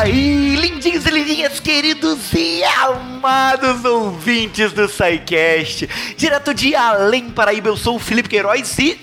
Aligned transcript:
aí, 0.00 0.56
lindinhos 0.56 1.04
e 1.04 1.10
lindinhas, 1.10 1.60
queridos 1.60 2.32
e 2.32 2.64
amados 2.64 3.84
ouvintes 3.84 4.72
do 4.72 4.88
SciCast. 4.88 5.88
Direto 6.16 6.54
de 6.54 6.74
Além 6.74 7.30
Paraíba, 7.30 7.68
eu 7.68 7.76
sou 7.76 7.96
o 7.96 7.98
Felipe 7.98 8.30
Queiroz 8.30 8.78
e 8.78 8.98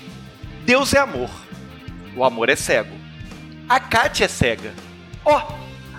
Deus 0.66 0.92
é 0.92 0.98
amor. 0.98 1.30
O 2.16 2.24
amor 2.24 2.48
é 2.48 2.56
cego. 2.56 2.96
A 3.68 3.78
Kátia 3.78 4.24
é 4.24 4.28
cega. 4.28 4.74
Ó, 5.24 5.38
oh, 5.38 5.54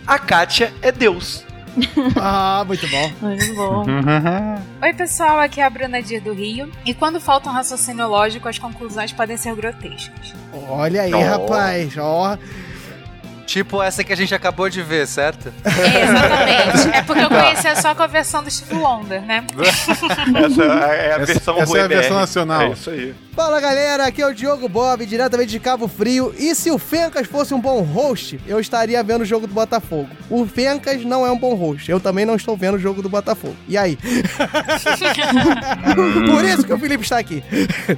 a 0.05 0.19
Kátia 0.19 0.73
é 0.81 0.91
Deus. 0.91 1.45
ah, 2.19 2.65
muito 2.67 2.85
bom. 2.89 3.11
Muito 3.21 3.55
bom. 3.55 3.85
Oi, 4.83 4.93
pessoal, 4.93 5.39
aqui 5.39 5.61
é 5.61 5.63
a 5.63 5.69
Bruna 5.69 6.01
Dir 6.01 6.19
do 6.19 6.33
Rio. 6.33 6.69
E 6.85 6.93
quando 6.93 7.21
falta 7.21 7.49
um 7.49 7.53
raciocínio 7.53 8.05
lógico, 8.05 8.49
as 8.49 8.59
conclusões 8.59 9.13
podem 9.13 9.37
ser 9.37 9.55
grotescas. 9.55 10.33
Olha 10.67 11.03
aí, 11.03 11.13
oh. 11.13 11.21
rapaz. 11.21 11.97
Ó. 11.97 12.33
Oh. 12.33 12.68
Tipo 13.49 13.81
essa 13.81 14.03
que 14.03 14.13
a 14.13 14.15
gente 14.15 14.35
acabou 14.35 14.69
de 14.69 14.83
ver, 14.83 15.07
certo? 15.07 15.51
É, 15.65 16.03
exatamente. 16.03 16.95
É 16.95 17.01
porque 17.01 17.23
eu 17.23 17.29
conhecia 17.29 17.75
só 17.77 17.95
com 17.95 18.03
a 18.03 18.07
versão 18.07 18.43
do 18.43 18.51
Steve 18.51 18.75
Wonder, 18.75 19.23
né? 19.23 19.43
essa 19.57 20.63
é 20.63 21.13
a 21.13 21.17
versão 21.17 21.55
Essa, 21.55 21.63
essa 21.63 21.77
é 21.79 21.81
a 21.81 21.87
versão 21.87 22.19
nacional. 22.19 22.61
É 22.61 22.69
isso 22.69 22.91
aí. 22.91 23.15
Fala 23.39 23.61
galera, 23.61 24.05
aqui 24.05 24.21
é 24.21 24.27
o 24.27 24.33
Diogo 24.33 24.67
Bob, 24.67 25.05
diretamente 25.05 25.51
de 25.51 25.61
Cabo 25.61 25.87
Frio. 25.87 26.35
E 26.37 26.53
se 26.53 26.69
o 26.69 26.77
Fencas 26.77 27.25
fosse 27.25 27.53
um 27.53 27.61
bom 27.61 27.81
host, 27.83 28.37
eu 28.45 28.59
estaria 28.59 29.01
vendo 29.01 29.21
o 29.21 29.25
jogo 29.25 29.47
do 29.47 29.53
Botafogo. 29.53 30.09
O 30.29 30.45
Fencas 30.45 31.05
não 31.05 31.25
é 31.25 31.31
um 31.31 31.39
bom 31.39 31.55
host, 31.55 31.89
eu 31.89 32.01
também 32.01 32.25
não 32.25 32.35
estou 32.35 32.57
vendo 32.57 32.75
o 32.75 32.79
jogo 32.79 33.01
do 33.01 33.07
Botafogo. 33.07 33.55
E 33.65 33.77
aí? 33.77 33.97
Por 36.29 36.43
isso 36.43 36.65
que 36.65 36.73
o 36.73 36.77
Felipe 36.77 37.05
está 37.05 37.17
aqui. 37.17 37.41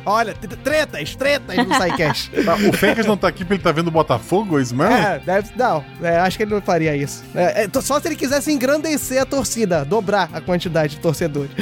Olha, 0.06 0.36
tretas, 0.64 1.16
tretas 1.16 1.58
no 1.58 1.74
SciCast. 1.74 2.30
Tá, 2.46 2.54
o 2.54 2.72
Fencas 2.74 3.08
não 3.08 3.16
está 3.16 3.28
aqui 3.28 3.40
porque 3.40 3.54
ele 3.54 3.62
está 3.62 3.72
vendo 3.72 3.88
o 3.88 3.92
Botafogo, 3.92 4.60
é 4.60 4.62
isso 4.62 4.76
mesmo? 4.76 4.94
É, 4.94 5.20
deve, 5.26 5.50
não, 5.56 5.84
é, 6.04 6.20
acho 6.20 6.38
que 6.38 6.44
ele 6.44 6.54
não 6.54 6.62
faria 6.62 6.96
isso. 6.96 7.24
É, 7.34 7.64
é, 7.64 7.82
só 7.82 8.00
se 8.00 8.08
ele 8.08 8.16
quisesse 8.16 8.52
engrandecer 8.52 9.20
a 9.20 9.26
torcida, 9.26 9.84
dobrar 9.84 10.30
a 10.34 10.40
quantidade 10.40 10.98
de 10.98 11.02
torcedores. 11.02 11.50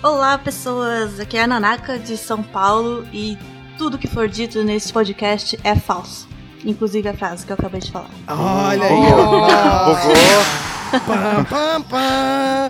Olá, 0.00 0.38
pessoas. 0.38 1.18
Aqui 1.18 1.36
é 1.36 1.42
a 1.42 1.55
Nanaka 1.56 1.98
de 1.98 2.18
São 2.18 2.42
Paulo 2.42 3.08
e 3.14 3.38
tudo 3.78 3.96
que 3.96 4.06
for 4.06 4.28
dito 4.28 4.62
nesse 4.62 4.92
podcast 4.92 5.58
é 5.64 5.74
falso. 5.74 6.28
Inclusive 6.62 7.08
a 7.08 7.14
frase 7.14 7.46
que 7.46 7.52
eu 7.52 7.54
acabei 7.54 7.80
de 7.80 7.90
falar. 7.90 8.10
Olha 8.28 8.84
aí, 8.84 8.92
ó. 10.92 11.00
pam, 11.00 11.44
pam, 11.44 11.80
pam. 11.82 12.68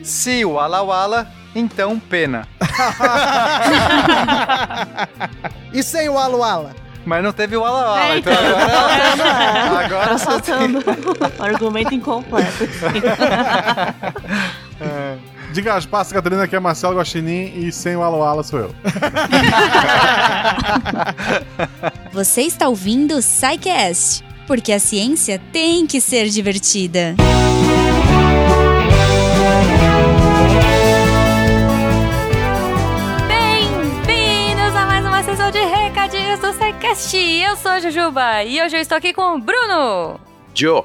Se 0.00 0.44
o 0.44 0.52
Wala 0.52 0.80
Wala, 0.82 1.26
então 1.56 1.98
pena. 1.98 2.46
e 5.74 5.82
sem 5.82 6.08
o 6.08 6.14
Wala 6.14 6.36
Wala? 6.36 6.76
Mas 7.04 7.24
não 7.24 7.32
teve 7.32 7.56
o 7.56 7.62
Wala 7.62 7.80
Wala, 7.80 8.00
é, 8.00 8.18
então, 8.18 8.32
então 8.32 8.46
agora... 8.46 9.86
agora 9.86 10.10
tá 10.10 10.18
faltando 10.18 10.80
tem... 10.82 10.94
argumento 11.44 11.92
incompleto. 11.92 12.62
é. 14.80 15.31
Diga 15.52 15.74
as 15.74 15.84
passas, 15.84 16.14
Catarina, 16.14 16.48
que 16.48 16.56
é 16.56 16.60
Marcelo 16.60 16.96
Guaxinim 16.96 17.52
e 17.54 17.70
sem 17.70 17.94
o 17.94 18.02
Aloala 18.02 18.42
sou 18.42 18.58
eu. 18.58 18.74
Você 22.10 22.40
está 22.42 22.68
ouvindo 22.68 23.16
o 23.16 23.18
Psycast, 23.18 24.24
porque 24.46 24.72
a 24.72 24.78
ciência 24.78 25.38
tem 25.52 25.86
que 25.86 26.00
ser 26.00 26.30
divertida. 26.30 27.14
Bem-vindos 33.28 34.74
a 34.74 34.86
mais 34.86 35.04
uma 35.04 35.22
sessão 35.22 35.50
de 35.50 35.62
recadinhos 35.62 36.40
do 36.40 36.50
Psycast. 36.54 37.14
Eu 37.14 37.56
sou 37.56 37.72
a 37.72 37.80
Jujuba 37.80 38.42
e 38.42 38.62
hoje 38.62 38.76
eu 38.76 38.80
estou 38.80 38.96
aqui 38.96 39.12
com 39.12 39.36
o 39.36 39.38
Bruno. 39.38 40.31
Joe. 40.54 40.84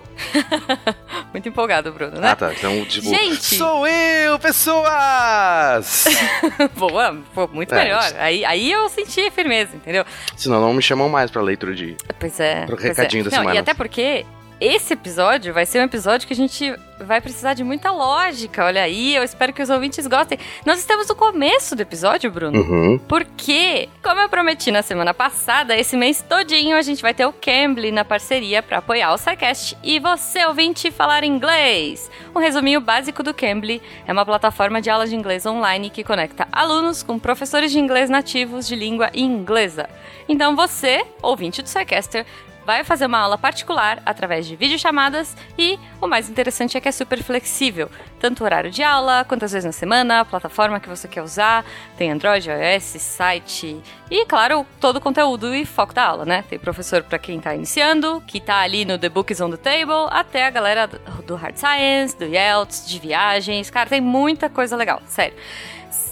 Muito 1.34 1.50
empolgado, 1.50 1.92
Bruno, 1.92 2.20
né? 2.20 2.32
Ah, 2.32 2.36
tá. 2.36 2.54
Então, 2.54 2.86
tipo, 2.86 3.10
Gente! 3.10 3.56
Sou 3.56 3.88
eu, 3.88 4.40
pessoas! 4.40 6.06
Boa, 6.76 7.18
pô, 7.34 7.48
muito 7.48 7.74
é, 7.74 7.84
melhor. 7.84 8.14
Aí, 8.18 8.44
aí 8.46 8.72
eu 8.72 8.88
senti 8.90 9.30
firmeza, 9.32 9.76
entendeu? 9.76 10.06
Senão 10.36 10.62
não 10.62 10.74
me 10.74 10.82
chamam 10.82 11.10
mais 11.10 11.30
pra 11.30 11.42
leitura 11.42 11.76
de... 11.76 11.96
Pois 12.20 12.40
é. 12.40 12.66
Pro 12.66 12.76
recadinho 12.76 13.22
é. 13.22 13.24
da 13.26 13.32
não, 13.32 13.38
semana. 13.38 13.56
E 13.56 13.60
até 13.60 13.74
porque 13.74 14.26
esse 14.59 14.94
episódio 14.94 15.53
vai 15.53 15.66
ser 15.66 15.79
um 15.79 15.84
episódio 15.84 16.28
que 16.28 16.34
a 16.34 16.35
gente 16.35 16.73
vai 17.00 17.22
precisar 17.22 17.53
de 17.53 17.63
muita 17.63 17.91
lógica. 17.91 18.66
Olha 18.66 18.81
aí, 18.81 19.16
eu 19.16 19.23
espero 19.23 19.53
que 19.53 19.62
os 19.62 19.69
ouvintes 19.69 20.07
gostem. 20.07 20.40
Nós 20.66 20.79
estamos 20.79 21.07
no 21.07 21.16
começo 21.16 21.75
do 21.75 21.81
episódio, 21.81 22.31
Bruno. 22.31 22.59
Uhum. 22.59 22.97
Porque, 23.07 23.88
como 24.01 24.19
eu 24.19 24.29
prometi 24.29 24.72
na 24.72 24.81
semana 24.81 25.13
passada, 25.13 25.78
esse 25.78 25.95
mês 25.95 26.25
todinho 26.28 26.75
a 26.75 26.81
gente 26.81 27.01
vai 27.01 27.13
ter 27.13 27.25
o 27.25 27.34
Cambly 27.34 27.91
na 27.91 28.03
parceria 28.03 28.63
para 28.63 28.79
apoiar 28.79 29.13
o 29.13 29.18
SciCast 29.18 29.78
e 29.84 30.00
você, 30.00 30.45
ouvinte, 30.45 30.89
falar 30.89 31.24
inglês. 31.24 32.09
Um 32.35 32.39
resuminho 32.39 32.81
básico 32.81 33.22
do 33.22 33.34
Cambly 33.34 33.81
é 34.07 34.12
uma 34.12 34.25
plataforma 34.25 34.81
de 34.81 34.89
aulas 34.89 35.09
de 35.09 35.16
inglês 35.16 35.45
online 35.45 35.89
que 35.89 36.03
conecta 36.03 36.47
alunos 36.51 37.03
com 37.03 37.19
professores 37.19 37.72
de 37.72 37.79
inglês 37.79 38.09
nativos 38.09 38.68
de 38.68 38.75
língua 38.75 39.12
inglesa. 39.13 39.88
Então 40.28 40.56
você, 40.56 41.06
ouvinte 41.22 41.62
do 41.62 41.69
SciCaster, 41.69 42.25
vai 42.68 42.84
fazer 42.84 43.06
uma 43.06 43.20
aula 43.20 43.38
particular 43.38 44.02
através 44.06 44.46
de 44.46 44.54
videochamadas 44.58 45.38
e 45.58 45.80
o 46.02 46.06
mais 46.06 46.30
interessante 46.30 46.76
é 46.76 46.82
que 46.82 46.90
é 46.90 46.92
super 46.92 47.24
flexível. 47.24 47.90
Tanto 48.20 48.42
o 48.42 48.44
horário 48.44 48.70
de 48.70 48.84
aula, 48.84 49.24
quantas 49.24 49.54
vezes 49.54 49.64
na 49.64 49.72
semana, 49.72 50.20
a 50.20 50.26
plataforma 50.26 50.78
que 50.78 50.90
você 50.90 51.08
quer 51.08 51.22
usar, 51.22 51.64
tem 51.98 52.12
Android, 52.12 52.50
iOS, 52.50 52.84
site 52.84 53.82
e, 54.12 54.26
claro, 54.26 54.68
todo 54.82 54.98
o 54.98 55.02
conteúdo 55.02 55.56
e 55.56 55.66
foco 55.66 55.94
da 55.94 56.04
aula, 56.04 56.26
né? 56.26 56.44
Tem 56.50 56.60
professor 56.60 57.04
para 57.04 57.18
quem 57.18 57.38
está 57.38 57.56
iniciando, 57.56 58.22
que 58.28 58.38
está 58.38 58.58
ali 58.58 58.84
no 58.84 59.00
The 59.00 59.08
Books 59.08 59.40
on 59.40 59.50
the 59.52 59.56
Table, 59.56 60.10
até 60.10 60.46
a 60.46 60.50
galera 60.50 60.88
do 61.26 61.36
Hard 61.36 61.56
Science, 61.56 62.18
do 62.18 62.26
IELTS, 62.26 62.86
de 62.86 63.00
viagens. 63.00 63.70
Cara, 63.70 63.90
tem 63.90 64.02
muita 64.02 64.50
coisa 64.50 64.76
legal, 64.76 65.02
sério. 65.08 65.38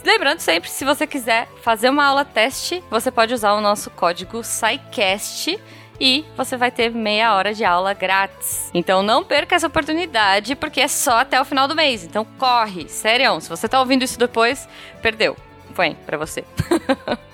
Lembrando 0.05 0.39
sempre, 0.39 0.69
se 0.69 0.85
você 0.85 1.05
quiser 1.05 1.49
fazer 1.61 1.89
uma 1.89 2.05
aula 2.05 2.23
teste, 2.23 2.81
você 2.89 3.11
pode 3.11 3.33
usar 3.33 3.53
o 3.55 3.59
nosso 3.59 3.89
código 3.89 4.41
SciCast 4.41 5.59
e 5.99 6.25
você 6.35 6.57
vai 6.57 6.71
ter 6.71 6.91
meia 6.91 7.33
hora 7.33 7.53
de 7.53 7.63
aula 7.63 7.93
grátis. 7.93 8.69
Então 8.73 9.01
não 9.01 9.23
perca 9.23 9.55
essa 9.55 9.67
oportunidade, 9.67 10.55
porque 10.55 10.81
é 10.81 10.87
só 10.87 11.19
até 11.19 11.39
o 11.39 11.45
final 11.45 11.67
do 11.67 11.75
mês. 11.75 12.03
Então 12.03 12.25
corre, 12.37 12.87
sério. 12.89 13.39
Se 13.41 13.49
você 13.49 13.67
tá 13.67 13.79
ouvindo 13.79 14.03
isso 14.03 14.19
depois, 14.19 14.67
perdeu. 15.01 15.35
Põe 15.73 15.95
pra 16.05 16.17
você. 16.17 16.43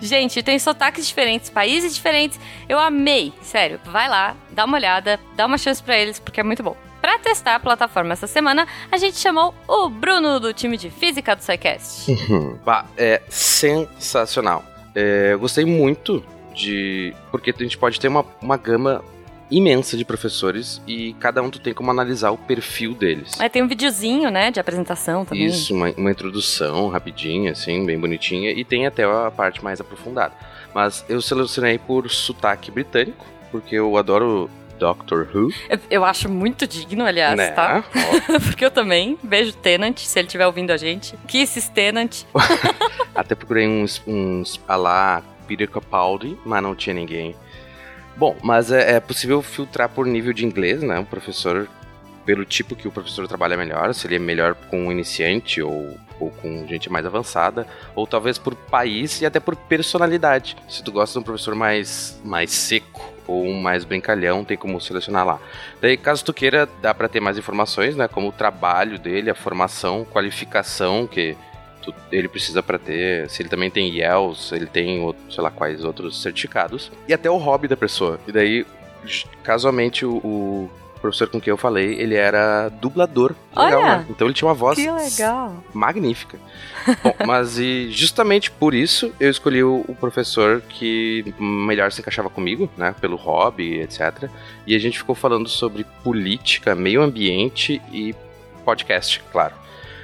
Gente, 0.00 0.42
tem 0.42 0.58
sotaques 0.58 1.06
diferentes, 1.06 1.48
países 1.48 1.94
diferentes. 1.94 2.38
Eu 2.68 2.78
amei, 2.78 3.32
sério. 3.40 3.80
Vai 3.84 4.08
lá, 4.08 4.36
dá 4.50 4.64
uma 4.64 4.76
olhada, 4.76 5.18
dá 5.34 5.46
uma 5.46 5.56
chance 5.56 5.82
para 5.82 5.96
eles, 5.96 6.18
porque 6.18 6.40
é 6.40 6.42
muito 6.42 6.62
bom. 6.62 6.76
Para 7.00 7.18
testar 7.18 7.54
a 7.54 7.60
plataforma 7.60 8.12
essa 8.12 8.26
semana, 8.26 8.66
a 8.90 8.96
gente 8.96 9.16
chamou 9.18 9.54
o 9.68 9.88
Bruno 9.88 10.40
do 10.40 10.52
time 10.52 10.76
de 10.76 10.90
física 10.90 11.34
do 11.36 11.42
SciCast. 11.42 12.12
Bah, 12.64 12.84
é 12.96 13.22
sensacional. 13.28 14.64
É, 14.94 15.32
eu 15.32 15.38
gostei 15.38 15.64
muito 15.64 16.24
de. 16.56 17.14
Porque 17.30 17.54
a 17.56 17.62
gente 17.62 17.78
pode 17.78 18.00
ter 18.00 18.08
uma, 18.08 18.24
uma 18.40 18.56
gama 18.56 19.04
imensa 19.48 19.96
de 19.96 20.04
professores 20.04 20.82
e 20.88 21.12
cada 21.20 21.40
um 21.40 21.48
tu 21.48 21.60
tem 21.60 21.72
como 21.72 21.90
analisar 21.90 22.30
o 22.30 22.38
perfil 22.38 22.94
deles. 22.94 23.38
É, 23.38 23.48
tem 23.48 23.62
um 23.62 23.68
videozinho, 23.68 24.30
né, 24.30 24.50
de 24.50 24.58
apresentação 24.58 25.24
também. 25.24 25.44
Isso, 25.44 25.72
uma, 25.72 25.90
uma 25.96 26.10
introdução 26.10 26.88
rapidinha, 26.88 27.52
assim, 27.52 27.84
bem 27.86 27.98
bonitinha, 27.98 28.50
e 28.50 28.64
tem 28.64 28.86
até 28.86 29.04
a 29.04 29.30
parte 29.30 29.62
mais 29.62 29.80
aprofundada. 29.80 30.34
Mas 30.74 31.04
eu 31.08 31.22
selecionei 31.22 31.78
por 31.78 32.10
sotaque 32.10 32.70
britânico, 32.70 33.24
porque 33.52 33.76
eu 33.76 33.96
adoro 33.96 34.50
Doctor 34.78 35.28
Who. 35.32 35.50
Eu, 35.68 35.78
eu 35.90 36.04
acho 36.04 36.28
muito 36.28 36.66
digno, 36.66 37.04
aliás, 37.04 37.36
né? 37.36 37.50
tá? 37.52 37.84
porque 38.44 38.64
eu 38.64 38.70
também 38.70 39.16
beijo 39.22 39.52
Tenant, 39.54 39.96
se 39.98 40.18
ele 40.18 40.26
estiver 40.26 40.46
ouvindo 40.46 40.72
a 40.72 40.76
gente. 40.76 41.16
Kisses 41.26 41.68
Tenant. 41.68 42.24
até 43.14 43.34
procurei 43.34 43.66
uns, 43.66 44.02
uns 44.06 44.60
a 44.66 44.76
lá 44.76 45.22
Peter 45.46 45.68
Capaldi, 45.68 46.36
mas 46.44 46.62
não 46.62 46.74
tinha 46.74 46.94
ninguém. 46.94 47.34
Bom, 48.16 48.34
mas 48.42 48.72
é, 48.72 48.96
é 48.96 49.00
possível 49.00 49.42
filtrar 49.42 49.90
por 49.90 50.06
nível 50.06 50.32
de 50.32 50.44
inglês, 50.44 50.82
né? 50.82 50.98
O 50.98 51.04
professor, 51.04 51.68
pelo 52.24 52.44
tipo 52.44 52.74
que 52.74 52.88
o 52.88 52.90
professor 52.90 53.28
trabalha 53.28 53.56
melhor, 53.56 53.94
se 53.94 54.06
ele 54.06 54.16
é 54.16 54.18
melhor 54.18 54.54
com 54.54 54.86
um 54.86 54.92
iniciante 54.92 55.60
ou, 55.60 55.98
ou 56.18 56.30
com 56.30 56.66
gente 56.66 56.90
mais 56.90 57.04
avançada, 57.04 57.66
ou 57.94 58.06
talvez 58.06 58.38
por 58.38 58.54
país 58.54 59.20
e 59.20 59.26
até 59.26 59.38
por 59.38 59.54
personalidade. 59.54 60.56
Se 60.66 60.82
tu 60.82 60.90
gosta 60.90 61.12
de 61.12 61.18
um 61.18 61.22
professor 61.22 61.54
mais, 61.54 62.18
mais 62.24 62.50
seco 62.50 63.12
ou 63.26 63.44
um 63.44 63.60
mais 63.60 63.84
brincalhão, 63.84 64.44
tem 64.44 64.56
como 64.56 64.80
selecionar 64.80 65.26
lá. 65.26 65.38
Daí, 65.80 65.96
caso 65.98 66.24
tu 66.24 66.32
queira, 66.32 66.66
dá 66.80 66.94
para 66.94 67.08
ter 67.08 67.20
mais 67.20 67.36
informações, 67.36 67.96
né? 67.96 68.08
Como 68.08 68.28
o 68.28 68.32
trabalho 68.32 68.98
dele, 68.98 69.28
a 69.28 69.34
formação, 69.34 70.06
qualificação 70.06 71.06
que 71.06 71.36
ele 72.10 72.28
precisa 72.28 72.62
para 72.62 72.78
ter, 72.78 73.28
se 73.30 73.42
ele 73.42 73.48
também 73.48 73.70
tem 73.70 73.88
IELTS, 73.88 74.52
ele 74.52 74.66
tem, 74.66 75.14
sei 75.30 75.42
lá, 75.42 75.50
quais 75.50 75.84
outros 75.84 76.20
certificados, 76.20 76.90
e 77.08 77.14
até 77.14 77.30
o 77.30 77.36
hobby 77.36 77.68
da 77.68 77.76
pessoa. 77.76 78.18
E 78.26 78.32
daí, 78.32 78.66
casualmente, 79.42 80.04
o, 80.04 80.16
o 80.16 80.70
professor 81.00 81.28
com 81.28 81.40
quem 81.40 81.50
eu 81.50 81.56
falei, 81.56 81.94
ele 81.94 82.14
era 82.14 82.68
dublador. 82.68 83.32
Que 83.52 83.58
Olha! 83.58 83.76
legal, 83.76 83.98
né? 83.98 84.06
Então 84.10 84.26
ele 84.26 84.34
tinha 84.34 84.48
uma 84.48 84.54
voz 84.54 84.76
Que 84.76 84.90
legal. 84.90 85.62
magnífica. 85.72 86.38
Bom, 87.02 87.14
mas 87.26 87.58
e 87.58 87.90
justamente 87.90 88.50
por 88.50 88.74
isso 88.74 89.12
eu 89.20 89.30
escolhi 89.30 89.62
o, 89.62 89.84
o 89.86 89.94
professor 89.94 90.60
que 90.62 91.34
melhor 91.38 91.92
se 91.92 92.00
encaixava 92.00 92.30
comigo, 92.30 92.68
né? 92.76 92.94
Pelo 93.00 93.16
hobby, 93.16 93.80
etc. 93.80 94.28
E 94.66 94.74
a 94.74 94.78
gente 94.78 94.98
ficou 94.98 95.14
falando 95.14 95.48
sobre 95.48 95.84
política, 96.02 96.74
meio 96.74 97.02
ambiente 97.02 97.80
e 97.92 98.14
podcast, 98.64 99.22
claro. 99.30 99.54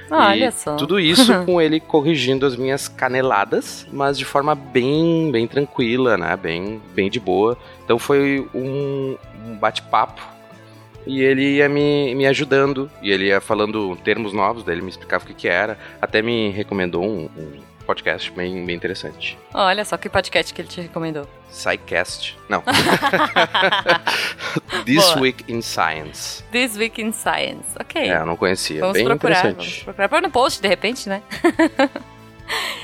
Olha 0.09 0.47
e 0.47 0.51
só. 0.51 0.75
Tudo 0.75 0.99
isso 0.99 1.33
com 1.45 1.61
ele 1.61 1.79
corrigindo 1.79 2.45
as 2.45 2.55
minhas 2.55 2.87
caneladas, 2.87 3.87
mas 3.91 4.17
de 4.17 4.25
forma 4.25 4.55
bem, 4.55 5.31
bem 5.31 5.47
tranquila, 5.47 6.17
né? 6.17 6.35
Bem, 6.35 6.81
bem 6.93 7.09
de 7.09 7.19
boa. 7.19 7.57
Então 7.83 7.97
foi 7.97 8.47
um, 8.53 9.17
um 9.45 9.55
bate-papo 9.55 10.21
e 11.05 11.21
ele 11.21 11.57
ia 11.57 11.67
me, 11.67 12.15
me 12.15 12.25
ajudando 12.25 12.89
e 13.01 13.11
ele 13.11 13.25
ia 13.25 13.41
falando 13.41 13.95
termos 14.03 14.33
novos, 14.33 14.63
daí 14.63 14.75
ele 14.75 14.81
me 14.81 14.89
explicava 14.89 15.23
o 15.23 15.27
que, 15.27 15.33
que 15.33 15.47
era. 15.47 15.77
Até 16.01 16.21
me 16.21 16.49
recomendou 16.49 17.03
um, 17.03 17.29
um 17.37 17.72
podcast 17.83 18.31
bem, 18.31 18.65
bem 18.65 18.75
interessante. 18.75 19.37
Olha 19.53 19.83
só 19.85 19.97
que 19.97 20.09
podcast 20.09 20.53
que 20.53 20.61
ele 20.61 20.67
te 20.69 20.81
recomendou. 20.81 21.27
Psycast. 21.49 22.37
Não. 22.49 22.63
This 24.85 25.05
Boa. 25.05 25.19
Week 25.21 25.43
in 25.51 25.61
Science. 25.61 26.43
This 26.51 26.75
Week 26.75 27.01
in 27.01 27.11
Science. 27.11 27.67
Ok. 27.79 28.01
É, 28.01 28.17
eu 28.17 28.25
não 28.25 28.35
conhecia. 28.35 28.79
Vamos 28.81 28.93
bem 28.97 29.05
procurar, 29.05 29.41
vamos 29.41 29.51
interessante. 29.57 29.83
procurar. 29.83 30.09
Põe 30.09 30.21
no 30.21 30.29
post, 30.31 30.61
de 30.61 30.67
repente, 30.67 31.07
né? 31.09 31.21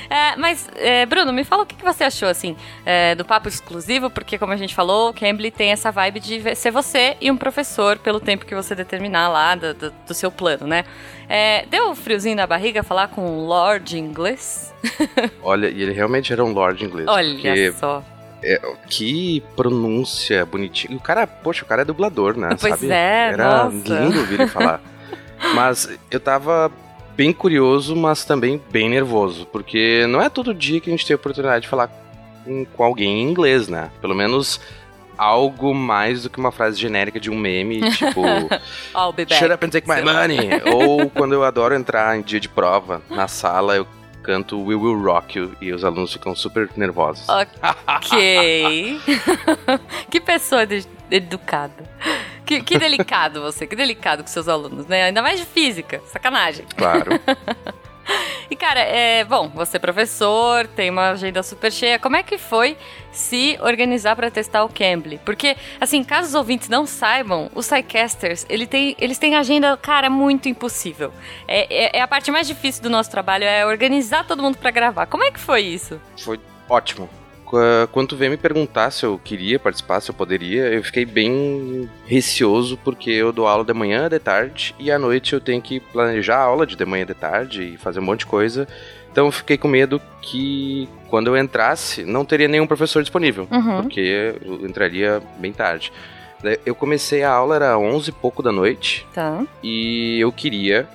É, 0.08 0.34
mas, 0.36 0.68
é, 0.74 1.06
Bruno, 1.06 1.32
me 1.32 1.44
fala 1.44 1.62
o 1.62 1.66
que 1.66 1.76
que 1.76 1.84
você 1.84 2.02
achou, 2.02 2.28
assim, 2.28 2.56
é, 2.84 3.14
do 3.14 3.24
papo 3.24 3.46
exclusivo, 3.46 4.10
porque, 4.10 4.36
como 4.38 4.52
a 4.52 4.56
gente 4.56 4.74
falou, 4.74 5.10
o 5.10 5.14
Cambly 5.14 5.52
tem 5.52 5.70
essa 5.70 5.92
vibe 5.92 6.18
de 6.18 6.56
ser 6.56 6.72
você 6.72 7.16
e 7.20 7.30
um 7.30 7.36
professor 7.36 7.96
pelo 7.98 8.18
tempo 8.18 8.44
que 8.44 8.54
você 8.54 8.74
determinar 8.74 9.28
lá 9.28 9.54
do, 9.54 9.72
do- 9.72 9.90
do 10.08 10.14
seu 10.14 10.32
plano, 10.32 10.66
né? 10.66 10.84
É, 11.28 11.64
deu 11.66 11.90
um 11.90 11.94
friozinho 11.94 12.34
na 12.34 12.46
barriga 12.46 12.82
falar 12.82 13.08
com 13.08 13.20
um 13.24 13.46
Lord 13.46 13.96
inglês? 13.96 14.69
Olha, 15.42 15.68
e 15.68 15.82
ele 15.82 15.92
realmente 15.92 16.32
era 16.32 16.44
um 16.44 16.52
lord 16.52 16.84
inglês. 16.84 17.06
Olha 17.08 17.32
porque 17.34 17.72
só. 17.72 18.02
é, 18.42 18.60
que 18.88 19.42
pronúncia 19.56 20.44
bonitinha. 20.46 20.96
O 20.96 21.00
cara, 21.00 21.26
poxa, 21.26 21.64
o 21.64 21.66
cara 21.66 21.82
é 21.82 21.84
dublador, 21.84 22.36
né? 22.36 22.48
Pois 22.60 22.74
sabe? 22.74 22.90
é, 22.90 23.30
Era 23.32 23.64
nossa. 23.64 24.00
lindo 24.00 24.18
ouvir 24.18 24.34
ele 24.40 24.46
falar. 24.48 24.80
Mas 25.54 25.88
eu 26.10 26.20
tava 26.20 26.70
bem 27.16 27.32
curioso, 27.32 27.96
mas 27.96 28.24
também 28.24 28.60
bem 28.70 28.88
nervoso, 28.90 29.46
porque 29.46 30.06
não 30.08 30.20
é 30.22 30.28
todo 30.28 30.54
dia 30.54 30.80
que 30.80 30.88
a 30.88 30.92
gente 30.92 31.04
tem 31.06 31.14
a 31.14 31.16
oportunidade 31.16 31.62
de 31.62 31.68
falar 31.68 31.88
com, 32.44 32.64
com 32.64 32.84
alguém 32.84 33.22
em 33.22 33.30
inglês, 33.30 33.66
né? 33.68 33.90
Pelo 34.02 34.14
menos 34.14 34.60
algo 35.16 35.74
mais 35.74 36.22
do 36.22 36.30
que 36.30 36.38
uma 36.38 36.50
frase 36.52 36.78
genérica 36.80 37.18
de 37.20 37.30
um 37.30 37.36
meme, 37.38 37.90
tipo 37.92 38.22
Ó, 38.94 39.08
o 39.08 39.12
bebê. 39.12 39.34
Shut 39.34 39.50
up 39.52 39.64
and 39.64 39.70
take 39.70 39.86
my 39.88 40.02
money! 40.02 40.38
Ou 40.74 41.10
quando 41.10 41.32
eu 41.34 41.42
adoro 41.44 41.74
entrar 41.74 42.18
em 42.18 42.22
dia 42.22 42.40
de 42.40 42.48
prova, 42.48 43.02
na 43.10 43.26
sala 43.28 43.76
eu 43.76 43.86
canto 44.22 44.58
We 44.62 44.74
Will 44.74 45.00
Rock 45.02 45.38
You 45.38 45.56
e 45.60 45.72
os 45.72 45.84
alunos 45.84 46.12
ficam 46.12 46.34
super 46.34 46.68
nervosos. 46.76 47.26
Ok. 47.28 49.00
que 50.10 50.20
pessoa 50.20 50.66
de- 50.66 50.86
educada. 51.10 51.84
Que, 52.44 52.62
que 52.62 52.78
delicado 52.78 53.40
você, 53.40 53.66
que 53.66 53.76
delicado 53.76 54.22
com 54.22 54.28
seus 54.28 54.48
alunos, 54.48 54.86
né? 54.86 55.04
Ainda 55.04 55.22
mais 55.22 55.38
de 55.38 55.46
física, 55.46 56.00
sacanagem. 56.06 56.66
Claro. 56.76 57.12
E 58.50 58.56
cara, 58.56 58.80
é, 58.80 59.24
bom, 59.24 59.48
você 59.48 59.76
é 59.76 59.80
professor, 59.80 60.66
tem 60.66 60.90
uma 60.90 61.10
agenda 61.10 61.42
super 61.42 61.70
cheia. 61.70 61.98
Como 61.98 62.16
é 62.16 62.22
que 62.22 62.36
foi 62.36 62.76
se 63.12 63.56
organizar 63.60 64.16
para 64.16 64.30
testar 64.30 64.64
o 64.64 64.68
Cambly? 64.68 65.18
Porque, 65.24 65.56
assim, 65.80 66.02
caso 66.02 66.28
os 66.28 66.34
ouvintes 66.34 66.68
não 66.68 66.84
saibam, 66.86 67.48
os 67.54 67.68
Psycasters, 67.68 68.44
ele 68.48 68.66
tem, 68.66 68.96
eles 68.98 69.18
têm 69.18 69.36
agenda, 69.36 69.76
cara, 69.76 70.10
muito 70.10 70.48
impossível. 70.48 71.12
É, 71.46 71.96
é- 71.96 71.98
é 71.98 72.02
a 72.02 72.08
parte 72.08 72.30
mais 72.30 72.46
difícil 72.46 72.82
do 72.82 72.90
nosso 72.90 73.10
trabalho, 73.10 73.44
é 73.44 73.64
organizar 73.64 74.24
todo 74.24 74.42
mundo 74.42 74.58
para 74.58 74.70
gravar. 74.70 75.06
Como 75.06 75.22
é 75.24 75.30
que 75.30 75.38
foi 75.40 75.60
isso? 75.62 76.00
Foi 76.18 76.40
ótimo. 76.68 77.08
Qu- 77.50 77.88
Quando 77.90 78.16
veio 78.16 78.30
me 78.30 78.36
perguntar 78.36 78.90
se 78.92 79.04
eu 79.04 79.18
queria 79.22 79.58
participar, 79.58 80.00
se 80.00 80.08
eu 80.10 80.14
poderia, 80.14 80.66
eu 80.68 80.84
fiquei 80.84 81.04
bem 81.04 81.90
receoso 82.06 82.76
porque 82.84 83.10
eu 83.10 83.32
dou 83.32 83.48
aula 83.48 83.64
de 83.64 83.72
manhã, 83.74 84.08
de 84.08 84.18
tarde 84.20 84.72
e 84.78 84.90
à 84.90 84.98
noite 84.98 85.32
eu 85.32 85.40
tenho 85.40 85.60
que 85.60 85.80
planejar 85.80 86.36
a 86.36 86.42
aula 86.44 86.64
de 86.64 86.76
de 86.76 86.84
manhã 86.84 87.02
e 87.02 87.06
de 87.06 87.14
tarde 87.14 87.62
e 87.74 87.76
fazer 87.76 87.98
um 87.98 88.04
monte 88.04 88.20
de 88.20 88.26
coisa. 88.26 88.68
Então 89.10 89.26
eu 89.26 89.32
fiquei 89.32 89.58
com 89.58 89.66
medo 89.66 90.00
que 90.22 90.88
quando 91.08 91.26
eu 91.26 91.36
entrasse 91.36 92.04
não 92.04 92.24
teria 92.24 92.46
nenhum 92.46 92.66
professor 92.68 93.02
disponível, 93.02 93.48
Uhum. 93.50 93.82
porque 93.82 94.00
eu 94.44 94.64
entraria 94.68 95.20
bem 95.38 95.52
tarde. 95.52 95.92
Eu 96.64 96.74
comecei 96.74 97.22
a 97.24 97.30
aula 97.32 97.56
era 97.56 97.76
11 97.78 98.10
e 98.10 98.12
pouco 98.12 98.42
da 98.42 98.52
noite 98.52 99.04
Tá. 99.12 99.44
e 99.62 100.18
eu 100.20 100.30
queria 100.32 100.88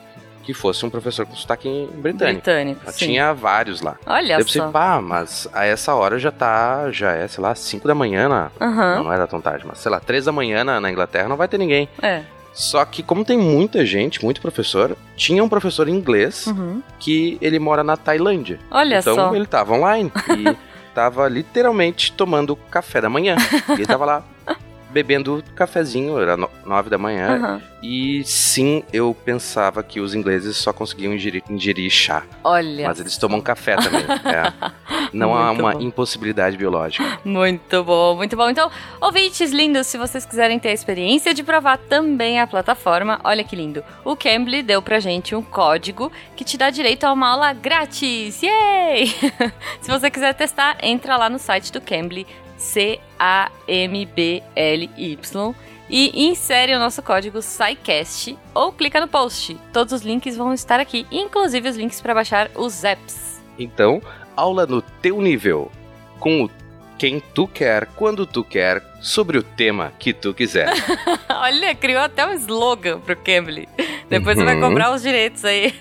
que 0.46 0.54
fosse 0.54 0.86
um 0.86 0.90
professor 0.90 1.26
com 1.26 1.36
sotaque 1.36 1.90
britânico. 1.96 2.36
Britânico. 2.42 2.92
Sim. 2.92 3.06
Tinha 3.08 3.34
vários 3.34 3.82
lá. 3.82 3.96
Olha 4.06 4.28
Daí 4.36 4.42
eu 4.42 4.46
pensei, 4.46 4.62
só. 4.62 4.70
pá, 4.70 5.02
mas 5.02 5.48
a 5.52 5.66
essa 5.66 5.94
hora 5.96 6.20
já 6.20 6.32
tá, 6.32 6.92
já 6.92 7.12
é, 7.14 7.28
sei 7.28 7.42
lá, 7.44 7.56
5 7.56 7.88
da 7.88 7.96
manhã 7.96 8.30
na... 8.30 8.52
Aham. 8.62 8.96
Não, 8.98 9.04
não 9.06 9.14
era 9.14 9.26
tão 9.28 9.42
tarde, 9.42 9.66
mas 9.68 9.80
sei 9.80 9.92
lá, 9.92 10.00
3 10.00 10.26
da 10.26 10.32
manhã 10.32 10.64
na, 10.64 10.80
na 10.80 10.92
Inglaterra 10.92 11.28
não 11.28 11.36
vai 11.36 11.48
ter 11.48 11.58
ninguém. 11.58 11.90
É. 12.02 12.22
Só 12.54 12.86
que 12.86 13.04
como 13.04 13.26
tem 13.26 13.38
muita 13.38 13.86
gente, 13.86 14.24
muito 14.24 14.40
professor, 14.40 14.96
tinha 15.18 15.44
um 15.44 15.50
professor 15.50 15.90
inglês 15.90 16.48
Uhum. 16.48 16.82
que 17.00 17.38
ele 17.42 17.60
mora 17.60 17.84
na 17.84 17.98
Tailândia. 17.98 18.60
Olha 18.72 19.00
então 19.00 19.16
só. 19.16 19.36
ele 19.36 19.46
tava 19.46 19.74
online 19.74 20.10
e 20.38 20.56
tava 20.96 21.28
literalmente 21.28 22.14
tomando 22.14 22.56
café 22.56 23.02
da 23.02 23.10
manhã. 23.10 23.36
E 23.70 23.74
ele 23.74 23.86
tava 23.86 24.06
lá 24.06 24.24
bebendo 24.96 25.44
cafezinho, 25.54 26.18
era 26.18 26.38
9 26.38 26.90
da 26.90 26.98
manhã. 26.98 27.36
Aham. 27.36 27.62
E 27.84 28.24
sim, 28.24 28.82
eu 28.94 29.16
pensava 29.26 29.84
que 29.84 30.00
os 30.00 30.16
ingleses 30.16 30.56
só 30.56 30.72
conseguiam 30.72 31.14
ingerir, 31.14 31.44
ingerir 31.50 31.92
chá. 31.92 32.24
Olha. 32.42 32.88
Mas 32.88 33.00
eles 33.02 33.18
tomam 33.18 33.42
café 33.42 33.76
também. 33.76 34.02
é. 34.02 34.72
Não 35.14 35.36
há 35.36 35.48
Muito 35.48 35.60
uma 35.62 35.72
bom. 35.74 35.82
impossibilidade 35.82 36.58
biológica. 36.58 37.20
Muito 37.24 37.84
bom, 37.84 38.16
muito 38.16 38.36
bom. 38.36 38.50
Então, 38.50 38.72
ouvintes 39.00 39.52
lindos, 39.52 39.86
se 39.88 39.98
vocês 39.98 40.26
quiserem 40.26 40.58
ter 40.58 40.70
a 40.70 40.74
experiência 40.74 41.34
de 41.34 41.44
provar 41.44 41.78
também 41.78 42.40
a 42.40 42.48
plataforma, 42.48 43.20
olha 43.24 43.44
que 43.44 43.56
lindo. 43.56 43.84
O 44.04 44.16
Cambly 44.16 44.64
deu 44.64 44.82
pra 44.82 45.00
gente 45.00 45.36
um 45.36 45.42
código 45.44 46.12
que 46.36 46.44
te 46.44 46.58
dá 46.58 46.70
direito 46.70 47.04
a 47.04 47.14
uma 47.14 47.30
aula 47.30 47.54
grátis. 47.54 48.42
Yay! 48.42 49.08
se 49.82 49.90
você 49.92 50.10
quiser 50.10 50.34
testar, 50.34 50.78
entra 50.82 51.18
lá 51.18 51.30
no 51.30 51.38
site 51.38 51.72
do 51.72 51.80
Cambly, 51.82 52.26
C-A-M-B-L-Y, 52.58 55.56
e 55.88 56.26
insere 56.28 56.74
o 56.76 56.80
nosso 56.80 57.02
código 57.04 57.40
SciCast 57.42 58.36
ou 58.56 58.72
clica 58.72 59.00
no 59.00 59.08
post. 59.08 59.56
Todos 59.72 59.94
os 59.94 60.02
links 60.02 60.36
vão 60.36 60.52
estar 60.54 60.80
aqui, 60.80 61.06
inclusive 61.12 61.70
os 61.70 61.76
links 61.78 62.02
para 62.02 62.14
baixar 62.16 62.50
os 62.56 62.84
apps. 62.84 63.40
Então, 63.60 64.02
aula 64.36 64.66
no 64.66 64.82
teu 64.82 65.22
nível. 65.22 65.72
Com 66.20 66.46
o 66.46 66.50
quem 66.98 67.20
tu 67.34 67.46
quer, 67.48 67.86
quando 67.88 68.26
tu 68.26 68.42
quer, 68.44 68.82
sobre 69.02 69.38
o 69.38 69.44
tema 69.44 69.92
que 70.00 70.14
tu 70.14 70.34
quiser. 70.34 70.72
Olha, 71.30 71.76
criou 71.76 72.02
até 72.02 72.26
um 72.26 72.32
slogan 72.34 73.00
pro 73.02 73.16
Cambly. 73.18 73.68
Depois 74.10 74.38
você 74.38 74.46
vai 74.46 74.56
Uhum. 74.56 74.62
comprar 74.70 74.94
os 74.94 75.02
direitos 75.02 75.44
aí. 75.46 75.74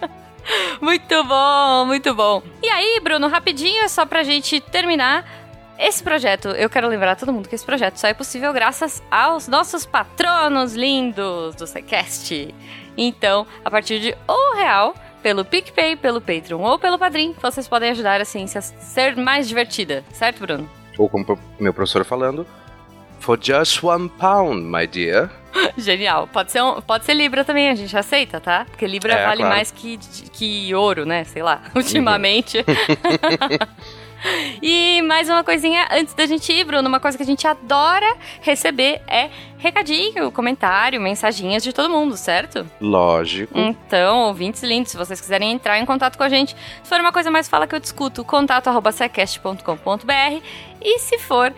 muito 0.80 1.24
bom, 1.24 1.84
muito 1.86 2.14
bom. 2.14 2.42
E 2.62 2.68
aí, 2.68 3.00
Bruno, 3.02 3.26
rapidinho, 3.28 3.82
é 3.82 3.88
só 3.88 4.06
pra 4.06 4.22
gente 4.22 4.60
terminar. 4.60 5.24
Esse 5.78 6.02
projeto, 6.02 6.48
eu 6.48 6.70
quero 6.70 6.88
lembrar 6.88 7.12
a 7.12 7.16
todo 7.16 7.32
mundo 7.32 7.48
que 7.48 7.54
esse 7.54 7.64
projeto 7.64 7.96
só 7.98 8.08
é 8.08 8.14
possível 8.14 8.52
graças 8.52 9.02
aos 9.10 9.46
nossos 9.46 9.84
patronos 9.84 10.74
lindos 10.74 11.54
do 11.54 11.66
SciCast. 11.66 12.54
Então, 12.96 13.46
a 13.64 13.70
partir 13.70 14.00
de 14.00 14.16
um 14.28 14.56
real, 14.56 14.94
pelo 15.22 15.44
PicPay, 15.44 15.96
pelo 15.96 16.20
Patreon 16.20 16.60
ou 16.62 16.78
pelo 16.78 16.98
Padrim, 16.98 17.34
vocês 17.42 17.68
podem 17.68 17.90
ajudar 17.90 18.20
a 18.20 18.24
ciência 18.24 18.58
a 18.58 18.62
ser 18.62 19.16
mais 19.16 19.46
divertida. 19.46 20.02
Certo, 20.12 20.40
Bruno? 20.40 20.68
Ou 20.96 21.10
como 21.10 21.38
meu 21.60 21.74
professor 21.74 22.04
falando, 22.06 22.46
for 23.20 23.38
just 23.40 23.84
one 23.84 24.08
pound, 24.08 24.62
my 24.62 24.86
dear. 24.86 25.30
Genial. 25.76 26.26
Pode 26.32 26.52
ser, 26.52 26.62
um- 26.62 26.80
pode 26.80 27.04
ser 27.04 27.12
Libra 27.12 27.44
também, 27.44 27.68
a 27.68 27.74
gente 27.74 27.94
aceita, 27.94 28.40
tá? 28.40 28.64
Porque 28.70 28.86
Libra 28.86 29.12
É, 29.12 29.26
vale 29.26 29.38
claro. 29.42 29.54
mais 29.54 29.70
que, 29.70 29.98
que 30.32 30.74
ouro, 30.74 31.04
né? 31.04 31.24
Sei 31.24 31.42
lá, 31.42 31.60
ultimamente. 31.76 32.64
e 34.62 35.02
mais 35.02 35.28
uma 35.28 35.44
coisinha 35.44 35.86
antes 35.90 36.14
da 36.14 36.26
gente 36.26 36.52
ir, 36.52 36.64
Bruno, 36.64 36.88
uma 36.88 37.00
coisa 37.00 37.16
que 37.16 37.22
a 37.22 37.26
gente 37.26 37.46
adora 37.46 38.16
receber 38.40 39.00
é 39.06 39.30
recadinho, 39.58 40.30
comentário, 40.30 41.00
mensaginhas 41.00 41.62
de 41.62 41.72
todo 41.72 41.90
mundo, 41.90 42.16
certo? 42.16 42.66
Lógico. 42.80 43.58
Então, 43.58 44.28
ouvintes 44.28 44.62
lindos, 44.62 44.92
se 44.92 44.96
vocês 44.96 45.20
quiserem 45.20 45.52
entrar 45.52 45.78
em 45.78 45.86
contato 45.86 46.16
com 46.16 46.22
a 46.22 46.28
gente, 46.28 46.54
se 46.82 46.88
for 46.88 47.00
uma 47.00 47.12
coisa 47.12 47.30
mais 47.30 47.48
fala 47.48 47.66
que 47.66 47.74
eu 47.74 47.80
discuto, 47.80 48.24
contato 48.24 48.68
arroba 48.68 48.92
secast.com.br 48.92 50.42
e 50.80 50.98
se 50.98 51.18
for 51.18 51.52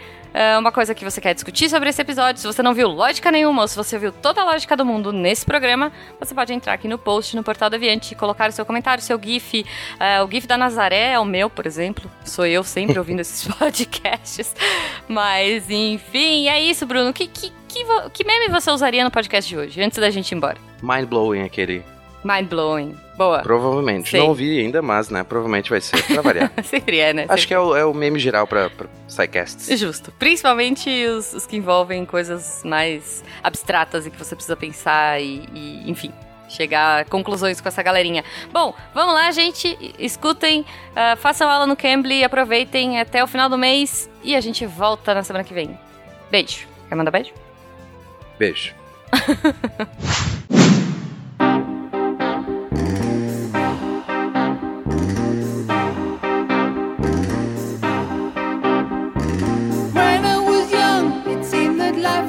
uma 0.58 0.70
coisa 0.70 0.94
que 0.94 1.04
você 1.04 1.20
quer 1.20 1.34
discutir 1.34 1.68
sobre 1.68 1.88
esse 1.88 2.00
episódio, 2.00 2.40
se 2.40 2.46
você 2.46 2.62
não 2.62 2.74
viu 2.74 2.88
lógica 2.88 3.30
nenhuma 3.30 3.62
ou 3.62 3.68
se 3.68 3.76
você 3.76 3.98
viu 3.98 4.12
toda 4.12 4.40
a 4.40 4.44
lógica 4.44 4.76
do 4.76 4.84
mundo 4.84 5.12
nesse 5.12 5.44
programa, 5.44 5.92
você 6.20 6.34
pode 6.34 6.52
entrar 6.52 6.74
aqui 6.74 6.86
no 6.86 6.98
post, 6.98 7.34
no 7.34 7.42
Portal 7.42 7.68
Deviante 7.68 8.12
e 8.12 8.16
colocar 8.16 8.48
o 8.48 8.52
seu 8.52 8.64
comentário, 8.64 9.02
o 9.02 9.04
seu 9.04 9.20
GIF. 9.20 9.64
É, 9.98 10.22
o 10.22 10.30
GIF 10.30 10.46
da 10.46 10.56
Nazaré 10.56 11.12
é 11.12 11.18
o 11.18 11.24
meu, 11.24 11.50
por 11.50 11.66
exemplo. 11.66 12.10
Sou 12.24 12.46
eu 12.46 12.62
sempre 12.62 12.98
ouvindo 12.98 13.20
esses 13.22 13.46
podcasts. 13.52 14.54
Mas, 15.08 15.68
enfim, 15.70 16.48
é 16.48 16.62
isso, 16.62 16.86
Bruno. 16.86 17.12
Que, 17.12 17.26
que, 17.26 17.52
que, 17.68 17.84
que 18.12 18.24
meme 18.24 18.48
você 18.48 18.70
usaria 18.70 19.02
no 19.02 19.10
podcast 19.10 19.48
de 19.48 19.56
hoje, 19.56 19.82
antes 19.82 19.98
da 19.98 20.10
gente 20.10 20.30
ir 20.30 20.36
embora? 20.36 20.58
Mind 20.82 21.08
blowing 21.08 21.42
aquele. 21.42 21.97
Mind 22.24 22.48
blowing. 22.48 22.96
Boa. 23.16 23.40
Provavelmente. 23.40 24.10
Sei. 24.10 24.20
Não 24.20 24.28
ouvi 24.28 24.60
ainda, 24.60 24.80
mas, 24.80 25.08
né? 25.10 25.24
Provavelmente 25.24 25.70
vai 25.70 25.80
ser, 25.80 26.02
pra 26.04 26.22
variar. 26.22 26.52
Sempre 26.64 26.98
é, 26.98 27.12
né? 27.12 27.26
Acho 27.28 27.46
que 27.46 27.54
é 27.54 27.58
o, 27.58 27.76
é 27.76 27.84
o 27.84 27.92
meme 27.92 28.18
geral 28.18 28.46
pra, 28.46 28.70
pra 28.70 28.86
Psycasts. 29.06 29.78
Justo. 29.78 30.12
Principalmente 30.18 30.88
os, 31.06 31.32
os 31.34 31.46
que 31.46 31.56
envolvem 31.56 32.04
coisas 32.04 32.62
mais 32.64 33.24
abstratas 33.42 34.06
e 34.06 34.10
que 34.10 34.16
você 34.16 34.34
precisa 34.34 34.56
pensar 34.56 35.20
e, 35.20 35.48
e, 35.52 35.90
enfim, 35.90 36.12
chegar 36.48 37.00
a 37.00 37.04
conclusões 37.04 37.60
com 37.60 37.68
essa 37.68 37.82
galerinha. 37.82 38.24
Bom, 38.52 38.74
vamos 38.94 39.14
lá, 39.14 39.30
gente. 39.30 39.76
Escutem, 39.98 40.64
ah, 40.94 41.16
façam 41.16 41.48
aula 41.48 41.66
no 41.66 41.76
Cambly, 41.76 42.24
aproveitem 42.24 43.00
até 43.00 43.22
o 43.22 43.26
final 43.26 43.48
do 43.48 43.58
mês 43.58 44.08
e 44.22 44.34
a 44.34 44.40
gente 44.40 44.64
volta 44.66 45.14
na 45.14 45.22
semana 45.22 45.44
que 45.44 45.54
vem. 45.54 45.78
Beijo. 46.30 46.66
Quer 46.88 46.94
mandar 46.94 47.10
beijo? 47.10 47.32
Beijo. 48.38 48.74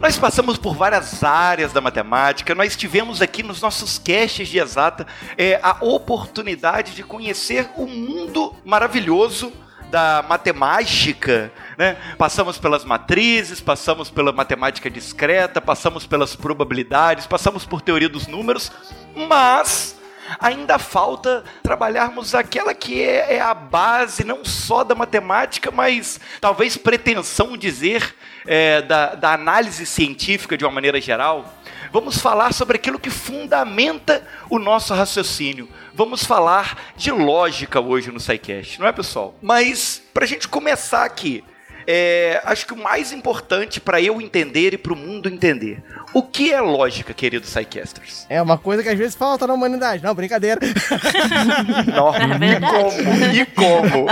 Nós 0.00 0.16
passamos 0.16 0.56
por 0.56 0.76
várias 0.76 1.24
áreas 1.24 1.72
da 1.72 1.80
matemática, 1.80 2.54
nós 2.54 2.76
tivemos 2.76 3.20
aqui 3.20 3.42
nos 3.42 3.60
nossos 3.60 3.98
caches 3.98 4.48
de 4.48 4.58
exata 4.60 5.04
é, 5.36 5.58
a 5.60 5.78
oportunidade 5.80 6.94
de 6.94 7.02
conhecer 7.02 7.68
o 7.76 7.84
mundo 7.84 8.54
maravilhoso 8.64 9.52
da 9.90 10.24
matemática, 10.28 11.50
né? 11.76 11.96
Passamos 12.16 12.58
pelas 12.58 12.84
matrizes, 12.84 13.60
passamos 13.60 14.08
pela 14.08 14.30
matemática 14.32 14.88
discreta, 14.88 15.60
passamos 15.60 16.06
pelas 16.06 16.36
probabilidades, 16.36 17.26
passamos 17.26 17.64
por 17.64 17.80
teoria 17.80 18.08
dos 18.08 18.28
números, 18.28 18.70
mas 19.16 19.97
ainda 20.38 20.78
falta 20.78 21.44
trabalharmos 21.62 22.34
aquela 22.34 22.74
que 22.74 23.02
é, 23.02 23.36
é 23.36 23.40
a 23.40 23.54
base 23.54 24.24
não 24.24 24.44
só 24.44 24.84
da 24.84 24.94
matemática, 24.94 25.70
mas 25.70 26.20
talvez 26.40 26.76
pretensão 26.76 27.56
dizer 27.56 28.14
é, 28.46 28.82
da, 28.82 29.14
da 29.14 29.32
análise 29.32 29.86
científica 29.86 30.56
de 30.56 30.64
uma 30.64 30.72
maneira 30.72 31.00
geral. 31.00 31.54
Vamos 31.90 32.18
falar 32.18 32.52
sobre 32.52 32.76
aquilo 32.76 32.98
que 32.98 33.10
fundamenta 33.10 34.26
o 34.50 34.58
nosso 34.58 34.92
raciocínio. 34.92 35.68
Vamos 35.94 36.24
falar 36.24 36.92
de 36.96 37.10
lógica 37.10 37.80
hoje 37.80 38.10
no 38.10 38.20
SciCast, 38.20 38.78
não 38.78 38.86
é, 38.86 38.92
pessoal? 38.92 39.34
Mas, 39.40 40.02
para 40.12 40.24
a 40.24 40.28
gente 40.28 40.46
começar 40.46 41.04
aqui, 41.04 41.42
é, 41.90 42.42
acho 42.44 42.66
que 42.66 42.74
o 42.74 42.76
mais 42.76 43.12
importante 43.12 43.80
para 43.80 43.98
eu 43.98 44.20
entender 44.20 44.74
e 44.74 44.78
para 44.78 44.92
o 44.92 44.96
mundo 44.96 45.26
entender. 45.26 45.82
O 46.12 46.22
que 46.22 46.52
é 46.52 46.60
lógica, 46.60 47.14
queridos 47.14 47.48
SciCasters? 47.48 48.26
É 48.28 48.42
uma 48.42 48.58
coisa 48.58 48.82
que 48.82 48.90
às 48.90 48.98
vezes 48.98 49.14
falta 49.14 49.46
na 49.46 49.54
humanidade. 49.54 50.02
Não, 50.02 50.14
brincadeira. 50.14 50.60
Nossa, 51.96 52.18
e 52.44 52.60
como? 52.60 53.32
E 53.32 53.46
como? 53.46 54.06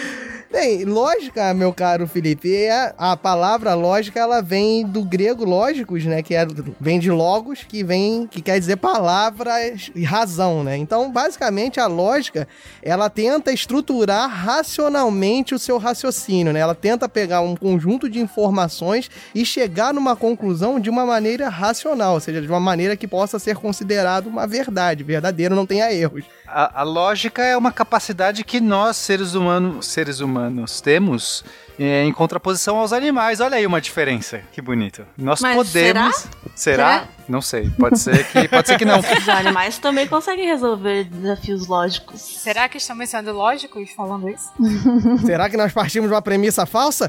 Bem, 0.52 0.84
lógica, 0.84 1.54
meu 1.54 1.72
caro 1.72 2.08
Felipe, 2.08 2.52
é 2.52 2.92
a 2.98 3.16
palavra 3.16 3.72
lógica, 3.74 4.18
ela 4.18 4.42
vem 4.42 4.84
do 4.84 5.04
grego 5.04 5.44
lógicos, 5.44 6.04
né, 6.04 6.24
que 6.24 6.34
é, 6.34 6.44
vem 6.80 6.98
de 6.98 7.08
logos, 7.08 7.62
que 7.62 7.84
vem, 7.84 8.26
que 8.26 8.42
quer 8.42 8.58
dizer 8.58 8.76
palavras 8.78 9.92
e 9.94 10.02
razão, 10.02 10.64
né? 10.64 10.76
Então, 10.76 11.08
basicamente, 11.08 11.78
a 11.78 11.86
lógica, 11.86 12.48
ela 12.82 13.08
tenta 13.08 13.52
estruturar 13.52 14.28
racionalmente 14.28 15.54
o 15.54 15.58
seu 15.58 15.78
raciocínio, 15.78 16.52
né? 16.52 16.58
Ela 16.58 16.74
tenta 16.74 17.08
pegar 17.08 17.42
um 17.42 17.54
conjunto 17.54 18.10
de 18.10 18.18
informações 18.18 19.08
e 19.32 19.46
chegar 19.46 19.94
numa 19.94 20.16
conclusão 20.16 20.80
de 20.80 20.90
uma 20.90 21.06
maneira 21.06 21.48
racional, 21.48 22.14
ou 22.14 22.20
seja, 22.20 22.42
de 22.42 22.48
uma 22.48 22.58
maneira 22.60 22.96
que 22.96 23.06
possa 23.06 23.38
ser 23.38 23.54
considerado 23.54 24.26
uma 24.26 24.48
verdade, 24.48 25.04
verdadeiro, 25.04 25.54
não 25.54 25.64
tenha 25.64 25.92
erros. 25.92 26.24
A, 26.44 26.80
a 26.80 26.82
lógica 26.82 27.44
é 27.44 27.56
uma 27.56 27.70
capacidade 27.70 28.42
que 28.42 28.58
nós, 28.58 28.96
seres 28.96 29.34
humanos, 29.34 29.86
seres 29.86 30.18
humanos 30.18 30.39
temos 30.80 31.44
é, 31.78 32.04
em 32.04 32.12
contraposição 32.12 32.76
aos 32.76 32.92
animais. 32.92 33.40
Olha 33.40 33.56
aí 33.56 33.66
uma 33.66 33.80
diferença. 33.80 34.40
Que 34.52 34.60
bonito. 34.62 35.06
Nós 35.16 35.40
Mas 35.40 35.56
podemos. 35.56 36.16
será? 36.16 36.30
Será? 36.54 36.54
Será? 36.54 37.08
Não 37.30 37.40
sei. 37.40 37.70
Pode 37.70 37.96
ser 38.00 38.26
que, 38.26 38.48
pode 38.48 38.66
ser 38.66 38.76
que 38.76 38.84
não. 38.84 38.98
Os 38.98 39.28
animais 39.28 39.78
também 39.78 40.08
conseguem 40.08 40.46
resolver 40.46 41.04
desafios 41.04 41.68
lógicos. 41.68 42.20
Será 42.20 42.68
que 42.68 42.78
estamos 42.78 43.08
sendo 43.08 43.32
lógicos 43.32 43.88
falando 43.92 44.28
isso? 44.28 44.50
Será 45.24 45.48
que 45.48 45.56
nós 45.56 45.72
partimos 45.72 46.08
de 46.08 46.14
uma 46.14 46.20
premissa 46.20 46.66
falsa? 46.66 47.08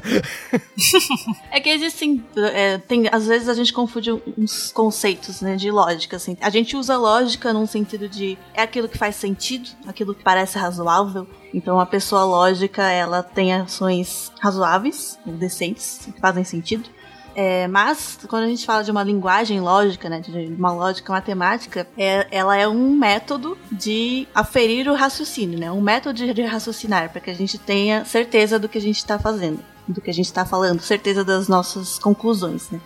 É 1.50 1.58
que 1.58 1.70
existem. 1.70 2.24
é, 2.36 2.78
tem, 2.78 3.08
às 3.10 3.26
vezes 3.26 3.48
a 3.48 3.54
gente 3.54 3.72
confunde 3.72 4.12
uns 4.38 4.70
conceitos 4.70 5.40
né, 5.40 5.56
de 5.56 5.72
lógica. 5.72 6.16
Assim. 6.16 6.36
A 6.40 6.50
gente 6.50 6.76
usa 6.76 6.96
lógica 6.96 7.52
num 7.52 7.66
sentido 7.66 8.08
de 8.08 8.38
é 8.54 8.62
aquilo 8.62 8.88
que 8.88 8.96
faz 8.96 9.16
sentido, 9.16 9.70
aquilo 9.88 10.14
que 10.14 10.22
parece 10.22 10.56
razoável. 10.56 11.26
Então 11.52 11.80
a 11.80 11.86
pessoa 11.86 12.24
lógica 12.24 12.88
ela 12.88 13.24
tem 13.24 13.52
ações 13.52 14.30
razoáveis, 14.40 15.18
decentes, 15.26 16.08
que 16.14 16.20
fazem 16.20 16.44
sentido. 16.44 16.88
É, 17.34 17.66
mas 17.68 18.18
quando 18.28 18.44
a 18.44 18.46
gente 18.46 18.64
fala 18.66 18.84
de 18.84 18.90
uma 18.90 19.02
linguagem 19.02 19.60
lógica, 19.60 20.08
né, 20.08 20.20
de 20.20 20.54
uma 20.58 20.72
lógica 20.72 21.12
matemática, 21.12 21.86
é, 21.96 22.26
ela 22.30 22.56
é 22.56 22.68
um 22.68 22.94
método 22.94 23.56
de 23.70 24.26
aferir 24.34 24.88
o 24.88 24.94
raciocínio, 24.94 25.58
né, 25.58 25.70
um 25.70 25.80
método 25.80 26.32
de, 26.32 26.42
raciocinar 26.42 27.10
para 27.10 27.20
que 27.20 27.30
a 27.30 27.34
gente 27.34 27.58
tenha 27.58 28.04
certeza 28.04 28.58
do 28.58 28.68
que 28.68 28.78
a 28.78 28.80
gente 28.80 28.98
está 28.98 29.18
fazendo, 29.18 29.60
do 29.88 30.00
que 30.00 30.10
a 30.10 30.14
gente 30.14 30.26
está 30.26 30.44
falando, 30.44 30.80
certeza 30.80 31.24
das 31.24 31.48
nossas 31.48 31.98
conclusões, 31.98 32.70
né. 32.70 32.80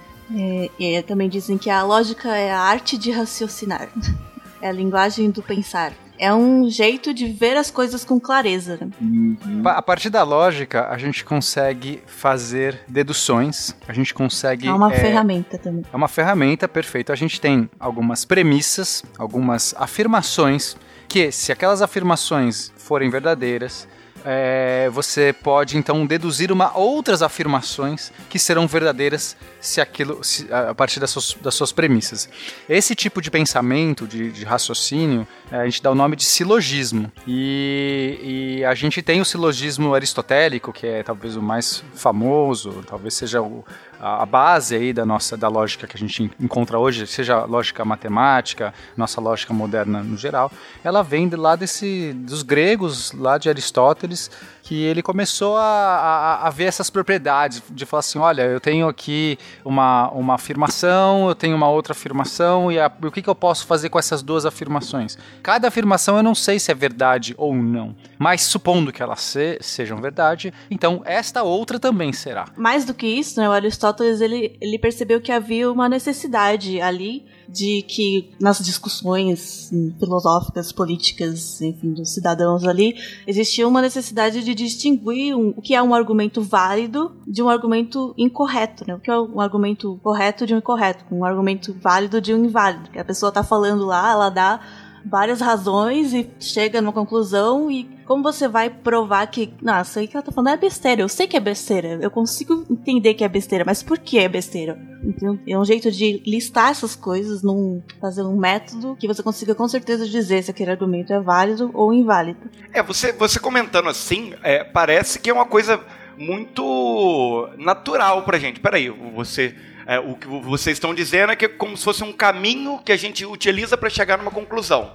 É, 0.81 1.03
também 1.03 1.29
dizem 1.29 1.57
que 1.57 1.71
a 1.71 1.83
lógica 1.85 2.37
é 2.37 2.51
a 2.51 2.61
arte 2.61 2.99
de 2.99 3.11
raciocinar, 3.11 3.89
é 4.61 4.69
a 4.69 4.73
linguagem 4.73 5.31
do 5.31 5.43
pensar. 5.43 5.93
É 6.19 6.33
um 6.35 6.69
jeito 6.71 7.13
de 7.13 7.27
ver 7.27 7.57
as 7.57 7.71
coisas 7.71 8.05
com 8.05 8.19
clareza. 8.19 8.79
Né? 9.01 9.37
Pa- 9.63 9.73
A 9.73 9.83
partir 9.83 10.11
da 10.11 10.23
lógica, 10.23 10.89
a 10.89 10.97
gente 10.99 11.25
consegue 11.25 12.03
fazer 12.07 12.81
deduções, 12.89 13.75
a 13.87 13.93
gente 13.93 14.13
consegue. 14.15 14.67
É 14.69 14.73
uma 14.73 14.93
é, 14.93 14.97
ferramenta 14.99 15.59
também. 15.59 15.83
É 15.93 15.97
uma 15.97 16.09
ferramenta, 16.09 16.67
perfeito. 16.67 17.13
A 17.13 17.17
gente 17.17 17.41
tem 17.41 17.69
algumas 17.79 18.25
premissas, 18.25 19.05
algumas 19.19 19.75
afirmações, 19.79 20.77
que 21.09 21.31
se 21.31 21.53
aquelas 21.53 21.83
afirmações 21.83 22.73
forem 22.77 23.11
verdadeiras, 23.11 23.87
é, 24.29 24.91
você 24.93 25.33
pode 25.33 25.79
então 25.79 26.05
deduzir 26.05 26.51
uma 26.51 26.77
outras 26.77 27.23
afirmações 27.23 28.13
que 28.29 28.39
serão 28.41 28.67
verdadeiras 28.67 29.37
se 29.61 29.81
aquilo 29.81 30.23
se- 30.25 30.53
a 30.53 30.75
partir 30.75 30.99
das 30.99 31.11
suas, 31.11 31.35
das 31.41 31.55
suas 31.55 31.71
premissas. 31.71 32.29
Esse 32.69 32.97
tipo 32.97 33.23
de 33.23 33.31
pensamento, 33.31 34.05
de, 34.07 34.33
de 34.33 34.45
raciocínio, 34.45 35.27
é, 35.51 35.59
a 35.59 35.65
gente 35.65 35.81
dá 35.81 35.93
o 35.93 35.95
nome 35.95 36.17
de 36.17 36.25
silogismo. 36.25 37.11
E, 37.27 38.59
e 38.59 38.65
a 38.65 38.75
gente 38.75 39.01
tem 39.01 39.21
o 39.21 39.25
silogismo 39.25 39.95
aristotélico, 39.95 40.73
que 40.73 40.87
é 40.87 41.03
talvez 41.05 41.37
o 41.37 41.43
mais 41.43 41.85
famoso, 41.95 42.83
talvez 42.85 43.15
seja 43.15 43.41
o, 43.41 43.65
a 44.01 44.27
base 44.27 44.75
aí 44.75 44.93
da 44.93 45.05
nossa 45.05 45.37
da 45.37 45.49
lógica 45.49 45.87
que 45.87 45.97
a 45.97 45.99
gente 45.99 46.31
encontra 46.41 46.79
hoje, 46.79 47.07
seja 47.07 47.45
lógica 47.45 47.85
matemática, 47.85 48.73
nossa 48.97 49.21
lógica 49.21 49.53
moderna 49.55 50.03
no 50.03 50.17
geral, 50.17 50.51
ela 50.85 51.03
vem 51.03 51.29
de 51.29 51.37
lá 51.37 51.57
desse 51.57 52.13
dos 52.13 52.43
gregos, 52.43 53.13
lá 53.13 53.39
de 53.39 53.49
Aristóteles, 53.49 54.31
que 54.67 54.83
ele 54.83 55.01
começou 55.01 55.57
a, 55.57 55.63
a, 55.63 56.47
a 56.49 56.51
ver 56.51 56.65
essas 56.65 56.91
propriedades, 56.91 57.63
de 57.71 57.87
falar 57.87 58.01
assim, 58.01 58.19
olha, 58.19 58.43
eu 58.43 58.59
tenho 58.59 58.89
aqui 58.89 59.39
uma, 59.65 60.11
uma 60.11 60.35
afirmação, 60.35 61.29
eu 61.29 61.37
tenho 61.37 61.55
uma 61.55 61.69
outra 61.71 61.93
afirmação, 61.93 62.73
e, 62.73 62.81
a- 62.81 62.91
e 63.01 63.07
o 63.07 63.13
que, 63.13 63.23
que 63.23 63.29
eu 63.31 63.35
posso 63.35 63.65
fazer 63.65 63.89
com 63.91 63.99
essas 63.99 64.23
duas 64.23 64.45
afirmações? 64.45 65.17
Cada 65.41 65.69
afirmação 65.69 66.17
eu 66.17 66.23
não 66.25 66.35
sei 66.35 66.59
se 66.59 66.73
é 66.73 66.75
verdade 66.75 67.33
ou 67.39 67.55
não, 67.55 67.95
mas 68.19 68.43
supondo 68.43 68.93
que 68.93 69.01
elas 69.01 69.21
se- 69.21 69.57
sejam 69.61 69.99
verdade, 70.01 70.53
então 70.69 71.01
esta 71.05 71.45
outra 71.45 71.79
também 71.79 72.13
será. 72.13 72.47
Mais 72.57 72.85
do 72.85 72.93
que 72.93 73.07
isso, 73.07 73.39
né, 73.41 73.49
o 73.49 73.53
Aristóteles 73.53 74.21
ele, 74.21 74.57
ele 74.61 74.81
percebeu 74.81 75.21
que 75.21 75.31
havia 75.31 75.71
uma 75.71 75.89
necessidade 75.89 76.81
ali 76.81 77.25
de 77.49 77.83
que 77.83 78.31
nas 78.41 78.59
discussões 78.59 79.71
filosóficas, 79.99 80.73
políticas, 80.73 81.61
enfim, 81.61 81.93
dos 81.93 82.13
cidadãos 82.13 82.65
ali, 82.65 82.95
existia 83.27 83.67
uma 83.67 83.81
necessidade 83.83 84.43
de 84.43 84.55
distinguir 84.55 85.35
um- 85.37 85.55
o 85.57 85.63
que 85.63 85.75
é 85.75 85.83
um 85.83 85.95
argumento 85.95 86.43
válido 86.43 87.13
de 87.27 87.43
um 87.43 87.49
argumento 87.49 88.15
incorreto, 88.17 88.85
né? 88.87 88.95
O 88.95 89.01
que 89.01 89.11
é 89.11 89.19
um 89.19 89.41
argumento 89.41 89.99
correto 90.03 90.47
de 90.47 90.55
um 90.55 90.59
incorreto, 90.59 91.05
um 91.11 91.25
argumento 91.25 91.75
válido 91.81 92.21
de 92.21 92.35
um 92.35 92.45
inválido. 92.45 92.91
Que 92.91 92.99
a 92.99 93.05
pessoa 93.05 93.33
tá 93.33 93.43
falando 93.43 93.85
lá, 93.85 94.11
ela 94.11 94.29
dá 94.29 94.61
várias 95.09 95.41
razões 95.41 96.13
e 96.13 96.29
chega 96.41 96.81
numa 96.81 96.93
conclusão 96.93 97.71
e 97.71 97.85
como 98.05 98.23
você 98.23 98.47
vai 98.47 98.71
provar 98.71 99.27
que, 99.27 99.53
nossa, 99.61 100.01
aí 100.01 100.09
que 100.09 100.17
ela 100.17 100.25
tá 100.25 100.33
falando 100.33 100.55
é 100.55 100.57
besteira. 100.57 101.03
Eu 101.03 101.09
sei 101.09 101.27
que 101.27 101.37
é 101.37 101.41
besteira. 101.41 101.99
Eu 102.01 102.11
consigo 102.11 102.65
entender 102.71 103.15
que 103.15 103.25
é 103.25 103.29
besteira, 103.29 103.65
mas 103.65 103.83
por 103.83 103.99
que 103.99 104.19
é 104.19 104.29
besteira? 104.29 104.79
Então, 105.05 105.39
é 105.47 105.59
um 105.59 105.65
jeito 105.65 105.91
de 105.91 106.23
listar 106.27 106.71
essas 106.71 106.95
coisas, 106.97 107.43
num, 107.43 107.83
fazer 108.01 108.23
um 108.23 108.37
método 108.37 108.97
que 108.97 109.07
você 109.07 109.23
consiga 109.23 109.55
com 109.55 109.67
certeza 109.69 110.09
dizer 110.09 110.43
se 110.43 110.51
aquele 110.51 110.71
argumento 110.71 111.13
é 111.13 111.21
válido 111.21 111.71
ou 111.75 111.93
inválido. 111.93 112.41
É, 112.73 112.83
você, 112.83 113.13
você 113.13 113.39
comentando 113.39 113.89
assim, 113.89 114.35
é, 114.43 114.65
parece 114.65 115.19
que 115.19 115.31
é 115.31 115.33
uma 115.33 115.47
coisa 115.47 115.81
muito 116.19 117.49
natural 117.59 118.23
pra 118.23 118.39
gente. 118.39 118.61
Peraí, 118.61 118.89
você. 119.15 119.55
É, 119.87 119.99
o 120.01 120.15
que 120.17 120.27
vocês 120.27 120.77
estão 120.77 120.95
dizendo 120.95 121.33
é 121.33 121.37
que 121.37 121.45
é 121.45 121.49
como 121.49 121.77
se 121.77 121.85
fosse 121.85 122.03
um 122.03 122.13
caminho 122.13 122.81
que 122.85 122.91
a 122.91 122.97
gente 122.97 123.25
utiliza 123.25 123.77
para 123.77 123.89
chegar 123.89 124.19
numa 124.19 124.31
conclusão. 124.31 124.93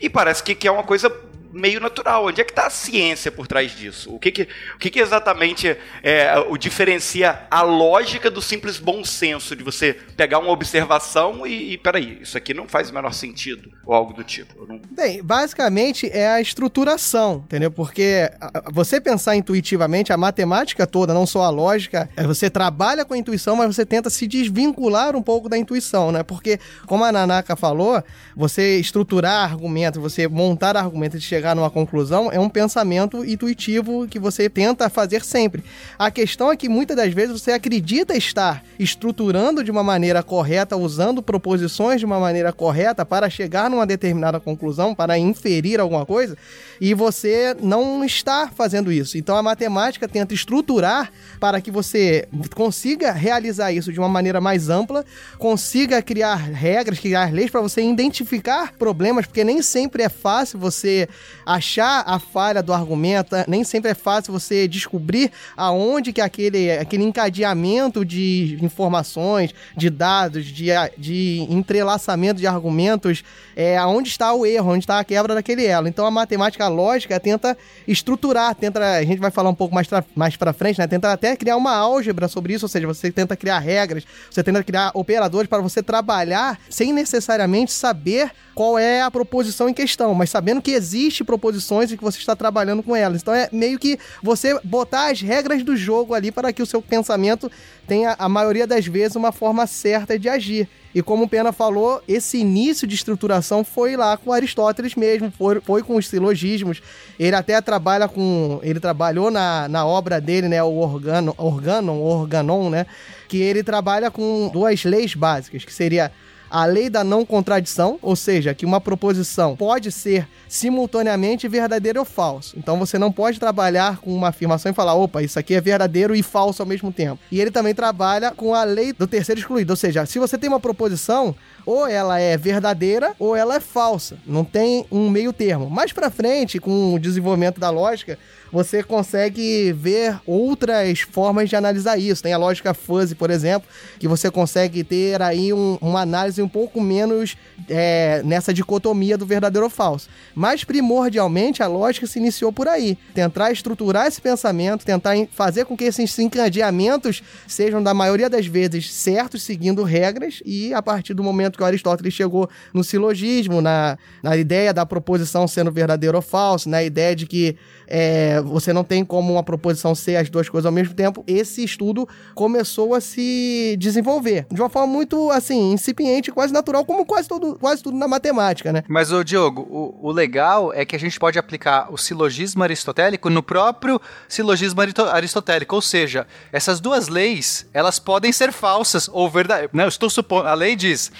E 0.00 0.08
parece 0.08 0.42
que, 0.42 0.54
que 0.54 0.68
é 0.68 0.70
uma 0.70 0.84
coisa 0.84 1.10
meio 1.52 1.80
natural. 1.80 2.26
Onde 2.26 2.40
é 2.40 2.44
que 2.44 2.52
está 2.52 2.66
a 2.66 2.70
ciência 2.70 3.30
por 3.30 3.46
trás 3.46 3.72
disso? 3.76 4.14
O 4.14 4.18
que, 4.18 4.30
que, 4.30 4.42
o 4.74 4.78
que, 4.78 4.90
que 4.90 5.00
exatamente 5.00 5.76
é, 6.02 6.38
o 6.48 6.56
diferencia 6.56 7.46
a 7.50 7.62
lógica 7.62 8.30
do 8.30 8.40
simples 8.42 8.78
bom 8.78 9.04
senso 9.04 9.54
de 9.56 9.62
você 9.62 9.94
pegar 10.16 10.38
uma 10.38 10.50
observação 10.50 11.46
e, 11.46 11.72
e 11.72 11.78
peraí, 11.78 12.18
isso 12.22 12.36
aqui 12.36 12.52
não 12.52 12.68
faz 12.68 12.90
o 12.90 12.94
menor 12.94 13.12
sentido 13.12 13.70
ou 13.84 13.94
algo 13.94 14.12
do 14.12 14.24
tipo. 14.24 14.66
Não- 14.66 14.80
Bem, 14.90 15.22
basicamente 15.22 16.08
é 16.12 16.28
a 16.28 16.40
estruturação, 16.40 17.42
entendeu? 17.46 17.70
Porque 17.70 18.30
você 18.72 19.00
pensar 19.00 19.36
intuitivamente, 19.36 20.12
a 20.12 20.16
matemática 20.16 20.86
toda, 20.86 21.14
não 21.14 21.26
só 21.26 21.42
a 21.42 21.50
lógica, 21.50 22.08
é 22.16 22.22
você 22.24 22.50
trabalha 22.50 23.04
com 23.04 23.14
a 23.14 23.18
intuição, 23.18 23.56
mas 23.56 23.74
você 23.74 23.84
tenta 23.86 24.10
se 24.10 24.26
desvincular 24.26 25.16
um 25.16 25.22
pouco 25.22 25.48
da 25.48 25.56
intuição, 25.58 26.12
né? 26.12 26.22
Porque, 26.22 26.58
como 26.86 27.04
a 27.04 27.12
Nanaka 27.12 27.56
falou, 27.56 28.02
você 28.36 28.78
estruturar 28.78 29.50
argumento, 29.50 30.00
você 30.00 30.28
montar 30.28 30.76
argumento 30.76 31.16
e 31.16 31.20
chegar 31.38 31.54
numa 31.54 31.70
conclusão 31.70 32.32
é 32.32 32.40
um 32.40 32.48
pensamento 32.48 33.24
intuitivo 33.24 34.08
que 34.08 34.18
você 34.18 34.50
tenta 34.50 34.90
fazer 34.90 35.24
sempre. 35.24 35.62
A 35.96 36.10
questão 36.10 36.50
é 36.50 36.56
que 36.56 36.68
muitas 36.68 36.96
das 36.96 37.14
vezes 37.14 37.40
você 37.40 37.52
acredita 37.52 38.16
estar 38.16 38.64
estruturando 38.76 39.62
de 39.62 39.70
uma 39.70 39.84
maneira 39.84 40.20
correta, 40.20 40.76
usando 40.76 41.22
proposições 41.22 42.00
de 42.00 42.06
uma 42.06 42.18
maneira 42.18 42.52
correta 42.52 43.06
para 43.06 43.30
chegar 43.30 43.70
numa 43.70 43.86
determinada 43.86 44.40
conclusão, 44.40 44.96
para 44.96 45.16
inferir 45.16 45.78
alguma 45.78 46.04
coisa, 46.04 46.36
e 46.80 46.92
você 46.92 47.54
não 47.60 48.04
está 48.04 48.48
fazendo 48.48 48.90
isso. 48.90 49.16
Então 49.16 49.36
a 49.36 49.42
matemática 49.42 50.08
tenta 50.08 50.34
estruturar 50.34 51.12
para 51.38 51.60
que 51.60 51.70
você 51.70 52.26
consiga 52.56 53.12
realizar 53.12 53.70
isso 53.70 53.92
de 53.92 54.00
uma 54.00 54.08
maneira 54.08 54.40
mais 54.40 54.68
ampla, 54.68 55.04
consiga 55.38 56.02
criar 56.02 56.34
regras, 56.34 56.98
criar 56.98 57.32
leis 57.32 57.50
para 57.50 57.60
você 57.60 57.80
identificar 57.80 58.72
problemas, 58.76 59.24
porque 59.26 59.44
nem 59.44 59.62
sempre 59.62 60.02
é 60.02 60.08
fácil 60.08 60.58
você 60.58 61.08
achar 61.44 62.04
a 62.06 62.18
falha 62.18 62.62
do 62.62 62.72
argumento, 62.72 63.34
nem 63.46 63.64
sempre 63.64 63.90
é 63.90 63.94
fácil 63.94 64.32
você 64.32 64.68
descobrir 64.68 65.30
aonde 65.56 66.12
que 66.12 66.20
aquele, 66.20 66.70
aquele 66.72 67.04
encadeamento 67.04 68.04
de 68.04 68.58
informações, 68.60 69.54
de 69.76 69.90
dados, 69.90 70.46
de, 70.46 70.68
de 70.96 71.46
entrelaçamento 71.48 72.40
de 72.40 72.46
argumentos, 72.46 73.24
é 73.56 73.76
aonde 73.76 74.08
está 74.08 74.32
o 74.32 74.46
erro, 74.46 74.72
onde 74.72 74.84
está 74.84 74.98
a 74.98 75.04
quebra 75.04 75.34
daquele 75.34 75.64
elo. 75.64 75.88
Então 75.88 76.06
a 76.06 76.10
matemática 76.10 76.68
lógica 76.68 77.18
tenta 77.18 77.56
estruturar, 77.86 78.54
tenta, 78.54 78.78
a 78.96 79.04
gente 79.04 79.18
vai 79.18 79.30
falar 79.30 79.50
um 79.50 79.54
pouco 79.54 79.74
mais, 79.74 79.88
mais 80.14 80.36
para 80.36 80.52
frente, 80.52 80.78
né? 80.78 80.86
Tenta 80.86 81.12
até 81.12 81.36
criar 81.36 81.56
uma 81.56 81.74
álgebra 81.74 82.28
sobre 82.28 82.54
isso, 82.54 82.64
ou 82.64 82.68
seja, 82.68 82.86
você 82.86 83.10
tenta 83.10 83.36
criar 83.36 83.58
regras, 83.58 84.04
você 84.30 84.42
tenta 84.42 84.62
criar 84.62 84.90
operadores 84.94 85.48
para 85.48 85.60
você 85.60 85.82
trabalhar 85.82 86.58
sem 86.68 86.92
necessariamente 86.92 87.72
saber 87.72 88.30
qual 88.54 88.76
é 88.78 89.02
a 89.02 89.10
proposição 89.10 89.68
em 89.68 89.74
questão, 89.74 90.12
mas 90.14 90.30
sabendo 90.30 90.60
que 90.60 90.72
existe 90.72 91.17
proposições 91.24 91.90
e 91.90 91.96
que 91.96 92.04
você 92.04 92.18
está 92.18 92.34
trabalhando 92.34 92.82
com 92.82 92.94
elas. 92.94 93.22
Então 93.22 93.34
é 93.34 93.48
meio 93.52 93.78
que 93.78 93.98
você 94.22 94.58
botar 94.64 95.10
as 95.10 95.20
regras 95.20 95.62
do 95.62 95.76
jogo 95.76 96.14
ali 96.14 96.30
para 96.30 96.52
que 96.52 96.62
o 96.62 96.66
seu 96.66 96.80
pensamento 96.80 97.50
tenha, 97.86 98.14
a 98.18 98.28
maioria 98.28 98.66
das 98.66 98.86
vezes, 98.86 99.16
uma 99.16 99.32
forma 99.32 99.66
certa 99.66 100.18
de 100.18 100.28
agir. 100.28 100.68
E 100.94 101.02
como 101.02 101.24
o 101.24 101.28
Pena 101.28 101.52
falou, 101.52 102.02
esse 102.08 102.38
início 102.38 102.86
de 102.86 102.94
estruturação 102.94 103.62
foi 103.62 103.96
lá 103.96 104.16
com 104.16 104.32
Aristóteles 104.32 104.94
mesmo, 104.94 105.30
foi, 105.30 105.60
foi 105.60 105.82
com 105.82 105.96
os 105.96 106.08
silogismos. 106.08 106.80
Ele 107.18 107.36
até 107.36 107.60
trabalha 107.60 108.08
com. 108.08 108.58
Ele 108.62 108.80
trabalhou 108.80 109.30
na, 109.30 109.68
na 109.68 109.86
obra 109.86 110.20
dele, 110.20 110.48
né? 110.48 110.62
O 110.62 110.76
Organo, 110.78 111.34
Organon, 111.36 112.00
Organon, 112.00 112.70
né? 112.70 112.86
Que 113.28 113.36
ele 113.36 113.62
trabalha 113.62 114.10
com 114.10 114.48
duas 114.52 114.82
leis 114.84 115.14
básicas, 115.14 115.64
que 115.64 115.72
seria 115.72 116.10
a 116.50 116.64
lei 116.64 116.88
da 116.88 117.04
não 117.04 117.24
contradição, 117.24 117.98
ou 118.02 118.16
seja, 118.16 118.54
que 118.54 118.66
uma 118.66 118.80
proposição 118.80 119.56
pode 119.56 119.92
ser 119.92 120.28
simultaneamente 120.48 121.48
verdadeiro 121.48 122.00
ou 122.00 122.04
falso. 122.04 122.54
Então 122.58 122.78
você 122.78 122.98
não 122.98 123.12
pode 123.12 123.38
trabalhar 123.38 123.98
com 123.98 124.14
uma 124.14 124.28
afirmação 124.28 124.70
e 124.72 124.74
falar, 124.74 124.94
opa, 124.94 125.22
isso 125.22 125.38
aqui 125.38 125.54
é 125.54 125.60
verdadeiro 125.60 126.14
e 126.14 126.22
falso 126.22 126.62
ao 126.62 126.68
mesmo 126.68 126.92
tempo. 126.92 127.20
E 127.30 127.40
ele 127.40 127.50
também 127.50 127.74
trabalha 127.74 128.30
com 128.30 128.54
a 128.54 128.64
lei 128.64 128.92
do 128.92 129.06
terceiro 129.06 129.40
excluído, 129.40 129.72
ou 129.72 129.76
seja, 129.76 130.06
se 130.06 130.18
você 130.18 130.38
tem 130.38 130.48
uma 130.48 130.60
proposição, 130.60 131.34
ou 131.68 131.86
ela 131.86 132.18
é 132.18 132.34
verdadeira 132.34 133.14
ou 133.18 133.36
ela 133.36 133.56
é 133.56 133.60
falsa. 133.60 134.16
Não 134.26 134.42
tem 134.42 134.86
um 134.90 135.10
meio 135.10 135.34
termo. 135.34 135.68
Mais 135.68 135.92
pra 135.92 136.08
frente, 136.08 136.58
com 136.58 136.94
o 136.94 136.98
desenvolvimento 136.98 137.60
da 137.60 137.68
lógica, 137.68 138.18
você 138.52 138.82
consegue 138.82 139.72
ver 139.72 140.18
outras 140.26 141.00
formas 141.00 141.48
de 141.48 141.56
analisar 141.56 141.98
isso. 141.98 142.22
Tem 142.22 142.32
a 142.32 142.38
lógica 142.38 142.72
fuzzy, 142.74 143.14
por 143.14 143.30
exemplo, 143.30 143.68
que 143.98 144.08
você 144.08 144.30
consegue 144.30 144.82
ter 144.84 145.20
aí 145.22 145.52
um- 145.52 145.78
uma 145.80 146.00
análise 146.00 146.40
um 146.42 146.48
pouco 146.48 146.80
menos 146.80 147.36
é, 147.68 148.22
nessa 148.24 148.52
dicotomia 148.54 149.18
do 149.18 149.26
verdadeiro 149.26 149.64
ou 149.64 149.70
falso. 149.70 150.08
Mas 150.34 150.64
primordialmente 150.64 151.62
a 151.62 151.66
lógica 151.66 152.06
se 152.06 152.18
iniciou 152.18 152.52
por 152.52 152.66
aí. 152.68 152.96
Tentar 153.14 153.50
estruturar 153.52 154.06
esse 154.06 154.20
pensamento, 154.20 154.84
tentar 154.86 155.14
fazer 155.32 155.64
com 155.66 155.76
que 155.76 155.84
esses 155.84 156.18
encadeamentos 156.18 157.22
sejam, 157.46 157.82
da 157.82 157.92
maioria 157.92 158.30
das 158.30 158.46
vezes, 158.46 158.92
certos, 158.92 159.42
seguindo 159.42 159.82
regras, 159.82 160.40
e 160.44 160.72
a 160.72 160.80
partir 160.82 161.14
do 161.14 161.22
momento 161.22 161.58
que 161.58 161.64
Aristóteles 161.64 162.14
chegou 162.14 162.48
no 162.72 162.82
silogismo, 162.82 163.60
na, 163.60 163.98
na 164.22 164.36
ideia 164.36 164.72
da 164.72 164.86
proposição 164.86 165.46
sendo 165.46 165.70
verdadeiro 165.70 166.16
ou 166.16 166.22
falso, 166.22 166.68
na 166.68 166.82
ideia 166.82 167.14
de 167.14 167.26
que 167.26 167.56
é, 167.88 168.40
você 168.42 168.72
não 168.72 168.84
tem 168.84 169.04
como 169.04 169.32
uma 169.32 169.42
proposição 169.42 169.94
ser 169.94 170.16
as 170.16 170.28
duas 170.28 170.48
coisas 170.48 170.66
ao 170.66 170.72
mesmo 170.72 170.94
tempo, 170.94 171.24
esse 171.26 171.64
estudo 171.64 172.06
começou 172.34 172.94
a 172.94 173.00
se 173.00 173.76
desenvolver 173.78 174.46
de 174.52 174.60
uma 174.60 174.68
forma 174.68 174.92
muito, 174.92 175.30
assim, 175.30 175.72
incipiente, 175.72 176.30
quase 176.30 176.52
natural, 176.52 176.84
como 176.84 177.04
quase, 177.04 177.26
todo, 177.26 177.58
quase 177.58 177.82
tudo 177.82 177.96
na 177.96 178.06
matemática, 178.06 178.72
né? 178.72 178.82
Mas, 178.86 179.10
ô 179.10 179.24
Diogo, 179.24 179.62
o, 179.62 180.08
o 180.08 180.12
legal 180.12 180.72
é 180.72 180.84
que 180.84 180.94
a 180.94 180.98
gente 180.98 181.18
pode 181.18 181.38
aplicar 181.38 181.92
o 181.92 181.96
silogismo 181.96 182.62
aristotélico 182.62 183.30
no 183.30 183.42
próprio 183.42 184.00
silogismo 184.28 184.80
aristotélico. 185.12 185.74
Ou 185.74 185.82
seja, 185.82 186.26
essas 186.52 186.80
duas 186.80 187.08
leis, 187.08 187.66
elas 187.72 187.98
podem 187.98 188.32
ser 188.32 188.52
falsas 188.52 189.08
ou 189.12 189.30
verdadeiras. 189.30 189.70
Não, 189.72 189.88
estou 189.88 190.10
supondo. 190.10 190.48
A 190.48 190.54
lei 190.54 190.76
diz. 190.76 191.10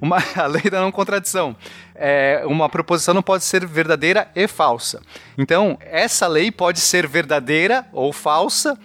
Uma, 0.00 0.18
a 0.36 0.46
lei 0.46 0.70
da 0.70 0.80
não 0.80 0.92
contradição. 0.92 1.56
É, 1.94 2.42
uma 2.46 2.68
proposição 2.68 3.14
não 3.14 3.22
pode 3.22 3.44
ser 3.44 3.66
verdadeira 3.66 4.28
e 4.34 4.46
falsa. 4.46 5.00
Então, 5.36 5.78
essa 5.80 6.26
lei 6.26 6.50
pode 6.50 6.80
ser 6.80 7.06
verdadeira 7.06 7.86
ou 7.92 8.12
falsa. 8.12 8.78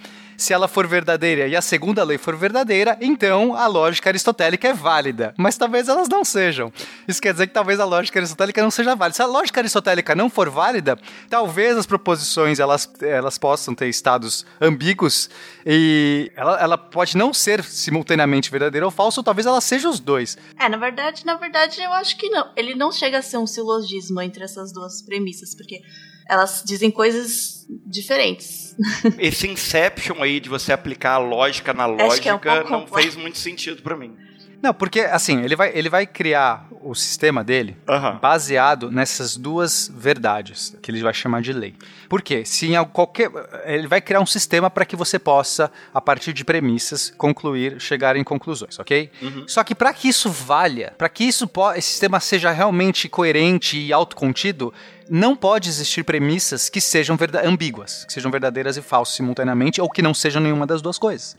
Se 0.43 0.51
ela 0.51 0.67
for 0.67 0.85
verdadeira 0.85 1.47
e 1.47 1.55
a 1.55 1.61
segunda 1.61 2.03
lei 2.03 2.17
for 2.17 2.35
verdadeira, 2.35 2.97
então 2.99 3.55
a 3.55 3.65
lógica 3.65 4.09
aristotélica 4.09 4.67
é 4.67 4.73
válida. 4.73 5.33
Mas 5.37 5.55
talvez 5.55 5.87
elas 5.87 6.09
não 6.09 6.25
sejam. 6.25 6.69
Isso 7.07 7.21
quer 7.21 7.31
dizer 7.31 7.47
que 7.47 7.53
talvez 7.53 7.79
a 7.79 7.85
lógica 7.85 8.19
aristotélica 8.19 8.61
não 8.61 8.69
seja 8.69 8.93
válida. 8.93 9.15
Se 9.15 9.21
a 9.21 9.25
lógica 9.25 9.61
aristotélica 9.61 10.13
não 10.13 10.29
for 10.29 10.49
válida, 10.49 10.99
talvez 11.29 11.77
as 11.77 11.85
proposições 11.85 12.59
elas, 12.59 12.91
elas 12.99 13.37
possam 13.37 13.73
ter 13.73 13.87
estados 13.87 14.45
ambíguos 14.59 15.29
e 15.65 16.29
ela, 16.35 16.59
ela 16.59 16.77
pode 16.77 17.15
não 17.15 17.33
ser 17.33 17.63
simultaneamente 17.63 18.51
verdadeira 18.51 18.85
ou 18.85 18.91
falsa, 18.91 19.21
ou 19.21 19.23
talvez 19.23 19.45
ela 19.45 19.61
seja 19.61 19.87
os 19.87 20.01
dois. 20.01 20.37
É, 20.59 20.67
na 20.67 20.75
verdade, 20.75 21.25
na 21.25 21.37
verdade, 21.37 21.81
eu 21.81 21.93
acho 21.93 22.17
que 22.17 22.27
não. 22.27 22.51
Ele 22.57 22.75
não 22.75 22.91
chega 22.91 23.19
a 23.19 23.21
ser 23.21 23.37
um 23.37 23.47
silogismo 23.47 24.19
entre 24.19 24.43
essas 24.43 24.73
duas 24.73 25.01
premissas, 25.01 25.55
porque 25.55 25.79
elas 26.27 26.63
dizem 26.65 26.89
coisas 26.91 27.65
diferentes. 27.85 28.75
Esse 29.19 29.47
Inception 29.47 30.21
aí 30.21 30.39
de 30.39 30.49
você 30.49 30.73
aplicar 30.73 31.13
a 31.13 31.17
lógica 31.17 31.73
na 31.73 31.85
que 31.85 31.91
é 32.01 32.03
um 32.03 32.07
lógica 32.07 32.55
não 32.69 32.81
complexo. 32.81 32.93
fez 33.01 33.15
muito 33.15 33.37
sentido 33.37 33.81
pra 33.81 33.95
mim. 33.95 34.15
Não, 34.61 34.73
porque 34.73 35.01
assim, 35.01 35.41
ele 35.43 35.57
vai, 35.57 35.71
ele 35.77 35.89
vai 35.89 36.07
criar 36.07 36.69
o 36.81 36.95
sistema 36.95 37.43
dele 37.43 37.75
Aham. 37.85 38.17
baseado 38.21 38.89
nessas 38.89 39.35
duas 39.35 39.91
verdades, 39.93 40.73
que 40.81 40.89
ele 40.89 41.03
vai 41.03 41.13
chamar 41.13 41.41
de 41.41 41.51
lei. 41.51 41.75
Por 42.07 42.21
quê? 42.21 42.45
Se 42.45 42.67
em 42.67 42.77
al- 42.77 42.85
qualquer. 42.85 43.29
Ele 43.65 43.87
vai 43.87 43.99
criar 43.99 44.21
um 44.21 44.25
sistema 44.25 44.69
para 44.69 44.85
que 44.85 44.95
você 44.95 45.19
possa, 45.19 45.69
a 45.93 45.99
partir 45.99 46.31
de 46.31 46.45
premissas, 46.45 47.13
concluir, 47.17 47.77
chegar 47.81 48.15
em 48.15 48.23
conclusões, 48.23 48.79
ok? 48.79 49.11
Só 49.47 49.65
que 49.65 49.75
para 49.75 49.93
que 49.93 50.07
isso 50.07 50.29
valha, 50.29 50.93
para 50.97 51.09
que 51.09 51.25
isso 51.25 51.49
esse 51.75 51.89
sistema 51.89 52.21
seja 52.21 52.49
realmente 52.49 53.09
coerente 53.09 53.77
e 53.77 53.91
autocontido, 53.91 54.73
não 55.13 55.35
pode 55.35 55.69
existir 55.69 56.03
premissas 56.03 56.69
que 56.69 56.81
sejam 56.81 57.15
ambíguas, 57.45 58.03
que 58.03 58.11
sejam 58.11 58.31
verdadeiras 58.31 58.77
e 58.77 58.81
falsas 58.81 59.13
simultaneamente, 59.13 59.79
ou 59.79 59.87
que 59.87 60.01
não 60.01 60.11
sejam 60.11 60.41
nenhuma 60.41 60.65
das 60.65 60.81
duas 60.81 60.97
coisas. 60.97 61.37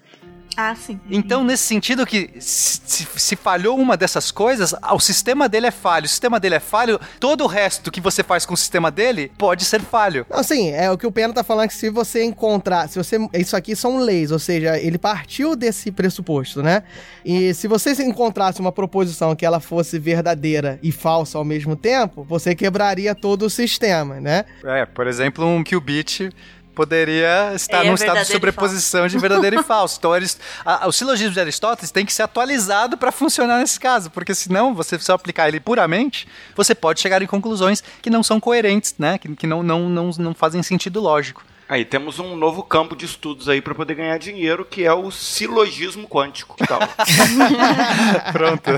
Ah, 0.57 0.75
sim. 0.77 1.01
Então, 1.11 1.43
nesse 1.43 1.65
sentido 1.65 2.07
que 2.07 2.31
se, 2.39 2.81
se- 2.85 3.07
se 3.17 3.35
falhou 3.37 3.77
uma 3.77 3.97
dessas 3.97 4.31
coisas, 4.31 4.73
ah, 4.81 4.95
o 4.95 5.01
sistema 5.01 5.49
dele 5.49 5.67
é 5.67 5.71
falho. 5.73 6.07
O 6.07 6.09
sistema 6.09 6.39
dele 6.39 6.55
é 6.55 6.61
falho, 6.61 7.01
todo 7.19 7.43
o 7.43 7.47
resto 7.49 7.91
que 7.91 8.01
você 8.01 8.23
faz 8.23 8.47
com 8.47 8.55
o 8.55 8.57
sistema 8.57 8.89
dele 8.91 9.33
pode 9.37 9.65
ser 9.65 9.81
falho. 9.81 10.25
Assim, 10.31 10.71
é 10.71 10.89
o 10.91 10.97
que 10.97 11.07
o 11.07 11.11
Pena 11.13 11.35
tá 11.35 11.43
falando 11.43 11.69
que 11.69 11.75
se 11.75 11.91
você 11.91 12.23
encontrar, 12.23 12.89
se 12.89 12.97
você, 12.97 13.17
isso 13.35 13.57
aqui 13.57 13.75
são 13.75 13.99
leis, 13.99 14.31
ou 14.31 14.39
seja, 14.39 14.79
ele 14.79 14.97
partiu 14.97 15.57
desse 15.57 15.91
pressuposto, 15.91 16.63
né? 16.63 16.85
E 17.25 17.53
se 17.53 17.67
você 17.67 17.91
encontrasse 18.05 18.61
uma 18.61 18.71
proposição 18.71 19.35
que 19.35 19.45
ela 19.45 19.59
fosse 19.59 19.99
verdadeira 19.99 20.79
e 20.83 20.93
falsa 20.93 21.37
ao 21.37 21.45
mesmo 21.45 21.75
tempo, 21.75 22.23
você 22.23 22.55
quebraria 22.55 23.13
todo 23.15 23.47
o 23.47 23.51
sistema, 23.51 24.21
né? 24.21 24.45
É, 24.65 24.87
por 24.87 25.07
exemplo, 25.09 25.45
um 25.45 25.65
qubit 25.65 26.31
poderia 26.75 27.53
estar 27.55 27.85
É, 27.85 27.89
num 27.89 27.95
estado 27.95 28.21
de 28.21 28.27
sobreposição 28.27 29.07
de 29.07 29.19
verdadeiro 29.19 29.61
e 29.61 29.63
falso. 29.65 29.97
Então, 29.99 30.15
eles, 30.17 30.39
a- 30.65 30.87
o 30.87 30.93
silogismo 30.93 31.33
de 31.33 31.41
Aristóteles 31.41 31.91
tem 31.91 32.05
que 32.05 32.13
ser 32.13 32.23
atualizado 32.23 32.97
para 32.99 33.13
funcionar 33.13 33.59
nesse 33.59 33.79
caso, 33.81 34.11
porque 34.11 34.35
senão, 34.35 34.75
você 34.75 34.99
só 34.99 35.15
aplicar 35.15 35.49
ele 35.49 35.61
puramente, 35.61 36.27
você 36.57 36.75
pode 36.75 37.01
chegar 37.01 37.23
em 37.23 37.27
conclusões 37.27 37.83
que 38.03 38.11
não 38.11 38.23
são 38.23 38.41
coerentes, 38.41 38.95
né? 38.99 39.17
Que, 39.19 39.35
que 39.37 39.47
não, 39.47 39.63
não, 39.63 39.89
não, 39.89 40.11
não 40.19 40.35
fazem 40.35 40.63
sentido 40.63 41.01
lógico. 41.01 41.43
Aí 41.67 41.83
temos 41.83 42.19
um 42.19 42.37
novo 42.37 42.63
campo 42.63 42.95
de 42.95 43.07
estudos 43.07 43.49
aí 43.49 43.63
para 43.63 43.75
poder 43.75 43.95
ganhar 43.95 44.19
dinheiro, 44.19 44.67
que 44.67 44.85
é 44.85 44.93
o 44.93 45.11
silogismo 45.11 46.07
quântico. 46.07 46.57
Que 46.59 46.67
tal? 46.67 46.79
Pronto. 48.33 48.71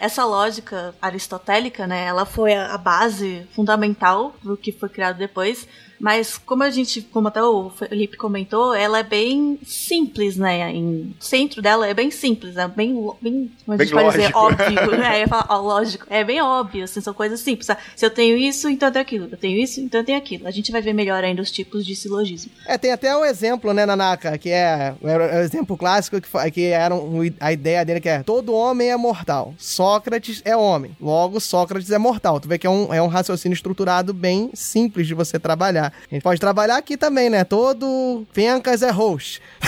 Essa 0.00 0.24
lógica 0.24 0.94
aristotélica, 1.00 1.86
né, 1.86 2.04
ela 2.06 2.24
foi 2.24 2.54
a 2.54 2.78
base 2.78 3.46
fundamental 3.54 4.34
do 4.42 4.56
que 4.56 4.72
foi 4.72 4.88
criado 4.88 5.18
depois. 5.18 5.68
Mas 5.98 6.36
como 6.38 6.62
a 6.62 6.70
gente, 6.70 7.00
como 7.02 7.28
até 7.28 7.42
o 7.42 7.70
Felipe 7.70 8.16
comentou, 8.16 8.74
ela 8.74 8.98
é 8.98 9.02
bem 9.02 9.58
simples, 9.64 10.36
né? 10.36 10.70
Em, 10.72 11.14
o 11.18 11.24
centro 11.24 11.62
dela 11.62 11.86
é 11.86 11.94
bem 11.94 12.10
simples, 12.10 12.56
é 12.56 12.68
bem, 12.68 12.94
bem 13.20 13.50
como 13.64 13.74
a 13.74 13.76
Bem 13.76 13.86
gente 13.86 13.94
pode 13.96 14.16
dizer, 14.16 14.30
óbvio. 14.34 14.98
né? 14.98 15.22
Eu 15.24 15.28
falar, 15.28 15.46
ó, 15.48 15.60
lógico. 15.60 16.06
É 16.10 16.22
bem 16.24 16.40
óbvio, 16.42 16.84
assim, 16.84 17.00
são 17.00 17.14
coisas 17.14 17.40
simples. 17.40 17.68
ah, 17.70 17.76
Se 17.94 18.04
eu 18.04 18.10
tenho 18.10 18.36
isso, 18.36 18.68
então 18.68 18.88
eu 18.88 18.92
tenho 18.92 19.02
aquilo. 19.02 19.28
Eu 19.30 19.36
tenho 19.36 19.58
isso, 19.58 19.80
então 19.80 20.00
eu 20.00 20.04
tenho 20.04 20.18
aquilo. 20.18 20.46
A 20.46 20.50
gente 20.50 20.70
vai 20.70 20.80
ver 20.82 20.92
melhor 20.92 21.22
ainda 21.24 21.40
os 21.42 21.50
tipos 21.50 21.84
de 21.84 21.94
silogismo. 21.96 22.50
É, 22.66 22.76
tem 22.76 22.92
até 22.92 23.16
o 23.16 23.24
exemplo, 23.24 23.72
né, 23.72 23.86
Nanaka, 23.86 24.36
que 24.38 24.50
é, 24.50 24.94
é 25.02 25.16
o 25.16 25.40
exemplo 25.40 25.76
clássico 25.76 26.20
que, 26.20 26.50
que 26.50 26.64
era 26.66 26.94
um- 26.94 27.20
a 27.40 27.52
ideia 27.52 27.84
dele 27.84 28.00
que 28.00 28.08
é 28.08 28.22
todo 28.22 28.52
homem 28.52 28.90
é 28.90 28.96
mortal. 28.96 29.54
Sócrates 29.58 30.42
é 30.44 30.56
homem. 30.56 30.96
Logo, 31.00 31.38
Sócrates 31.40 31.90
é 31.90 31.98
mortal. 31.98 32.40
Tu 32.40 32.48
vê 32.48 32.58
que 32.58 32.66
é 32.66 32.70
um, 32.70 32.92
é 32.92 33.00
um 33.02 33.06
raciocínio 33.08 33.54
estruturado 33.54 34.12
bem 34.12 34.50
simples 34.54 35.06
de 35.06 35.14
você 35.14 35.38
trabalhar. 35.38 35.85
A 35.86 36.14
gente 36.14 36.22
pode 36.22 36.40
trabalhar 36.40 36.76
aqui 36.76 36.96
também, 36.96 37.28
né? 37.30 37.44
Todo 37.44 38.26
Fencas 38.32 38.82
é 38.82 38.90
host. 38.90 39.40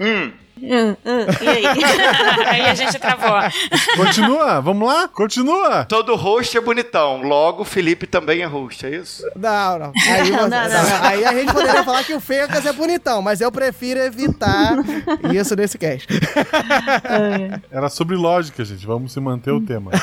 Hum, 0.00 0.32
hum, 0.62 0.96
e 1.40 1.48
aí? 1.48 1.64
Aí 2.50 2.60
a 2.62 2.74
gente 2.74 2.98
travou. 2.98 3.30
Continua, 3.96 4.60
vamos 4.60 4.86
lá? 4.88 5.08
Continua. 5.08 5.84
Todo 5.84 6.14
host 6.16 6.56
é 6.56 6.60
bonitão, 6.60 7.22
logo 7.22 7.62
o 7.62 7.64
Felipe 7.64 8.06
também 8.06 8.42
é 8.42 8.46
host, 8.46 8.84
é 8.86 8.90
isso? 8.96 9.22
Não, 9.36 9.78
não. 9.78 9.92
Aí, 10.08 10.30
Não, 10.30 10.38
você- 10.40 10.48
não, 10.48 10.68
não, 10.68 11.04
aí 11.08 11.24
a 11.24 11.32
gente 11.34 11.52
poderia 11.52 11.84
falar 11.84 12.02
que 12.04 12.14
o 12.14 12.20
Fencas 12.20 12.64
é 12.66 12.72
bonitão, 12.72 13.22
mas 13.22 13.40
eu 13.40 13.50
prefiro 13.52 14.00
evitar 14.00 14.76
isso 15.32 15.54
nesse 15.56 15.78
cast. 15.78 16.06
Era 17.70 17.88
sobre 17.88 18.16
lógica, 18.16 18.64
gente. 18.64 18.86
Vamos 18.86 19.12
se 19.12 19.20
manter 19.20 19.50
o 19.52 19.60
tema. 19.60 19.90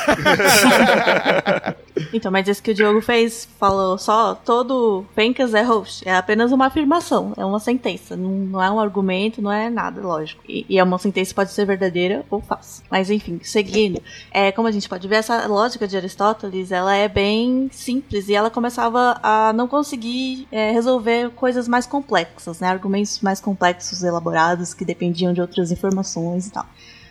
Então, 2.12 2.30
mas 2.30 2.46
esse 2.48 2.62
que 2.62 2.70
o 2.70 2.74
Diogo 2.74 3.00
fez, 3.00 3.48
falou 3.58 3.98
só, 3.98 4.32
todo 4.34 5.04
Fencas 5.14 5.52
é 5.52 5.62
host. 5.62 6.08
É 6.08 6.16
apenas 6.16 6.52
uma 6.52 6.66
afirmação, 6.66 7.32
é 7.36 7.44
uma 7.44 7.58
sentença. 7.58 8.16
Não, 8.16 8.30
não 8.30 8.62
é 8.62 8.70
um 8.70 8.78
argumento, 8.78 9.42
não 9.42 9.50
é 9.50 9.68
nada, 9.68 10.00
lógico. 10.00 10.40
E, 10.48 10.78
é 10.78 10.82
uma 10.82 10.98
sentença 10.98 11.34
pode 11.34 11.52
ser 11.52 11.66
verdadeira 11.66 12.24
ou 12.30 12.40
falsa. 12.40 12.82
Mas 12.90 13.10
enfim, 13.10 13.38
seguindo. 13.42 14.00
É, 14.30 14.50
como 14.50 14.66
a 14.66 14.70
gente 14.72 14.88
pode 14.88 15.06
ver, 15.06 15.16
essa 15.16 15.46
lógica 15.46 15.86
de 15.86 15.96
Aristóteles, 15.96 16.72
ela 16.72 16.94
é 16.94 17.08
bem 17.08 17.68
simples. 17.70 18.28
E 18.28 18.34
ela 18.34 18.50
começava 18.50 19.20
a 19.22 19.52
não 19.52 19.68
conseguir 19.68 20.48
é, 20.50 20.70
resolver 20.72 21.30
coisas 21.30 21.68
mais 21.68 21.86
complexas, 21.86 22.60
né? 22.60 22.68
Argumentos 22.68 23.20
mais 23.20 23.40
complexos, 23.40 24.02
elaborados, 24.02 24.72
que 24.72 24.84
dependiam 24.84 25.32
de 25.32 25.40
outras 25.40 25.70
informações 25.70 26.46
e 26.46 26.52
tal. 26.52 26.66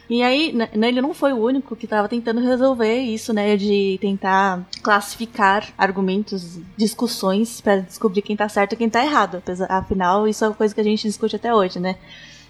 E 0.09 0.23
aí, 0.23 0.53
né, 0.53 0.69
ele 0.73 1.01
não 1.01 1.13
foi 1.13 1.33
o 1.33 1.37
único 1.37 1.75
que 1.75 1.85
estava 1.85 2.07
tentando 2.07 2.39
resolver 2.39 2.97
isso, 3.01 3.33
né? 3.33 3.57
De 3.57 3.97
tentar 4.01 4.65
classificar 4.81 5.67
argumentos, 5.77 6.59
discussões 6.77 7.59
para 7.59 7.81
descobrir 7.81 8.21
quem 8.21 8.35
tá 8.35 8.47
certo 8.47 8.73
e 8.73 8.77
quem 8.77 8.89
tá 8.89 9.03
errado. 9.03 9.43
Afinal, 9.67 10.27
isso 10.27 10.45
é 10.45 10.47
uma 10.47 10.55
coisa 10.55 10.73
que 10.73 10.79
a 10.79 10.83
gente 10.83 11.03
discute 11.03 11.35
até 11.35 11.53
hoje, 11.53 11.79
né? 11.79 11.97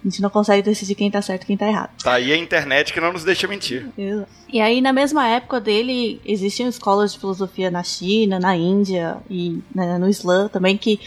A 0.03 0.09
gente 0.09 0.21
não 0.21 0.29
consegue 0.29 0.61
decidir 0.61 0.95
quem 0.95 1.09
tá 1.09 1.21
certo 1.21 1.43
e 1.43 1.45
quem 1.47 1.57
tá 1.57 1.67
errado. 1.67 1.89
Tá 2.03 2.13
aí 2.13 2.31
a 2.31 2.37
internet 2.37 2.93
que 2.93 3.01
não 3.01 3.13
nos 3.13 3.23
deixa 3.23 3.47
mentir. 3.47 3.87
E 4.51 4.61
aí, 4.61 4.79
na 4.79 4.93
mesma 4.93 5.27
época 5.27 5.59
dele, 5.59 6.21
existiam 6.25 6.69
escolas 6.69 7.13
de 7.13 7.19
filosofia 7.19 7.69
na 7.69 7.83
China, 7.83 8.39
na 8.39 8.55
Índia 8.55 9.17
e 9.29 9.61
né, 9.73 9.97
no 9.97 10.07
Islã 10.07 10.47
também, 10.47 10.77
que 10.77 10.99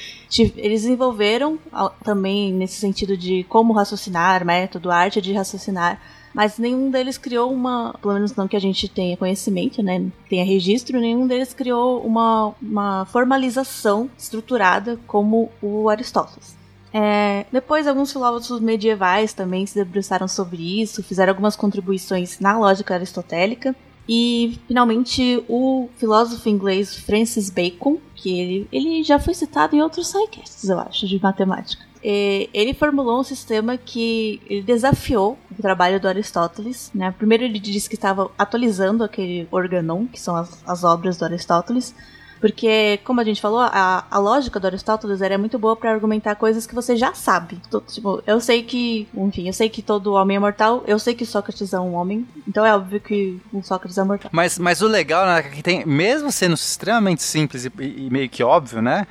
eles 0.57 0.83
desenvolveram 0.83 1.59
também 2.05 2.53
nesse 2.53 2.77
sentido 2.77 3.17
de 3.17 3.45
como 3.45 3.73
raciocinar, 3.73 4.45
método, 4.45 4.91
arte 4.91 5.21
de 5.21 5.33
raciocinar. 5.33 6.01
Mas 6.33 6.59
nenhum 6.59 6.91
deles 6.91 7.19
criou 7.19 7.53
uma, 7.53 7.95
pelo 8.01 8.15
menos 8.15 8.35
não 8.37 8.47
que 8.47 8.57
a 8.57 8.61
gente 8.61 8.89
tenha 8.89 9.17
conhecimento, 9.17 9.83
né? 9.83 10.07
Tenha 10.29 10.45
registro, 10.45 11.01
nenhum 11.01 11.27
deles 11.27 11.53
criou 11.53 12.01
uma, 12.03 12.55
uma 12.63 13.05
formalização 13.07 14.09
estruturada 14.17 14.97
como 15.07 15.51
o 15.61 15.89
Aristóteles. 15.89 16.60
É, 16.93 17.47
depois, 17.53 17.87
alguns 17.87 18.13
filósofos 18.13 18.61
medievais 18.61 19.33
também 19.33 19.65
se 19.65 19.75
debruçaram 19.75 20.27
sobre 20.27 20.83
isso, 20.83 21.03
fizeram 21.03 21.31
algumas 21.31 21.57
contribuições 21.57 22.41
na 22.41 22.59
lógica 22.59 22.95
aristotélica. 22.95 23.75
E, 24.09 24.59
finalmente, 24.67 25.45
o 25.49 25.89
filósofo 25.97 26.49
inglês 26.49 26.97
Francis 26.97 27.49
Bacon, 27.49 27.99
que 28.17 28.41
ele, 28.41 28.69
ele 28.73 29.05
já 29.05 29.21
foi 29.21 29.35
citado 29.35 29.77
em 29.77 29.83
outros 29.83 30.09
sidecasts, 30.09 30.69
eu 30.69 30.81
acho, 30.81 31.07
de 31.07 31.23
matemática. 31.23 31.85
É, 32.03 32.49
ele 32.53 32.73
formulou 32.73 33.21
um 33.21 33.23
sistema 33.23 33.77
que 33.77 34.41
ele 34.47 34.63
desafiou 34.63 35.39
o 35.57 35.63
trabalho 35.63 36.01
do 36.01 36.09
Aristóteles. 36.09 36.91
Né? 36.95 37.15
Primeiro, 37.17 37.45
ele 37.45 37.59
disse 37.59 37.89
que 37.89 37.95
estava 37.95 38.31
atualizando 38.37 39.05
aquele 39.05 39.47
organon, 39.51 40.07
que 40.07 40.19
são 40.19 40.35
as, 40.35 40.63
as 40.67 40.83
obras 40.83 41.17
do 41.17 41.25
Aristóteles. 41.25 41.95
Porque, 42.41 42.99
como 43.05 43.21
a 43.21 43.25
gente 43.25 43.41
falou, 43.41 43.61
a, 43.61 44.07
a 44.11 44.19
lógica 44.19 44.59
do 44.59 44.67
Aristóteles 44.67 45.21
era 45.21 45.37
muito 45.37 45.59
boa 45.59 45.77
pra 45.77 45.91
argumentar 45.91 46.35
coisas 46.37 46.67
que 46.67 46.75
você 46.75 46.97
já 46.97 47.13
sabe. 47.13 47.61
Tipo, 47.89 48.23
eu 48.27 48.41
sei 48.41 48.63
que, 48.63 49.07
enfim, 49.15 49.47
eu 49.47 49.53
sei 49.53 49.69
que 49.69 49.83
todo 49.83 50.15
homem 50.15 50.37
é 50.37 50.41
mortal, 50.41 50.83
eu 50.87 50.99
sei 50.99 51.15
que 51.15 51.27
Sócrates 51.27 51.73
é 51.73 51.79
um 51.79 51.95
homem, 51.95 52.27
então 52.49 52.65
é 52.65 52.75
óbvio 52.75 53.01
que 53.01 53.39
o 53.53 53.63
Sócrates 53.63 53.99
é 53.99 54.05
mortal. 54.05 54.31
Mas, 54.33 54.59
mas 54.59 54.81
o 54.81 54.89
legal 54.89 55.27
né, 55.27 55.43
que 55.43 55.63
tem, 55.63 55.85
mesmo 55.85 56.33
sendo 56.33 56.55
extremamente 56.55 57.23
simples 57.23 57.67
e, 57.67 57.73
e 57.79 58.09
meio 58.11 58.29
que 58.29 58.43
óbvio, 58.43 58.81
né? 58.81 59.07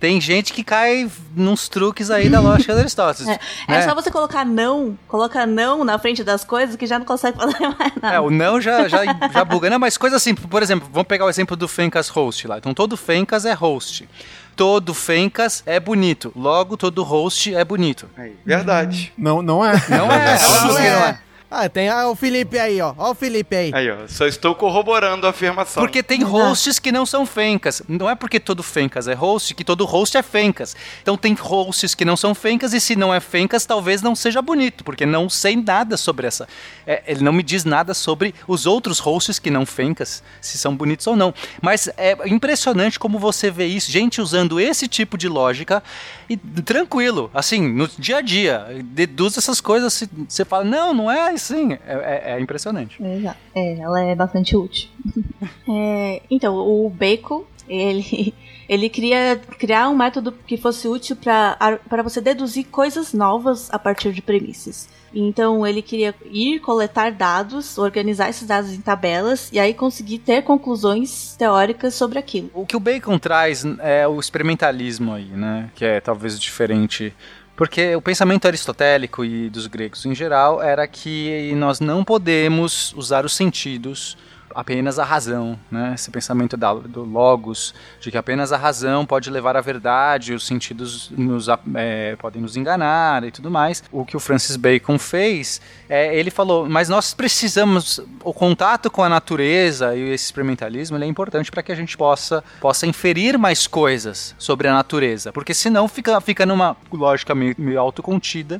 Tem 0.00 0.20
gente 0.20 0.52
que 0.52 0.62
cai 0.62 1.10
nos 1.34 1.68
truques 1.68 2.10
aí 2.10 2.28
da 2.28 2.38
lógica 2.40 2.72
de 2.72 2.80
Aristóteles. 2.80 3.28
É, 3.28 3.40
é 3.66 3.72
né? 3.72 3.82
só 3.82 3.94
você 3.94 4.10
colocar 4.10 4.44
não, 4.44 4.96
coloca 5.08 5.44
não 5.44 5.84
na 5.84 5.98
frente 5.98 6.22
das 6.22 6.44
coisas 6.44 6.76
que 6.76 6.86
já 6.86 6.98
não 6.98 7.06
consegue 7.06 7.36
fazer 7.38 7.58
mais 7.60 7.92
nada. 8.00 8.14
É, 8.14 8.20
o 8.20 8.30
não 8.30 8.60
já, 8.60 8.86
já, 8.86 9.02
já 9.32 9.44
buga. 9.44 9.68
Não, 9.68 9.78
mas 9.78 9.98
coisa 9.98 10.16
assim, 10.16 10.34
por 10.34 10.62
exemplo, 10.62 10.88
vamos 10.92 11.08
pegar 11.08 11.24
o 11.24 11.28
exemplo 11.28 11.56
do 11.56 11.66
Fencas 11.66 12.08
host 12.08 12.46
lá. 12.46 12.58
Então 12.58 12.72
todo 12.72 12.96
Fencas 12.96 13.44
é 13.44 13.52
host. 13.52 14.08
Todo 14.54 14.94
Fencas 14.94 15.62
é 15.66 15.78
bonito. 15.78 16.32
Logo, 16.34 16.76
todo 16.76 17.02
host 17.02 17.54
é 17.54 17.64
bonito. 17.64 18.08
Aí, 18.16 18.36
verdade. 18.44 19.12
Não, 19.16 19.40
não 19.42 19.64
é. 19.64 19.72
Não 19.88 20.12
é, 20.12 20.38
não 20.66 20.78
é. 20.78 21.20
Ah, 21.50 21.66
tem 21.66 21.88
ah, 21.88 22.08
o 22.08 22.14
Felipe 22.14 22.58
aí, 22.58 22.78
ó. 22.80 22.94
Ó 22.98 23.12
o 23.12 23.14
Felipe 23.14 23.56
aí. 23.56 23.70
Aí, 23.72 23.90
ó, 23.90 24.06
só 24.06 24.26
estou 24.26 24.54
corroborando 24.54 25.26
a 25.26 25.30
afirmação. 25.30 25.82
Porque 25.82 26.02
tem 26.02 26.22
hosts 26.22 26.78
que 26.78 26.92
não 26.92 27.06
são 27.06 27.24
fencas. 27.24 27.82
Não 27.88 28.08
é 28.08 28.14
porque 28.14 28.38
todo 28.38 28.62
fencas 28.62 29.08
é 29.08 29.14
host 29.14 29.54
que 29.54 29.64
todo 29.64 29.86
host 29.86 30.16
é 30.18 30.22
fencas. 30.22 30.76
Então 31.00 31.16
tem 31.16 31.32
hosts 31.32 31.94
que 31.94 32.04
não 32.04 32.18
são 32.18 32.34
fencas 32.34 32.74
e 32.74 32.80
se 32.80 32.94
não 32.94 33.14
é 33.14 33.18
fencas, 33.18 33.64
talvez 33.64 34.02
não 34.02 34.14
seja 34.14 34.42
bonito, 34.42 34.84
porque 34.84 35.06
não 35.06 35.30
sei 35.30 35.56
nada 35.56 35.96
sobre 35.96 36.26
essa. 36.26 36.46
é, 36.86 37.02
ele 37.06 37.24
não 37.24 37.32
me 37.32 37.42
diz 37.42 37.64
nada 37.64 37.94
sobre 37.94 38.34
os 38.46 38.66
outros 38.66 38.98
hosts 38.98 39.38
que 39.38 39.50
não 39.50 39.64
fencas, 39.64 40.22
se 40.42 40.58
são 40.58 40.76
bonitos 40.76 41.06
ou 41.06 41.16
não. 41.16 41.32
Mas 41.62 41.88
é 41.96 42.14
impressionante 42.26 42.98
como 42.98 43.18
você 43.18 43.50
vê 43.50 43.66
isso, 43.66 43.90
gente 43.90 44.20
usando 44.20 44.60
esse 44.60 44.86
tipo 44.86 45.16
de 45.16 45.28
lógica 45.28 45.82
e 46.28 46.36
tranquilo, 46.36 47.30
assim, 47.32 47.66
no 47.72 47.88
dia 47.98 48.18
a 48.18 48.20
dia, 48.20 48.66
deduz 48.84 49.36
essas 49.38 49.60
coisas, 49.60 50.06
você 50.28 50.44
fala, 50.44 50.64
não, 50.64 50.92
não 50.92 51.10
é 51.10 51.30
assim. 51.30 51.72
É, 51.72 51.80
é- 51.86 52.32
é 52.36 52.40
impressionante. 52.40 53.02
Exato. 53.02 53.38
É, 53.54 53.78
ela 53.78 54.00
é 54.02 54.14
bastante 54.14 54.56
útil. 54.56 54.88
É, 55.70 56.22
então, 56.30 56.54
o 56.56 56.88
Bacon, 56.90 57.44
ele, 57.68 58.34
ele 58.68 58.88
queria 58.88 59.40
criar 59.58 59.88
um 59.88 59.96
método 59.96 60.32
que 60.46 60.56
fosse 60.56 60.86
útil 60.86 61.16
para 61.16 62.02
você 62.02 62.20
deduzir 62.20 62.66
coisas 62.66 63.14
novas 63.14 63.72
a 63.72 63.78
partir 63.78 64.12
de 64.12 64.20
premissas. 64.20 64.88
Então, 65.14 65.66
ele 65.66 65.80
queria 65.80 66.14
ir 66.30 66.60
coletar 66.60 67.10
dados, 67.10 67.78
organizar 67.78 68.28
esses 68.28 68.46
dados 68.46 68.72
em 68.72 68.80
tabelas 68.80 69.48
e 69.50 69.58
aí 69.58 69.72
conseguir 69.72 70.18
ter 70.18 70.42
conclusões 70.42 71.34
teóricas 71.38 71.94
sobre 71.94 72.18
aquilo. 72.18 72.50
O 72.52 72.66
que 72.66 72.76
o 72.76 72.80
Bacon 72.80 73.18
traz 73.18 73.64
é 73.80 74.06
o 74.06 74.20
experimentalismo 74.20 75.14
aí, 75.14 75.24
né? 75.24 75.70
Que 75.74 75.86
é 75.86 76.00
talvez 76.00 76.38
diferente 76.38 77.14
Porque 77.58 77.96
o 77.96 78.00
pensamento 78.00 78.46
aristotélico 78.46 79.24
e 79.24 79.50
dos 79.50 79.66
gregos 79.66 80.06
em 80.06 80.14
geral 80.14 80.62
era 80.62 80.86
que 80.86 81.52
nós 81.56 81.80
não 81.80 82.04
podemos 82.04 82.94
usar 82.96 83.24
os 83.24 83.34
sentidos 83.34 84.16
apenas 84.54 84.98
a 84.98 85.04
razão, 85.04 85.58
né? 85.70 85.92
Esse 85.94 86.10
pensamento 86.10 86.56
da, 86.56 86.72
do 86.74 87.04
logos, 87.04 87.74
de 88.00 88.10
que 88.10 88.18
apenas 88.18 88.52
a 88.52 88.56
razão 88.56 89.04
pode 89.06 89.30
levar 89.30 89.56
à 89.56 89.60
verdade, 89.60 90.32
os 90.32 90.46
sentidos 90.46 91.10
nos, 91.10 91.46
é, 91.74 92.16
podem 92.16 92.42
nos 92.42 92.56
enganar 92.56 93.24
e 93.24 93.30
tudo 93.30 93.50
mais. 93.50 93.82
O 93.92 94.04
que 94.04 94.16
o 94.16 94.20
Francis 94.20 94.56
Bacon 94.56 94.98
fez, 94.98 95.60
é, 95.88 96.16
ele 96.18 96.30
falou, 96.30 96.68
mas 96.68 96.88
nós 96.88 97.14
precisamos, 97.14 98.00
o 98.22 98.32
contato 98.32 98.90
com 98.90 99.02
a 99.02 99.08
natureza 99.08 99.96
e 99.96 100.10
esse 100.10 100.24
experimentalismo, 100.24 100.96
é 100.96 101.06
importante 101.06 101.50
para 101.50 101.62
que 101.62 101.72
a 101.72 101.74
gente 101.74 101.96
possa, 101.96 102.42
possa 102.60 102.86
inferir 102.86 103.38
mais 103.38 103.66
coisas 103.66 104.34
sobre 104.38 104.68
a 104.68 104.72
natureza, 104.72 105.32
porque 105.32 105.54
senão 105.54 105.88
fica, 105.88 106.20
fica 106.20 106.44
numa 106.44 106.76
lógica 106.92 107.34
meio, 107.34 107.54
meio 107.58 107.80
autocontida, 107.80 108.58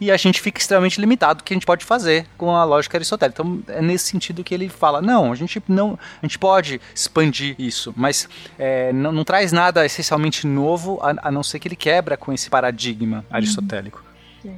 e 0.00 0.10
a 0.10 0.16
gente 0.16 0.40
fica 0.40 0.60
extremamente 0.60 1.00
limitado 1.00 1.38
do 1.38 1.44
que 1.44 1.52
a 1.52 1.56
gente 1.56 1.66
pode 1.66 1.84
fazer 1.84 2.26
com 2.36 2.54
a 2.54 2.64
lógica 2.64 2.96
aristotélica. 2.96 3.42
Então 3.42 3.62
é 3.68 3.80
nesse 3.80 4.06
sentido 4.06 4.44
que 4.44 4.54
ele 4.54 4.68
fala, 4.68 5.00
não, 5.00 5.32
a 5.32 5.34
gente 5.34 5.62
não, 5.68 5.98
a 6.20 6.26
gente 6.26 6.38
pode 6.38 6.80
expandir 6.94 7.54
isso, 7.58 7.92
mas 7.96 8.28
é, 8.58 8.92
não, 8.92 9.12
não 9.12 9.24
traz 9.24 9.52
nada 9.52 9.84
essencialmente 9.84 10.46
novo, 10.46 10.98
a, 11.02 11.28
a 11.28 11.30
não 11.30 11.42
ser 11.42 11.58
que 11.58 11.68
ele 11.68 11.76
quebra 11.76 12.16
com 12.16 12.32
esse 12.32 12.48
paradigma 12.50 13.24
aristotélico. 13.30 14.02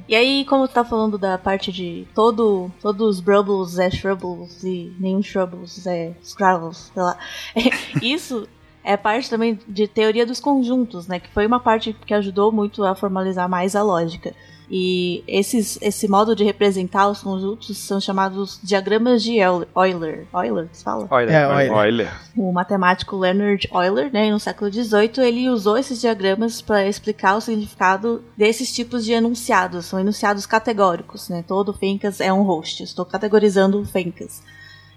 E 0.07 0.15
aí, 0.15 0.45
como 0.45 0.67
tu 0.67 0.73
tá 0.73 0.83
falando 0.83 1.17
da 1.17 1.37
parte 1.37 1.71
de 1.71 2.07
todo, 2.15 2.71
todos 2.81 3.17
os 3.17 3.19
Brubbles 3.19 3.77
é 3.77 3.89
Shrubbles 3.89 4.63
e 4.63 4.91
nenhum 4.99 5.21
Shrubbles 5.21 5.85
é 5.85 6.13
Scrabbles, 6.23 6.91
sei 6.93 7.03
lá. 7.03 7.17
Isso 8.01 8.47
é 8.83 8.97
parte 8.97 9.29
também 9.29 9.59
de 9.67 9.87
teoria 9.87 10.25
dos 10.25 10.39
conjuntos, 10.39 11.07
né? 11.07 11.19
Que 11.19 11.29
foi 11.29 11.45
uma 11.45 11.59
parte 11.59 11.93
que 11.93 12.13
ajudou 12.13 12.51
muito 12.51 12.83
a 12.83 12.95
formalizar 12.95 13.47
mais 13.47 13.75
a 13.75 13.83
lógica. 13.83 14.33
E 14.69 15.23
esses, 15.27 15.77
esse 15.81 16.07
modo 16.07 16.35
de 16.35 16.43
representar 16.43 17.07
os 17.07 17.21
conjuntos 17.21 17.77
são 17.77 17.99
chamados 18.01 18.59
diagramas 18.63 19.21
de 19.23 19.37
Eu- 19.37 19.67
Euler. 19.75 20.25
Euler, 20.33 20.67
se 20.71 20.83
fala? 20.83 21.07
Olha, 21.09 21.29
É. 21.31 21.69
Olha. 21.69 22.11
O 22.35 22.51
matemático 22.51 23.15
Leonard 23.15 23.69
Euler, 23.73 24.11
né, 24.11 24.29
no 24.31 24.39
século 24.39 24.71
XVIII, 24.71 25.19
ele 25.25 25.49
usou 25.49 25.77
esses 25.77 26.01
diagramas 26.01 26.61
para 26.61 26.87
explicar 26.87 27.35
o 27.35 27.41
significado 27.41 28.23
desses 28.35 28.73
tipos 28.73 29.05
de 29.05 29.13
enunciados. 29.13 29.85
São 29.85 29.99
enunciados 29.99 30.45
categóricos, 30.45 31.29
né? 31.29 31.43
Todo 31.47 31.71
Fencas 31.73 32.19
é 32.19 32.33
um 32.33 32.41
host. 32.41 32.83
Estou 32.83 33.05
categorizando 33.05 33.79
o 33.79 33.85
Fencas. 33.85 34.41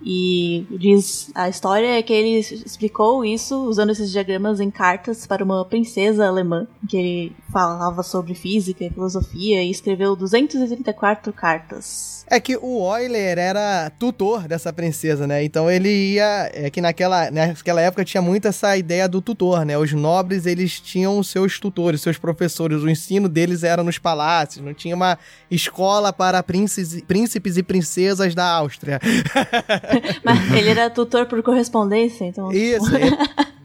E 0.04 0.66
diz 0.70 1.30
a 1.34 1.48
história 1.48 1.98
é 1.98 2.02
que 2.02 2.12
ele 2.12 2.38
explicou 2.38 3.24
isso 3.24 3.56
usando 3.64 3.90
esses 3.90 4.10
diagramas 4.10 4.60
em 4.60 4.70
cartas 4.70 5.26
para 5.26 5.44
uma 5.44 5.64
princesa 5.64 6.26
alemã, 6.26 6.66
que 6.88 6.96
ele 6.96 7.36
falava 7.52 8.02
sobre 8.02 8.34
física 8.34 8.84
e 8.84 8.90
filosofia 8.90 9.62
e 9.62 9.70
escreveu 9.70 10.14
234 10.14 11.32
cartas. 11.32 12.24
É 12.30 12.38
que 12.38 12.56
o 12.60 12.96
Euler 12.96 13.38
era 13.38 13.90
tutor 13.98 14.46
dessa 14.46 14.70
princesa, 14.70 15.26
né? 15.26 15.42
Então 15.42 15.70
ele 15.70 15.88
ia. 15.88 16.50
É 16.52 16.68
que 16.68 16.80
naquela, 16.80 17.30
naquela 17.30 17.80
época 17.80 18.04
tinha 18.04 18.20
muito 18.20 18.46
essa 18.46 18.76
ideia 18.76 19.08
do 19.08 19.22
tutor, 19.22 19.64
né? 19.64 19.78
Os 19.78 19.92
nobres 19.92 20.44
eles 20.44 20.78
tinham 20.78 21.22
seus 21.22 21.58
tutores, 21.58 22.02
seus 22.02 22.18
professores. 22.18 22.82
O 22.82 22.90
ensino 22.90 23.28
deles 23.28 23.62
era 23.62 23.82
nos 23.82 23.98
palácios, 23.98 24.64
não 24.64 24.74
tinha 24.74 24.94
uma 24.94 25.18
escola 25.50 26.12
para 26.12 26.42
príncipes, 26.42 27.00
príncipes 27.02 27.56
e 27.56 27.62
princesas 27.62 28.34
da 28.34 28.46
Áustria. 28.46 29.00
Mas 30.24 30.52
ele 30.52 30.70
era 30.70 30.90
tutor 30.90 31.26
por 31.26 31.42
correspondência, 31.42 32.24
então. 32.24 32.50
Isso, 32.52 32.94
ele 32.96 33.16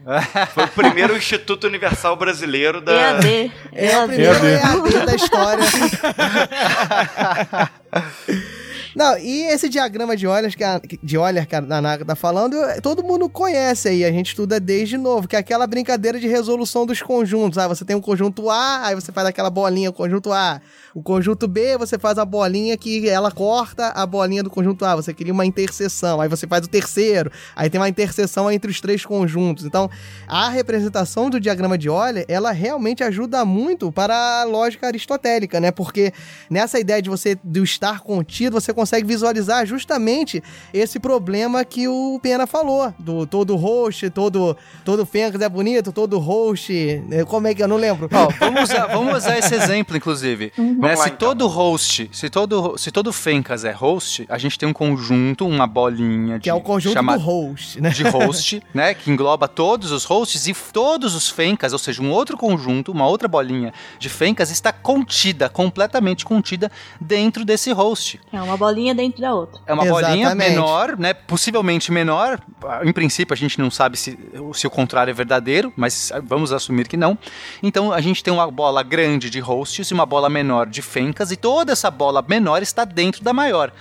Foi 0.52 0.64
o 0.64 0.68
primeiro 0.68 1.16
Instituto 1.16 1.66
Universal 1.66 2.16
Brasileiro 2.16 2.80
da. 2.80 2.92
EAD. 2.92 3.52
é 3.72 3.96
o 3.96 4.00
EAD. 4.00 4.08
primeiro 4.08 4.46
EAD. 4.46 4.94
EAD 4.94 5.06
da 5.06 5.14
história. 5.14 5.64
Não, 8.94 9.18
e 9.18 9.42
esse 9.42 9.68
diagrama 9.68 10.16
de 10.16 10.24
Euler 10.24 10.56
que 10.56 10.62
a, 10.62 10.80
de 11.02 11.16
Euler 11.16 11.48
que 11.48 11.56
a 11.56 11.60
Nanaka 11.60 12.04
tá 12.04 12.14
falando, 12.14 12.56
todo 12.80 13.02
mundo 13.02 13.28
conhece 13.28 13.88
aí, 13.88 14.04
a 14.04 14.12
gente 14.12 14.28
estuda 14.28 14.60
desde 14.60 14.96
novo, 14.96 15.26
que 15.26 15.34
é 15.34 15.38
aquela 15.40 15.66
brincadeira 15.66 16.20
de 16.20 16.28
resolução 16.28 16.86
dos 16.86 17.02
conjuntos. 17.02 17.58
Ah, 17.58 17.66
você 17.66 17.84
tem 17.84 17.96
um 17.96 18.00
conjunto 18.00 18.48
A, 18.48 18.86
aí 18.86 18.94
você 18.94 19.10
faz 19.10 19.26
aquela 19.26 19.50
bolinha, 19.50 19.90
o 19.90 19.92
conjunto 19.92 20.32
A. 20.32 20.60
O 20.94 21.02
conjunto 21.02 21.48
B, 21.48 21.76
você 21.76 21.98
faz 21.98 22.18
a 22.18 22.24
bolinha 22.24 22.76
que 22.76 23.08
ela 23.08 23.32
corta 23.32 23.88
a 23.88 24.06
bolinha 24.06 24.44
do 24.44 24.50
conjunto 24.50 24.84
A. 24.84 24.94
Você 24.94 25.12
cria 25.12 25.32
uma 25.32 25.44
interseção, 25.44 26.20
aí 26.20 26.28
você 26.28 26.46
faz 26.46 26.64
o 26.64 26.68
terceiro, 26.68 27.32
aí 27.56 27.68
tem 27.68 27.80
uma 27.80 27.88
interseção 27.88 28.48
entre 28.48 28.70
os 28.70 28.80
três 28.80 29.04
conjuntos. 29.04 29.64
Então, 29.64 29.90
a 30.28 30.48
representação 30.48 31.28
do 31.28 31.40
diagrama 31.40 31.76
de 31.76 31.88
Euler, 31.88 32.24
ela 32.28 32.52
realmente 32.52 33.02
ajuda 33.02 33.44
muito 33.44 33.90
para 33.90 34.42
a 34.42 34.44
lógica 34.44 34.86
aristotélica, 34.86 35.58
né? 35.58 35.72
Porque 35.72 36.12
nessa 36.48 36.78
ideia 36.78 37.02
de 37.02 37.10
você 37.10 37.36
do 37.42 37.64
estar 37.64 37.98
contido, 37.98 38.60
você 38.60 38.72
consegue 38.72 38.83
visualizar 39.04 39.66
justamente 39.66 40.42
esse 40.72 40.98
problema 40.98 41.64
que 41.64 41.88
o 41.88 42.18
Pena 42.22 42.46
falou, 42.46 42.92
do 42.98 43.26
todo 43.26 43.56
host, 43.56 44.10
todo 44.10 44.56
todo 44.84 45.04
Fencas 45.06 45.40
é 45.40 45.48
bonito, 45.48 45.92
todo 45.92 46.18
host, 46.18 46.72
né? 47.08 47.24
como 47.24 47.46
é 47.46 47.54
que 47.54 47.62
eu 47.62 47.68
não 47.68 47.76
lembro? 47.76 48.08
Ó, 48.12 48.28
vamos, 48.38 48.62
usar, 48.64 48.86
vamos 48.86 49.16
usar 49.16 49.38
esse 49.38 49.54
exemplo, 49.54 49.96
inclusive. 49.96 50.52
Né, 50.56 50.74
Vamos 50.80 50.98
lá, 50.98 51.04
se 51.04 51.08
então. 51.10 51.28
todo 51.28 51.46
host, 51.46 52.10
se 52.12 52.28
todo, 52.30 52.76
se 52.78 52.90
todo 52.90 53.12
Fencas 53.12 53.64
é 53.64 53.72
host, 53.72 54.26
a 54.28 54.38
gente 54.38 54.58
tem 54.58 54.68
um 54.68 54.72
conjunto, 54.72 55.46
uma 55.46 55.66
bolinha 55.66 56.34
de 56.38 56.44
que 56.44 56.50
é 56.50 56.54
o 56.54 56.60
conjunto 56.60 56.94
chama- 56.94 57.16
do 57.16 57.22
host, 57.22 57.80
né? 57.80 57.90
de 57.90 58.02
host, 58.04 58.62
né, 58.74 58.94
que 58.94 59.10
engloba 59.10 59.48
todos 59.48 59.90
os 59.92 60.04
hosts 60.04 60.46
e 60.46 60.54
todos 60.72 61.14
os 61.14 61.30
fencas, 61.30 61.72
ou 61.72 61.78
seja, 61.78 62.02
um 62.02 62.10
outro 62.10 62.36
conjunto, 62.36 62.92
uma 62.92 63.06
outra 63.06 63.28
bolinha 63.28 63.72
de 63.98 64.08
fencas 64.08 64.50
está 64.50 64.72
contida, 64.72 65.48
completamente 65.48 66.24
contida 66.24 66.70
dentro 67.00 67.44
desse 67.44 67.72
host. 67.72 68.20
É 68.32 68.40
uma 68.40 68.56
bolinha 68.56 68.73
dentro 68.94 69.20
da 69.20 69.34
outra. 69.34 69.60
É 69.66 69.72
uma 69.72 69.84
bolinha 69.84 70.26
Exatamente. 70.26 70.50
menor, 70.50 70.98
né? 70.98 71.14
Possivelmente 71.14 71.92
menor. 71.92 72.40
Em 72.82 72.92
princípio, 72.92 73.32
a 73.32 73.36
gente 73.36 73.58
não 73.58 73.70
sabe 73.70 73.96
se, 73.96 74.18
se 74.54 74.66
o 74.66 74.70
contrário 74.70 75.10
é 75.10 75.14
verdadeiro, 75.14 75.72
mas 75.76 76.10
vamos 76.24 76.52
assumir 76.52 76.88
que 76.88 76.96
não. 76.96 77.16
Então, 77.62 77.92
a 77.92 78.00
gente 78.00 78.24
tem 78.24 78.32
uma 78.32 78.50
bola 78.50 78.82
grande 78.82 79.30
de 79.30 79.38
hosts 79.38 79.90
e 79.90 79.94
uma 79.94 80.06
bola 80.06 80.28
menor 80.28 80.66
de 80.66 80.82
fencas, 80.82 81.30
e 81.30 81.36
toda 81.36 81.72
essa 81.72 81.90
bola 81.90 82.24
menor 82.26 82.62
está 82.62 82.84
dentro 82.84 83.22
da 83.22 83.32
maior. 83.32 83.72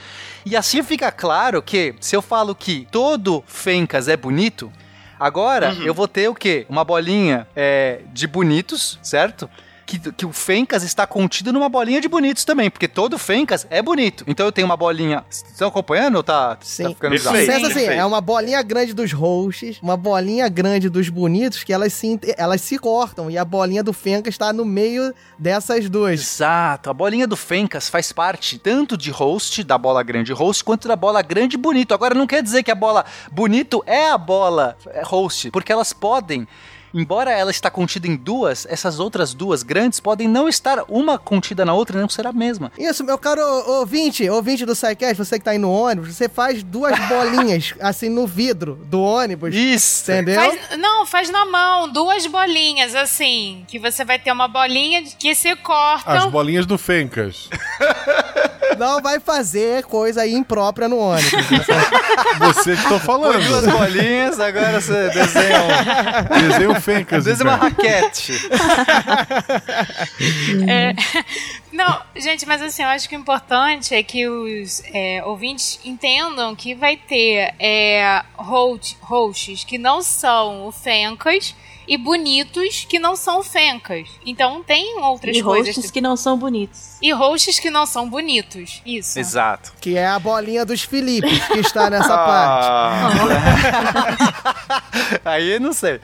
E 0.46 0.56
assim 0.56 0.84
fica 0.84 1.12
claro 1.12 1.62
que, 1.62 1.96
se 2.00 2.16
eu 2.16 2.22
falo 2.22 2.54
que 2.54 2.88
todo 2.92 3.44
fencas 3.48 4.08
é 4.08 4.18
bonito, 4.18 4.72
agora 5.20 5.74
eu 5.86 5.94
vou 5.94 6.08
ter 6.08 6.28
o 6.28 6.36
quê? 6.36 6.66
Uma 6.70 6.84
bolinha 6.84 7.48
é, 7.56 8.02
de 8.12 8.28
bonitos, 8.28 9.00
certo? 9.02 9.50
Que, 9.86 10.00
que 10.12 10.26
o 10.26 10.32
Fencas 10.32 10.84
está 10.84 11.06
contido 11.06 11.52
numa 11.52 11.68
bolinha 11.70 12.00
de 12.00 12.08
bonitos 12.08 12.46
também, 12.46 12.70
porque 12.70 12.88
todo 12.88 13.18
Fencas 13.18 13.68
é 13.70 13.82
bonito. 13.82 14.24
Então 14.28 14.46
eu 14.46 14.52
tenho 14.52 14.66
uma 14.66 14.78
bolinha. 14.78 15.24
Estão 15.30 15.68
acompanhando 15.68 16.16
ou 16.16 16.24
tá, 16.24 16.58
Sim. 16.62 16.84
tá 16.84 16.90
ficando 16.90 17.12
bizarro? 17.12 17.38
Pensa 17.38 17.68
assim, 17.68 17.86
é 17.86 18.06
uma 18.06 18.22
bolinha 18.22 18.62
grande 18.62 18.94
dos 18.94 19.12
hosts, 19.12 19.80
uma 19.82 19.98
bolinha 19.98 20.48
grande 20.48 20.90
dos 20.90 21.10
bonitos, 21.10 21.64
que 21.64 21.74
elas 21.74 21.94
se, 21.94 22.20
elas 22.38 22.62
se 22.62 22.78
cortam, 22.78 23.30
e 23.30 23.38
a 23.38 23.46
bolinha 23.46 23.84
do 23.84 23.94
Fenca 23.94 24.30
está 24.30 24.54
no 24.54 24.66
meio 24.66 25.14
dessas 25.38 25.90
duas. 25.90 26.20
Exato, 26.20 26.90
a 26.90 26.94
bolinha 26.94 27.28
do 27.28 27.36
Fencas 27.36 27.90
faz 27.90 28.12
parte 28.12 28.58
tanto 28.58 28.98
de 28.98 29.12
host, 29.12 29.64
da 29.64 29.78
bola 29.78 30.02
grande 30.04 30.32
host, 30.34 30.64
quanto 30.64 30.88
da 30.88 30.96
bola 30.96 31.22
grande 31.22 31.58
bonito. 31.58 31.94
Agora 31.94 32.16
não 32.16 32.28
quer 32.28 32.42
dizer 32.42 32.64
que 32.64 32.72
a 32.72 32.76
bola 32.76 33.06
bonito 33.32 33.84
é 33.86 34.10
a 34.10 34.18
bola 34.18 34.78
é, 34.88 35.02
host, 35.04 35.52
porque 35.52 35.72
elas 35.72 35.94
podem. 35.94 36.48
Embora 36.94 37.32
ela 37.32 37.50
está 37.52 37.72
contida 37.72 38.08
em 38.08 38.16
duas, 38.16 38.68
essas 38.70 39.00
outras 39.00 39.34
duas 39.34 39.64
grandes 39.64 40.00
podem 40.00 40.28
não 40.28 40.48
estar 40.48 40.84
uma 40.88 41.18
contida 41.18 41.66
na 41.66 41.74
outra 41.74 41.98
e 41.98 42.02
não 42.02 42.08
ser 42.10 42.28
a 42.28 42.32
mesma. 42.32 42.72
Isso, 42.78 43.04
meu 43.04 43.18
caro 43.18 43.42
ouvinte, 43.80 44.30
ouvinte 44.30 44.66
do 44.66 44.76
SciCast, 44.76 45.16
você 45.18 45.40
que 45.40 45.46
tá 45.46 45.52
aí 45.52 45.58
no 45.58 45.72
ônibus, 45.72 46.16
você 46.16 46.30
faz 46.30 46.62
duas 46.62 46.98
bolinhas, 47.10 47.74
assim, 47.80 48.10
no 48.10 48.28
vidro 48.28 48.76
do 48.86 49.02
ônibus, 49.02 49.56
Isso! 49.56 50.12
entendeu? 50.12 50.36
Faz- 50.40 50.78
não, 50.78 51.06
faz 51.06 51.30
na 51.32 51.46
mão, 51.46 51.90
duas 51.92 52.26
bolinhas, 52.28 52.94
assim. 52.94 53.66
Que 53.68 53.80
você 53.80 54.06
vai 54.06 54.20
ter 54.20 54.32
uma 54.32 54.48
bolinha 54.48 55.02
que 55.18 55.34
se 55.34 55.50
As 55.50 55.60
cortam. 55.62 56.30
bolinhas 56.32 56.66
do 56.66 56.78
Fencas. 56.78 57.50
Não 58.78 59.00
vai 59.04 59.20
fazer 59.20 59.84
coisa 59.84 60.26
imprópria 60.28 60.90
no 60.90 60.98
ônibus. 60.98 61.32
Você 62.40 62.76
que 62.76 62.88
tô 62.88 63.00
falando. 63.00 63.34
Põe 63.34 63.44
duas 63.46 63.68
bolinhas, 63.68 64.40
agora 64.40 64.82
você 64.82 65.10
desenha, 65.10 65.60
um, 65.64 66.50
Desenha 66.50 66.70
o 66.72 66.82
Fencas. 66.84 67.24
desenha 67.26 67.50
uma 67.50 67.68
então. 67.68 67.70
raquete. 67.70 68.34
É, 70.68 70.94
não, 71.72 72.02
gente, 72.16 72.46
mas 72.46 72.62
assim, 72.62 72.84
eu 72.84 72.90
acho 72.90 73.08
que 73.10 73.16
o 73.16 73.20
importante 73.20 73.94
é 73.96 74.04
que 74.04 74.28
os 74.28 74.82
é, 74.94 75.22
ouvintes 75.26 75.80
entendam 75.84 76.56
que 76.56 76.76
vai 76.76 76.96
ter 76.98 77.54
é, 77.60 78.22
host, 78.38 78.98
hosts 79.02 79.64
que 79.64 79.78
não 79.78 80.02
são 80.02 80.68
o 80.68 80.72
Fencas 80.72 81.56
e 81.86 81.98
bonitos 81.98 82.86
que 82.88 82.98
não 82.98 83.14
são 83.16 83.44
Fencas. 83.44 84.08
Então 84.26 84.64
tem 84.64 85.00
outras 85.00 85.36
E 85.36 85.42
coisas. 85.44 85.76
hosts 85.76 85.92
que 85.92 86.00
não 86.00 86.16
são 86.16 86.38
bonitos. 86.38 86.98
E 87.02 87.12
hosts 87.12 87.60
que 87.60 87.70
não 87.70 87.86
são 87.86 88.08
bonitos. 88.10 88.82
Isso. 88.86 89.20
Exato. 89.20 89.74
que 89.82 89.98
é 89.98 90.08
a 90.08 90.18
bolinha 90.18 90.66
dos 90.66 90.82
Filipes 90.82 91.46
que 91.48 91.60
está 91.60 91.90
nessa 91.90 92.14
Ah. 92.14 93.10
parte. 93.10 94.33
Aí 95.26 95.54
eu 95.54 95.60
não 95.60 95.74
sei. 95.74 96.00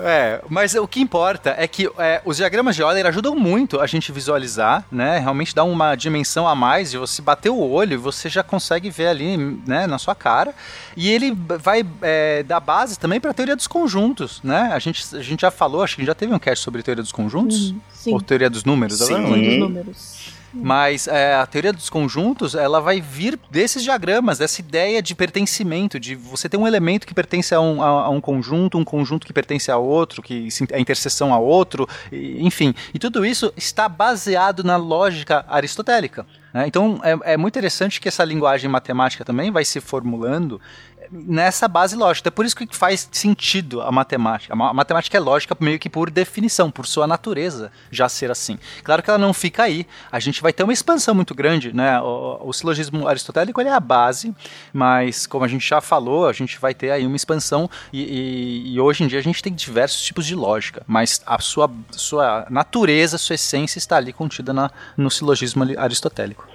É, 0.00 0.42
mas 0.48 0.74
o 0.74 0.86
que 0.86 1.00
importa 1.00 1.54
é 1.56 1.66
que 1.66 1.88
é, 1.98 2.20
os 2.24 2.36
diagramas 2.36 2.76
de 2.76 2.82
Euler 2.82 3.06
ajudam 3.06 3.34
muito 3.34 3.80
a 3.80 3.86
gente 3.86 4.12
visualizar, 4.12 4.84
né? 4.92 5.18
Realmente 5.18 5.54
dá 5.54 5.64
uma 5.64 5.94
dimensão 5.94 6.46
a 6.46 6.54
mais 6.54 6.90
de 6.90 6.98
você 6.98 7.22
bater 7.22 7.50
o 7.50 7.58
olho 7.58 7.94
e 7.94 7.96
você 7.96 8.28
já 8.28 8.42
consegue 8.42 8.90
ver 8.90 9.08
ali, 9.08 9.36
né, 9.66 9.86
na 9.86 9.98
sua 9.98 10.14
cara. 10.14 10.54
E 10.96 11.08
ele 11.10 11.34
vai 11.34 11.86
é, 12.02 12.42
dar 12.42 12.60
base 12.60 12.98
também 12.98 13.18
para 13.18 13.30
a 13.30 13.34
teoria 13.34 13.56
dos 13.56 13.66
conjuntos, 13.66 14.40
né? 14.42 14.70
A 14.72 14.78
gente, 14.78 15.16
a 15.16 15.22
gente 15.22 15.40
já 15.40 15.50
falou, 15.50 15.82
acho 15.82 15.96
que 15.96 16.04
já 16.04 16.14
teve 16.14 16.34
um 16.34 16.38
cast 16.38 16.62
sobre 16.62 16.82
teoria 16.82 17.02
dos 17.02 17.12
conjuntos. 17.12 17.70
Uhum, 17.70 17.80
sim. 17.94 18.12
Ou 18.12 18.20
teoria 18.20 18.50
dos 18.50 18.64
números, 18.64 19.00
agora 19.00 19.22
eu 19.22 19.22
não 19.22 19.30
lembro. 19.30 19.50
Dos 19.50 19.58
números. 19.58 20.37
Mas 20.52 21.06
é, 21.06 21.34
a 21.34 21.46
teoria 21.46 21.72
dos 21.72 21.90
conjuntos, 21.90 22.54
ela 22.54 22.80
vai 22.80 23.00
vir 23.00 23.38
desses 23.50 23.82
diagramas, 23.82 24.38
dessa 24.38 24.60
ideia 24.60 25.02
de 25.02 25.14
pertencimento, 25.14 26.00
de 26.00 26.14
você 26.14 26.48
ter 26.48 26.56
um 26.56 26.66
elemento 26.66 27.06
que 27.06 27.14
pertence 27.14 27.54
a 27.54 27.60
um, 27.60 27.82
a, 27.82 27.86
a 27.86 28.08
um 28.08 28.20
conjunto, 28.20 28.78
um 28.78 28.84
conjunto 28.84 29.26
que 29.26 29.32
pertence 29.32 29.70
a 29.70 29.76
outro, 29.76 30.22
que 30.22 30.48
é 30.70 30.80
interseção 30.80 31.32
a 31.34 31.38
outro, 31.38 31.88
e- 32.10 32.44
enfim. 32.46 32.74
E 32.94 32.98
tudo 32.98 33.24
isso 33.24 33.52
está 33.56 33.88
baseado 33.88 34.64
na 34.64 34.76
lógica 34.76 35.44
aristotélica. 35.48 36.26
né? 36.52 36.66
Então 36.66 37.00
é, 37.02 37.34
é 37.34 37.36
muito 37.36 37.54
interessante 37.54 38.00
que 38.00 38.08
essa 38.08 38.24
linguagem 38.24 38.70
matemática 38.70 39.24
também 39.24 39.50
vai 39.50 39.64
se 39.64 39.80
formulando 39.80 40.60
nessa 41.10 41.66
base 41.68 41.96
lógica. 41.96 42.28
É 42.28 42.30
por 42.30 42.44
isso 42.44 42.56
que 42.56 42.66
faz 42.76 43.08
sentido 43.12 43.80
a 43.82 43.90
matemática. 43.92 44.52
A 44.52 44.56
ma- 44.56 44.70
a 44.70 44.74
matemática 44.74 45.16
é 45.16 45.20
lógica 45.20 45.56
meio 45.60 45.78
que 45.78 45.88
por 45.88 46.10
definição, 46.10 46.70
por 46.70 46.86
sua 46.86 47.06
natureza 47.06 47.70
já 47.90 48.08
ser 48.08 48.30
assim. 48.30 48.58
Claro 48.82 49.02
que 49.02 49.10
ela 49.10 49.18
não 49.18 49.32
fica 49.32 49.62
aí. 49.62 49.86
A 50.10 50.18
gente 50.18 50.42
vai 50.42 50.52
ter 50.52 50.62
uma 50.64 50.72
expansão 50.72 51.14
muito 51.14 51.34
grande, 51.34 51.72
né? 51.74 52.00
O, 52.00 52.48
o 52.48 52.52
silogismo 52.52 53.06
aristotélico 53.06 53.60
é 53.60 53.70
a 53.70 53.80
base, 53.80 54.34
mas 54.72 55.26
como 55.26 55.44
a 55.44 55.48
gente 55.48 55.66
já 55.68 55.80
falou, 55.80 56.26
a 56.26 56.32
gente 56.32 56.58
vai 56.58 56.74
ter 56.74 56.90
aí 56.90 57.06
uma 57.06 57.16
expansão 57.16 57.68
e, 57.92 58.02
e- 58.02 58.72
e 58.74 58.80
hoje 58.80 59.04
em 59.04 59.06
dia 59.06 59.18
a 59.18 59.22
gente 59.22 59.42
tem 59.42 59.52
diversos 59.52 60.00
tipos 60.02 60.24
de 60.26 60.34
lógica, 60.34 60.82
mas 60.86 61.20
a 61.26 61.38
sua, 61.40 61.70
sua 61.90 62.46
natureza, 62.50 63.18
sua 63.18 63.34
essência 63.34 63.78
está 63.78 63.96
ali 63.96 64.12
contida 64.12 64.52
na, 64.52 64.70
no 64.96 65.10
silogismo 65.10 65.64
aristotélico. 65.76 66.47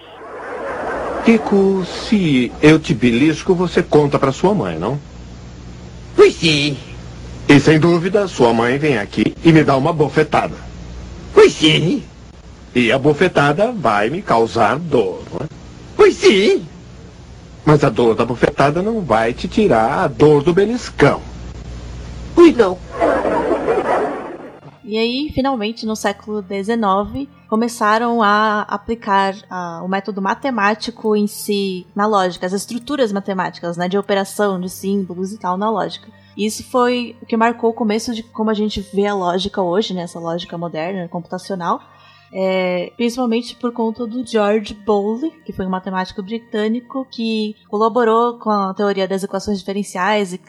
Kiko, 1.23 1.85
se 1.85 2.51
eu 2.61 2.77
te 2.77 2.93
belisco, 2.93 3.55
você 3.55 3.81
conta 3.81 4.19
pra 4.19 4.33
sua 4.33 4.53
mãe, 4.53 4.77
não? 4.77 4.99
Pois 6.17 6.35
sim. 6.35 6.77
E 7.47 7.59
sem 7.61 7.79
dúvida, 7.79 8.27
sua 8.27 8.53
mãe 8.53 8.77
vem 8.77 8.97
aqui 8.97 9.33
e 9.43 9.53
me 9.53 9.63
dá 9.63 9.77
uma 9.77 9.93
bofetada. 9.93 10.55
Pois 11.33 11.53
sim. 11.53 12.03
E 12.75 12.91
a 12.91 12.99
bofetada 12.99 13.71
vai 13.71 14.09
me 14.09 14.21
causar 14.21 14.77
dor, 14.77 15.23
não 15.31 15.45
é? 15.45 15.49
Pois 15.95 16.15
sim. 16.15 16.65
Mas 17.63 17.85
a 17.85 17.89
dor 17.89 18.15
da 18.15 18.25
bofetada 18.25 18.81
não 18.81 18.99
vai 18.99 19.31
te 19.31 19.47
tirar 19.47 20.03
a 20.03 20.07
dor 20.07 20.43
do 20.43 20.53
beliscão. 20.53 21.21
Pois 22.35 22.55
não. 22.57 22.77
E 24.83 24.97
aí, 24.97 25.31
finalmente, 25.33 25.85
no 25.85 25.95
século 25.95 26.43
XIX, 26.43 27.29
começaram 27.53 28.19
a 28.23 28.61
aplicar 28.61 29.35
o 29.83 29.87
método 29.87 30.19
matemático 30.19 31.15
em 31.15 31.27
si 31.27 31.85
na 31.95 32.07
lógica, 32.07 32.47
as 32.47 32.51
estruturas 32.51 33.11
matemáticas, 33.11 33.77
né, 33.77 33.87
de 33.87 33.95
operação, 33.95 34.59
de 34.59 34.67
símbolos 34.67 35.31
e 35.31 35.37
tal 35.37 35.55
na 35.55 35.69
lógica. 35.69 36.09
E 36.35 36.47
Isso 36.47 36.63
foi 36.63 37.15
o 37.21 37.27
que 37.27 37.37
marcou 37.37 37.69
o 37.69 37.73
começo 37.73 38.11
de 38.11 38.23
como 38.23 38.49
a 38.49 38.55
gente 38.55 38.81
vê 38.81 39.05
a 39.05 39.13
lógica 39.13 39.61
hoje, 39.61 39.93
né, 39.93 40.01
essa 40.01 40.19
lógica 40.19 40.57
moderna, 40.57 41.07
computacional. 41.07 41.79
É, 42.33 42.91
principalmente 42.97 43.55
por 43.55 43.71
conta 43.71 44.07
do 44.07 44.25
George 44.25 44.73
Bowley, 44.73 45.31
que 45.45 45.53
foi 45.53 45.65
um 45.65 45.69
matemático 45.69 46.23
britânico 46.23 47.05
que 47.11 47.55
colaborou 47.67 48.39
com 48.39 48.49
a 48.49 48.73
teoria 48.73 49.07
das 49.07 49.23
equações 49.23 49.59
diferenciais 49.59 50.33
e 50.33 50.39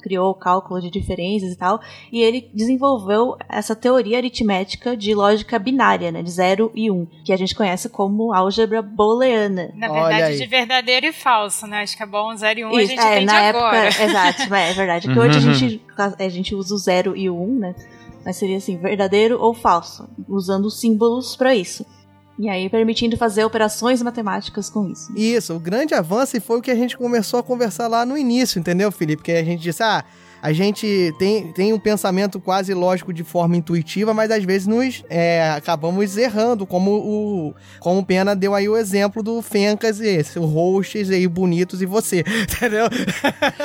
criou 0.00 0.30
o 0.30 0.34
cálculo 0.34 0.80
de 0.80 0.88
diferenças 0.88 1.52
e 1.52 1.56
tal. 1.56 1.80
E 2.12 2.22
ele 2.22 2.48
desenvolveu 2.54 3.36
essa 3.48 3.74
teoria 3.74 4.18
aritmética 4.18 4.96
de 4.96 5.14
lógica 5.14 5.58
binária, 5.58 6.12
né, 6.12 6.22
de 6.22 6.30
0 6.30 6.70
e 6.74 6.90
1, 6.90 6.94
um, 6.94 7.06
que 7.24 7.32
a 7.32 7.36
gente 7.36 7.54
conhece 7.54 7.88
como 7.88 8.32
álgebra 8.32 8.80
booleana. 8.80 9.72
Na 9.74 9.88
verdade, 9.88 10.38
de 10.38 10.46
verdadeiro 10.46 11.06
e 11.06 11.12
falso, 11.12 11.66
né? 11.66 11.82
Acho 11.82 11.96
que 11.96 12.02
é 12.02 12.06
bom 12.06 12.34
0 12.36 12.60
e 12.60 12.64
1 12.64 12.68
um, 12.68 12.76
a 12.76 12.84
gente 12.84 13.00
é, 13.00 13.16
entende 13.16 13.26
na 13.26 13.48
agora. 13.48 13.76
época, 13.78 14.02
exato, 14.04 14.54
é 14.54 14.72
verdade. 14.72 15.12
Que 15.12 15.18
hoje 15.18 15.38
a 15.38 15.40
gente, 15.40 15.82
a 15.98 16.28
gente 16.28 16.54
usa 16.54 16.74
o 16.74 16.78
0 16.78 17.16
e 17.16 17.28
o 17.28 17.36
1, 17.36 17.42
um, 17.42 17.58
né? 17.58 17.74
Mas 18.24 18.36
seria 18.36 18.56
assim, 18.56 18.76
verdadeiro 18.76 19.38
ou 19.40 19.52
falso, 19.52 20.08
usando 20.28 20.70
símbolos 20.70 21.36
para 21.36 21.54
isso. 21.54 21.84
E 22.38 22.48
aí 22.48 22.68
permitindo 22.68 23.16
fazer 23.16 23.44
operações 23.44 24.00
matemáticas 24.02 24.70
com 24.70 24.88
isso. 24.88 25.12
Isso, 25.16 25.54
o 25.54 25.60
grande 25.60 25.94
avanço 25.94 26.40
foi 26.40 26.58
o 26.58 26.62
que 26.62 26.70
a 26.70 26.74
gente 26.74 26.96
começou 26.96 27.38
a 27.40 27.42
conversar 27.42 27.88
lá 27.88 28.06
no 28.06 28.16
início, 28.16 28.58
entendeu, 28.58 28.90
Felipe? 28.90 29.22
Que 29.22 29.32
a 29.32 29.44
gente 29.44 29.60
disse, 29.60 29.82
ah, 29.82 30.04
a 30.42 30.52
gente 30.52 31.14
tem, 31.20 31.52
tem 31.52 31.72
um 31.72 31.78
pensamento 31.78 32.40
quase 32.40 32.74
lógico 32.74 33.12
de 33.12 33.22
forma 33.22 33.56
intuitiva, 33.56 34.12
mas 34.12 34.28
às 34.28 34.42
vezes 34.42 34.66
nos 34.66 35.04
é, 35.08 35.48
acabamos 35.50 36.16
errando, 36.16 36.66
como 36.66 36.90
o, 36.90 37.54
como 37.78 38.00
o 38.00 38.04
Pena 38.04 38.34
deu 38.34 38.52
aí 38.52 38.68
o 38.68 38.76
exemplo 38.76 39.22
do 39.22 39.40
Fencas 39.40 40.00
e 40.00 40.08
esse, 40.08 40.40
o 40.40 40.44
Roches 40.44 41.10
aí, 41.10 41.28
bonitos 41.28 41.80
e 41.80 41.86
você, 41.86 42.24
entendeu? 42.42 42.86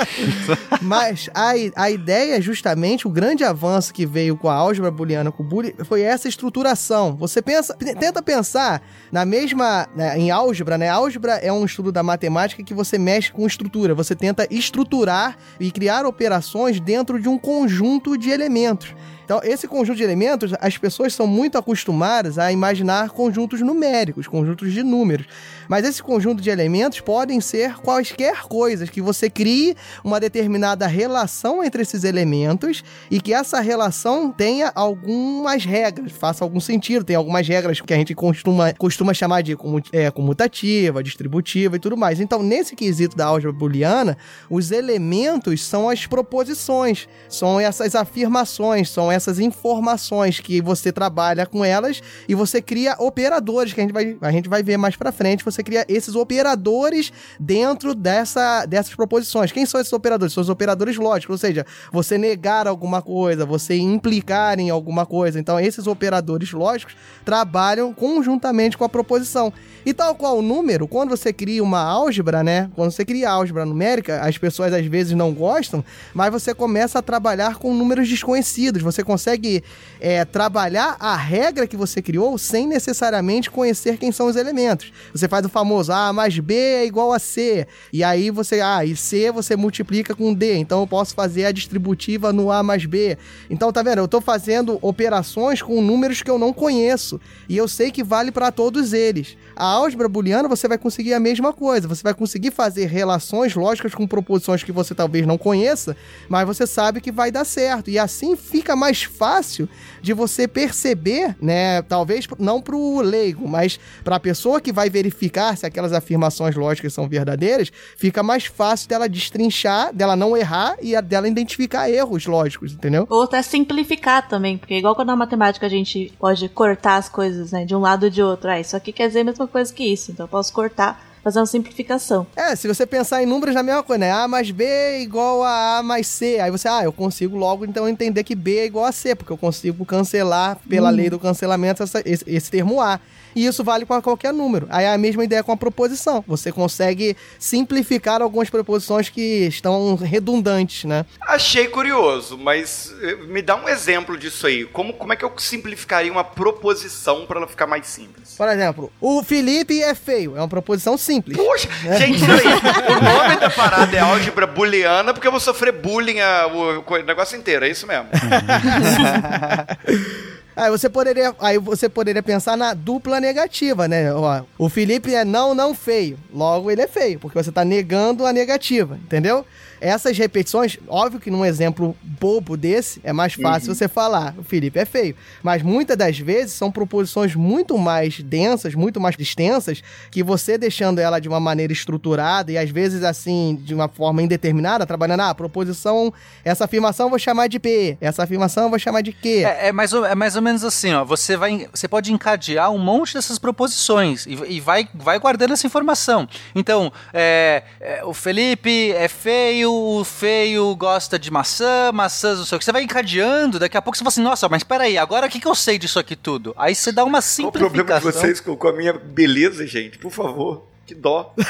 mas 0.79 1.31
a, 1.33 1.53
a 1.75 1.89
ideia, 1.89 2.39
justamente, 2.39 3.07
o 3.07 3.09
grande 3.09 3.43
avanço 3.43 3.91
que 3.91 4.05
veio 4.05 4.37
com 4.37 4.47
a 4.47 4.53
álgebra 4.53 4.91
booleana, 4.91 5.31
com 5.31 5.41
o 5.41 5.45
Boole, 5.45 5.73
foi 5.83 6.03
essa 6.03 6.27
estruturação. 6.27 7.15
Você 7.15 7.41
pensa, 7.41 7.73
tenta 7.75 8.21
pensar 8.21 8.83
na 9.11 9.25
mesma, 9.25 9.87
né, 9.95 10.15
em 10.19 10.29
álgebra, 10.29 10.77
né? 10.77 10.89
Álgebra 10.89 11.33
é 11.37 11.51
um 11.51 11.65
estudo 11.65 11.91
da 11.91 12.03
matemática 12.03 12.63
que 12.63 12.73
você 12.73 12.99
mexe 12.99 13.31
com 13.31 13.47
estrutura, 13.47 13.95
você 13.95 14.15
tenta 14.15 14.47
estruturar 14.51 15.37
e 15.59 15.71
criar 15.71 16.05
operações 16.05 16.66
dentro 16.79 17.19
de 17.19 17.29
um 17.29 17.37
conjunto 17.37 18.17
de 18.17 18.29
elementos. 18.29 18.93
Então, 19.23 19.41
esse 19.43 19.67
conjunto 19.67 19.97
de 19.97 20.03
elementos, 20.03 20.53
as 20.61 20.77
pessoas 20.77 21.13
são 21.13 21.27
muito 21.27 21.57
acostumadas 21.57 22.37
a 22.37 22.49
imaginar 22.49 23.09
conjuntos 23.09 23.59
numéricos, 23.59 24.25
conjuntos 24.25 24.71
de 24.71 24.83
números. 24.83 25.25
Mas 25.67 25.85
esse 25.85 26.01
conjunto 26.01 26.41
de 26.41 26.49
elementos 26.49 26.99
podem 26.99 27.41
ser 27.41 27.75
quaisquer 27.77 28.41
coisas, 28.43 28.89
que 28.89 29.01
você 29.01 29.29
crie 29.29 29.75
uma 30.03 30.19
determinada 30.19 30.87
relação 30.87 31.63
entre 31.63 31.81
esses 31.81 32.03
elementos 32.03 32.83
e 33.09 33.19
que 33.19 33.33
essa 33.33 33.59
relação 33.59 34.31
tenha 34.31 34.71
algumas 34.73 35.65
regras, 35.65 36.11
faça 36.11 36.43
algum 36.43 36.59
sentido, 36.59 37.03
tem 37.03 37.15
algumas 37.15 37.47
regras 37.47 37.81
que 37.81 37.93
a 37.93 37.97
gente 37.97 38.13
costuma, 38.15 38.73
costuma 38.73 39.13
chamar 39.13 39.41
de 39.41 39.57
é, 39.91 40.09
comutativa, 40.11 41.03
distributiva 41.03 41.75
e 41.75 41.79
tudo 41.79 41.97
mais. 41.97 42.19
Então, 42.19 42.41
nesse 42.41 42.75
quesito 42.75 43.15
da 43.15 43.25
álgebra 43.25 43.51
booleana, 43.51 44.17
os 44.49 44.71
elementos 44.71 45.63
são 45.63 45.89
as 45.89 46.05
proposições, 46.05 47.07
são 47.29 47.59
essas 47.59 47.95
afirmações, 47.95 48.89
são 48.89 49.11
essas 49.11 49.39
informações 49.39 50.39
que 50.39 50.61
você 50.61 50.91
trabalha 50.91 51.45
com 51.45 51.63
elas 51.63 52.01
e 52.27 52.35
você 52.35 52.61
cria 52.61 52.95
operadores 52.99 53.73
que 53.73 53.79
a 53.79 53.83
gente 53.83 53.93
vai, 53.93 54.17
a 54.21 54.31
gente 54.31 54.49
vai 54.49 54.63
ver 54.63 54.77
mais 54.77 54.95
pra 54.95 55.11
frente. 55.11 55.43
Você 55.43 55.56
cria 55.63 55.85
esses 55.87 56.15
operadores 56.15 57.11
dentro 57.39 57.93
dessa, 57.93 58.65
dessas 58.65 58.93
proposições. 58.95 59.51
Quem 59.51 59.65
são 59.65 59.79
esses 59.79 59.93
operadores? 59.93 60.33
São 60.33 60.41
os 60.41 60.49
operadores 60.49 60.97
lógicos, 60.97 61.33
ou 61.33 61.37
seja, 61.37 61.65
você 61.91 62.17
negar 62.17 62.67
alguma 62.67 63.01
coisa, 63.01 63.45
você 63.45 63.75
implicar 63.75 64.59
em 64.59 64.69
alguma 64.69 65.05
coisa. 65.05 65.39
Então, 65.39 65.59
esses 65.59 65.87
operadores 65.87 66.51
lógicos 66.51 66.95
trabalham 67.23 67.93
conjuntamente 67.93 68.77
com 68.77 68.83
a 68.83 68.89
proposição. 68.89 69.53
E 69.85 69.93
tal 69.93 70.15
qual 70.15 70.39
o 70.39 70.41
número, 70.41 70.87
quando 70.87 71.09
você 71.09 71.31
cria 71.31 71.63
uma 71.63 71.81
álgebra, 71.81 72.43
né? 72.43 72.69
Quando 72.75 72.91
você 72.91 73.05
cria 73.05 73.29
álgebra 73.29 73.65
numérica, 73.65 74.19
as 74.21 74.37
pessoas 74.37 74.73
às 74.73 74.85
vezes 74.85 75.13
não 75.13 75.33
gostam, 75.33 75.83
mas 76.13 76.31
você 76.31 76.53
começa 76.53 76.99
a 76.99 77.01
trabalhar 77.01 77.55
com 77.55 77.73
números 77.73 78.09
desconhecidos. 78.09 78.81
Você 78.81 79.03
consegue 79.03 79.63
é, 80.01 80.25
trabalhar 80.25 80.97
a 80.99 81.15
regra 81.15 81.65
que 81.65 81.77
você 81.77 82.01
criou 82.01 82.37
sem 82.37 82.67
necessariamente 82.67 83.49
conhecer 83.49 83.97
quem 83.97 84.11
são 84.11 84.27
os 84.27 84.35
elementos. 84.35 84.91
Você 85.13 85.27
faz 85.27 85.45
o 85.47 85.49
famoso 85.49 85.91
A 85.91 86.13
mais 86.13 86.37
B 86.37 86.53
é 86.53 86.85
igual 86.85 87.11
a 87.11 87.19
C. 87.19 87.67
E 87.91 88.03
aí 88.03 88.29
você, 88.29 88.61
ah, 88.61 88.85
e 88.85 88.95
C 88.95 89.31
você 89.31 89.55
multiplica 89.55 90.13
com 90.13 90.33
D. 90.33 90.57
Então 90.57 90.81
eu 90.81 90.87
posso 90.87 91.15
fazer 91.15 91.45
a 91.45 91.51
distributiva 91.51 92.31
no 92.31 92.51
A 92.51 92.61
mais 92.61 92.85
B. 92.85 93.17
Então, 93.49 93.71
tá 93.71 93.81
vendo? 93.81 93.99
Eu 93.99 94.07
tô 94.07 94.21
fazendo 94.21 94.77
operações 94.81 95.61
com 95.61 95.81
números 95.81 96.21
que 96.21 96.29
eu 96.29 96.37
não 96.37 96.53
conheço. 96.53 97.19
E 97.49 97.57
eu 97.57 97.67
sei 97.67 97.91
que 97.91 98.03
vale 98.03 98.31
para 98.31 98.51
todos 98.51 98.93
eles. 98.93 99.35
A 99.57 99.65
álgebra 99.65 100.07
booleana 100.07 100.47
você 100.47 100.67
vai 100.67 100.77
conseguir 100.77 101.13
a 101.13 101.19
mesma 101.19 101.51
coisa. 101.51 101.87
Você 101.87 102.03
vai 102.03 102.13
conseguir 102.13 102.51
fazer 102.51 102.85
relações 102.85 103.55
lógicas 103.55 103.95
com 103.95 104.05
proposições 104.05 104.63
que 104.63 104.71
você 104.71 104.93
talvez 104.93 105.25
não 105.25 105.37
conheça, 105.37 105.97
mas 106.29 106.45
você 106.45 106.67
sabe 106.67 107.01
que 107.01 107.11
vai 107.11 107.31
dar 107.31 107.43
certo. 107.43 107.89
E 107.89 107.97
assim 107.97 108.35
fica 108.35 108.75
mais 108.75 109.03
fácil 109.03 109.67
de 110.01 110.13
você 110.13 110.47
perceber, 110.47 111.35
né? 111.41 111.81
Talvez 111.81 112.27
não 112.37 112.61
pro 112.61 113.01
leigo, 113.01 113.47
mas 113.47 113.79
para 114.03 114.17
a 114.17 114.19
pessoa 114.19 114.61
que 114.61 114.71
vai 114.71 114.89
verificar 114.89 115.57
se 115.57 115.65
aquelas 115.65 115.91
afirmações 115.91 116.55
lógicas 116.55 116.93
são 116.93 117.09
verdadeiras, 117.09 117.71
fica 117.97 118.21
mais 118.21 118.45
fácil 118.45 118.87
dela 118.87 119.09
destrinchar, 119.09 119.93
dela 119.93 120.15
não 120.15 120.37
errar 120.37 120.75
e 120.81 120.99
dela 121.01 121.27
identificar 121.27 121.89
erros 121.89 122.27
lógicos, 122.27 122.73
entendeu? 122.73 123.07
Ou 123.09 123.23
até 123.23 123.41
simplificar 123.41 124.27
também, 124.27 124.57
porque 124.57 124.77
igual 124.77 124.95
quando 124.95 125.07
na 125.07 125.15
matemática 125.15 125.65
a 125.65 125.69
gente 125.69 126.13
pode 126.19 126.47
cortar 126.49 126.97
as 126.97 127.09
coisas, 127.09 127.51
né, 127.51 127.65
de 127.65 127.75
um 127.75 127.79
lado 127.79 128.03
ou 128.03 128.09
de 128.09 128.21
outro. 128.21 128.49
Ah, 128.49 128.59
isso 128.59 128.75
aqui 128.75 128.91
quer 128.91 129.07
dizer 129.07 129.21
a 129.21 129.23
mesma 129.23 129.46
coisa 129.47 129.73
que 129.73 129.83
isso, 129.83 130.11
então 130.11 130.25
eu 130.25 130.27
posso 130.27 130.51
cortar 130.53 131.05
fazer 131.23 131.39
uma 131.39 131.45
simplificação. 131.45 132.25
É, 132.37 132.55
se 132.55 132.67
você 132.69 132.85
pensar 132.85 133.21
em 133.21 133.25
números 133.25 133.53
na 133.53 133.61
mesma 133.61 133.83
coisa, 133.83 133.99
né? 133.99 134.11
A 134.13 134.27
mais 134.29 134.49
B 134.49 134.63
é 134.63 135.01
igual 135.01 135.43
a 135.43 135.79
A 135.79 135.83
mais 135.83 136.07
C. 136.07 136.39
Aí 136.39 136.49
você, 136.49 136.69
ah, 136.69 136.83
eu 136.83 136.93
consigo 136.93 137.35
logo 137.35 137.65
então 137.65 137.87
entender 137.89 138.23
que 138.23 138.33
B 138.33 138.59
é 138.59 138.65
igual 138.65 138.85
a 138.85 138.91
C, 138.93 139.13
porque 139.13 139.33
eu 139.33 139.37
consigo 139.37 139.85
cancelar, 139.85 140.57
pela 140.69 140.89
Hum. 140.89 140.93
lei 140.93 141.09
do 141.09 141.19
cancelamento, 141.19 141.83
essa- 141.83 142.01
esse, 142.05 142.23
esse 142.25 142.49
termo 142.49 142.79
A. 142.79 142.99
E 143.37 143.45
isso 143.45 143.63
vale 143.63 143.85
para 143.85 144.01
qualquer 144.01 144.33
número. 144.33 144.65
Aí 144.69 144.85
é 144.85 144.93
a 144.93 144.97
mesma 144.97 145.23
ideia 145.23 145.43
com 145.43 145.51
a 145.51 145.57
proposição. 145.57 146.23
Você 146.27 146.51
consegue 146.51 147.15
simplificar 147.37 148.19
algumas 148.21 148.49
proposições 148.49 149.09
que 149.09 149.45
estão 149.47 149.95
redundantes, 149.95 150.85
né? 150.85 151.05
Achei 151.21 151.67
curioso, 151.67 152.35
mas 152.37 152.91
eh, 153.01 153.15
me 153.27 153.41
dá 153.43 153.55
um 153.55 153.69
exemplo 153.69 154.17
disso 154.17 154.47
aí. 154.47 154.65
Como, 154.65 154.93
como 154.93 155.13
é 155.13 155.15
que 155.15 155.23
eu 155.23 155.31
simplificaria 155.37 156.11
uma 156.11 156.23
proposição 156.23 157.25
para 157.27 157.37
ela 157.37 157.47
ficar 157.47 157.67
mais 157.67 157.85
simples? 157.85 158.33
Por 158.35 158.47
exemplo, 158.49 158.91
o 158.99 159.21
Felipe 159.23 159.81
é 159.83 159.93
feio. 159.93 160.35
É 160.35 160.39
uma 160.39 160.47
proposição 160.47 160.97
simples. 160.97 161.37
Poxa, 161.37 161.69
gente, 161.97 162.25
peraí. 162.25 162.47
O 162.47 163.03
nome 163.03 163.35
da 163.39 163.49
parada 163.51 163.95
é 163.95 163.99
álgebra 163.99 164.47
booleana 164.47 165.13
porque 165.13 165.27
eu 165.27 165.31
vou 165.31 165.39
sofrer 165.39 165.71
bullying 165.73 166.19
a- 166.19 166.47
o, 166.47 166.83
o 166.91 166.97
negócio 167.03 167.37
inteiro, 167.37 167.65
é 167.65 167.69
isso 167.69 167.85
mesmo. 167.85 168.07
Aí 170.57 170.71
você 170.71 170.89
poderia, 170.89 171.35
aí 171.39 171.59
você 171.59 171.87
poderia 171.87 172.23
pensar 172.23 172.57
na 172.57 172.73
dupla 172.73 173.19
negativa, 173.19 173.87
né? 173.87 174.11
Ó, 174.11 174.41
o 174.57 174.67
Felipe 174.67 175.13
é 175.13 175.23
não, 175.23 175.53
não 175.53 175.75
feio. 175.75 176.17
Logo 176.33 176.71
ele 176.71 176.81
é 176.81 176.87
feio, 176.87 177.19
porque 177.19 177.37
você 177.41 177.51
tá 177.51 177.63
negando 177.63 178.25
a 178.25 178.33
negativa, 178.33 178.97
entendeu? 179.03 179.45
Essas 179.79 180.17
repetições, 180.17 180.77
óbvio 180.87 181.19
que 181.19 181.29
num 181.29 181.45
exemplo 181.45 181.95
bobo 182.01 182.55
desse, 182.57 182.99
é 183.03 183.13
mais 183.13 183.33
fácil 183.33 183.69
Uhum. 183.69 183.75
você 183.75 183.87
falar, 183.87 184.33
o 184.37 184.43
Felipe 184.43 184.79
é 184.79 184.85
feio. 184.85 185.15
Mas 185.43 185.61
muitas 185.61 185.97
das 185.97 186.17
vezes 186.17 186.53
são 186.53 186.71
proposições 186.71 187.35
muito 187.35 187.77
mais 187.77 188.19
densas, 188.19 188.73
muito 188.75 188.99
mais 188.99 189.15
extensas, 189.19 189.83
que 190.11 190.23
você 190.23 190.57
deixando 190.57 190.99
ela 190.99 191.19
de 191.19 191.27
uma 191.27 191.39
maneira 191.39 191.71
estruturada 191.73 192.51
e 192.51 192.57
às 192.57 192.69
vezes 192.69 193.03
assim, 193.03 193.59
de 193.61 193.73
uma 193.73 193.87
forma 193.87 194.21
indeterminada, 194.21 194.85
trabalhando, 194.85 195.21
ah, 195.21 195.35
proposição, 195.35 196.13
essa 196.43 196.65
afirmação 196.65 197.07
eu 197.07 197.09
vou 197.09 197.19
chamar 197.19 197.47
de 197.47 197.59
P, 197.59 197.97
essa 198.01 198.23
afirmação 198.23 198.63
eu 198.63 198.69
vou 198.69 198.79
chamar 198.79 199.01
de 199.01 199.11
Q. 199.11 199.43
É, 199.45 199.67
é 199.67 199.71
mais 199.71 199.93
ou, 199.93 200.05
é 200.05 200.15
mais 200.15 200.35
ou 200.35 200.41
menos 200.41 200.63
assim, 200.63 200.93
ó. 200.93 201.03
Você, 201.05 201.35
vai, 201.37 201.67
você 201.73 201.87
pode 201.87 202.11
encadear 202.11 202.71
um 202.71 202.77
monte 202.77 203.13
dessas 203.13 203.37
proposições 203.39 204.25
e, 204.25 204.33
e 204.55 204.59
vai, 204.59 204.87
vai 204.93 205.19
guardando 205.19 205.53
essa 205.53 205.65
informação. 205.67 206.27
Então, 206.55 206.91
é, 207.13 207.63
é, 207.79 208.03
o 208.05 208.13
Felipe 208.13 208.91
é 208.91 209.07
feio, 209.07 209.66
o 209.67 210.03
feio 210.03 210.75
gosta 210.75 211.19
de 211.19 211.29
maçã, 211.29 211.91
maçãs, 211.93 212.39
não 212.39 212.45
sei 212.45 212.55
o 212.55 212.59
que. 212.59 212.65
Você 212.65 212.71
vai 212.71 212.83
encadeando, 212.83 213.59
daqui 213.59 213.77
a 213.77 213.81
pouco 213.81 213.97
você 213.97 214.03
fala 214.03 214.09
assim, 214.09 214.21
nossa, 214.21 214.49
mas 214.49 214.63
peraí, 214.63 214.97
agora 214.97 215.27
o 215.27 215.29
que, 215.29 215.39
que 215.39 215.47
eu 215.47 215.55
sei 215.55 215.77
disso 215.77 215.99
aqui 215.99 216.15
tudo? 216.15 216.53
Aí 216.57 216.73
você 216.73 216.91
dá 216.91 217.03
uma 217.03 217.19
Qual 217.19 217.19
o 217.19 217.21
simplificação. 217.23 217.71
problema 217.71 217.99
de 217.99 218.17
vocês 218.19 218.39
com, 218.39 218.55
com 218.55 218.67
a 218.67 218.73
minha 218.73 218.93
beleza, 218.93 219.65
gente? 219.67 219.97
Por 219.97 220.11
favor. 220.11 220.63
Que 220.85 220.95
dó. 220.95 221.33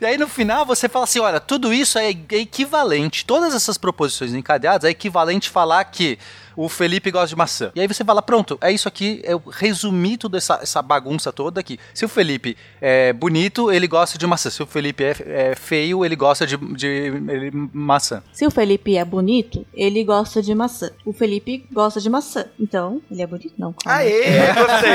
E 0.00 0.06
aí 0.06 0.18
no 0.18 0.26
final 0.26 0.66
você 0.66 0.88
fala 0.88 1.04
assim, 1.04 1.20
olha, 1.20 1.38
tudo 1.38 1.72
isso 1.72 1.96
é 1.98 2.10
é 2.10 2.36
equivalente, 2.38 3.24
todas 3.24 3.54
essas 3.54 3.78
proposições 3.78 4.34
encadeadas 4.34 4.84
é 4.84 4.90
equivalente 4.90 5.48
falar 5.48 5.84
que 5.84 6.18
o 6.56 6.68
Felipe 6.68 7.10
gosta 7.10 7.28
de 7.28 7.36
maçã. 7.36 7.70
E 7.74 7.80
aí 7.80 7.86
você 7.88 8.04
fala, 8.04 8.22
pronto, 8.22 8.58
é 8.60 8.70
isso 8.70 8.88
aqui, 8.88 9.20
eu 9.24 9.42
resumi 9.50 10.16
toda 10.16 10.36
essa, 10.38 10.60
essa 10.62 10.82
bagunça 10.82 11.32
toda 11.32 11.60
aqui. 11.60 11.78
Se 11.94 12.04
o 12.04 12.08
Felipe 12.08 12.56
é 12.80 13.12
bonito, 13.12 13.70
ele 13.70 13.86
gosta 13.86 14.18
de 14.18 14.26
maçã. 14.26 14.50
Se 14.50 14.62
o 14.62 14.66
Felipe 14.66 15.04
é, 15.04 15.14
é 15.50 15.54
feio, 15.54 16.04
ele 16.04 16.16
gosta 16.16 16.46
de, 16.46 16.56
de 16.56 16.86
ele- 16.86 17.50
maçã. 17.72 18.22
Se 18.32 18.46
o 18.46 18.50
Felipe 18.50 18.96
é 18.96 19.04
bonito, 19.04 19.66
ele 19.74 20.04
gosta 20.04 20.42
de 20.42 20.54
maçã. 20.54 20.90
O 21.04 21.12
Felipe 21.12 21.66
gosta 21.72 22.00
de 22.00 22.08
maçã. 22.10 22.46
Então, 22.58 23.00
ele 23.10 23.22
é 23.22 23.26
bonito? 23.26 23.54
Não. 23.58 23.72
calma. 23.72 23.98
Aê, 24.00 24.52
gostei. 24.52 24.92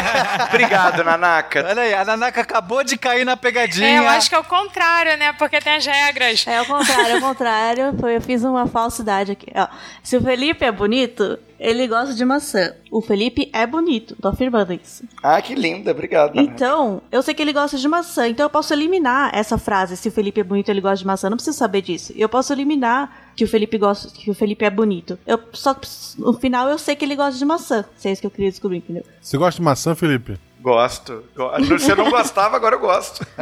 Obrigado, 0.48 1.04
Nanaka. 1.04 1.64
Olha 1.68 1.82
aí, 1.82 1.94
a 1.94 2.04
Nanaka 2.04 2.40
acabou 2.40 2.82
de 2.84 2.96
cair 2.96 3.24
na 3.24 3.36
pegadinha. 3.36 3.86
É, 3.88 3.98
eu 3.98 4.08
acho 4.08 4.28
que 4.28 4.34
é 4.34 4.38
o 4.38 4.44
contrário, 4.44 5.16
né? 5.16 5.32
Porque 5.32 5.58
tem 5.60 5.74
as 5.74 5.86
regras. 5.86 6.44
É 6.46 6.60
o 6.60 6.66
contrário, 6.66 7.12
é 7.14 7.16
o 7.16 7.20
contrário. 7.20 7.96
Foi, 7.98 8.16
eu 8.16 8.20
fiz 8.20 8.42
uma 8.44 8.66
falsidade 8.66 9.32
aqui. 9.32 9.46
Ó, 9.54 9.66
se 10.02 10.16
o 10.16 10.20
Felipe 10.22 10.64
é 10.64 10.72
bonito, 10.72 10.89
ele 11.58 11.86
gosta 11.86 12.14
de 12.14 12.24
maçã. 12.24 12.74
O 12.90 13.02
Felipe 13.02 13.50
é 13.52 13.66
bonito. 13.66 14.16
Tô 14.20 14.28
afirmando 14.28 14.72
isso. 14.72 15.04
Ah, 15.22 15.40
que 15.42 15.54
linda. 15.54 15.90
Obrigado. 15.90 16.38
Então, 16.40 17.02
eu 17.12 17.22
sei 17.22 17.34
que 17.34 17.42
ele 17.42 17.52
gosta 17.52 17.76
de 17.76 17.86
maçã, 17.86 18.26
então 18.26 18.46
eu 18.46 18.50
posso 18.50 18.72
eliminar 18.72 19.30
essa 19.34 19.58
frase. 19.58 19.96
Se 19.96 20.08
o 20.08 20.12
Felipe 20.12 20.40
é 20.40 20.44
bonito, 20.44 20.70
ele 20.70 20.80
gosta 20.80 20.96
de 20.96 21.06
maçã. 21.06 21.26
Eu 21.26 21.30
não 21.30 21.36
preciso 21.36 21.58
saber 21.58 21.82
disso. 21.82 22.12
Eu 22.16 22.28
posso 22.28 22.52
eliminar 22.52 23.32
que 23.36 23.44
o 23.44 23.48
Felipe 23.48 23.76
gosta, 23.78 24.08
que 24.08 24.30
o 24.30 24.34
Felipe 24.34 24.64
é 24.64 24.70
bonito. 24.70 25.18
Eu 25.26 25.38
só 25.52 25.76
no 26.18 26.32
final 26.34 26.68
eu 26.68 26.78
sei 26.78 26.96
que 26.96 27.04
ele 27.04 27.14
gosta 27.16 27.38
de 27.38 27.44
maçã. 27.44 27.84
Se 27.96 28.08
é 28.08 28.12
isso 28.12 28.20
que 28.20 28.26
eu 28.26 28.30
queria 28.30 28.50
descobrir, 28.50 28.78
entendeu? 28.78 29.04
Você 29.20 29.36
gosta 29.36 29.60
de 29.60 29.62
maçã, 29.62 29.94
Felipe? 29.94 30.38
Gosto. 30.60 31.24
Eu 31.36 31.96
não 31.96 32.10
gostava, 32.10 32.56
agora 32.56 32.76
eu 32.76 32.80
gosto. 32.80 33.26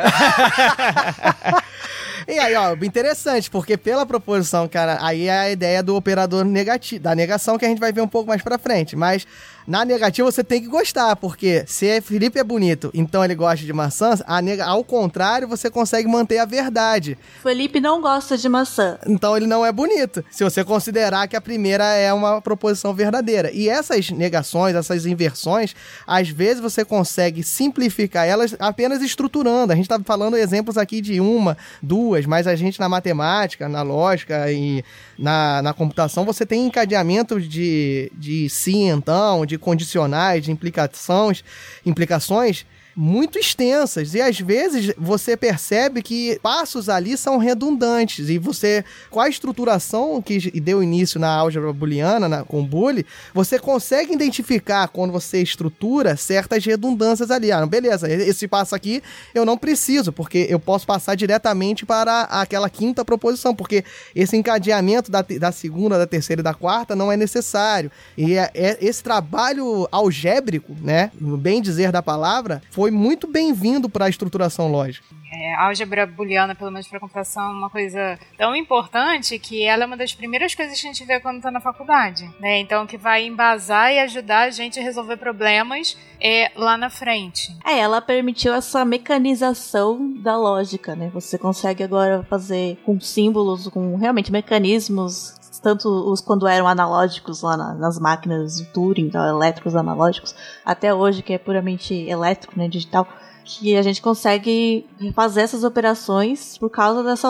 E 2.28 2.38
aí, 2.38 2.54
ó, 2.56 2.74
interessante, 2.84 3.50
porque 3.50 3.74
pela 3.78 4.04
proposição, 4.04 4.68
cara, 4.68 4.98
aí 5.00 5.28
é 5.28 5.38
a 5.38 5.50
ideia 5.50 5.82
do 5.82 5.96
operador 5.96 6.44
negativo, 6.44 7.02
da 7.02 7.14
negação 7.14 7.56
que 7.56 7.64
a 7.64 7.68
gente 7.68 7.78
vai 7.80 7.90
ver 7.90 8.02
um 8.02 8.08
pouco 8.08 8.28
mais 8.28 8.42
pra 8.42 8.58
frente. 8.58 8.94
Mas 8.94 9.26
na 9.66 9.82
negativa 9.84 10.30
você 10.30 10.44
tem 10.44 10.60
que 10.60 10.66
gostar, 10.68 11.16
porque 11.16 11.64
se 11.66 11.86
é- 11.88 12.00
Felipe 12.02 12.38
é 12.38 12.44
bonito, 12.44 12.90
então 12.92 13.24
ele 13.24 13.34
gosta 13.34 13.64
de 13.64 13.72
maçãs, 13.72 14.22
nega- 14.42 14.66
ao 14.66 14.84
contrário, 14.84 15.48
você 15.48 15.70
consegue 15.70 16.06
manter 16.06 16.36
a 16.38 16.44
verdade. 16.44 17.16
Felipe 17.42 17.80
não 17.80 18.00
gosta 18.02 18.36
de 18.36 18.46
maçã. 18.48 18.98
Então 19.06 19.34
ele 19.34 19.46
não 19.46 19.64
é 19.64 19.72
bonito, 19.72 20.22
se 20.30 20.44
você 20.44 20.62
considerar 20.62 21.28
que 21.28 21.36
a 21.36 21.40
primeira 21.40 21.84
é 21.94 22.12
uma 22.12 22.42
proposição 22.42 22.92
verdadeira. 22.92 23.50
E 23.52 23.70
essas 23.70 24.10
negações, 24.10 24.74
essas 24.76 25.06
inversões, 25.06 25.74
às 26.06 26.28
vezes 26.28 26.60
você 26.60 26.84
consegue 26.84 27.42
simplificar 27.42 28.26
elas 28.26 28.54
apenas 28.58 29.00
estruturando. 29.00 29.72
A 29.72 29.76
gente 29.76 29.88
tá 29.88 29.98
falando 30.04 30.36
exemplos 30.36 30.76
aqui 30.76 31.00
de 31.00 31.20
uma, 31.20 31.56
duas, 31.82 32.17
mas 32.26 32.46
a 32.46 32.56
gente 32.56 32.80
na 32.80 32.88
matemática, 32.88 33.68
na 33.68 33.82
lógica 33.82 34.50
e 34.52 34.84
na, 35.18 35.62
na 35.62 35.72
computação, 35.72 36.24
você 36.24 36.44
tem 36.44 36.66
encadeamentos 36.66 37.48
de, 37.48 38.10
de 38.14 38.48
sim, 38.48 38.90
então, 38.90 39.44
de 39.44 39.58
condicionais, 39.58 40.44
de 40.44 40.52
implicações, 40.52 41.44
implicações 41.84 42.66
muito 43.00 43.38
extensas. 43.38 44.12
E 44.12 44.20
às 44.20 44.40
vezes 44.40 44.92
você 44.98 45.36
percebe 45.36 46.02
que 46.02 46.36
passos 46.42 46.88
ali 46.88 47.16
são 47.16 47.38
redundantes. 47.38 48.28
E 48.28 48.38
você 48.38 48.84
com 49.08 49.20
a 49.20 49.28
estruturação 49.28 50.20
que 50.20 50.50
deu 50.60 50.82
início 50.82 51.20
na 51.20 51.28
álgebra 51.28 51.72
booleana 51.72 52.28
na, 52.28 52.42
com 52.42 52.64
Boole, 52.64 53.06
você 53.32 53.56
consegue 53.56 54.12
identificar 54.12 54.88
quando 54.88 55.12
você 55.12 55.40
estrutura 55.40 56.16
certas 56.16 56.64
redundâncias 56.64 57.30
ali. 57.30 57.52
Ah, 57.52 57.64
beleza, 57.64 58.10
esse 58.10 58.48
passo 58.48 58.74
aqui 58.74 59.00
eu 59.32 59.44
não 59.44 59.56
preciso 59.56 60.12
porque 60.12 60.48
eu 60.50 60.58
posso 60.58 60.84
passar 60.84 61.14
diretamente 61.14 61.86
para 61.86 62.22
aquela 62.22 62.68
quinta 62.68 63.04
proposição 63.04 63.54
porque 63.54 63.84
esse 64.12 64.36
encadeamento 64.36 65.08
da, 65.08 65.22
da 65.22 65.52
segunda, 65.52 65.96
da 65.96 66.06
terceira 66.06 66.40
e 66.40 66.42
da 66.42 66.52
quarta 66.52 66.96
não 66.96 67.12
é 67.12 67.16
necessário. 67.16 67.92
E 68.16 68.34
é- 68.34 68.50
é- 68.54 68.78
esse 68.80 69.04
trabalho 69.04 69.86
algébrico, 69.92 70.74
né, 70.82 71.12
bem 71.20 71.62
dizer 71.62 71.92
da 71.92 72.02
palavra, 72.02 72.60
foi 72.72 72.87
muito 72.90 73.26
bem-vindo 73.26 73.88
para 73.88 74.06
a 74.06 74.08
estruturação 74.08 74.70
lógica. 74.70 75.06
É, 75.30 75.54
a 75.54 75.64
álgebra 75.66 76.06
booleana, 76.06 76.54
pelo 76.54 76.70
menos 76.70 76.88
para 76.88 76.98
computação, 76.98 77.50
é 77.50 77.54
uma 77.54 77.70
coisa 77.70 78.18
tão 78.36 78.56
importante 78.56 79.38
que 79.38 79.62
ela 79.62 79.84
é 79.84 79.86
uma 79.86 79.96
das 79.96 80.14
primeiras 80.14 80.54
coisas 80.54 80.80
que 80.80 80.86
a 80.86 80.92
gente 80.92 81.04
vê 81.04 81.20
quando 81.20 81.36
está 81.36 81.50
na 81.50 81.60
faculdade, 81.60 82.28
né? 82.40 82.58
Então, 82.60 82.86
que 82.86 82.96
vai 82.96 83.26
embasar 83.26 83.92
e 83.92 83.98
ajudar 83.98 84.48
a 84.48 84.50
gente 84.50 84.80
a 84.80 84.82
resolver 84.82 85.16
problemas 85.18 85.96
é, 86.20 86.50
lá 86.56 86.76
na 86.78 86.88
frente. 86.88 87.54
É, 87.64 87.78
ela 87.78 88.00
permitiu 88.00 88.54
essa 88.54 88.84
mecanização 88.84 90.14
da 90.14 90.36
lógica, 90.36 90.96
né? 90.96 91.10
Você 91.12 91.36
consegue 91.36 91.82
agora 91.82 92.24
fazer 92.28 92.78
com 92.84 92.98
símbolos, 92.98 93.68
com 93.68 93.96
realmente 93.96 94.32
mecanismos, 94.32 95.37
tanto 95.58 95.88
os 95.88 96.20
quando 96.20 96.46
eram 96.46 96.66
analógicos 96.66 97.42
lá 97.42 97.56
na- 97.56 97.74
nas 97.74 97.98
máquinas 97.98 98.56
de 98.56 98.64
Turing, 98.66 99.06
então, 99.06 99.24
elétricos 99.26 99.74
analógicos, 99.76 100.34
até 100.64 100.94
hoje 100.94 101.22
que 101.22 101.32
é 101.32 101.38
puramente 101.38 101.94
elétrico, 101.94 102.58
né, 102.58 102.68
digital, 102.68 103.06
que 103.44 103.76
a 103.76 103.82
gente 103.82 104.02
consegue 104.02 104.86
fazer 105.14 105.40
essas 105.40 105.64
operações 105.64 106.58
por 106.58 106.68
causa 106.70 107.02
dessa 107.02 107.28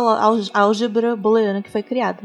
álgebra 0.52 1.14
booleana 1.14 1.62
que 1.62 1.70
foi 1.70 1.82
criada. 1.82 2.22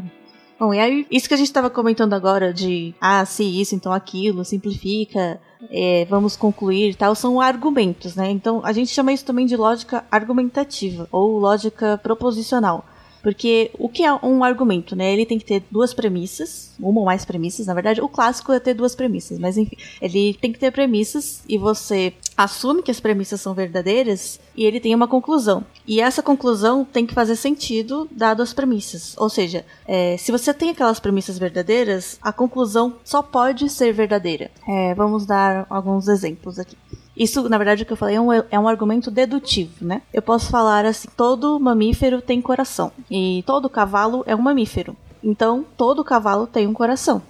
Bom, 0.59 0.73
e 0.73 0.79
aí, 0.79 1.05
isso 1.11 1.27
que 1.27 1.33
a 1.33 1.37
gente 1.37 1.47
estava 1.47 1.69
comentando 1.69 2.13
agora 2.13 2.53
de, 2.53 2.95
ah, 3.01 3.25
se 3.25 3.43
isso, 3.43 3.75
então 3.75 3.91
aquilo, 3.91 4.45
simplifica, 4.45 5.39
é, 5.69 6.05
vamos 6.09 6.35
concluir 6.35 6.91
e 6.91 6.95
tal, 6.95 7.13
são 7.15 7.41
argumentos, 7.41 8.15
né? 8.15 8.29
Então, 8.31 8.61
a 8.63 8.71
gente 8.71 8.91
chama 8.91 9.11
isso 9.11 9.25
também 9.25 9.45
de 9.45 9.57
lógica 9.57 10.05
argumentativa, 10.09 11.07
ou 11.11 11.37
lógica 11.37 11.99
proposicional. 12.01 12.85
Porque 13.23 13.71
o 13.79 13.87
que 13.87 14.03
é 14.03 14.13
um 14.13 14.43
argumento, 14.43 14.97
né? 14.97 15.13
Ele 15.13 15.25
tem 15.25 15.39
que 15.39 15.45
ter 15.45 15.63
duas 15.71 15.93
premissas, 15.93 16.75
uma 16.77 16.99
ou 16.99 17.05
mais 17.05 17.23
premissas, 17.23 17.67
na 17.67 17.73
verdade. 17.73 18.01
O 18.01 18.09
clássico 18.09 18.51
é 18.51 18.59
ter 18.59 18.73
duas 18.73 18.93
premissas, 18.93 19.39
mas 19.39 19.57
enfim. 19.57 19.77
Ele 20.01 20.33
tem 20.33 20.51
que 20.51 20.59
ter 20.59 20.71
premissas 20.71 21.41
e 21.47 21.57
você 21.57 22.13
assume 22.35 22.83
que 22.83 22.91
as 22.91 22.99
premissas 22.99 23.39
são 23.39 23.53
verdadeiras 23.53 24.41
e 24.55 24.65
ele 24.65 24.81
tem 24.81 24.93
uma 24.93 25.07
conclusão. 25.07 25.63
E 25.87 26.01
essa 26.01 26.21
conclusão 26.21 26.83
tem 26.83 27.05
que 27.05 27.13
fazer 27.13 27.37
sentido 27.37 28.09
dado 28.11 28.41
as 28.41 28.53
premissas. 28.53 29.15
Ou 29.17 29.29
seja, 29.29 29.65
é, 29.87 30.17
se 30.17 30.29
você 30.31 30.53
tem 30.53 30.71
aquelas 30.71 30.99
premissas 30.99 31.39
verdadeiras, 31.39 32.19
a 32.21 32.33
conclusão 32.33 32.95
só 33.05 33.21
pode 33.21 33.69
ser 33.69 33.93
verdadeira. 33.93 34.51
É, 34.67 34.93
vamos 34.95 35.25
dar 35.25 35.65
alguns 35.69 36.09
exemplos 36.09 36.59
aqui. 36.59 36.75
Isso, 37.15 37.47
na 37.47 37.57
verdade, 37.57 37.83
o 37.83 37.85
que 37.85 37.93
eu 37.93 37.97
falei 37.97 38.15
é 38.15 38.21
um, 38.21 38.33
é 38.33 38.59
um 38.59 38.67
argumento 38.67 39.11
dedutivo, 39.11 39.85
né? 39.85 40.01
Eu 40.13 40.21
posso 40.21 40.49
falar 40.49 40.85
assim: 40.85 41.07
todo 41.15 41.59
mamífero 41.59 42.21
tem 42.21 42.41
coração. 42.41 42.91
E 43.09 43.43
todo 43.45 43.69
cavalo 43.69 44.23
é 44.25 44.35
um 44.35 44.41
mamífero. 44.41 44.95
Então, 45.23 45.65
todo 45.77 46.03
cavalo 46.03 46.47
tem 46.47 46.67
um 46.67 46.73
coração. 46.73 47.21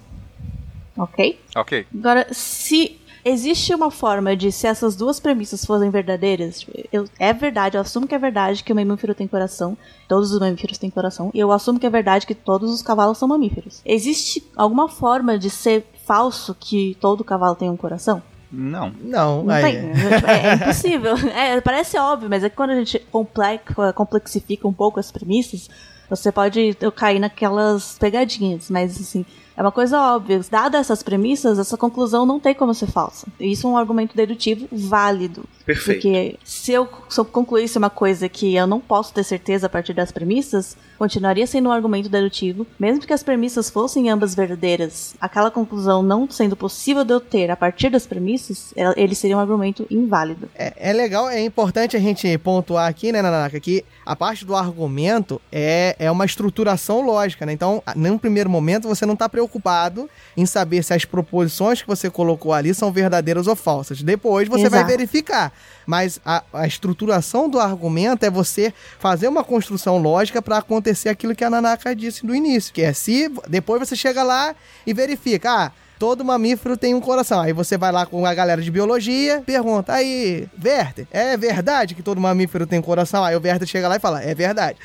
Ok? 0.96 1.40
Ok. 1.54 1.86
Agora, 1.94 2.26
se 2.32 2.98
existe 3.24 3.74
uma 3.74 3.90
forma 3.90 4.36
de, 4.36 4.52
se 4.52 4.66
essas 4.66 4.94
duas 4.94 5.18
premissas 5.18 5.64
fossem 5.64 5.90
verdadeiras, 5.90 6.66
eu, 6.92 7.06
é 7.18 7.32
verdade, 7.32 7.76
eu 7.76 7.80
assumo 7.80 8.06
que 8.06 8.14
é 8.14 8.18
verdade 8.18 8.62
que 8.62 8.72
o 8.72 8.76
mamífero 8.76 9.14
tem 9.14 9.26
coração, 9.26 9.76
todos 10.06 10.30
os 10.30 10.38
mamíferos 10.38 10.76
têm 10.76 10.90
coração, 10.90 11.30
e 11.32 11.40
eu 11.40 11.50
assumo 11.50 11.80
que 11.80 11.86
é 11.86 11.90
verdade 11.90 12.26
que 12.26 12.34
todos 12.34 12.72
os 12.72 12.82
cavalos 12.82 13.18
são 13.18 13.26
mamíferos. 13.26 13.80
Existe 13.84 14.44
alguma 14.54 14.88
forma 14.88 15.38
de 15.38 15.48
ser 15.48 15.86
falso 16.04 16.54
que 16.58 16.96
todo 17.00 17.24
cavalo 17.24 17.54
tem 17.54 17.70
um 17.70 17.76
coração? 17.76 18.22
Não. 18.56 18.92
Não, 19.02 19.42
Não 19.42 19.52
aí. 19.54 19.62
tem. 19.64 19.90
É, 20.26 20.48
é 20.50 20.54
impossível. 20.54 21.14
É, 21.34 21.60
parece 21.60 21.98
óbvio, 21.98 22.28
mas 22.30 22.44
é 22.44 22.48
que 22.48 22.56
quando 22.56 22.70
a 22.70 22.74
gente 22.76 22.98
complex- 23.10 23.74
complexifica 23.94 24.68
um 24.68 24.72
pouco 24.72 25.00
as 25.00 25.10
premissas, 25.10 25.68
você 26.08 26.30
pode 26.30 26.76
eu 26.80 26.92
cair 26.92 27.18
naquelas 27.18 27.96
pegadinhas, 27.98 28.70
mas 28.70 29.00
assim, 29.00 29.24
é 29.56 29.62
uma 29.62 29.70
coisa 29.70 30.00
óbvia. 30.00 30.40
Dada 30.50 30.78
essas 30.78 31.02
premissas, 31.02 31.58
essa 31.58 31.76
conclusão 31.76 32.26
não 32.26 32.40
tem 32.40 32.54
como 32.54 32.74
ser 32.74 32.86
falsa. 32.86 33.26
Isso 33.38 33.66
é 33.66 33.70
um 33.70 33.76
argumento 33.76 34.16
dedutivo 34.16 34.66
válido. 34.72 35.44
Perfeito. 35.64 36.02
Porque 36.02 36.36
se 36.44 36.72
eu, 36.72 36.88
se 37.08 37.20
eu 37.20 37.24
concluísse 37.24 37.78
uma 37.78 37.90
coisa 37.90 38.28
que 38.28 38.54
eu 38.54 38.66
não 38.66 38.80
posso 38.80 39.14
ter 39.14 39.22
certeza 39.22 39.66
a 39.66 39.70
partir 39.70 39.94
das 39.94 40.10
premissas, 40.10 40.76
continuaria 40.98 41.46
sendo 41.46 41.68
um 41.68 41.72
argumento 41.72 42.08
dedutivo, 42.08 42.66
mesmo 42.78 43.06
que 43.06 43.12
as 43.12 43.22
premissas 43.22 43.70
fossem 43.70 44.10
ambas 44.10 44.34
verdadeiras. 44.34 45.14
Aquela 45.20 45.50
conclusão 45.50 46.02
não 46.02 46.28
sendo 46.28 46.56
possível 46.56 47.04
de 47.04 47.12
eu 47.12 47.20
ter 47.20 47.50
a 47.50 47.56
partir 47.56 47.90
das 47.90 48.06
premissas, 48.06 48.74
ele 48.96 49.14
seria 49.14 49.36
um 49.36 49.40
argumento 49.40 49.86
inválido. 49.90 50.48
É, 50.54 50.90
é 50.90 50.92
legal, 50.92 51.28
é 51.28 51.40
importante 51.40 51.96
a 51.96 52.00
gente 52.00 52.36
pontuar 52.38 52.88
aqui, 52.88 53.12
né, 53.12 53.22
Nanaka, 53.22 53.60
que 53.60 53.84
a 54.04 54.14
parte 54.14 54.44
do 54.44 54.54
argumento 54.54 55.40
é, 55.50 55.93
é 55.98 56.10
uma 56.10 56.24
estruturação 56.24 57.00
lógica, 57.00 57.46
né? 57.46 57.52
Então, 57.52 57.82
num 57.94 58.18
primeiro 58.18 58.48
momento, 58.50 58.88
você 58.88 59.04
não 59.06 59.14
está 59.14 59.28
preocupado 59.28 60.08
em 60.36 60.46
saber 60.46 60.82
se 60.82 60.92
as 60.92 61.04
proposições 61.04 61.82
que 61.82 61.88
você 61.88 62.10
colocou 62.10 62.52
ali 62.52 62.74
são 62.74 62.92
verdadeiras 62.92 63.46
ou 63.46 63.56
falsas. 63.56 64.02
Depois 64.02 64.48
você 64.48 64.68
vai 64.68 64.80
Exato. 64.80 64.90
verificar. 64.90 65.52
Mas 65.86 66.20
a, 66.24 66.42
a 66.52 66.66
estruturação 66.66 67.48
do 67.48 67.58
argumento 67.58 68.24
é 68.24 68.30
você 68.30 68.72
fazer 68.98 69.28
uma 69.28 69.44
construção 69.44 69.98
lógica 69.98 70.40
para 70.40 70.58
acontecer 70.58 71.08
aquilo 71.08 71.34
que 71.34 71.44
a 71.44 71.50
Nanaka 71.50 71.94
disse 71.94 72.24
no 72.24 72.34
início, 72.34 72.72
que 72.72 72.82
é 72.82 72.92
se 72.92 73.30
depois 73.48 73.80
você 73.80 73.96
chega 73.96 74.22
lá 74.22 74.54
e 74.86 74.94
verifica, 74.94 75.50
ah, 75.50 75.72
Todo 76.04 76.22
mamífero 76.22 76.76
tem 76.76 76.94
um 76.94 77.00
coração. 77.00 77.40
Aí 77.40 77.54
você 77.54 77.78
vai 77.78 77.90
lá 77.90 78.04
com 78.04 78.26
a 78.26 78.34
galera 78.34 78.60
de 78.60 78.70
biologia, 78.70 79.42
pergunta: 79.46 79.90
aí, 79.94 80.46
Werther, 80.62 81.06
é 81.10 81.34
verdade 81.34 81.94
que 81.94 82.02
todo 82.02 82.20
mamífero 82.20 82.66
tem 82.66 82.78
um 82.78 82.82
coração? 82.82 83.24
Aí 83.24 83.34
o 83.34 83.40
Werther 83.42 83.66
chega 83.66 83.88
lá 83.88 83.96
e 83.96 83.98
fala: 83.98 84.22
é 84.22 84.34
verdade. 84.34 84.76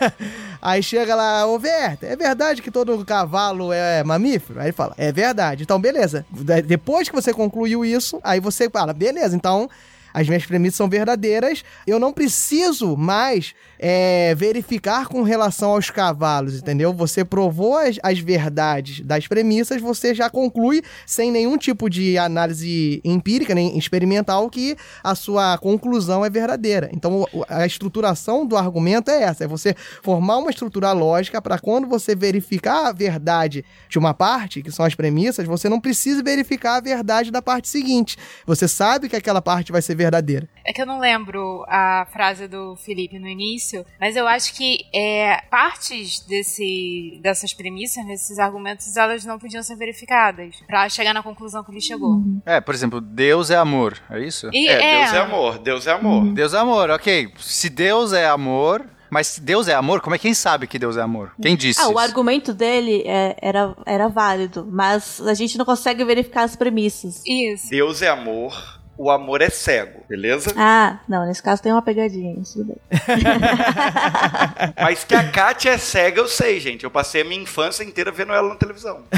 aí 0.62 0.82
chega 0.82 1.14
lá, 1.14 1.46
ô 1.46 1.58
Werther, 1.58 2.10
é 2.10 2.16
verdade 2.16 2.62
que 2.62 2.70
todo 2.70 3.04
cavalo 3.04 3.74
é 3.74 4.02
mamífero? 4.04 4.58
Aí 4.58 4.68
ele 4.68 4.72
fala: 4.72 4.94
é 4.96 5.12
verdade. 5.12 5.64
Então, 5.64 5.78
beleza. 5.78 6.24
De- 6.30 6.62
Depois 6.62 7.10
que 7.10 7.14
você 7.14 7.30
concluiu 7.34 7.84
isso, 7.84 8.18
aí 8.24 8.40
você 8.40 8.70
fala: 8.70 8.94
beleza, 8.94 9.36
então. 9.36 9.68
As 10.16 10.28
minhas 10.28 10.46
premissas 10.46 10.76
são 10.76 10.88
verdadeiras. 10.88 11.64
Eu 11.84 11.98
não 11.98 12.12
preciso 12.12 12.96
mais 12.96 13.52
é, 13.78 14.34
verificar 14.34 15.06
com 15.06 15.22
relação 15.22 15.72
aos 15.72 15.90
cavalos, 15.90 16.58
entendeu? 16.58 16.92
Você 16.92 17.24
provou 17.24 17.76
as, 17.76 17.98
as 18.02 18.18
verdades 18.18 19.00
das 19.00 19.26
premissas, 19.26 19.80
você 19.80 20.14
já 20.14 20.30
conclui 20.30 20.82
sem 21.06 21.30
nenhum 21.30 21.56
tipo 21.56 21.88
de 21.88 22.16
análise 22.18 23.00
empírica, 23.04 23.54
nem 23.54 23.76
experimental, 23.78 24.48
que 24.50 24.76
a 25.02 25.14
sua 25.14 25.58
conclusão 25.58 26.24
é 26.24 26.30
verdadeira. 26.30 26.90
Então, 26.92 27.26
a 27.48 27.66
estruturação 27.66 28.46
do 28.46 28.56
argumento 28.56 29.10
é 29.10 29.22
essa: 29.22 29.44
é 29.44 29.46
você 29.46 29.74
formar 30.02 30.38
uma 30.38 30.50
estrutura 30.50 30.92
lógica 30.92 31.40
para 31.40 31.58
quando 31.58 31.88
você 31.88 32.14
verificar 32.14 32.88
a 32.88 32.92
verdade 32.92 33.64
de 33.88 33.98
uma 33.98 34.14
parte, 34.14 34.62
que 34.62 34.70
são 34.70 34.84
as 34.84 34.94
premissas, 34.94 35.46
você 35.46 35.68
não 35.68 35.80
precisa 35.80 36.22
verificar 36.22 36.76
a 36.76 36.80
verdade 36.80 37.30
da 37.30 37.42
parte 37.42 37.68
seguinte. 37.68 38.16
Você 38.46 38.68
sabe 38.68 39.08
que 39.08 39.16
aquela 39.16 39.42
parte 39.42 39.72
vai 39.72 39.82
ser 39.82 39.94
verdadeira. 39.94 40.48
É 40.64 40.72
que 40.72 40.80
eu 40.80 40.86
não 40.86 40.98
lembro 40.98 41.64
a 41.68 42.06
frase 42.12 42.46
do 42.46 42.76
Felipe 42.76 43.18
no 43.18 43.28
início, 43.28 43.73
mas 44.00 44.16
eu 44.16 44.26
acho 44.28 44.54
que 44.54 44.84
é, 44.94 45.40
partes 45.50 46.20
desse, 46.20 47.18
dessas 47.22 47.52
premissas, 47.54 48.04
desses 48.06 48.38
argumentos, 48.38 48.96
elas 48.96 49.24
não 49.24 49.38
podiam 49.38 49.62
ser 49.62 49.76
verificadas 49.76 50.56
pra 50.66 50.88
chegar 50.88 51.14
na 51.14 51.22
conclusão 51.22 51.64
que 51.64 51.70
ele 51.70 51.80
chegou. 51.80 52.20
É, 52.44 52.60
por 52.60 52.74
exemplo, 52.74 53.00
Deus 53.00 53.50
é 53.50 53.56
amor, 53.56 53.98
é 54.10 54.20
isso? 54.20 54.48
E 54.52 54.68
É, 54.68 55.00
Deus 55.00 55.12
é 55.14 55.18
amor, 55.18 55.58
Deus 55.58 55.86
é 55.86 55.92
amor. 55.92 56.32
Deus 56.34 56.54
é 56.54 56.58
amor, 56.58 56.90
ok. 56.90 57.32
Se 57.38 57.68
Deus 57.70 58.12
é 58.12 58.26
amor, 58.26 58.84
mas 59.10 59.28
se 59.28 59.40
Deus 59.40 59.68
é 59.68 59.74
amor, 59.74 60.00
como 60.00 60.16
é 60.16 60.18
quem 60.18 60.34
sabe 60.34 60.66
que 60.66 60.78
Deus 60.78 60.96
é 60.96 61.00
amor? 61.02 61.32
Quem 61.40 61.56
disse? 61.56 61.80
Ah, 61.80 61.88
o 61.88 61.98
argumento 61.98 62.52
dele 62.52 63.02
é- 63.06 63.36
era, 63.40 63.74
era 63.86 64.08
válido, 64.08 64.66
mas 64.70 65.20
a 65.20 65.34
gente 65.34 65.56
não 65.56 65.64
consegue 65.64 66.04
verificar 66.04 66.42
as 66.42 66.56
premissas. 66.56 67.22
Isso. 67.26 67.70
Deus 67.70 68.02
é 68.02 68.08
amor, 68.08 68.80
o 68.96 69.10
amor 69.10 69.42
é 69.42 69.50
cego, 69.50 70.00
beleza? 70.08 70.52
Ah, 70.56 70.98
não, 71.08 71.26
nesse 71.26 71.42
caso 71.42 71.62
tem 71.62 71.72
uma 71.72 71.82
pegadinha, 71.82 72.38
isso 72.40 72.58
tudo 72.58 72.66
bem. 72.68 72.76
Mas 74.80 75.04
que 75.04 75.14
a 75.14 75.28
Kátia 75.30 75.70
é 75.70 75.78
cega, 75.78 76.20
eu 76.20 76.28
sei, 76.28 76.60
gente. 76.60 76.84
Eu 76.84 76.90
passei 76.90 77.22
a 77.22 77.24
minha 77.24 77.42
infância 77.42 77.82
inteira 77.84 78.10
vendo 78.12 78.32
ela 78.32 78.48
na 78.48 78.56
televisão. 78.56 79.02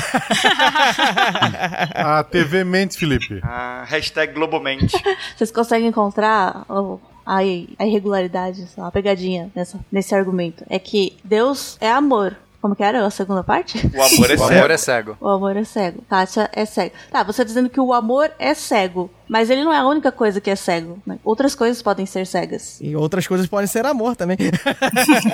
A 1.95 2.22
TV 2.24 2.64
mente, 2.64 2.97
Felipe. 2.99 3.41
Ah, 3.43 3.85
hashtag 3.87 4.33
Globomente. 4.33 4.97
Vocês 5.37 5.51
conseguem 5.51 5.89
encontrar 5.89 6.64
o- 6.68 7.01
a, 7.24 7.39
a 7.39 7.87
irregularidade, 7.87 8.66
sei 8.68 8.83
lá, 8.83 8.89
a 8.89 8.93
pegadinha 8.93 9.51
nessa, 9.55 9.79
nesse 9.91 10.14
argumento? 10.14 10.64
É 10.70 10.79
que 10.79 11.16
Deus 11.24 11.77
é 11.81 11.91
amor. 11.91 12.37
Como 12.67 12.75
que 12.75 12.83
era 12.83 13.07
a 13.07 13.11
segunda 13.11 13.45
parte? 13.45 13.79
O 13.95 14.03
amor 14.03 14.29
é 14.29 14.35
O 14.35 14.39
cego. 14.39 14.53
amor 14.55 14.71
é 14.73 14.77
cego. 14.77 15.17
O 15.21 15.29
amor 15.29 15.57
é 15.57 15.62
cego. 15.62 16.03
Kátia 16.11 16.51
é 16.53 16.64
cego. 16.64 16.93
Tá, 17.12 17.23
você 17.23 17.39
tá 17.39 17.45
dizendo 17.45 17.71
que 17.71 17.79
o 17.79 17.93
amor 17.95 18.29
é 18.41 18.55
cego, 18.55 19.09
mas 19.29 19.51
ele 19.51 19.62
não 19.62 19.73
é 19.73 19.79
a 19.79 19.87
única 19.87 20.11
coisa 20.11 20.41
que 20.41 20.51
é 20.51 20.57
cego. 20.57 20.99
né? 21.07 21.17
Outras 21.23 21.55
coisas 21.55 21.81
podem 21.81 22.05
ser 22.07 22.27
cegas. 22.27 22.81
E 22.81 22.97
outras 22.97 23.25
coisas 23.25 23.47
podem 23.47 23.69
ser 23.69 23.87
amor 23.87 24.17
também. 24.17 24.37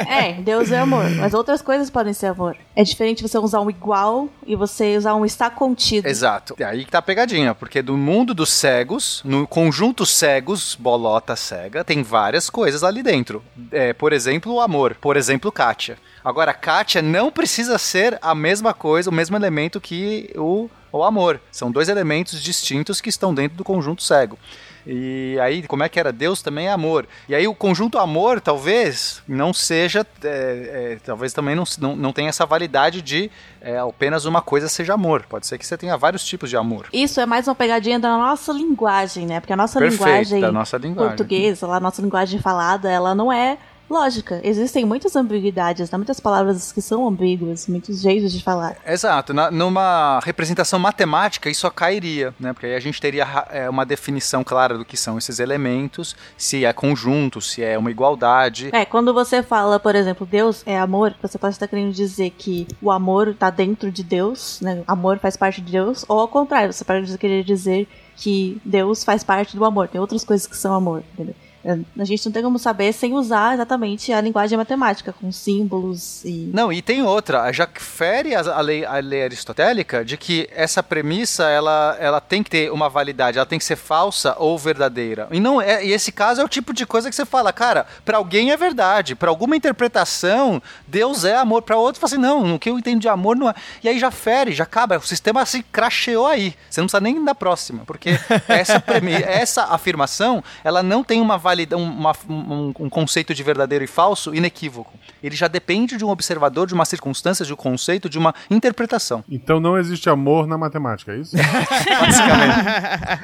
É, 0.09 0.35
Deus 0.35 0.70
é 0.70 0.78
amor, 0.78 1.09
mas 1.11 1.33
outras 1.33 1.62
coisas 1.62 1.89
podem 1.89 2.12
ser 2.12 2.26
amor. 2.26 2.55
É 2.76 2.83
diferente 2.85 3.22
você 3.22 3.39
usar 3.39 3.61
um 3.61 3.70
igual 3.70 4.28
e 4.47 4.55
você 4.55 4.97
usar 4.97 5.14
um 5.14 5.24
está 5.24 5.49
contido. 5.49 6.07
Exato. 6.07 6.55
E 6.59 6.64
aí 6.64 6.85
que 6.85 6.91
tá 6.91 6.99
a 6.99 7.03
pegadinha, 7.03 7.55
porque 7.55 7.80
do 7.80 7.97
mundo 7.97 8.35
dos 8.35 8.51
cegos, 8.51 9.22
no 9.24 9.47
conjunto 9.47 10.05
cegos, 10.05 10.74
bolota 10.78 11.35
cega, 11.35 11.83
tem 11.83 12.03
várias 12.03 12.51
coisas 12.51 12.85
ali 12.85 13.03
dentro. 13.03 13.43
É, 13.70 13.93
por 13.95 14.12
exemplo, 14.12 14.53
o 14.53 14.61
amor. 14.61 14.97
Por 15.01 15.16
exemplo, 15.16 15.51
Kátia. 15.51 15.97
Agora, 16.24 16.54
Kátia 16.54 17.02
não 17.02 17.30
precisa 17.30 17.78
ser 17.78 18.18
a 18.22 18.34
mesma 18.34 18.72
coisa, 18.72 19.10
o 19.10 19.12
mesmo 19.12 19.36
elemento 19.36 19.80
que 19.80 20.30
o, 20.36 20.70
o 20.92 21.02
amor. 21.02 21.40
São 21.50 21.70
dois 21.70 21.88
elementos 21.88 22.42
distintos 22.42 23.00
que 23.00 23.08
estão 23.08 23.34
dentro 23.34 23.56
do 23.56 23.64
conjunto 23.64 24.02
cego. 24.02 24.38
E 24.86 25.38
aí, 25.40 25.62
como 25.66 25.82
é 25.82 25.88
que 25.88 25.98
era? 25.98 26.12
Deus 26.12 26.42
também 26.42 26.66
é 26.66 26.72
amor. 26.72 27.06
E 27.28 27.34
aí, 27.34 27.46
o 27.46 27.54
conjunto 27.54 27.98
amor, 27.98 28.40
talvez, 28.40 29.22
não 29.28 29.52
seja. 29.52 30.04
é, 30.24 30.94
é, 30.94 30.98
talvez 31.04 31.32
também 31.32 31.54
não, 31.54 31.64
não, 31.78 31.96
não 31.96 32.12
tenha 32.12 32.28
essa 32.28 32.44
validade 32.44 33.00
de 33.00 33.30
é, 33.60 33.78
apenas 33.78 34.24
uma 34.24 34.42
coisa 34.42 34.68
seja 34.68 34.94
amor. 34.94 35.24
Pode 35.28 35.46
ser 35.46 35.58
que 35.58 35.66
você 35.66 35.76
tenha 35.76 35.96
vários 35.96 36.24
tipos 36.24 36.50
de 36.50 36.56
amor. 36.56 36.88
Isso 36.92 37.20
é 37.20 37.26
mais 37.26 37.46
uma 37.46 37.54
pegadinha 37.54 37.98
da 37.98 38.16
nossa 38.16 38.52
linguagem, 38.52 39.26
né? 39.26 39.40
Porque 39.40 39.52
a 39.52 39.56
nossa 39.56 39.78
Perfeito, 39.78 40.04
linguagem 40.04 40.40
da 40.40 40.52
nossa 40.52 40.76
linguagem. 40.76 41.16
portuguesa, 41.16 41.66
a 41.66 41.80
nossa 41.80 42.02
linguagem 42.02 42.40
falada, 42.40 42.90
ela 42.90 43.14
não 43.14 43.32
é 43.32 43.58
lógica. 43.93 44.40
Existem 44.43 44.84
muitas 44.84 45.14
ambiguidades, 45.14 45.90
né? 45.90 45.97
muitas 45.99 46.18
palavras 46.18 46.72
que 46.72 46.80
são 46.80 47.07
ambíguas, 47.07 47.68
muitos 47.68 48.01
jeitos 48.01 48.32
de 48.32 48.43
falar. 48.43 48.76
Exato. 48.86 49.32
Na- 49.34 49.51
numa 49.51 50.18
representação 50.24 50.78
matemática, 50.78 51.49
isso 51.51 51.70
cairia, 51.70 52.34
né? 52.40 52.53
Porque 52.53 52.66
aí 52.66 52.74
a 52.74 52.80
gente 52.80 53.01
teria 53.01 53.26
é, 53.51 53.68
uma 53.68 53.84
definição 53.86 54.43
clara 54.43 54.76
do 54.78 54.84
que 54.84 54.97
são 54.97 55.18
esses 55.18 55.38
elementos, 55.38 56.16
se 56.36 56.64
é 56.64 56.72
conjunto, 56.72 57.40
se 57.40 57.62
é 57.62 57.76
uma 57.78 57.90
igualdade. 57.90 58.70
É, 58.72 58.84
quando 58.84 59.12
você 59.12 59.43
fala, 59.43 59.78
por 59.78 59.95
exemplo, 59.95 60.26
Deus 60.26 60.62
é 60.66 60.78
amor, 60.78 61.14
você 61.20 61.38
pode 61.38 61.55
estar 61.55 61.68
querendo 61.68 61.93
dizer 61.93 62.30
que 62.30 62.66
o 62.80 62.90
amor 62.90 63.34
tá 63.38 63.51
dentro 63.51 63.90
de 63.93 64.03
Deus, 64.03 64.59
né? 64.61 64.82
Amor 64.86 65.18
faz 65.18 65.36
parte 65.36 65.61
de 65.61 65.72
Deus, 65.72 66.05
ou 66.09 66.18
ao 66.18 66.28
contrário, 66.28 66.72
você 66.72 66.84
pode 66.84 67.16
querer 67.18 67.45
dizer 67.45 67.86
que 68.16 68.61
Deus 68.64 69.05
faz 69.05 69.22
parte 69.22 69.57
do 69.57 69.64
amor. 69.64 69.88
Tem 69.88 70.01
outras 70.01 70.24
coisas 70.24 70.47
que 70.47 70.57
são 70.57 70.74
amor, 70.74 71.03
entendeu? 71.12 71.34
É, 71.64 71.78
A 71.98 72.04
gente 72.04 72.24
não 72.26 72.32
tem 72.32 72.42
como 72.42 72.58
saber 72.58 72.92
sem 72.92 73.12
usar 73.14 73.54
exatamente 73.54 74.12
a 74.12 74.20
linguagem 74.20 74.58
matemática, 74.58 75.12
com 75.12 75.30
símbolos 75.30 76.24
e. 76.24 76.50
Não, 76.52 76.72
e 76.72 76.82
tem 76.82 77.02
outra, 77.02 77.52
já 77.52 77.66
que 77.66 77.82
fere 77.82 78.34
a, 78.34 78.40
a 78.40 78.60
lei, 78.60 78.84
a 78.84 78.98
lei 78.98 79.22
aristotélica 79.24 80.04
de 80.04 80.16
que 80.16 80.48
essa 80.52 80.82
premissa 80.82 81.44
ela, 81.44 81.96
ela 82.00 82.20
tem 82.20 82.42
que 82.42 82.50
ter 82.50 82.72
uma 82.72 82.88
validade, 82.88 83.38
ela 83.38 83.46
tem 83.46 83.58
que 83.58 83.64
ser 83.64 83.76
falsa 83.76 84.34
ou 84.38 84.58
verdadeira. 84.58 85.28
E 85.30 85.38
não 85.38 85.60
é, 85.60 85.84
e 85.84 85.92
esse 85.92 86.10
caso 86.10 86.40
é 86.40 86.44
o 86.44 86.48
tipo 86.48 86.72
de 86.72 86.84
coisa 86.84 87.08
que 87.08 87.14
você 87.16 87.24
fala, 87.24 87.52
cara, 87.52 87.86
pra 88.04 88.16
alguém 88.16 88.50
é 88.50 88.56
verdade, 88.56 89.14
pra 89.14 89.28
alguma 89.28 89.56
interpretação, 89.56 90.60
Deus 90.86 91.24
é 91.24 91.36
amor, 91.36 91.62
pra 91.62 91.76
outro 91.76 92.00
fala 92.00 92.12
assim, 92.12 92.20
não, 92.20 92.54
o 92.54 92.58
que 92.58 92.70
eu 92.70 92.78
entendo 92.78 93.00
de 93.00 93.08
amor 93.08 93.36
não 93.36 93.48
é. 93.48 93.54
E 93.82 93.88
aí 93.88 93.98
já 93.98 94.10
fere, 94.10 94.52
já 94.52 94.64
acaba, 94.64 94.98
o 94.98 95.02
sistema 95.02 95.46
se 95.46 95.62
cracheou 95.62 96.26
aí. 96.26 96.54
Você 96.68 96.80
não 96.80 96.86
precisa 96.86 97.00
nem 97.00 97.24
da 97.24 97.34
próxima, 97.34 97.84
porque 97.86 98.10
essa 98.48 98.80
premi 98.80 99.12
essa 99.12 99.64
afirmação, 99.64 100.42
ela 100.64 100.82
não 100.82 101.04
tem 101.04 101.20
uma 101.20 101.38
valida, 101.53 101.76
uma- 101.76 102.12
um, 102.28 102.72
um 102.80 102.88
conceito 102.88 103.34
de 103.34 103.42
verdadeiro 103.42 103.84
e 103.84 103.86
falso 103.86 104.34
inequívoco. 104.34 104.92
Ele 105.22 105.36
já 105.36 105.46
depende 105.48 105.96
de 105.98 106.05
um 106.05 106.09
observador, 106.09 106.66
de 106.66 106.74
uma 106.74 106.84
circunstância, 106.86 107.44
de 107.44 107.53
um 107.53 107.57
conceito, 107.57 108.09
de 108.09 108.18
uma 108.18 108.34
interpretação. 108.50 109.22
Então 109.30 109.61
não 109.61 109.76
existe 109.78 110.09
amor 110.09 110.46
na 110.46 110.57
matemática, 110.57 111.12
é 111.12 111.16
isso? 111.18 111.36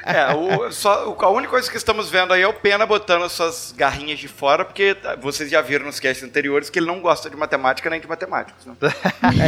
É, 0.05 0.33
o, 0.33 0.71
só, 0.71 1.09
o- 1.09 1.23
a 1.25 1.29
única 1.29 1.49
coisa 1.51 1.69
que 1.69 1.77
estamos 1.77 2.09
vendo 2.09 2.33
aí 2.33 2.41
é 2.41 2.47
o 2.47 2.53
Pena 2.53 2.85
botando 2.85 3.23
as 3.23 3.31
suas 3.31 3.73
garrinhas 3.75 4.19
de 4.19 4.27
fora, 4.27 4.63
porque 4.65 4.95
tá, 4.95 5.15
vocês 5.15 5.49
já 5.49 5.61
viram 5.61 5.85
nos 5.85 5.99
casts 5.99 6.23
anteriores 6.23 6.69
que 6.69 6.79
ele 6.79 6.85
não 6.87 6.99
gosta 6.99 7.29
de 7.29 7.35
matemática 7.35 7.89
nem 7.89 7.99
de 7.99 8.07
matemáticos. 8.07 8.65
Né? 8.65 8.73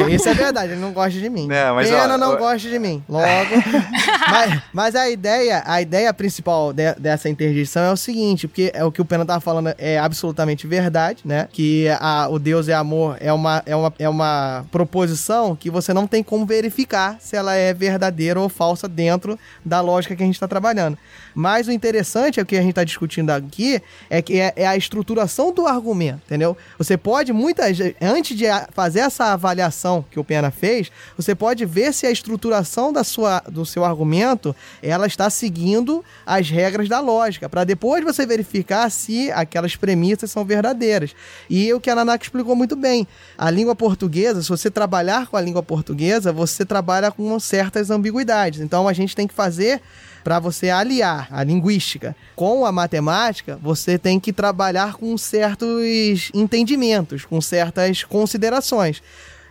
É, 0.07 0.09
isso 0.13 0.27
é 0.29 0.33
verdade, 0.33 0.73
ele 0.73 0.81
não 0.81 0.91
gosta 0.91 1.11
de 1.19 1.29
mim. 1.29 1.47
Não, 1.47 1.75
mas, 1.75 1.89
Pena 1.89 2.15
ó, 2.15 2.17
não 2.17 2.33
ó- 2.33 2.37
gosta 2.37 2.67
de 2.69 2.79
mim. 2.79 3.03
Logo. 3.07 3.25
mas, 4.29 4.61
mas 4.73 4.95
a 4.95 5.09
ideia, 5.09 5.63
a 5.65 5.81
ideia 5.81 6.13
principal 6.13 6.71
de- 6.73 6.95
dessa 6.95 7.29
interdição 7.29 7.83
é 7.83 7.91
o 7.91 7.97
seguinte, 7.97 8.47
porque 8.47 8.70
é 8.73 8.83
o 8.83 8.91
que 8.91 9.01
o 9.01 9.05
Pena 9.05 9.25
tava 9.25 9.39
falando 9.39 9.73
é 9.77 9.97
absolutamente 9.99 10.65
verdade, 10.67 11.21
né? 11.25 11.47
Que 11.51 11.87
a- 11.99 12.27
o 12.29 12.37
Deus 12.39 12.67
é 12.67 12.73
amor 12.73 13.17
é 13.19 13.31
uma, 13.31 13.61
é, 13.65 13.75
uma, 13.75 13.93
é 13.99 14.09
uma 14.09 14.65
proposição 14.71 15.55
que 15.55 15.69
você 15.69 15.93
não 15.93 16.07
tem 16.07 16.23
como 16.23 16.45
verificar 16.45 17.17
se 17.19 17.35
ela 17.35 17.53
é 17.55 17.73
verdadeira 17.73 18.39
ou 18.39 18.49
falsa 18.49 18.87
dentro 18.87 19.37
da 19.63 19.81
lógica 19.81 20.15
que 20.15 20.23
a 20.23 20.25
gente 20.25 20.35
está 20.35 20.47
trabalhando. 20.47 20.97
Mas 21.33 21.67
o 21.67 21.71
interessante 21.71 22.39
é 22.39 22.43
o 22.43 22.45
que 22.45 22.57
a 22.57 22.61
gente 22.61 22.71
está 22.71 22.83
discutindo 22.83 23.29
aqui 23.29 23.81
é 24.09 24.21
que 24.21 24.39
é, 24.39 24.51
é 24.55 24.67
a 24.67 24.75
estruturação 24.75 25.53
do 25.53 25.65
argumento, 25.65 26.21
entendeu? 26.25 26.57
Você 26.77 26.97
pode 26.97 27.31
muitas 27.31 27.77
antes 28.01 28.37
de 28.37 28.45
fazer 28.73 28.99
essa 28.99 29.31
avaliação 29.33 30.03
que 30.11 30.19
o 30.19 30.23
Pena 30.23 30.51
fez, 30.51 30.91
você 31.17 31.33
pode 31.33 31.65
ver 31.65 31.93
se 31.93 32.05
a 32.05 32.11
estruturação 32.11 32.91
da 32.91 33.03
sua, 33.03 33.41
do 33.47 33.65
seu 33.65 33.85
argumento 33.85 34.53
ela 34.83 35.07
está 35.07 35.29
seguindo 35.29 36.03
as 36.25 36.49
regras 36.49 36.89
da 36.89 36.99
lógica, 36.99 37.47
para 37.47 37.63
depois 37.63 38.03
você 38.03 38.25
verificar 38.25 38.60
se 38.89 39.31
aquelas 39.31 39.75
premissas 39.75 40.31
são 40.31 40.45
verdadeiras. 40.45 41.15
E 41.49 41.73
o 41.73 41.79
que 41.79 41.89
a 41.89 41.95
Nanak 41.95 42.23
explicou 42.25 42.55
muito 42.55 42.75
bem, 42.75 43.07
a 43.37 43.49
língua 43.49 43.75
portuguesa, 43.75 44.41
se 44.41 44.49
você 44.49 44.69
trabalhar 44.69 45.27
com 45.27 45.37
a 45.37 45.41
língua 45.41 45.63
portuguesa, 45.63 46.31
você 46.31 46.65
trabalha 46.65 47.11
com 47.11 47.39
certas 47.39 47.89
ambiguidades. 47.89 48.59
Então 48.59 48.87
a 48.87 48.93
gente 48.93 49.15
tem 49.15 49.27
que 49.27 49.33
fazer 49.33 49.81
para 50.23 50.39
você 50.39 50.69
aliar 50.69 51.27
a 51.31 51.43
linguística 51.43 52.15
com 52.35 52.65
a 52.65 52.71
matemática, 52.71 53.57
você 53.61 53.97
tem 53.97 54.19
que 54.19 54.31
trabalhar 54.31 54.93
com 54.93 55.17
certos 55.17 56.31
entendimentos, 56.33 57.25
com 57.25 57.41
certas 57.41 58.03
considerações. 58.03 59.01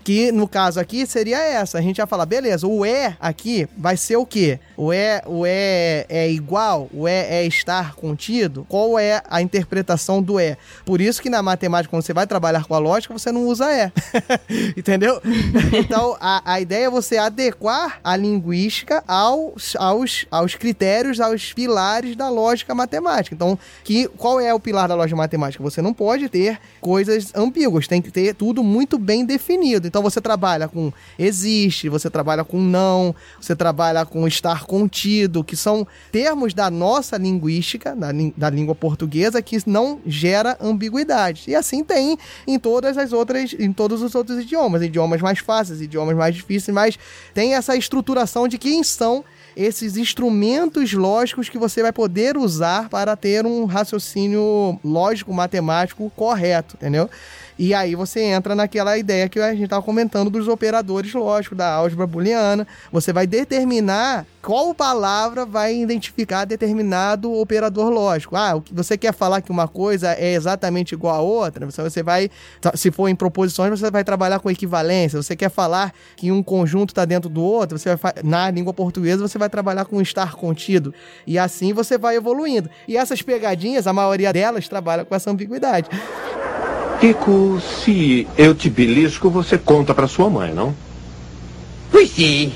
Que 0.02 0.32
no 0.32 0.48
caso 0.48 0.80
aqui 0.80 1.06
seria 1.06 1.38
essa. 1.38 1.78
A 1.78 1.82
gente 1.82 1.98
vai 1.98 2.06
falar, 2.06 2.26
beleza, 2.26 2.66
o 2.66 2.84
é 2.84 3.16
aqui 3.20 3.68
vai 3.76 3.96
ser 3.96 4.16
o 4.16 4.26
quê? 4.26 4.58
O 4.76 4.92
é, 4.92 5.22
o 5.26 5.44
é 5.46 6.06
é 6.08 6.30
igual? 6.30 6.88
O 6.92 7.06
é 7.06 7.40
é 7.40 7.46
estar 7.46 7.94
contido? 7.94 8.66
Qual 8.68 8.98
é 8.98 9.22
a 9.28 9.42
interpretação 9.42 10.22
do 10.22 10.38
é? 10.38 10.56
Por 10.84 11.00
isso 11.00 11.20
que 11.20 11.28
na 11.28 11.42
matemática, 11.42 11.90
quando 11.90 12.02
você 12.02 12.12
vai 12.12 12.26
trabalhar 12.26 12.64
com 12.64 12.74
a 12.74 12.78
lógica, 12.78 13.12
você 13.12 13.30
não 13.30 13.46
usa 13.46 13.70
é. 13.72 13.92
Entendeu? 14.76 15.20
Então, 15.72 16.16
a, 16.20 16.54
a 16.54 16.60
ideia 16.60 16.86
é 16.86 16.90
você 16.90 17.16
adequar 17.16 18.00
a 18.02 18.16
linguística 18.16 19.04
aos, 19.06 19.76
aos, 19.76 20.26
aos 20.30 20.54
critérios, 20.54 21.20
aos 21.20 21.52
pilares 21.52 22.16
da 22.16 22.28
lógica 22.28 22.74
matemática. 22.74 23.34
Então, 23.34 23.58
que, 23.84 24.08
qual 24.08 24.40
é 24.40 24.52
o 24.52 24.60
pilar 24.60 24.88
da 24.88 24.94
lógica 24.94 25.16
matemática? 25.16 25.62
Você 25.62 25.82
não 25.82 25.92
pode 25.92 26.28
ter 26.28 26.58
coisas 26.80 27.32
ambíguas, 27.34 27.86
tem 27.86 28.00
que 28.00 28.10
ter 28.10 28.34
tudo 28.34 28.62
muito 28.62 28.98
bem 28.98 29.24
definido. 29.24 29.86
Então, 29.90 30.02
você 30.02 30.20
trabalha 30.20 30.68
com 30.68 30.92
existe, 31.18 31.88
você 31.88 32.08
trabalha 32.08 32.44
com 32.44 32.60
não, 32.60 33.12
você 33.40 33.56
trabalha 33.56 34.06
com 34.06 34.24
estar 34.28 34.62
contido, 34.62 35.42
que 35.42 35.56
são 35.56 35.84
termos 36.12 36.54
da 36.54 36.70
nossa 36.70 37.16
linguística, 37.16 37.96
da, 37.96 38.10
da 38.36 38.48
língua 38.48 38.72
portuguesa, 38.72 39.42
que 39.42 39.58
não 39.66 39.98
gera 40.06 40.56
ambiguidade. 40.60 41.42
E 41.48 41.56
assim 41.56 41.82
tem 41.82 42.16
em 42.46 42.56
todas 42.56 42.96
as 42.96 43.12
outras, 43.12 43.52
em 43.58 43.72
todos 43.72 44.00
os 44.00 44.14
outros 44.14 44.38
idiomas, 44.38 44.80
idiomas 44.80 45.20
mais 45.20 45.40
fáceis, 45.40 45.80
idiomas 45.80 46.16
mais 46.16 46.36
difíceis, 46.36 46.72
mas 46.72 46.96
tem 47.34 47.54
essa 47.54 47.74
estruturação 47.74 48.46
de 48.46 48.58
quem 48.58 48.84
são 48.84 49.24
esses 49.56 49.96
instrumentos 49.96 50.92
lógicos 50.92 51.48
que 51.48 51.58
você 51.58 51.82
vai 51.82 51.92
poder 51.92 52.36
usar 52.36 52.88
para 52.88 53.16
ter 53.16 53.44
um 53.44 53.64
raciocínio 53.64 54.78
lógico, 54.84 55.32
matemático 55.32 56.10
correto, 56.16 56.76
entendeu? 56.76 57.10
E 57.62 57.74
aí 57.74 57.94
você 57.94 58.22
entra 58.22 58.54
naquela 58.54 58.96
ideia 58.96 59.28
que 59.28 59.38
a 59.38 59.52
gente 59.52 59.64
estava 59.64 59.82
comentando 59.82 60.30
dos 60.30 60.48
operadores 60.48 61.12
lógicos, 61.12 61.58
da 61.58 61.70
álgebra 61.74 62.06
booleana. 62.06 62.66
Você 62.90 63.12
vai 63.12 63.26
determinar 63.26 64.24
qual 64.40 64.74
palavra 64.74 65.44
vai 65.44 65.76
identificar 65.76 66.46
determinado 66.46 67.30
operador 67.34 67.90
lógico. 67.90 68.34
Ah, 68.34 68.58
você 68.72 68.96
quer 68.96 69.12
falar 69.12 69.42
que 69.42 69.50
uma 69.50 69.68
coisa 69.68 70.14
é 70.14 70.32
exatamente 70.32 70.92
igual 70.94 71.14
a 71.14 71.20
outra, 71.20 71.66
você- 71.66 72.02
vai, 72.02 72.30
se 72.74 72.90
for 72.90 73.08
em 73.08 73.14
proposições, 73.14 73.78
você 73.78 73.90
vai 73.90 74.04
trabalhar 74.04 74.38
com 74.40 74.50
equivalência. 74.50 75.22
Você 75.22 75.36
quer 75.36 75.50
falar 75.50 75.92
que 76.16 76.32
um 76.32 76.42
conjunto 76.42 76.92
está 76.92 77.04
dentro 77.04 77.28
do 77.28 77.42
outro, 77.42 77.78
você 77.78 77.94
vai, 77.94 78.14
na 78.24 78.50
língua 78.50 78.72
portuguesa 78.72 79.20
você 79.28 79.36
vai 79.36 79.50
trabalhar 79.50 79.84
com 79.84 80.00
estar 80.00 80.32
contido. 80.32 80.94
E 81.26 81.38
assim 81.38 81.74
você 81.74 81.98
vai 81.98 82.16
evoluindo. 82.16 82.70
E 82.88 82.96
essas 82.96 83.20
pegadinhas, 83.20 83.86
a 83.86 83.92
maioria 83.92 84.32
delas 84.32 84.66
trabalha 84.66 85.04
com 85.04 85.14
essa 85.14 85.30
ambiguidade. 85.30 85.90
Kiko, 87.00 87.58
se 87.82 88.28
eu 88.36 88.54
te 88.54 88.68
belisco, 88.68 89.30
você 89.30 89.56
conta 89.56 89.94
pra 89.94 90.06
sua 90.06 90.28
mãe, 90.28 90.52
não? 90.52 90.74
Pois 91.90 92.10
sim. 92.10 92.52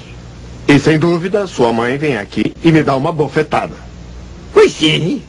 E 0.68 0.78
sem 0.78 0.99
dúvida, 0.99 1.47
sua 1.47 1.72
mãe 1.72 1.97
vem 1.97 2.18
aqui 2.18 2.55
e 2.62 2.70
me 2.70 2.82
dá 2.82 2.95
uma 2.95 3.11
bofetada. 3.11 3.74
Pois 4.53 4.70
sim. 4.72 5.22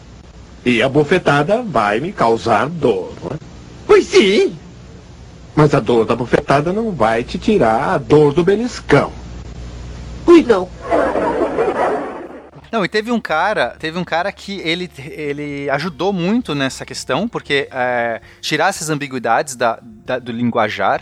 E 0.66 0.82
a 0.82 0.90
bofetada 0.90 1.62
vai 1.64 2.02
me 2.02 2.12
causar 2.12 2.68
dor, 2.68 3.14
não 3.24 3.32
é? 3.32 3.40
Pois 3.88 4.06
sim. 4.06 4.54
Mas 5.56 5.74
a 5.74 5.80
dor 5.80 6.06
da 6.06 6.16
bofetada 6.16 6.74
não 6.74 6.92
vai 6.92 7.24
te 7.24 7.38
tirar 7.38 7.94
a 7.94 7.98
dor 7.98 8.34
do 8.34 8.44
beliscão. 8.44 9.14
Pois 10.26 10.46
não. 10.46 10.68
Não, 12.76 12.84
e 12.84 12.90
teve 12.90 13.10
um 13.10 13.22
cara, 13.22 13.70
teve 13.80 13.98
um 13.98 14.04
cara 14.04 14.30
que 14.34 14.60
ele, 14.60 14.92
ele 14.98 15.70
ajudou 15.70 16.12
muito 16.12 16.54
nessa 16.54 16.86
questão, 16.86 17.26
porque 17.26 17.70
é, 17.72 18.20
tirar 18.42 18.68
essas 18.68 18.90
ambiguidades 18.90 19.56
da, 19.56 19.80
da- 19.82 20.20
do 20.20 20.30
linguajar, 20.30 21.02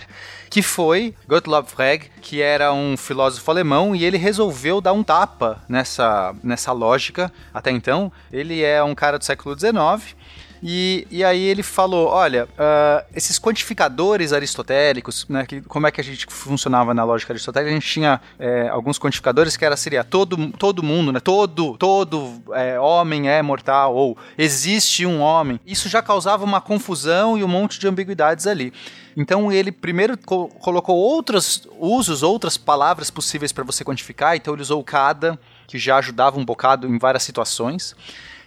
que 0.52 0.62
foi 0.62 1.16
Gottlob 1.28 1.68
Frege, 1.68 2.12
que 2.22 2.44
era 2.44 2.72
um 2.72 2.96
filósofo 2.96 3.50
alemão, 3.50 3.96
e 3.96 4.06
ele 4.06 4.18
resolveu 4.20 4.80
dar 4.80 4.94
um 4.94 5.02
tapa 5.02 5.64
nessa, 5.68 6.36
nessa 6.44 6.72
lógica. 6.72 7.34
Até 7.52 7.72
então, 7.72 8.12
ele 8.32 8.62
é 8.62 8.84
um 8.84 8.94
cara 8.94 9.18
do 9.18 9.26
século 9.26 9.58
XIX, 9.58 10.16
e, 10.64 11.06
e 11.12 11.24
aí 11.24 11.42
ele 11.44 11.62
falou, 11.62 12.08
olha, 12.08 12.48
ah, 12.58 13.04
esses 13.14 13.38
quantificadores 13.38 14.32
aristotélicos, 14.32 15.26
né, 15.28 15.46
que, 15.46 15.62
como 15.62 15.86
é 15.86 15.92
que 15.92 16.00
a 16.00 16.04
gente 16.04 16.26
funcionava 16.30 16.94
na 16.94 17.04
lógica 17.04 17.34
aristotélica, 17.34 17.70
a 17.70 17.74
gente 17.74 17.88
tinha 17.88 18.22
é, 18.40 18.70
alguns 18.70 18.98
quantificadores 18.98 19.58
que 19.58 19.66
era 19.66 19.76
seria 19.76 20.04
todo, 20.04 20.52
todo 20.54 20.82
mundo, 20.82 21.12
né, 21.12 21.20
todo, 21.20 21.78
todo 21.78 22.42
é, 22.54 22.80
homem 22.80 23.30
é 23.30 23.42
mortal, 23.42 23.94
ou 23.94 24.18
existe 24.38 25.06
um 25.06 25.20
homem. 25.20 25.60
Isso 25.66 25.90
já 25.90 26.02
causava 26.02 26.46
uma 26.46 26.62
confusão 26.62 27.38
e 27.38 27.44
um 27.44 27.48
monte 27.48 27.78
de 27.78 27.88
ambiguidades 27.88 28.48
ali. 28.48 28.72
Então 29.18 29.52
ele 29.52 29.72
primeiro 29.72 30.18
co- 30.18 30.48
colocou 30.48 30.96
outros 30.96 31.68
usos, 31.78 32.24
outras 32.24 32.58
palavras 32.58 33.12
possíveis 33.12 33.52
para 33.52 33.64
você 33.64 33.84
quantificar, 33.84 34.36
então 34.36 34.54
ele 34.54 34.62
usou 34.62 34.84
cada, 34.84 35.38
que 35.68 35.78
já 35.78 35.98
ajudava 35.98 36.40
um 36.40 36.46
bocado 36.46 36.88
em 36.88 36.98
várias 36.98 37.24
situações. 37.24 37.96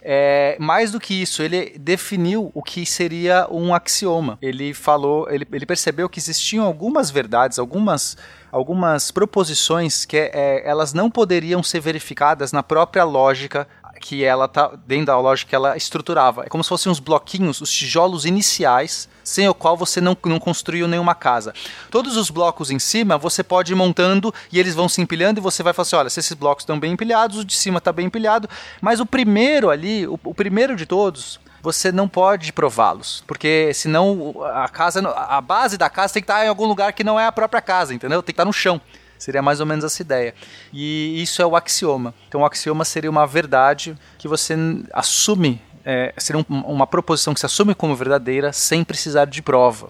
É, 0.09 0.55
mais 0.57 0.93
do 0.93 1.01
que 1.01 1.21
isso, 1.21 1.43
ele 1.43 1.75
definiu 1.77 2.49
o 2.53 2.63
que 2.63 2.85
seria 2.85 3.45
um 3.51 3.73
axioma. 3.73 4.37
Ele 4.41 4.73
falou, 4.73 5.29
ele, 5.29 5.45
ele 5.51 5.65
percebeu 5.65 6.07
que 6.07 6.17
existiam 6.17 6.65
algumas 6.65 7.11
verdades, 7.11 7.59
algumas, 7.59 8.15
algumas 8.49 9.11
proposições 9.11 10.05
que 10.05 10.15
é, 10.15 10.63
elas 10.65 10.93
não 10.93 11.11
poderiam 11.11 11.61
ser 11.61 11.81
verificadas 11.81 12.53
na 12.53 12.63
própria 12.63 13.03
lógica 13.03 13.67
que 13.99 14.23
ela 14.23 14.47
tá 14.47 14.71
dentro 14.85 15.07
da 15.07 15.19
lógica 15.19 15.49
que 15.49 15.55
ela 15.55 15.75
estruturava. 15.75 16.43
É 16.43 16.49
como 16.49 16.63
se 16.63 16.69
fossem 16.69 16.91
os 16.91 16.99
bloquinhos, 16.99 17.61
os 17.61 17.71
tijolos 17.71 18.25
iniciais, 18.25 19.09
sem 19.23 19.47
o 19.47 19.53
qual 19.53 19.75
você 19.75 19.99
não, 19.99 20.15
não 20.25 20.39
construiu 20.39 20.87
nenhuma 20.87 21.13
casa. 21.13 21.53
Todos 21.91 22.15
os 22.17 22.29
blocos 22.29 22.71
em 22.71 22.79
cima 22.79 23.17
você 23.17 23.43
pode 23.43 23.73
ir 23.73 23.75
montando 23.75 24.33
e 24.51 24.59
eles 24.59 24.73
vão 24.73 24.87
se 24.87 25.01
empilhando 25.01 25.39
e 25.39 25.43
você 25.43 25.61
vai 25.61 25.73
falar 25.73 25.83
assim: 25.83 25.95
olha, 25.95 26.09
se 26.09 26.19
esses 26.19 26.33
blocos 26.33 26.63
estão 26.63 26.79
bem 26.79 26.93
empilhados, 26.93 27.39
o 27.39 27.45
de 27.45 27.55
cima 27.55 27.79
está 27.79 27.91
bem 27.91 28.07
empilhado, 28.07 28.49
mas 28.81 28.99
o 28.99 29.05
primeiro 29.05 29.69
ali, 29.69 30.07
o, 30.07 30.19
o 30.23 30.33
primeiro 30.33 30.75
de 30.75 30.85
todos, 30.85 31.39
você 31.61 31.91
não 31.91 32.07
pode 32.07 32.53
prová-los, 32.53 33.23
porque 33.27 33.71
senão 33.73 34.35
a 34.53 34.69
casa, 34.69 35.07
a 35.09 35.41
base 35.41 35.77
da 35.77 35.89
casa 35.89 36.13
tem 36.13 36.21
que 36.21 36.31
estar 36.31 36.45
em 36.45 36.49
algum 36.49 36.65
lugar 36.65 36.93
que 36.93 37.03
não 37.03 37.19
é 37.19 37.25
a 37.25 37.31
própria 37.31 37.61
casa, 37.61 37.93
entendeu? 37.93 38.21
Tem 38.21 38.27
que 38.27 38.31
estar 38.31 38.45
no 38.45 38.53
chão. 38.53 38.79
Seria 39.17 39.41
mais 39.41 39.59
ou 39.59 39.65
menos 39.65 39.83
essa 39.83 40.01
ideia. 40.01 40.33
E 40.73 41.21
isso 41.21 41.41
é 41.41 41.45
o 41.45 41.55
axioma. 41.55 42.13
Então, 42.27 42.41
o 42.41 42.45
axioma 42.45 42.85
seria 42.85 43.09
uma 43.09 43.25
verdade 43.25 43.97
que 44.17 44.27
você 44.27 44.55
assume, 44.93 45.61
é, 45.85 46.13
seria 46.17 46.39
um- 46.49 46.59
uma 46.61 46.85
proposição 46.87 47.33
que 47.33 47.39
se 47.39 47.45
assume 47.45 47.73
como 47.73 47.95
verdadeira 47.95 48.53
sem 48.53 48.83
precisar 48.83 49.25
de 49.25 49.41
prova. 49.41 49.89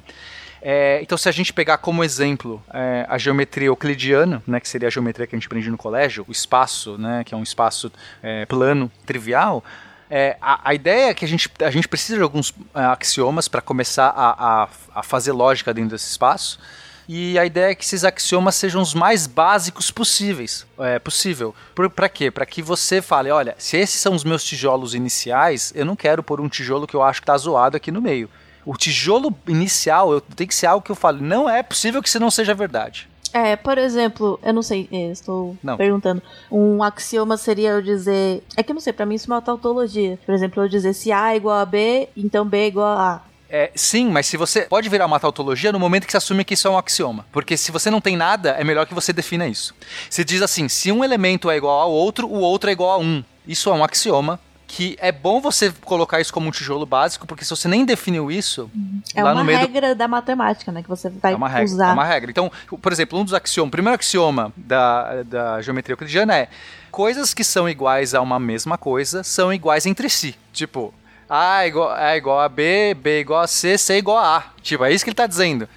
É, 0.62 1.00
então, 1.02 1.18
se 1.18 1.30
a 1.30 1.32
gente 1.32 1.54
pegar 1.54 1.78
como 1.78 2.04
exemplo 2.04 2.62
é, 2.74 3.06
a 3.08 3.18
geometria 3.18 3.68
euclidiana, 3.68 4.42
né, 4.48 4.60
que 4.60 4.68
seria 4.68 4.88
a 4.88 4.92
geometria 4.92 5.28
que 5.28 5.36
a 5.36 5.38
gente 5.38 5.46
aprende 5.46 5.70
no 5.70 5.78
colégio, 5.78 6.26
o 6.28 6.32
espaço, 6.32 6.98
né, 6.98 7.24
que 7.24 7.34
é 7.34 7.38
um 7.38 7.44
espaço 7.44 7.92
é, 8.24 8.46
plano, 8.48 8.92
trivial, 9.06 9.64
é, 10.10 10.36
a, 10.42 10.70
a 10.70 10.74
ideia 10.74 11.10
é 11.10 11.14
que 11.14 11.24
a 11.26 11.28
gente, 11.28 11.50
a 11.64 11.70
gente 11.70 11.88
precisa 11.88 12.18
de 12.18 12.24
alguns 12.24 12.54
é, 12.74 12.80
axiomas 12.80 13.48
para 13.48 13.62
começar 13.62 14.08
a, 14.08 14.64
a, 14.64 14.70
a 14.96 15.04
fazer 15.04 15.32
lógica 15.32 15.74
dentro 15.74 15.92
desse 15.92 16.10
espaço. 16.10 16.60
E 17.08 17.40
a 17.40 17.46
ideia 17.46 17.72
é 17.72 17.76
que 17.76 17.84
esses 17.84 18.04
axiomas 18.04 18.56
sejam 18.56 18.82
os 18.82 18.94
mais 18.94 19.28
básicos 19.28 19.90
possíveis. 19.90 20.66
É 20.78 21.00
possível. 21.00 21.56
Por, 21.74 21.90
pra 21.90 22.10
quê? 22.10 22.30
Para 22.30 22.46
que 22.46 22.62
você 22.62 23.02
fale, 23.02 23.32
olha, 23.32 23.56
se 23.58 23.78
esses 23.78 24.02
são 24.02 24.14
os 24.14 24.24
meus 24.24 24.44
tijolos 24.44 24.94
iniciais, 24.94 25.72
eu 25.74 25.86
não 25.86 25.96
quero 25.96 26.22
pôr 26.22 26.42
um 26.42 26.50
tijolo 26.50 26.86
que 26.86 26.96
eu 26.96 27.02
acho 27.02 27.22
que 27.22 27.28
tá 27.28 27.38
zoado 27.38 27.78
aqui 27.78 27.92
no 27.92 28.02
meio. 28.02 28.30
O 28.66 28.76
tijolo 28.76 29.34
inicial 29.48 30.12
eu, 30.12 30.20
tem 30.20 30.46
que 30.46 30.54
ser 30.54 30.66
algo 30.66 30.84
que 30.84 30.92
eu 30.92 30.96
falo, 30.96 31.22
não 31.22 31.50
é 31.50 31.64
possível 31.64 32.02
que 32.04 32.10
isso 32.10 32.20
não 32.20 32.30
seja 32.30 32.54
verdade. 32.54 33.08
É, 33.34 33.56
por 33.56 33.78
exemplo, 33.78 34.40
eu 34.44 34.54
não 34.54 34.62
sei, 34.62 34.88
é, 34.92 35.12
estou 35.12 35.56
Não. 35.62 35.78
perguntando. 35.78 36.22
Um 36.52 36.82
axioma 36.82 37.38
seria 37.38 37.72
eu 37.72 37.82
dizer. 37.82 38.44
É 38.56 38.64
que 38.64 38.72
eu 38.72 38.74
não 38.74 38.82
sei, 38.82 38.92
pra 38.94 39.06
mim 39.06 39.16
isso 39.16 39.32
é 39.32 39.36
uma 39.36 39.42
tautologia. 39.42 40.18
Por 40.26 40.34
exemplo, 40.34 40.64
eu 40.64 40.68
dizer 40.68 40.94
se 40.94 41.12
A 41.12 41.34
é 41.34 41.38
igual 41.38 41.58
a 41.60 41.66
B, 41.66 42.10
então 42.16 42.46
B 42.46 42.58
é 42.58 42.68
igual 42.68 42.98
a 42.98 43.14
A. 43.16 43.22
É, 43.50 43.72
sim, 43.76 44.10
mas 44.10 44.26
se 44.28 44.36
você 44.36 44.62
pode 44.62 44.90
virar 44.90 45.06
uma 45.06 45.20
tautologia 45.20 45.72
no 45.72 45.80
momento 45.80 46.06
que 46.06 46.12
você 46.12 46.18
assume 46.18 46.44
que 46.44 46.54
isso 46.54 46.68
é 46.68 46.72
um 46.72 46.78
axioma. 46.78 47.26
Porque 47.32 47.56
se 47.56 47.72
você 47.72 47.90
não 47.90 48.02
tem 48.02 48.18
nada, 48.18 48.52
é 48.52 48.64
melhor 48.64 48.86
que 48.86 48.94
você 48.94 49.14
defina 49.14 49.48
isso. 49.48 49.74
Você 50.10 50.24
diz 50.24 50.42
assim: 50.42 50.68
se 50.68 50.92
um 50.92 51.04
elemento 51.04 51.50
é 51.50 51.56
igual 51.58 51.80
ao 51.80 51.92
outro, 51.92 52.28
o 52.28 52.40
outro 52.40 52.70
é 52.70 52.74
igual 52.74 52.92
a 52.92 52.98
um. 52.98 53.24
Isso 53.48 53.70
é 53.70 53.74
um 53.74 53.84
axioma. 53.84 54.40
Que 54.70 54.98
é 55.00 55.14
bom 55.14 55.40
você 55.40 55.72
colocar 55.86 56.20
isso 56.20 56.34
como 56.34 56.50
um 56.50 56.52
tijolo 56.52 56.86
básico, 56.86 57.26
porque 57.26 57.46
se 57.46 57.50
você 57.52 57.70
nem 57.70 57.86
definiu 57.86 58.30
isso, 58.30 58.70
É 59.16 59.24
lá 59.24 59.32
uma 59.32 59.40
no 59.40 59.46
meio 59.46 59.60
do 59.60 59.66
regra 59.66 59.96
da 59.96 60.10
matemática, 60.10 60.74
né? 60.74 60.84
Que 60.84 60.90
você 60.90 61.10
vai 61.10 61.32
é 61.32 61.36
uma 61.38 61.48
regra. 61.48 61.74
usar. 61.74 61.90
É 61.92 61.94
uma 61.94 62.04
regra. 62.04 62.30
Então, 62.30 62.52
por 62.82 62.92
exemplo, 62.92 63.18
um 63.18 63.24
dos 63.24 63.34
axiomas, 63.34 63.70
o 63.70 63.72
primeiro 63.72 63.96
axioma 63.98 64.52
da, 64.58 65.24
da 65.24 65.62
geometria 65.62 65.94
euclidiana 65.94 66.36
é 66.36 66.50
coisas 66.92 67.34
que 67.34 67.46
são 67.46 67.70
iguais 67.70 68.14
a 68.14 68.20
uma 68.20 68.42
mesma 68.42 68.78
coisa 68.78 69.24
são 69.24 69.54
iguais 69.54 69.86
entre 69.86 70.10
si. 70.10 70.36
Tipo, 70.52 70.94
A 71.30 71.64
é 71.64 71.68
igual, 71.68 71.98
é 71.98 72.18
igual 72.18 72.40
a 72.40 72.50
B, 72.50 72.94
B 72.94 73.18
é 73.18 73.20
igual 73.20 73.42
a 73.42 73.48
C, 73.48 73.78
C 73.78 73.94
é 73.94 73.98
igual 73.98 74.18
a 74.18 74.38
A. 74.38 74.44
Tipo, 74.62 74.86
é 74.86 74.92
isso 74.94 75.04
que 75.04 75.10
ele 75.10 75.14
está 75.14 75.28
dizendo. 75.28 75.68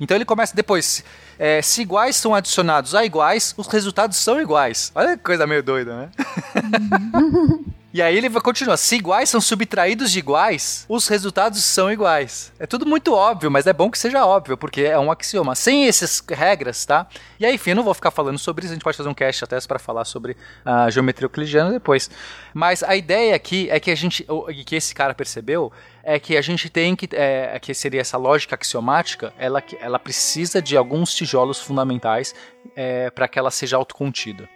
Então 0.00 0.16
ele 0.16 0.24
começa 0.24 0.54
depois. 0.54 1.04
é, 1.38 1.60
se 1.62 1.82
iguais 1.82 2.16
são 2.16 2.34
adicionados 2.34 2.94
a 2.94 3.04
iguais, 3.04 3.54
os 3.56 3.66
resultados 3.66 4.16
são 4.16 4.40
iguais. 4.40 4.90
Olha 4.94 5.16
que 5.16 5.22
coisa 5.22 5.46
meio 5.46 5.62
doida, 5.62 5.96
né? 5.96 6.08
E 7.96 8.02
aí 8.02 8.14
ele 8.14 8.28
vai 8.28 8.42
continuar. 8.42 8.76
Se 8.76 8.94
iguais 8.94 9.30
são 9.30 9.40
subtraídos 9.40 10.12
de 10.12 10.18
iguais, 10.18 10.84
os 10.86 11.08
resultados 11.08 11.64
são 11.64 11.90
iguais. 11.90 12.52
É 12.58 12.66
tudo 12.66 12.84
muito 12.84 13.14
óbvio, 13.14 13.50
mas 13.50 13.66
é 13.66 13.72
bom 13.72 13.90
que 13.90 13.98
seja 13.98 14.26
óbvio, 14.26 14.54
porque 14.54 14.82
é 14.82 14.98
um 14.98 15.10
axioma. 15.10 15.54
Sem 15.54 15.88
essas 15.88 16.22
regras, 16.28 16.84
tá? 16.84 17.06
E 17.40 17.46
aí, 17.46 17.54
enfim, 17.54 17.70
eu 17.70 17.76
não 17.76 17.82
vou 17.82 17.94
ficar 17.94 18.10
falando 18.10 18.38
sobre 18.38 18.66
isso, 18.66 18.72
a 18.72 18.74
gente 18.74 18.84
pode 18.84 18.98
fazer 18.98 19.08
um 19.08 19.14
cast 19.14 19.42
até 19.42 19.58
para 19.62 19.78
falar 19.78 20.04
sobre 20.04 20.36
a 20.62 20.90
geometria 20.90 21.24
euclidiana 21.24 21.70
depois. 21.70 22.10
Mas 22.52 22.82
a 22.82 22.94
ideia 22.94 23.34
aqui 23.34 23.66
é 23.70 23.80
que 23.80 23.90
a 23.90 23.94
gente, 23.94 24.26
que 24.66 24.76
esse 24.76 24.94
cara 24.94 25.14
percebeu, 25.14 25.72
é 26.04 26.20
que 26.20 26.36
a 26.36 26.42
gente 26.42 26.68
tem 26.68 26.94
que, 26.94 27.08
é, 27.12 27.58
que 27.58 27.72
seria 27.72 28.02
essa 28.02 28.18
lógica 28.18 28.56
axiomática, 28.56 29.32
ela, 29.38 29.64
ela 29.80 29.98
precisa 29.98 30.60
de 30.60 30.76
alguns 30.76 31.14
tijolos 31.14 31.62
fundamentais 31.62 32.34
para 33.14 33.26
que 33.26 33.38
ela 33.38 33.50
seja 33.50 33.78
autocontida. 33.78 34.46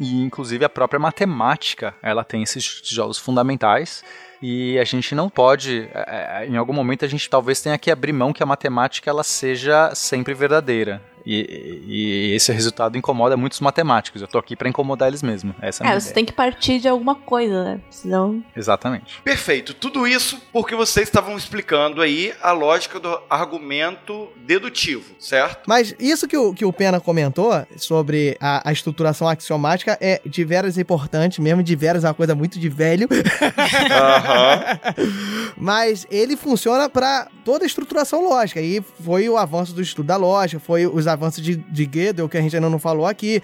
E 0.00 0.22
inclusive 0.22 0.64
a 0.64 0.68
própria 0.68 0.98
matemática, 0.98 1.94
ela 2.02 2.24
tem 2.24 2.42
esses 2.42 2.64
tijolos 2.80 3.18
fundamentais 3.18 4.02
e 4.42 4.78
a 4.78 4.84
gente 4.84 5.14
não 5.14 5.28
pode, 5.28 5.88
é, 5.94 6.42
é, 6.42 6.46
em 6.46 6.56
algum 6.56 6.72
momento 6.72 7.04
a 7.04 7.08
gente 7.08 7.30
talvez 7.30 7.60
tenha 7.60 7.78
que 7.78 7.90
abrir 7.90 8.12
mão 8.12 8.32
que 8.32 8.42
a 8.42 8.46
matemática 8.46 9.08
ela 9.08 9.22
seja 9.22 9.94
sempre 9.94 10.34
verdadeira. 10.34 11.00
E, 11.24 11.82
e 11.86 12.34
esse 12.34 12.52
resultado 12.52 12.96
incomoda 12.98 13.36
muitos 13.36 13.60
matemáticos. 13.60 14.20
Eu 14.22 14.28
tô 14.28 14.38
aqui 14.38 14.56
para 14.56 14.68
incomodar 14.68 15.08
eles 15.08 15.22
mesmo. 15.22 15.54
Essa 15.60 15.82
é 15.82 15.86
a 15.86 15.86
É, 15.86 15.90
minha 15.90 16.00
você 16.00 16.06
ideia. 16.06 16.14
tem 16.14 16.24
que 16.24 16.32
partir 16.32 16.78
de 16.80 16.88
alguma 16.88 17.14
coisa, 17.14 17.64
né? 17.64 17.80
Senão. 17.90 18.42
Exatamente. 18.56 19.20
Perfeito. 19.22 19.74
Tudo 19.74 20.06
isso 20.06 20.40
porque 20.52 20.74
vocês 20.74 21.08
estavam 21.08 21.36
explicando 21.36 22.00
aí 22.00 22.32
a 22.42 22.52
lógica 22.52 22.98
do 22.98 23.20
argumento 23.30 24.28
dedutivo, 24.44 25.14
certo? 25.18 25.62
Mas 25.66 25.94
isso 25.98 26.26
que 26.26 26.36
o, 26.36 26.52
que 26.52 26.64
o 26.64 26.72
Pena 26.72 27.00
comentou 27.00 27.52
sobre 27.76 28.36
a, 28.40 28.68
a 28.68 28.72
estruturação 28.72 29.28
axiomática 29.28 29.96
é 30.00 30.20
de 30.26 30.44
veras 30.44 30.76
importante 30.78 31.40
mesmo, 31.40 31.62
de 31.62 31.76
veras 31.76 32.04
é 32.04 32.08
uma 32.08 32.14
coisa 32.14 32.34
muito 32.34 32.58
de 32.58 32.68
velho. 32.68 33.08
Mas 35.56 36.06
ele 36.10 36.36
funciona 36.36 36.88
para 36.88 37.28
toda 37.44 37.64
a 37.64 37.66
estruturação 37.66 38.24
lógica. 38.28 38.60
E 38.60 38.80
foi 39.04 39.28
o 39.28 39.36
avanço 39.36 39.72
do 39.72 39.82
estudo 39.82 40.06
da 40.06 40.16
lógica, 40.16 40.60
foi 40.60 40.86
os 40.86 41.06
avanços 41.12 41.42
de, 41.42 41.56
de 41.56 41.84
Gödel, 41.84 42.28
que 42.28 42.36
a 42.36 42.40
gente 42.40 42.56
ainda 42.56 42.68
não 42.68 42.78
falou 42.78 43.06
aqui. 43.06 43.42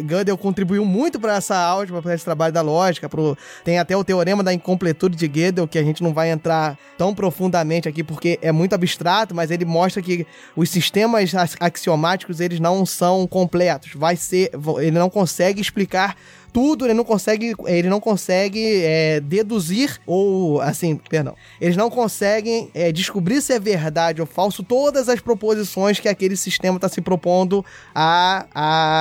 Gödel, 0.00 0.36
contribuiu 0.36 0.84
muito 0.84 1.18
para 1.18 1.36
essa 1.36 1.56
álgebra, 1.56 2.02
para 2.02 2.14
esse 2.14 2.24
trabalho 2.24 2.52
da 2.52 2.60
lógica. 2.60 3.08
Pro, 3.08 3.36
tem 3.64 3.78
até 3.78 3.96
o 3.96 4.04
teorema 4.04 4.42
da 4.42 4.52
incompletude 4.52 5.16
de 5.16 5.26
Gödel, 5.26 5.66
que 5.66 5.78
a 5.78 5.82
gente 5.82 6.02
não 6.02 6.12
vai 6.12 6.30
entrar 6.30 6.78
tão 6.96 7.14
profundamente 7.14 7.88
aqui, 7.88 8.04
porque 8.04 8.38
é 8.42 8.52
muito 8.52 8.74
abstrato, 8.74 9.34
mas 9.34 9.50
ele 9.50 9.64
mostra 9.64 10.02
que 10.02 10.26
os 10.54 10.68
sistemas 10.70 11.34
ax- 11.34 11.56
axiomáticos, 11.60 12.40
eles 12.40 12.60
não 12.60 12.84
são 12.84 13.26
completos. 13.26 13.92
Vai 13.94 14.16
ser, 14.16 14.50
ele 14.80 14.98
não 14.98 15.08
consegue 15.08 15.60
explicar 15.60 16.16
tudo, 16.58 16.86
ele 16.86 16.94
não 16.94 17.04
consegue, 17.04 17.54
ele 17.66 17.88
não 17.88 18.00
consegue 18.00 18.82
é, 18.82 19.20
deduzir 19.20 20.00
ou 20.04 20.60
assim, 20.60 20.96
perdão, 21.08 21.36
eles 21.60 21.76
não 21.76 21.88
conseguem 21.88 22.68
é, 22.74 22.90
descobrir 22.90 23.40
se 23.40 23.52
é 23.52 23.60
verdade 23.60 24.20
ou 24.20 24.26
falso 24.26 24.64
todas 24.64 25.08
as 25.08 25.20
proposições 25.20 26.00
que 26.00 26.08
aquele 26.08 26.36
sistema 26.36 26.74
está 26.74 26.88
se 26.88 27.00
propondo 27.00 27.64
a, 27.94 28.46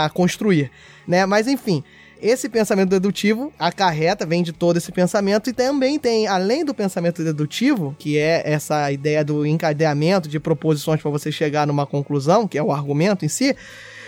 a 0.05 0.09
construir, 0.13 0.69
né? 1.07 1.25
Mas 1.25 1.47
enfim. 1.47 1.83
Esse 2.19 2.49
pensamento 2.49 2.89
dedutivo 2.89 3.53
acarreta, 3.59 4.25
vem 4.25 4.41
de 4.41 4.51
todo 4.51 4.77
esse 4.77 4.91
pensamento, 4.91 5.51
e 5.51 5.53
também 5.53 5.99
tem, 5.99 6.25
além 6.25 6.65
do 6.65 6.73
pensamento 6.73 7.23
dedutivo, 7.23 7.95
que 7.99 8.17
é 8.17 8.41
essa 8.43 8.91
ideia 8.91 9.23
do 9.23 9.45
encadeamento 9.45 10.27
de 10.27 10.39
proposições 10.39 10.99
para 10.99 11.11
você 11.11 11.31
chegar 11.31 11.67
numa 11.67 11.85
conclusão, 11.85 12.47
que 12.47 12.57
é 12.57 12.63
o 12.63 12.71
argumento 12.71 13.23
em 13.23 13.27
si, 13.27 13.55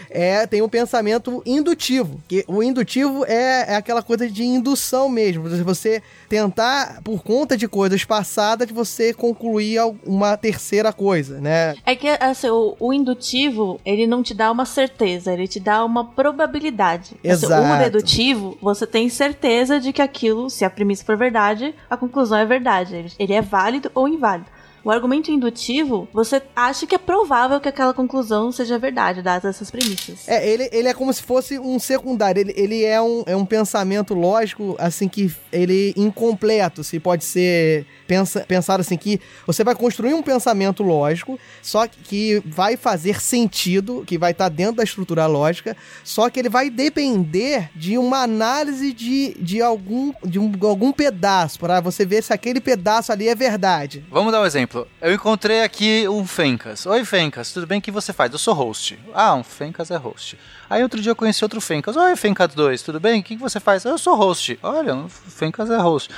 é, 0.09 0.45
tem 0.47 0.61
o 0.61 0.69
pensamento 0.69 1.41
indutivo. 1.45 2.19
Que 2.27 2.43
o 2.47 2.61
indutivo 2.63 3.25
é, 3.25 3.73
é 3.73 3.75
aquela 3.75 4.01
coisa 4.01 4.29
de 4.29 4.43
indução 4.43 5.09
mesmo. 5.09 5.49
Você- 5.63 6.01
tentar, 6.29 7.01
por 7.03 7.23
conta 7.23 7.57
de 7.57 7.67
coisas 7.67 8.05
passadas, 8.05 8.69
você 8.69 9.13
concluir 9.13 9.79
uma 10.05 10.37
terceira 10.37 10.93
coisa, 10.93 11.41
né? 11.41 11.75
É 11.85 11.95
que 11.95 12.07
assim, 12.07 12.49
o, 12.49 12.75
o 12.79 12.93
indutivo, 12.93 13.81
ele 13.83 14.05
não 14.05 14.21
te 14.21 14.33
dá 14.33 14.51
uma 14.51 14.65
certeza, 14.65 15.33
ele 15.33 15.47
te 15.47 15.59
dá 15.59 15.83
uma 15.83 16.05
probabilidade. 16.05 17.15
Assim, 17.25 17.45
Exato. 17.45 17.73
o 17.73 17.77
dedutivo, 17.77 18.57
você 18.61 18.85
tem 18.85 19.09
certeza 19.09 19.79
de 19.79 19.91
que 19.91 20.01
aquilo, 20.01 20.49
se 20.49 20.63
a 20.63 20.69
premissa 20.69 21.03
for 21.03 21.17
verdade, 21.17 21.73
a 21.89 21.97
conclusão 21.97 22.37
é 22.37 22.45
verdade. 22.45 23.13
Ele 23.17 23.33
é 23.33 23.41
válido 23.41 23.91
ou 23.95 24.07
inválido. 24.07 24.58
O 24.83 24.91
argumento 24.91 25.31
indutivo, 25.31 26.07
você 26.13 26.41
acha 26.55 26.87
que 26.87 26.95
é 26.95 26.97
provável 26.97 27.59
que 27.59 27.67
aquela 27.67 27.93
conclusão 27.93 28.51
seja 28.51 28.77
verdade, 28.77 29.21
dadas 29.21 29.55
essas 29.55 29.69
premissas. 29.69 30.27
É, 30.27 30.47
ele, 30.47 30.69
ele 30.71 30.87
é 30.87 30.93
como 30.93 31.11
se 31.11 31.21
fosse 31.21 31.59
um 31.59 31.79
secundário. 31.79 32.39
Ele, 32.39 32.53
ele 32.55 32.83
é, 32.83 33.01
um, 33.01 33.23
é 33.25 33.35
um 33.35 33.45
pensamento 33.45 34.13
lógico, 34.13 34.75
assim, 34.79 35.07
que 35.07 35.31
ele 35.51 35.93
incompleto. 35.97 36.83
Se 36.83 36.99
pode 36.99 37.23
ser 37.23 37.85
pensa, 38.09 38.39
pensado 38.39 38.81
assim, 38.81 38.97
que 38.97 39.21
você 39.45 39.63
vai 39.63 39.75
construir 39.75 40.15
um 40.15 40.23
pensamento 40.23 40.81
lógico, 40.81 41.39
só 41.61 41.85
que, 41.87 42.41
vai 42.43 42.75
fazer 42.75 43.21
sentido, 43.21 44.03
que 44.07 44.17
vai 44.17 44.31
estar 44.31 44.49
dentro 44.49 44.77
da 44.77 44.83
estrutura 44.83 45.27
lógica, 45.27 45.77
só 46.03 46.27
que 46.27 46.39
ele 46.39 46.49
vai 46.49 46.71
depender 46.71 47.69
de 47.75 47.99
uma 47.99 48.23
análise 48.23 48.91
de, 48.91 49.35
de, 49.39 49.61
algum, 49.61 50.11
de 50.25 50.39
um, 50.39 50.51
algum 50.63 50.91
pedaço, 50.91 51.59
para 51.59 51.79
você 51.79 52.03
ver 52.03 52.23
se 52.23 52.33
aquele 52.33 52.59
pedaço 52.59 53.11
ali 53.11 53.29
é 53.29 53.35
verdade. 53.35 54.03
Vamos 54.09 54.31
dar 54.31 54.41
um 54.41 54.45
exemplo. 54.45 54.87
Eu 54.99 55.13
encontrei 55.13 55.61
aqui 55.61 56.09
um 56.09 56.25
Fencas. 56.25 56.87
Oi, 56.87 57.05
Fencas, 57.05 57.53
tudo 57.53 57.67
bem? 57.67 57.79
Que 57.79 57.91
você 57.91 58.11
faz? 58.11 58.31
Eu 58.31 58.39
sou 58.39 58.55
host. 58.55 58.97
Ah, 59.13 59.35
um 59.35 59.43
Fencas 59.43 59.91
é 59.91 59.97
host. 59.97 60.35
Aí 60.67 60.81
outro 60.81 60.99
dia 60.99 61.11
eu 61.11 61.15
conheci 61.15 61.43
outro 61.43 61.61
Fencas. 61.61 61.95
Oi, 61.95 62.15
Fencas 62.15 62.55
2, 62.55 62.81
tudo 62.81 62.99
bem? 62.99 63.19
O 63.19 63.23
que 63.23 63.35
você 63.35 63.59
faz? 63.59 63.85
Eu 63.85 63.97
sou 63.99 64.15
host. 64.15 64.57
Olha, 64.63 64.95
um 64.95 65.07
Fencas 65.09 65.69
é 65.69 65.77
host. 65.77 66.09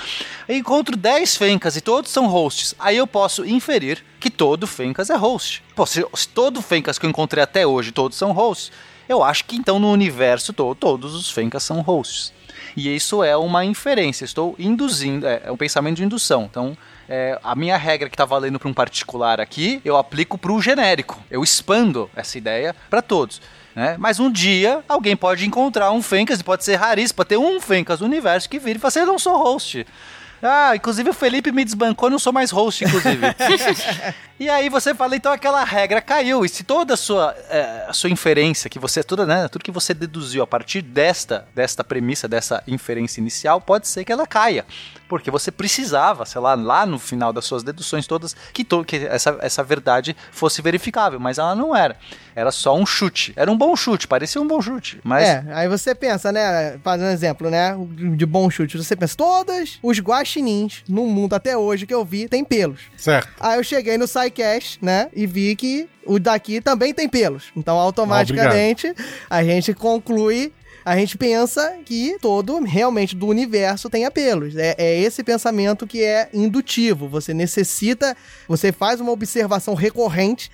Eu 0.47 0.55
encontro 0.55 0.95
10 0.95 1.35
Fencas 1.35 1.75
e 1.81 1.83
todos 1.83 2.11
são 2.11 2.27
hosts. 2.27 2.75
Aí 2.77 2.95
eu 2.95 3.07
posso 3.07 3.43
inferir 3.43 4.05
que 4.19 4.29
todo 4.29 4.67
Fencas 4.67 5.09
é 5.09 5.15
host. 5.15 5.63
Pô, 5.75 5.83
se, 5.83 6.05
se 6.13 6.27
todo 6.27 6.61
Fencas 6.61 6.99
que 6.99 7.07
eu 7.07 7.09
encontrei 7.09 7.43
até 7.43 7.65
hoje, 7.65 7.91
todos 7.91 8.15
são 8.15 8.31
hosts, 8.31 8.71
eu 9.09 9.23
acho 9.23 9.45
que 9.45 9.55
então 9.55 9.79
no 9.79 9.91
universo 9.91 10.53
todo, 10.53 10.75
todos 10.75 11.15
os 11.15 11.31
Fencas 11.31 11.63
são 11.63 11.81
hosts. 11.81 12.31
E 12.77 12.95
isso 12.95 13.23
é 13.23 13.35
uma 13.35 13.65
inferência, 13.65 14.23
estou 14.23 14.55
induzindo, 14.59 15.25
é, 15.27 15.41
é 15.45 15.51
um 15.51 15.57
pensamento 15.57 15.97
de 15.97 16.03
indução. 16.03 16.47
Então, 16.49 16.77
é, 17.09 17.37
a 17.43 17.55
minha 17.55 17.75
regra 17.77 18.07
que 18.07 18.13
está 18.13 18.25
valendo 18.25 18.59
para 18.59 18.69
um 18.69 18.73
particular 18.73 19.41
aqui, 19.41 19.81
eu 19.83 19.97
aplico 19.97 20.37
para 20.37 20.51
o 20.51 20.61
genérico. 20.61 21.19
Eu 21.31 21.43
expando 21.43 22.09
essa 22.15 22.37
ideia 22.37 22.75
para 22.91 23.01
todos. 23.01 23.41
Né? 23.75 23.95
Mas 23.97 24.19
um 24.19 24.31
dia 24.31 24.83
alguém 24.87 25.17
pode 25.17 25.47
encontrar 25.47 25.91
um 25.91 26.01
Fencas, 26.01 26.39
e 26.39 26.43
pode 26.43 26.63
ser 26.63 26.75
raríssimo, 26.75 27.17
pode 27.17 27.29
ter 27.29 27.37
um 27.37 27.59
Fencas 27.59 28.01
no 28.01 28.05
universo 28.05 28.47
que 28.47 28.59
vira 28.59 28.77
e 28.77 28.79
fala 28.79 28.89
assim: 28.89 28.99
eu 28.99 29.07
não 29.07 29.17
sou 29.17 29.35
host. 29.35 29.85
Ah, 30.41 30.75
inclusive 30.75 31.09
o 31.09 31.13
Felipe 31.13 31.51
me 31.51 31.63
desbancou, 31.63 32.07
eu 32.07 32.11
não 32.11 32.19
sou 32.19 32.33
mais 32.33 32.51
host, 32.51 32.83
inclusive. 32.83 33.21
e 34.39 34.49
aí 34.49 34.69
você 34.69 34.95
fala, 34.95 35.15
então 35.15 35.31
aquela 35.31 35.63
regra 35.63 36.01
caiu. 36.01 36.43
E 36.43 36.49
se 36.49 36.63
toda 36.63 36.95
a 36.95 36.97
sua, 36.97 37.35
é, 37.49 37.85
a 37.87 37.93
sua 37.93 38.09
inferência, 38.09 38.69
que 38.69 38.79
você, 38.79 39.03
toda, 39.03 39.25
né, 39.25 39.47
tudo 39.47 39.63
que 39.63 39.71
você 39.71 39.93
deduziu 39.93 40.41
a 40.41 40.47
partir 40.47 40.81
desta, 40.81 41.47
desta 41.53 41.83
premissa, 41.83 42.27
dessa 42.27 42.63
inferência 42.67 43.21
inicial, 43.21 43.61
pode 43.61 43.87
ser 43.87 44.03
que 44.03 44.11
ela 44.11 44.25
caia. 44.25 44.65
Porque 45.11 45.29
você 45.29 45.51
precisava, 45.51 46.25
sei 46.25 46.39
lá, 46.39 46.55
lá 46.55 46.85
no 46.85 46.97
final 46.97 47.33
das 47.33 47.43
suas 47.43 47.63
deduções 47.63 48.07
todas, 48.07 48.33
que, 48.53 48.63
to, 48.63 48.85
que 48.85 48.95
essa, 48.95 49.37
essa 49.41 49.61
verdade 49.61 50.15
fosse 50.31 50.61
verificável, 50.61 51.19
mas 51.19 51.37
ela 51.37 51.53
não 51.53 51.75
era. 51.75 51.97
Era 52.33 52.49
só 52.49 52.73
um 52.73 52.85
chute. 52.85 53.33
Era 53.35 53.51
um 53.51 53.57
bom 53.57 53.75
chute, 53.75 54.07
parecia 54.07 54.41
um 54.41 54.47
bom 54.47 54.61
chute. 54.61 55.01
Mas 55.03 55.27
É, 55.27 55.43
aí 55.51 55.67
você 55.67 55.93
pensa, 55.93 56.31
né? 56.31 56.79
Fazendo 56.81 57.09
um 57.09 57.11
exemplo, 57.11 57.49
né? 57.49 57.75
De 58.15 58.25
bom 58.25 58.49
chute. 58.49 58.77
Você 58.77 58.95
pensa, 58.95 59.17
todas 59.17 59.79
os 59.83 59.99
guaxinins 59.99 60.81
no 60.87 61.05
mundo 61.05 61.33
até 61.33 61.57
hoje 61.57 61.85
que 61.85 61.93
eu 61.93 62.05
vi 62.05 62.29
tem 62.29 62.45
pelos. 62.45 62.79
Certo. 62.95 63.27
Aí 63.37 63.59
eu 63.59 63.63
cheguei 63.65 63.97
no 63.97 64.07
SciCast, 64.07 64.79
né? 64.81 65.09
E 65.13 65.27
vi 65.27 65.57
que 65.57 65.89
o 66.05 66.19
daqui 66.19 66.61
também 66.61 66.93
tem 66.93 67.09
pelos. 67.09 67.51
Então, 67.53 67.77
automaticamente, 67.77 68.95
a 69.29 69.43
gente 69.43 69.73
conclui. 69.73 70.53
A 70.83 70.95
gente 70.97 71.17
pensa 71.17 71.77
que 71.85 72.17
todo 72.19 72.59
realmente 72.63 73.15
do 73.15 73.27
universo 73.27 73.89
tenha 73.89 74.09
pelos. 74.09 74.55
É, 74.55 74.75
é 74.77 74.99
esse 74.99 75.23
pensamento 75.23 75.85
que 75.85 76.03
é 76.03 76.29
indutivo. 76.33 77.07
Você 77.07 77.33
necessita, 77.33 78.17
você 78.47 78.71
faz 78.71 78.99
uma 78.99 79.11
observação 79.11 79.75
recorrente, 79.75 80.49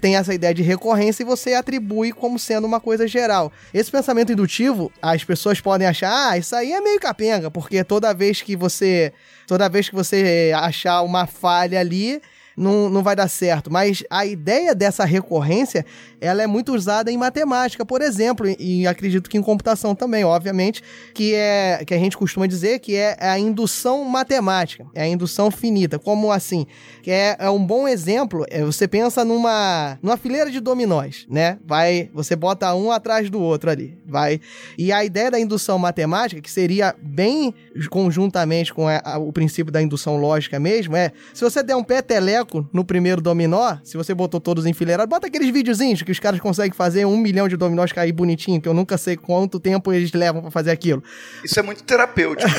tem 0.00 0.16
essa 0.16 0.32
ideia 0.32 0.54
de 0.54 0.62
recorrência 0.62 1.22
e 1.22 1.26
você 1.26 1.54
atribui 1.54 2.12
como 2.12 2.38
sendo 2.38 2.66
uma 2.66 2.80
coisa 2.80 3.08
geral. 3.08 3.52
Esse 3.74 3.90
pensamento 3.90 4.32
indutivo, 4.32 4.92
as 5.02 5.24
pessoas 5.24 5.60
podem 5.60 5.86
achar, 5.86 6.30
ah, 6.30 6.38
isso 6.38 6.54
aí 6.54 6.72
é 6.72 6.80
meio 6.80 7.00
capenga, 7.00 7.50
porque 7.50 7.82
toda 7.82 8.14
vez 8.14 8.40
que 8.40 8.54
você 8.54 9.12
toda 9.46 9.68
vez 9.68 9.88
que 9.88 9.94
você 9.94 10.52
achar 10.54 11.02
uma 11.02 11.26
falha 11.26 11.78
ali, 11.80 12.22
não, 12.56 12.88
não 12.90 13.02
vai 13.02 13.14
dar 13.16 13.28
certo. 13.28 13.70
Mas 13.72 14.02
a 14.10 14.24
ideia 14.26 14.74
dessa 14.74 15.04
recorrência, 15.04 15.84
ela 16.20 16.42
é 16.42 16.46
muito 16.46 16.74
usada 16.74 17.10
em 17.10 17.16
matemática, 17.16 17.84
por 17.84 18.00
exemplo, 18.02 18.46
e, 18.58 18.86
acredito 18.86 19.28
que 19.30 19.38
em 19.38 19.42
computação 19.42 19.94
também, 19.94 20.24
obviamente, 20.24 20.82
que 21.14 21.34
é 21.34 21.82
que 21.86 21.94
a 21.94 21.98
gente 21.98 22.16
costuma 22.16 22.46
dizer 22.46 22.78
que 22.78 22.94
é 22.96 23.16
a 23.20 23.38
indução 23.38 24.04
matemática, 24.04 24.86
é 24.94 25.02
a 25.02 25.08
indução 25.08 25.50
finita. 25.50 25.98
Como 25.98 26.30
assim? 26.30 26.66
Que 27.02 27.10
é, 27.10 27.36
é 27.38 27.50
um 27.50 27.64
bom 27.64 27.86
exemplo, 27.88 28.44
é, 28.50 28.62
você 28.62 28.86
pensa 28.86 29.24
numa, 29.24 29.98
numa 30.02 30.16
fileira 30.16 30.50
de 30.50 30.60
dominós, 30.60 31.26
né? 31.28 31.58
Vai, 31.66 32.10
você 32.14 32.36
bota 32.36 32.74
um 32.74 32.90
atrás 32.90 33.28
do 33.30 33.40
outro 33.40 33.70
ali, 33.70 33.98
vai. 34.06 34.40
E 34.78 34.92
a 34.92 35.04
ideia 35.04 35.30
da 35.30 35.40
indução 35.40 35.78
matemática, 35.78 36.40
que 36.40 36.50
seria 36.50 36.94
bem 37.02 37.54
conjuntamente 37.90 38.72
com 38.72 38.88
a- 38.88 39.00
a- 39.04 39.18
o 39.18 39.32
princípio 39.32 39.72
da 39.72 39.80
indução 39.82 40.16
lógica 40.16 40.58
mesmo, 40.58 40.96
é 40.96 41.12
se 41.34 41.42
você 41.42 41.62
der 41.62 41.76
um 41.76 41.84
peteleco 41.84 42.41
no 42.72 42.84
primeiro 42.84 43.20
dominó, 43.20 43.76
se 43.82 43.96
você 43.96 44.14
botou 44.14 44.40
todos 44.40 44.66
enfileirados, 44.66 45.08
bota 45.08 45.26
aqueles 45.26 45.52
videozinhos 45.52 46.02
que 46.02 46.12
os 46.12 46.18
caras 46.18 46.40
conseguem 46.40 46.72
fazer 46.72 47.04
um 47.04 47.16
milhão 47.16 47.48
de 47.48 47.56
dominós 47.56 47.92
cair 47.92 48.12
bonitinho, 48.12 48.60
que 48.60 48.68
eu 48.68 48.74
nunca 48.74 48.96
sei 48.98 49.16
quanto 49.16 49.58
tempo 49.60 49.92
eles 49.92 50.12
levam 50.12 50.42
pra 50.42 50.50
fazer 50.50 50.70
aquilo. 50.70 51.02
Isso 51.44 51.58
é 51.58 51.62
muito 51.62 51.82
terapêutico. 51.82 52.50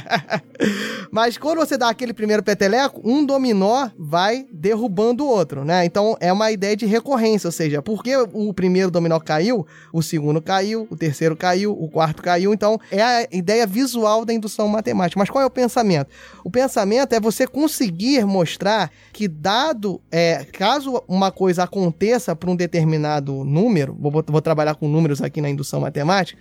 Mas 1.10 1.36
quando 1.36 1.58
você 1.58 1.76
dá 1.76 1.88
aquele 1.88 2.12
primeiro 2.12 2.42
peteleco, 2.42 3.00
um 3.04 3.24
dominó 3.24 3.88
vai 3.98 4.46
derrubando 4.52 5.24
o 5.24 5.28
outro, 5.28 5.64
né? 5.64 5.84
Então 5.84 6.16
é 6.20 6.32
uma 6.32 6.50
ideia 6.50 6.76
de 6.76 6.86
recorrência, 6.86 7.48
ou 7.48 7.52
seja, 7.52 7.82
porque 7.82 8.16
o 8.32 8.52
primeiro 8.54 8.90
dominó 8.90 9.18
caiu, 9.18 9.66
o 9.92 10.02
segundo 10.02 10.40
caiu, 10.40 10.86
o 10.90 10.96
terceiro 10.96 11.36
caiu, 11.36 11.72
o 11.72 11.88
quarto 11.88 12.22
caiu. 12.22 12.52
Então 12.52 12.80
é 12.90 13.02
a 13.02 13.28
ideia 13.30 13.66
visual 13.66 14.24
da 14.24 14.32
indução 14.32 14.68
matemática. 14.68 15.18
Mas 15.18 15.30
qual 15.30 15.42
é 15.42 15.46
o 15.46 15.50
pensamento? 15.50 16.08
O 16.44 16.50
pensamento 16.50 17.12
é 17.14 17.20
você 17.20 17.46
conseguir 17.46 18.24
mostrar 18.24 18.90
que 19.12 19.28
dado, 19.28 20.00
é, 20.10 20.44
caso 20.52 21.02
uma 21.08 21.30
coisa 21.30 21.64
aconteça 21.64 22.34
para 22.34 22.50
um 22.50 22.56
determinado 22.56 23.44
número, 23.44 23.96
vou, 23.98 24.24
vou 24.26 24.42
trabalhar 24.42 24.74
com 24.74 24.88
números 24.88 25.22
aqui 25.22 25.40
na 25.40 25.48
indução 25.48 25.80
matemática, 25.80 26.40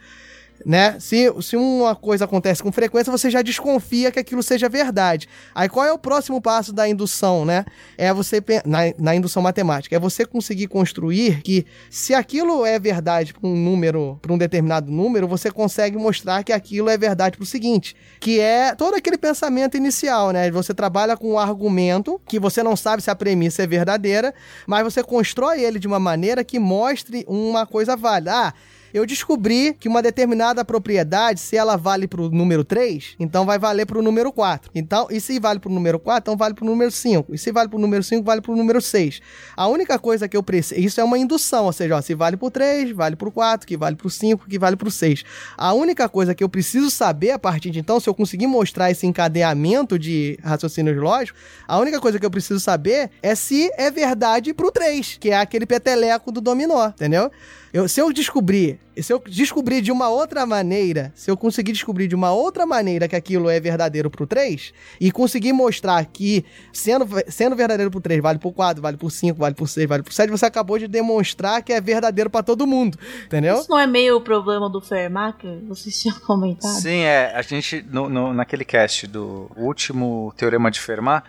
né? 0.65 0.99
Se, 0.99 1.31
se 1.41 1.55
uma 1.55 1.95
coisa 1.95 2.25
acontece 2.25 2.61
com 2.61 2.71
frequência, 2.71 3.11
você 3.11 3.29
já 3.29 3.41
desconfia 3.41 4.11
que 4.11 4.19
aquilo 4.19 4.43
seja 4.43 4.69
verdade. 4.69 5.27
Aí 5.53 5.69
qual 5.69 5.85
é 5.85 5.91
o 5.91 5.97
próximo 5.97 6.41
passo 6.41 6.73
da 6.73 6.87
indução, 6.87 7.45
né? 7.45 7.65
É 7.97 8.13
você 8.13 8.43
na, 8.65 8.79
na 8.97 9.15
indução 9.15 9.41
matemática, 9.41 9.95
é 9.95 9.99
você 9.99 10.25
conseguir 10.25 10.67
construir 10.67 11.41
que 11.41 11.65
se 11.89 12.13
aquilo 12.13 12.65
é 12.65 12.79
verdade 12.79 13.33
para 13.33 13.47
um 13.47 13.55
número, 13.55 14.19
para 14.21 14.33
um 14.33 14.37
determinado 14.37 14.91
número, 14.91 15.27
você 15.27 15.51
consegue 15.51 15.97
mostrar 15.97 16.43
que 16.43 16.53
aquilo 16.53 16.89
é 16.89 16.97
verdade 16.97 17.37
para 17.37 17.43
o 17.43 17.47
seguinte, 17.47 17.95
que 18.19 18.39
é 18.39 18.75
todo 18.75 18.95
aquele 18.95 19.17
pensamento 19.17 19.77
inicial, 19.77 20.31
né? 20.31 20.49
Você 20.51 20.73
trabalha 20.73 21.17
com 21.17 21.33
um 21.33 21.39
argumento 21.39 22.19
que 22.27 22.39
você 22.39 22.63
não 22.63 22.75
sabe 22.75 23.01
se 23.01 23.09
a 23.09 23.15
premissa 23.15 23.63
é 23.63 23.67
verdadeira, 23.67 24.33
mas 24.67 24.83
você 24.83 25.03
constrói 25.03 25.61
ele 25.63 25.79
de 25.79 25.87
uma 25.87 25.99
maneira 25.99 26.43
que 26.43 26.59
mostre 26.59 27.25
uma 27.27 27.65
coisa 27.65 27.95
válida. 27.95 28.31
Ah, 28.33 28.53
eu 28.93 29.05
descobri 29.05 29.75
que 29.79 29.87
uma 29.87 30.01
determinada 30.01 30.63
propriedade, 30.65 31.39
se 31.39 31.55
ela 31.55 31.75
vale 31.75 32.07
para 32.07 32.21
o 32.21 32.29
número 32.29 32.63
3, 32.63 33.15
então 33.19 33.45
vai 33.45 33.59
valer 33.59 33.85
para 33.85 33.99
o 33.99 34.01
número 34.01 34.31
4. 34.31 34.71
Então, 34.73 35.07
e 35.09 35.19
se 35.19 35.39
vale 35.39 35.59
para 35.59 35.69
o 35.69 35.73
número 35.73 35.99
4, 35.99 36.21
então 36.21 36.37
vale 36.37 36.53
para 36.53 36.63
o 36.63 36.67
número 36.67 36.91
5. 36.91 37.33
E 37.33 37.37
se 37.37 37.51
vale 37.51 37.69
para 37.69 37.77
o 37.77 37.81
número 37.81 38.03
5, 38.03 38.23
vale 38.23 38.41
para 38.41 38.51
o 38.51 38.55
número 38.55 38.81
6. 38.81 39.21
A 39.55 39.67
única 39.67 39.99
coisa 39.99 40.27
que 40.27 40.35
eu 40.35 40.43
preciso. 40.43 40.79
Isso 40.79 41.01
é 41.01 41.03
uma 41.03 41.17
indução, 41.17 41.65
ou 41.65 41.73
seja, 41.73 41.97
ó, 41.97 42.01
se 42.01 42.15
vale 42.15 42.37
para 42.37 42.47
o 42.47 42.51
3, 42.51 42.91
vale 42.91 43.15
para 43.15 43.27
o 43.27 43.31
4, 43.31 43.67
que 43.67 43.77
vale 43.77 43.95
para 43.95 44.07
o 44.07 44.09
5, 44.09 44.47
que 44.47 44.57
vale 44.57 44.75
para 44.75 44.87
o 44.87 44.91
6. 44.91 45.23
A 45.57 45.73
única 45.73 46.07
coisa 46.07 46.33
que 46.33 46.43
eu 46.43 46.49
preciso 46.49 46.89
saber 46.89 47.31
a 47.31 47.39
partir 47.39 47.69
de 47.69 47.79
então, 47.79 47.99
se 47.99 48.09
eu 48.09 48.13
conseguir 48.13 48.47
mostrar 48.47 48.91
esse 48.91 49.07
encadeamento 49.07 49.97
de 49.97 50.37
raciocínios 50.43 50.97
lógicos, 50.97 51.41
a 51.67 51.79
única 51.79 51.99
coisa 51.99 52.19
que 52.19 52.25
eu 52.25 52.31
preciso 52.31 52.59
saber 52.59 53.09
é 53.21 53.35
se 53.35 53.71
é 53.77 53.89
verdade 53.89 54.53
pro 54.53 54.71
3, 54.71 55.17
que 55.19 55.29
é 55.29 55.37
aquele 55.37 55.65
peteleco 55.65 56.31
do 56.31 56.39
dominó, 56.39 56.89
entendeu? 56.89 57.31
Eu, 57.73 57.87
se 57.87 58.01
eu 58.01 58.11
descobrir, 58.11 58.79
se 58.99 59.13
eu 59.13 59.21
descobrir 59.27 59.81
de 59.81 59.91
uma 59.91 60.09
outra 60.09 60.45
maneira, 60.45 61.11
se 61.15 61.29
eu 61.29 61.37
conseguir 61.37 61.71
descobrir 61.71 62.07
de 62.07 62.15
uma 62.15 62.31
outra 62.31 62.65
maneira 62.65 63.07
que 63.07 63.15
aquilo 63.15 63.49
é 63.49 63.59
verdadeiro 63.59 64.09
pro 64.09 64.25
3, 64.27 64.73
e 64.99 65.11
conseguir 65.11 65.53
mostrar 65.53 66.03
que 66.05 66.43
sendo, 66.73 67.07
sendo 67.27 67.55
verdadeiro 67.55 67.91
pro 67.91 68.01
3, 68.01 68.21
vale 68.21 68.39
pro 68.39 68.51
4, 68.51 68.81
vale 68.81 68.97
pro 68.97 69.09
5, 69.09 69.37
vale 69.39 69.55
pro 69.55 69.67
6, 69.67 69.87
vale 69.87 70.03
pro 70.03 70.13
7, 70.13 70.29
você 70.29 70.45
acabou 70.45 70.77
de 70.79 70.87
demonstrar 70.87 71.61
que 71.61 71.71
é 71.73 71.79
verdadeiro 71.79 72.29
pra 72.29 72.43
todo 72.43 72.65
mundo, 72.67 72.97
entendeu? 73.25 73.55
Isso 73.59 73.69
não 73.69 73.79
é 73.79 73.87
meio 73.87 74.17
o 74.17 74.21
problema 74.21 74.69
do 74.69 74.81
Fermat 74.81 75.37
que 75.37 75.47
vocês 75.67 75.97
tinham 76.01 76.19
comentado? 76.19 76.71
Sim, 76.81 77.01
é. 77.01 77.31
A 77.35 77.41
gente, 77.41 77.85
no, 77.89 78.09
no- 78.09 78.33
naquele 78.33 78.65
cast 78.65 79.07
do 79.07 79.49
último 79.55 80.33
Teorema 80.37 80.69
de 80.71 80.79
Fermat, 80.79 81.23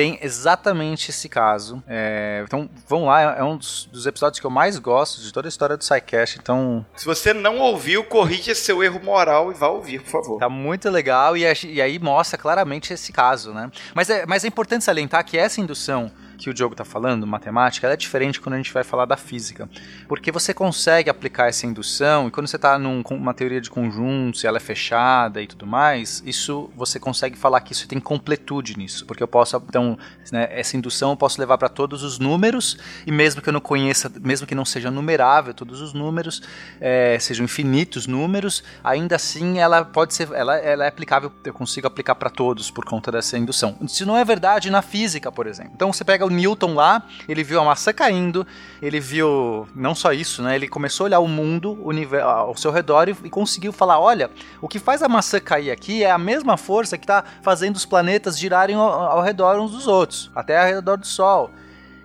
tem 0.00 0.18
exatamente 0.22 1.10
esse 1.10 1.28
caso. 1.28 1.82
É, 1.86 2.42
então, 2.46 2.70
vamos 2.88 3.06
lá, 3.06 3.36
é 3.36 3.44
um 3.44 3.58
dos, 3.58 3.84
dos 3.92 4.06
episódios 4.06 4.40
que 4.40 4.46
eu 4.46 4.50
mais 4.50 4.78
gosto 4.78 5.20
de 5.20 5.30
toda 5.30 5.46
a 5.46 5.50
história 5.50 5.76
do 5.76 5.84
SciCast. 5.84 6.38
Então, 6.38 6.86
Se 6.96 7.04
você 7.04 7.34
não 7.34 7.58
ouviu, 7.58 8.02
corrija 8.04 8.54
seu 8.54 8.82
erro 8.82 8.98
moral 9.04 9.52
e 9.52 9.54
vá 9.54 9.68
ouvir, 9.68 10.00
por 10.00 10.10
favor. 10.10 10.38
Tá 10.38 10.48
muito 10.48 10.88
legal 10.88 11.36
e, 11.36 11.42
e 11.66 11.82
aí 11.82 11.98
mostra 11.98 12.38
claramente 12.38 12.94
esse 12.94 13.12
caso, 13.12 13.52
né? 13.52 13.70
Mas 13.94 14.08
é, 14.08 14.24
mas 14.24 14.42
é 14.42 14.48
importante 14.48 14.84
salientar 14.84 15.22
que 15.22 15.36
essa 15.36 15.60
indução 15.60 16.10
que 16.40 16.48
o 16.48 16.54
Diogo 16.54 16.74
tá 16.74 16.86
falando, 16.86 17.26
matemática, 17.26 17.86
ela 17.86 17.92
é 17.92 17.96
diferente 17.96 18.40
quando 18.40 18.54
a 18.54 18.56
gente 18.56 18.72
vai 18.72 18.82
falar 18.82 19.04
da 19.04 19.16
física. 19.16 19.68
Porque 20.08 20.32
você 20.32 20.54
consegue 20.54 21.10
aplicar 21.10 21.48
essa 21.48 21.66
indução 21.66 22.28
e 22.28 22.30
quando 22.30 22.46
você 22.46 22.58
tá 22.58 22.78
numa 22.78 23.34
teoria 23.34 23.60
de 23.60 23.68
conjuntos 23.68 24.42
e 24.42 24.46
ela 24.46 24.56
é 24.56 24.60
fechada 24.60 25.42
e 25.42 25.46
tudo 25.46 25.66
mais, 25.66 26.22
isso 26.24 26.70
você 26.74 26.98
consegue 26.98 27.36
falar 27.36 27.60
que 27.60 27.74
isso 27.74 27.86
tem 27.86 28.00
completude 28.00 28.78
nisso. 28.78 29.04
Porque 29.04 29.22
eu 29.22 29.28
posso, 29.28 29.54
então, 29.68 29.98
né, 30.32 30.48
essa 30.50 30.78
indução 30.78 31.10
eu 31.10 31.16
posso 31.16 31.38
levar 31.38 31.58
para 31.58 31.68
todos 31.68 32.02
os 32.02 32.18
números 32.18 32.78
e 33.06 33.12
mesmo 33.12 33.42
que 33.42 33.48
eu 33.50 33.52
não 33.52 33.60
conheça, 33.60 34.10
mesmo 34.22 34.46
que 34.46 34.54
não 34.54 34.64
seja 34.64 34.90
numerável 34.90 35.52
todos 35.52 35.82
os 35.82 35.92
números, 35.92 36.42
é, 36.80 37.18
sejam 37.20 37.44
infinitos 37.44 38.06
números, 38.06 38.64
ainda 38.82 39.16
assim 39.16 39.58
ela 39.58 39.84
pode 39.84 40.14
ser, 40.14 40.32
ela, 40.32 40.56
ela 40.56 40.86
é 40.86 40.88
aplicável, 40.88 41.30
eu 41.44 41.52
consigo 41.52 41.86
aplicar 41.86 42.14
para 42.14 42.30
todos 42.30 42.70
por 42.70 42.86
conta 42.86 43.12
dessa 43.12 43.36
indução. 43.36 43.76
Isso 43.82 44.06
não 44.06 44.16
é 44.16 44.24
verdade 44.24 44.70
na 44.70 44.80
física, 44.80 45.30
por 45.30 45.46
exemplo. 45.46 45.72
Então 45.74 45.92
você 45.92 46.02
pega 46.02 46.29
Newton 46.30 46.74
lá, 46.74 47.02
ele 47.28 47.42
viu 47.42 47.60
a 47.60 47.64
maçã 47.64 47.92
caindo, 47.92 48.46
ele 48.80 49.00
viu 49.00 49.68
não 49.74 49.94
só 49.94 50.12
isso, 50.12 50.42
né? 50.42 50.54
Ele 50.54 50.68
começou 50.68 51.04
a 51.04 51.06
olhar 51.06 51.20
o 51.20 51.28
mundo, 51.28 51.78
o 51.82 51.88
universo, 51.88 52.26
ao 52.26 52.56
seu 52.56 52.70
redor 52.70 53.08
e, 53.08 53.16
e 53.24 53.30
conseguiu 53.30 53.72
falar, 53.72 53.98
olha, 53.98 54.30
o 54.60 54.68
que 54.68 54.78
faz 54.78 55.02
a 55.02 55.08
maçã 55.08 55.40
cair 55.40 55.70
aqui 55.70 56.02
é 56.02 56.10
a 56.10 56.18
mesma 56.18 56.56
força 56.56 56.96
que 56.96 57.04
está 57.04 57.24
fazendo 57.42 57.76
os 57.76 57.84
planetas 57.84 58.38
girarem 58.38 58.76
ao, 58.76 58.88
ao 58.88 59.22
redor 59.22 59.58
uns 59.58 59.72
dos 59.72 59.86
outros, 59.86 60.30
até 60.34 60.58
ao 60.58 60.74
redor 60.74 60.96
do 60.96 61.06
Sol. 61.06 61.50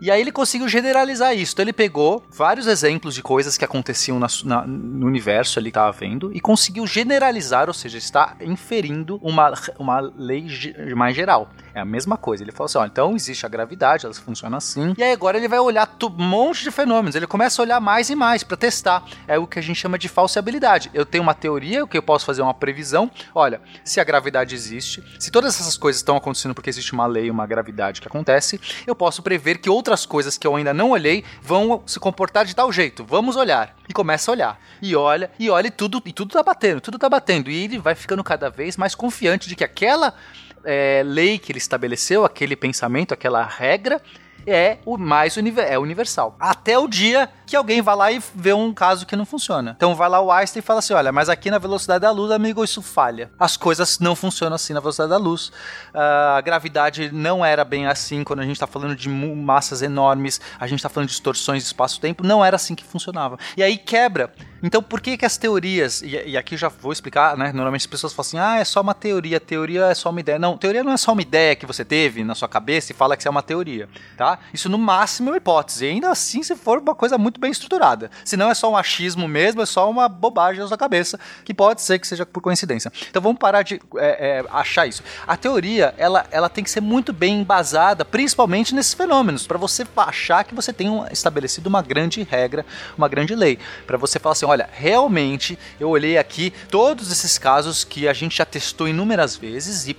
E 0.01 0.11
aí 0.11 0.19
ele 0.21 0.31
conseguiu 0.31 0.67
generalizar 0.67 1.35
isso. 1.35 1.53
Então 1.53 1.63
ele 1.63 1.73
pegou 1.73 2.23
vários 2.29 2.67
exemplos 2.67 3.13
de 3.15 3.21
coisas 3.21 3.57
que 3.57 3.65
aconteciam 3.65 4.19
na- 4.19 4.27
na- 4.43 4.65
no 4.67 5.05
universo 5.07 5.59
ali 5.59 5.71
que 5.71 5.77
estava 5.77 5.91
vendo 5.91 6.31
e 6.33 6.39
conseguiu 6.39 6.85
generalizar, 6.85 7.67
ou 7.67 7.73
seja, 7.73 7.97
está 7.97 8.35
inferindo 8.41 9.19
uma, 9.21 9.53
uma 9.79 9.99
lei 10.17 10.47
mais 10.95 11.15
geral. 11.15 11.49
É 11.73 11.79
a 11.81 11.85
mesma 11.85 12.17
coisa. 12.17 12.43
Ele 12.43 12.51
falou 12.51 12.65
assim: 12.65 12.77
ó, 12.77 12.85
então 12.85 13.15
existe 13.15 13.45
a 13.45 13.49
gravidade, 13.49 14.05
ela 14.05 14.13
funciona 14.13 14.57
assim. 14.57 14.93
E 14.97 15.03
aí 15.03 15.11
agora 15.11 15.37
ele 15.37 15.47
vai 15.47 15.59
olhar 15.59 15.89
um 16.03 16.09
monte 16.23 16.63
de 16.63 16.71
fenômenos. 16.71 17.15
Ele 17.15 17.27
começa 17.27 17.61
a 17.61 17.63
olhar 17.63 17.79
mais 17.81 18.09
e 18.09 18.15
mais 18.15 18.43
para 18.43 18.55
testar. 18.57 19.03
É 19.27 19.37
o 19.37 19.45
que 19.47 19.59
a 19.59 19.61
gente 19.61 19.77
chama 19.77 19.97
de 19.97 20.07
falseabilidade. 20.07 20.89
Eu 20.93 21.05
tenho 21.05 21.21
uma 21.23 21.33
teoria, 21.33 21.83
o 21.83 21.87
que 21.87 21.97
eu 21.97 22.03
posso 22.03 22.25
fazer 22.25 22.41
é 22.41 22.43
uma 22.43 22.53
previsão. 22.53 23.11
Olha, 23.33 23.61
se 23.83 23.99
a 23.99 24.03
gravidade 24.03 24.55
existe, 24.55 25.03
se 25.19 25.29
todas 25.31 25.59
essas 25.59 25.77
coisas 25.77 25.99
estão 25.99 26.15
acontecendo 26.15 26.53
porque 26.55 26.69
existe 26.69 26.93
uma 26.93 27.05
lei, 27.05 27.29
uma 27.29 27.45
gravidade 27.45 27.99
que 28.01 28.07
acontece, 28.07 28.59
eu 28.87 28.95
posso 28.95 29.21
prever 29.21 29.57
que 29.57 29.69
outras 29.85 30.03
coisas 30.03 30.35
que 30.35 30.47
eu 30.47 30.55
ainda 30.55 30.73
não 30.73 30.89
olhei 30.89 31.23
vão 31.43 31.83
se 31.85 31.99
comportar 31.99 32.43
de 32.43 32.55
tal 32.55 32.71
jeito. 32.71 33.05
Vamos 33.05 33.35
olhar. 33.35 33.77
E 33.87 33.93
começa 33.93 34.31
a 34.31 34.33
olhar. 34.33 34.61
E 34.81 34.95
olha, 34.95 35.29
e 35.37 35.47
olha, 35.47 35.67
e 35.67 35.71
tudo, 35.71 36.01
e 36.03 36.11
tudo 36.11 36.31
tá 36.31 36.41
batendo, 36.41 36.81
tudo 36.81 36.97
tá 36.97 37.07
batendo. 37.07 37.51
E 37.51 37.65
ele 37.65 37.77
vai 37.77 37.93
ficando 37.93 38.23
cada 38.23 38.49
vez 38.49 38.77
mais 38.77 38.95
confiante 38.95 39.47
de 39.47 39.55
que 39.55 39.63
aquela 39.63 40.15
é, 40.63 41.03
lei 41.05 41.37
que 41.37 41.51
ele 41.51 41.59
estabeleceu, 41.59 42.25
aquele 42.25 42.55
pensamento, 42.55 43.13
aquela 43.13 43.43
regra, 43.43 44.01
é 44.47 44.77
o 44.85 44.97
mais 44.97 45.37
é 45.37 45.77
universal. 45.77 46.35
Até 46.39 46.77
o 46.77 46.87
dia 46.87 47.29
que 47.45 47.55
alguém 47.55 47.81
vai 47.81 47.95
lá 47.95 48.11
e 48.11 48.21
vê 48.33 48.53
um 48.53 48.73
caso 48.73 49.05
que 49.05 49.15
não 49.15 49.25
funciona. 49.25 49.73
Então 49.77 49.95
vai 49.95 50.09
lá 50.09 50.19
o 50.19 50.31
Einstein 50.31 50.59
e 50.59 50.63
fala 50.63 50.79
assim: 50.79 50.93
olha, 50.93 51.11
mas 51.11 51.29
aqui 51.29 51.51
na 51.51 51.57
velocidade 51.57 52.01
da 52.01 52.11
luz, 52.11 52.31
amigo, 52.31 52.63
isso 52.63 52.81
falha. 52.81 53.31
As 53.39 53.55
coisas 53.55 53.99
não 53.99 54.15
funcionam 54.15 54.55
assim 54.55 54.73
na 54.73 54.79
velocidade 54.79 55.09
da 55.09 55.17
luz. 55.17 55.51
Ah, 55.93 56.35
a 56.37 56.41
gravidade 56.41 57.11
não 57.11 57.45
era 57.45 57.63
bem 57.63 57.87
assim 57.87 58.23
quando 58.23 58.39
a 58.39 58.43
gente 58.43 58.53
está 58.53 58.67
falando 58.67 58.95
de 58.95 59.09
massas 59.09 59.81
enormes, 59.81 60.41
a 60.59 60.67
gente 60.67 60.79
está 60.79 60.89
falando 60.89 61.07
de 61.07 61.13
distorções 61.13 61.63
de 61.63 61.67
espaço-tempo, 61.67 62.23
não 62.23 62.43
era 62.43 62.55
assim 62.55 62.75
que 62.75 62.83
funcionava. 62.83 63.37
E 63.55 63.63
aí 63.63 63.77
quebra. 63.77 64.33
Então 64.63 64.81
por 64.81 64.99
que 64.99 65.17
que 65.17 65.25
as 65.25 65.37
teorias, 65.37 66.01
e, 66.01 66.29
e 66.29 66.37
aqui 66.37 66.57
já 66.57 66.69
vou 66.69 66.91
explicar, 66.91 67.37
né? 67.37 67.51
Normalmente 67.53 67.81
as 67.81 67.87
pessoas 67.87 68.13
falam 68.13 68.27
assim: 68.27 68.37
ah, 68.37 68.59
é 68.59 68.65
só 68.65 68.81
uma 68.81 68.93
teoria, 68.93 69.39
teoria 69.39 69.85
é 69.85 69.93
só 69.93 70.09
uma 70.09 70.19
ideia. 70.19 70.39
Não, 70.39 70.57
teoria 70.57 70.83
não 70.83 70.91
é 70.91 70.97
só 70.97 71.11
uma 71.11 71.21
ideia 71.21 71.55
que 71.55 71.65
você 71.65 71.85
teve 71.85 72.23
na 72.23 72.33
sua 72.33 72.47
cabeça 72.47 72.91
e 72.91 72.95
fala 72.95 73.15
que 73.15 73.21
isso 73.21 73.27
é 73.27 73.31
uma 73.31 73.43
teoria, 73.43 73.87
tá? 74.17 74.34
Isso 74.53 74.69
no 74.69 74.77
máximo 74.77 75.29
é 75.29 75.31
uma 75.33 75.37
hipótese, 75.37 75.85
e 75.85 75.89
ainda 75.89 76.09
assim 76.09 76.43
se 76.43 76.55
for 76.55 76.79
uma 76.79 76.95
coisa 76.95 77.17
muito 77.17 77.39
bem 77.39 77.51
estruturada. 77.51 78.09
Se 78.23 78.35
não 78.37 78.49
é 78.49 78.53
só 78.53 78.71
um 78.71 78.77
achismo 78.77 79.27
mesmo, 79.27 79.61
é 79.61 79.65
só 79.65 79.89
uma 79.89 80.07
bobagem 80.07 80.61
na 80.61 80.67
sua 80.67 80.77
cabeça, 80.77 81.19
que 81.43 81.53
pode 81.53 81.81
ser 81.81 81.99
que 81.99 82.07
seja 82.07 82.25
por 82.25 82.41
coincidência. 82.41 82.91
Então 83.09 83.21
vamos 83.21 83.37
parar 83.39 83.61
de 83.63 83.81
é, 83.97 84.39
é, 84.39 84.45
achar 84.51 84.87
isso. 84.87 85.03
A 85.27 85.35
teoria, 85.37 85.93
ela, 85.97 86.25
ela 86.31 86.49
tem 86.49 86.63
que 86.63 86.69
ser 86.69 86.81
muito 86.81 87.11
bem 87.13 87.41
embasada, 87.41 88.03
principalmente 88.05 88.73
nesses 88.73 88.93
fenômenos, 88.93 89.45
para 89.47 89.57
você 89.57 89.85
achar 89.97 90.43
que 90.43 90.53
você 90.55 90.71
tem 90.71 90.89
um- 90.89 91.05
estabelecido 91.07 91.67
uma 91.67 91.81
grande 91.81 92.23
regra, 92.23 92.65
uma 92.97 93.07
grande 93.07 93.35
lei. 93.35 93.59
Para 93.87 93.97
você 93.97 94.19
falar 94.19 94.33
assim, 94.33 94.45
olha, 94.45 94.69
realmente 94.71 95.57
eu 95.79 95.89
olhei 95.89 96.17
aqui 96.17 96.53
todos 96.69 97.11
esses 97.11 97.37
casos 97.37 97.83
que 97.83 98.07
a 98.07 98.13
gente 98.13 98.37
já 98.37 98.45
testou 98.45 98.87
inúmeras 98.87 99.35
vezes 99.35 99.87
e 99.87 99.95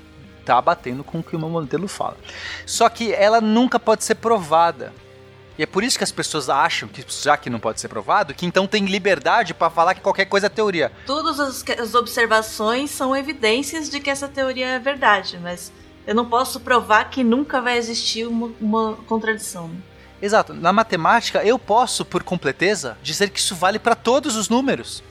tá 0.47 0.61
batendo 0.61 1.03
com 1.03 1.19
o 1.19 1.23
que 1.23 1.35
o 1.35 1.39
meu 1.39 1.49
modelo 1.49 1.89
fala. 1.89 2.17
Só 2.65 2.89
que 2.89 3.13
ela 3.13 3.41
nunca 3.41 3.79
pode 3.79 4.05
ser 4.05 4.15
provada. 4.15 4.93
E 5.59 5.63
é 5.63 5.67
por 5.67 5.83
isso 5.83 5.97
que 5.97 6.05
as 6.05 6.13
pessoas 6.13 6.49
acham 6.49 6.89
que, 6.89 7.05
já 7.23 7.37
que 7.37 7.49
não 7.49 7.59
pode 7.59 7.81
ser 7.81 7.89
provado, 7.89 8.35
que 8.35 8.45
então 8.45 8.67
tem 8.67 8.85
liberdade 8.85 9.55
para 9.55 9.71
falar 9.71 9.95
que 9.95 10.03
qualquer 10.03 10.27
coisa 10.27 10.47
é 10.47 10.51
teoria. 10.51 10.93
Todas 11.07 11.41
as, 11.41 11.95
observações 11.95 12.91
são 12.91 13.17
evidências 13.17 13.89
de 13.89 13.99
que 13.99 14.11
essa 14.11 14.29
teoria 14.29 14.67
é 14.67 14.79
verdade, 14.79 15.39
mas 15.43 15.73
eu 16.07 16.15
não 16.15 16.27
posso 16.27 16.61
provar 16.61 17.09
que 17.09 17.25
nunca 17.25 17.61
vai 17.61 17.79
existir 17.79 18.27
uma, 18.27 18.53
uma 18.61 18.97
contradição. 19.07 19.71
Exato. 20.21 20.53
Na 20.53 20.73
matemática, 20.73 21.43
eu 21.45 21.59
posso, 21.59 22.05
por 22.05 22.23
completeza, 22.23 22.97
dizer 23.03 23.31
que 23.31 23.39
isso 23.39 23.55
vale 23.55 23.79
para 23.79 23.95
todos 23.95 24.37
os 24.37 24.49
números. 24.49 25.03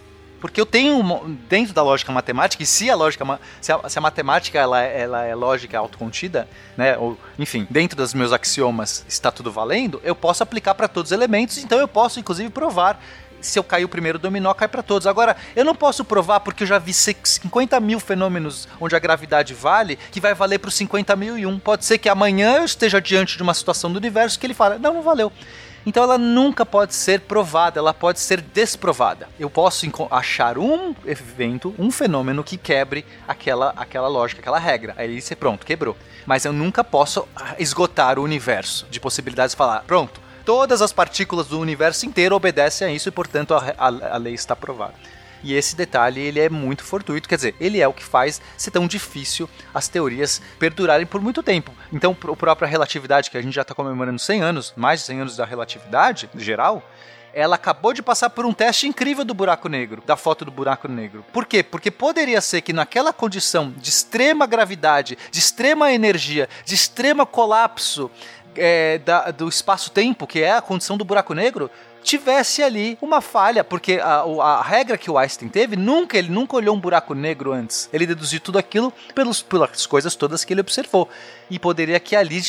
Porque 0.45 0.61
eu 0.61 0.65
tenho, 0.65 1.01
dentro 1.49 1.73
da 1.73 1.81
lógica 1.81 2.11
matemática, 2.11 2.61
e 2.61 2.67
se 2.67 2.87
a 2.87 2.95
lógica, 2.95 3.25
se 3.59 3.71
a, 3.71 3.89
se 3.89 3.97
a 3.97 4.01
matemática 4.01 4.59
ela, 4.59 4.79
é- 4.79 5.01
ela 5.01 5.23
é 5.25 5.33
lógica 5.33 5.75
autocontida, 5.79 6.47
né, 6.77 6.95
ou, 6.99 7.17
enfim, 7.39 7.65
dentro 7.67 7.97
dos 7.97 8.13
meus 8.13 8.31
axiomas 8.31 9.03
está 9.07 9.31
tudo 9.31 9.51
valendo, 9.51 9.99
eu 10.03 10.15
posso 10.15 10.43
aplicar 10.43 10.75
para 10.75 10.87
todos 10.87 11.09
os 11.11 11.15
elementos, 11.17 11.57
então 11.57 11.79
eu 11.79 11.87
posso, 11.87 12.19
inclusive, 12.19 12.51
provar 12.51 13.03
se 13.41 13.57
eu 13.57 13.63
cair 13.63 13.85
o 13.85 13.89
primeiro 13.89 14.19
dominó, 14.19 14.53
cai 14.53 14.67
para 14.67 14.83
todos. 14.83 15.07
Agora, 15.07 15.35
eu 15.55 15.65
não 15.65 15.73
posso 15.75 16.05
provar 16.05 16.39
porque 16.41 16.61
eu 16.63 16.67
já 16.67 16.77
vi 16.77 16.93
se- 16.93 17.17
50 17.23 17.79
mil 17.79 17.99
fenômenos 17.99 18.67
onde 18.79 18.95
a 18.95 18.99
gravidade 18.99 19.51
vale, 19.53 19.97
que 20.11 20.19
vai 20.19 20.35
valer 20.35 20.59
para 20.59 20.67
os 20.67 20.75
50 20.75 21.15
mil 21.15 21.37
e 21.39 21.45
um. 21.45 21.57
Pode 21.59 21.85
ser 21.85 21.97
que 21.97 22.07
amanhã 22.07 22.57
eu 22.57 22.65
esteja 22.65 23.01
diante 23.01 23.35
de 23.35 23.41
uma 23.43 23.53
situação 23.55 23.91
do 23.91 23.97
universo 23.97 24.39
que 24.39 24.45
ele 24.45 24.53
fala, 24.53 24.77
não, 24.77 24.93
não 24.95 25.01
valeu. 25.01 25.31
Então 25.85 26.03
ela 26.03 26.17
nunca 26.17 26.65
pode 26.65 26.95
ser 26.95 27.21
provada, 27.21 27.79
ela 27.79 27.93
pode 27.93 28.19
ser 28.19 28.41
desprovada. 28.41 29.27
Eu 29.39 29.49
posso 29.49 29.85
achar 30.09 30.57
um 30.57 30.95
evento, 31.05 31.75
um 31.77 31.91
fenômeno 31.91 32.43
que 32.43 32.57
quebre 32.57 33.05
aquela, 33.27 33.71
aquela 33.77 34.07
lógica, 34.07 34.41
aquela 34.41 34.57
regra. 34.57 34.95
Aí 34.97 35.21
você 35.21 35.35
pronto, 35.35 35.65
quebrou. 35.65 35.95
Mas 36.25 36.43
eu 36.43 36.51
nunca 36.51 36.83
posso 36.83 37.27
ah, 37.35 37.53
esgotar 37.59 38.17
o 38.17 38.23
universo 38.23 38.87
de 38.89 38.99
possibilidades 38.99 39.53
e 39.53 39.57
falar, 39.57 39.83
pronto, 39.85 40.19
todas 40.43 40.81
as 40.81 40.91
partículas 40.91 41.47
do 41.47 41.59
universo 41.59 42.05
inteiro 42.05 42.35
obedecem 42.35 42.87
a 42.87 42.91
isso 42.91 43.07
e, 43.09 43.11
portanto, 43.11 43.53
a, 43.53 43.59
a- 43.77 44.15
a 44.15 44.17
lei 44.17 44.33
está 44.33 44.55
provada. 44.55 44.93
E 45.45 45.53
esse 45.53 45.75
detalhe 45.75 46.19
ele 46.19 46.39
é 46.39 46.49
muito 46.49 46.83
fortuito, 46.83 47.29
quer 47.29 47.35
dizer, 47.35 47.55
ele 47.59 47.79
é 47.79 47.87
o 47.87 47.93
que 47.93 48.03
faz 48.03 48.41
ser 48.57 48.71
tão 48.71 48.87
difícil 48.87 49.47
as 49.71 49.87
teorias 49.87 50.41
perdurarem 50.57 51.05
por 51.05 51.21
muito 51.21 51.43
tempo. 51.43 51.71
Então, 51.93 52.17
a 52.19 52.35
própria 52.35 52.67
relatividade, 52.67 53.29
que 53.29 53.37
a 53.37 53.41
gente 53.43 53.53
já 53.53 53.61
está 53.61 53.75
comemorando 53.75 54.17
100 54.17 54.41
anos, 54.41 54.73
mais 54.75 55.01
de 55.01 55.05
100 55.05 55.21
anos 55.21 55.37
da 55.37 55.45
relatividade 55.45 56.27
geral, 56.33 56.83
ela 57.31 57.57
acabou 57.57 57.93
de 57.93 58.01
passar 58.01 58.29
por 58.29 58.45
um 58.45 58.53
teste 58.53 58.87
incrível 58.87 59.25
do 59.25 59.33
buraco 59.33 59.67
negro, 59.67 60.01
da 60.05 60.15
foto 60.15 60.45
do 60.45 60.51
buraco 60.51 60.87
negro. 60.87 61.23
Por 61.33 61.45
quê? 61.45 61.61
Porque 61.61 61.91
poderia 61.91 62.39
ser 62.39 62.61
que 62.61 62.71
naquela 62.71 63.11
condição 63.11 63.71
de 63.77 63.89
extrema 63.89 64.47
gravidade, 64.47 65.17
de 65.29 65.39
extrema 65.39 65.91
energia, 65.91 66.47
de 66.63 66.73
extremo 66.73 67.25
colapso 67.25 68.09
é, 68.57 68.97
da- 68.99 69.31
do 69.31 69.47
espaço-tempo, 69.47 70.25
que 70.27 70.41
é 70.41 70.53
a 70.53 70.61
condição 70.61 70.97
do 70.97 71.05
buraco 71.05 71.33
negro, 71.33 71.69
tivesse 72.03 72.61
ali 72.61 72.97
uma 73.01 73.19
falha, 73.19 73.63
porque 73.63 73.99
a, 74.01 74.21
a 74.21 74.61
regra 74.61 74.97
que 74.97 75.09
o 75.09 75.17
Einstein 75.17 75.49
teve, 75.49 75.75
nunca 75.75 76.17
ele 76.17 76.29
nunca 76.29 76.55
olhou 76.55 76.75
um 76.75 76.79
buraco 76.79 77.13
negro 77.15 77.51
antes. 77.51 77.89
Ele 77.91 78.05
deduziu 78.05 78.39
tudo 78.39 78.59
aquilo 78.59 78.93
pelos, 79.15 79.41
pelas 79.41 79.85
coisas 79.87 80.15
todas 80.15 80.45
que 80.45 80.53
ele 80.53 80.61
observou. 80.61 81.09
E 81.49 81.57
poderia 81.57 81.99
que 81.99 82.15
ali, 82.15 82.41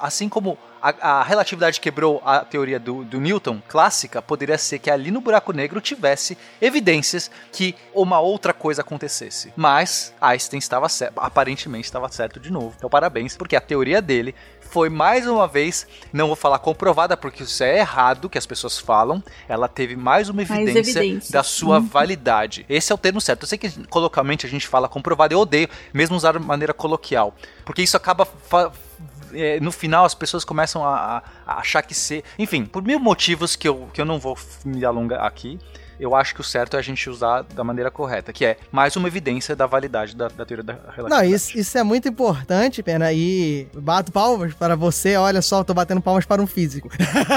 assim 0.00 0.28
como 0.28 0.56
a, 0.82 1.20
a 1.20 1.22
relatividade 1.22 1.80
quebrou 1.80 2.20
a 2.24 2.40
teoria 2.40 2.80
do, 2.80 3.04
do 3.04 3.20
Newton 3.20 3.62
clássica, 3.68 4.20
poderia 4.20 4.58
ser 4.58 4.78
que 4.80 4.90
ali 4.90 5.10
no 5.10 5.20
buraco 5.20 5.52
negro 5.52 5.80
tivesse 5.80 6.36
evidências 6.60 7.30
que 7.52 7.74
uma 7.94 8.18
outra 8.18 8.52
coisa 8.52 8.82
acontecesse. 8.82 9.52
Mas 9.56 10.12
Einstein 10.20 10.58
estava 10.58 10.88
certo, 10.88 11.18
aparentemente 11.18 11.84
estava 11.84 12.08
certo 12.08 12.40
de 12.40 12.50
novo. 12.50 12.74
Então 12.76 12.90
parabéns, 12.90 13.36
porque 13.36 13.54
a 13.54 13.60
teoria 13.60 14.02
dele 14.02 14.34
foi 14.60 14.88
mais 14.88 15.26
uma 15.26 15.46
vez, 15.46 15.86
não 16.12 16.26
vou 16.28 16.36
falar 16.36 16.58
comprovada 16.58 17.14
porque 17.16 17.42
isso 17.42 17.62
é 17.62 17.78
errado 17.78 18.28
que 18.30 18.38
as 18.38 18.46
pessoas 18.46 18.78
falam, 18.78 19.22
ela 19.46 19.68
teve 19.68 19.94
mais 19.94 20.30
uma 20.30 20.42
Mais 20.44 20.50
evidência 20.50 20.98
evidências. 21.00 21.30
da 21.30 21.42
sua 21.42 21.78
Uhum. 21.78 21.86
validade. 21.86 22.64
Esse 22.68 22.90
é 22.90 22.94
o 22.94 22.98
termo 22.98 23.20
certo. 23.20 23.42
Eu 23.42 23.48
sei 23.48 23.58
que 23.58 23.70
coloquialmente 23.88 24.46
a 24.46 24.48
gente 24.48 24.66
fala 24.66 24.88
comprovado, 24.88 25.34
eu 25.34 25.40
odeio 25.40 25.68
mesmo 25.92 26.16
usar 26.16 26.32
de 26.32 26.38
maneira 26.38 26.72
coloquial, 26.72 27.34
porque 27.66 27.82
isso 27.82 27.96
acaba 27.98 28.26
é, 29.34 29.60
no 29.60 29.70
final 29.72 30.04
as 30.04 30.14
pessoas 30.14 30.44
começam 30.44 30.84
a, 30.84 31.22
a- 31.46 31.58
achar 31.60 31.82
que 31.82 31.94
ser. 31.94 32.22
Enfim, 32.38 32.64
por 32.64 32.82
mil 32.82 32.98
motivos 32.98 33.56
que 33.56 33.68
eu, 33.68 33.88
que 33.92 34.00
eu 34.00 34.04
não 34.04 34.18
vou 34.18 34.36
me 34.64 34.84
alongar 34.84 35.24
aqui. 35.26 35.58
Eu 36.00 36.16
acho 36.16 36.34
que 36.34 36.40
o 36.40 36.44
certo 36.44 36.74
é 36.74 36.80
a 36.80 36.82
gente 36.82 37.08
usar 37.08 37.42
da 37.42 37.62
maneira 37.62 37.88
correta, 37.88 38.32
que 38.32 38.44
é 38.44 38.56
mais 38.72 38.96
uma 38.96 39.06
evidência 39.06 39.54
da 39.54 39.66
validade 39.66 40.16
da, 40.16 40.26
da 40.26 40.44
teoria 40.44 40.64
da 40.64 40.72
relatividade. 40.72 41.10
Não, 41.10 41.22
isso, 41.36 41.56
isso 41.56 41.78
é 41.78 41.82
muito 41.84 42.08
importante, 42.08 42.82
Pena, 42.82 43.12
e 43.12 43.68
bato 43.72 44.10
palmas 44.10 44.52
para 44.52 44.74
você. 44.74 45.14
Olha 45.16 45.40
só, 45.40 45.62
tô 45.62 45.72
batendo 45.72 46.00
palmas 46.00 46.24
para 46.24 46.42
um 46.42 46.46
físico. 46.46 46.88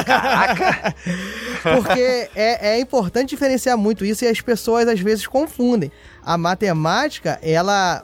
Caraca! 0.06 0.96
Porque 1.62 2.30
é, 2.36 2.70
é 2.76 2.80
importante 2.80 3.30
diferenciar 3.30 3.78
muito 3.78 4.04
isso 4.04 4.26
e 4.26 4.28
as 4.28 4.42
pessoas 4.42 4.88
às 4.88 5.00
vezes 5.00 5.28
confundem. 5.28 5.92
A 6.26 6.40
matemática, 6.40 7.38
ela 7.44 8.04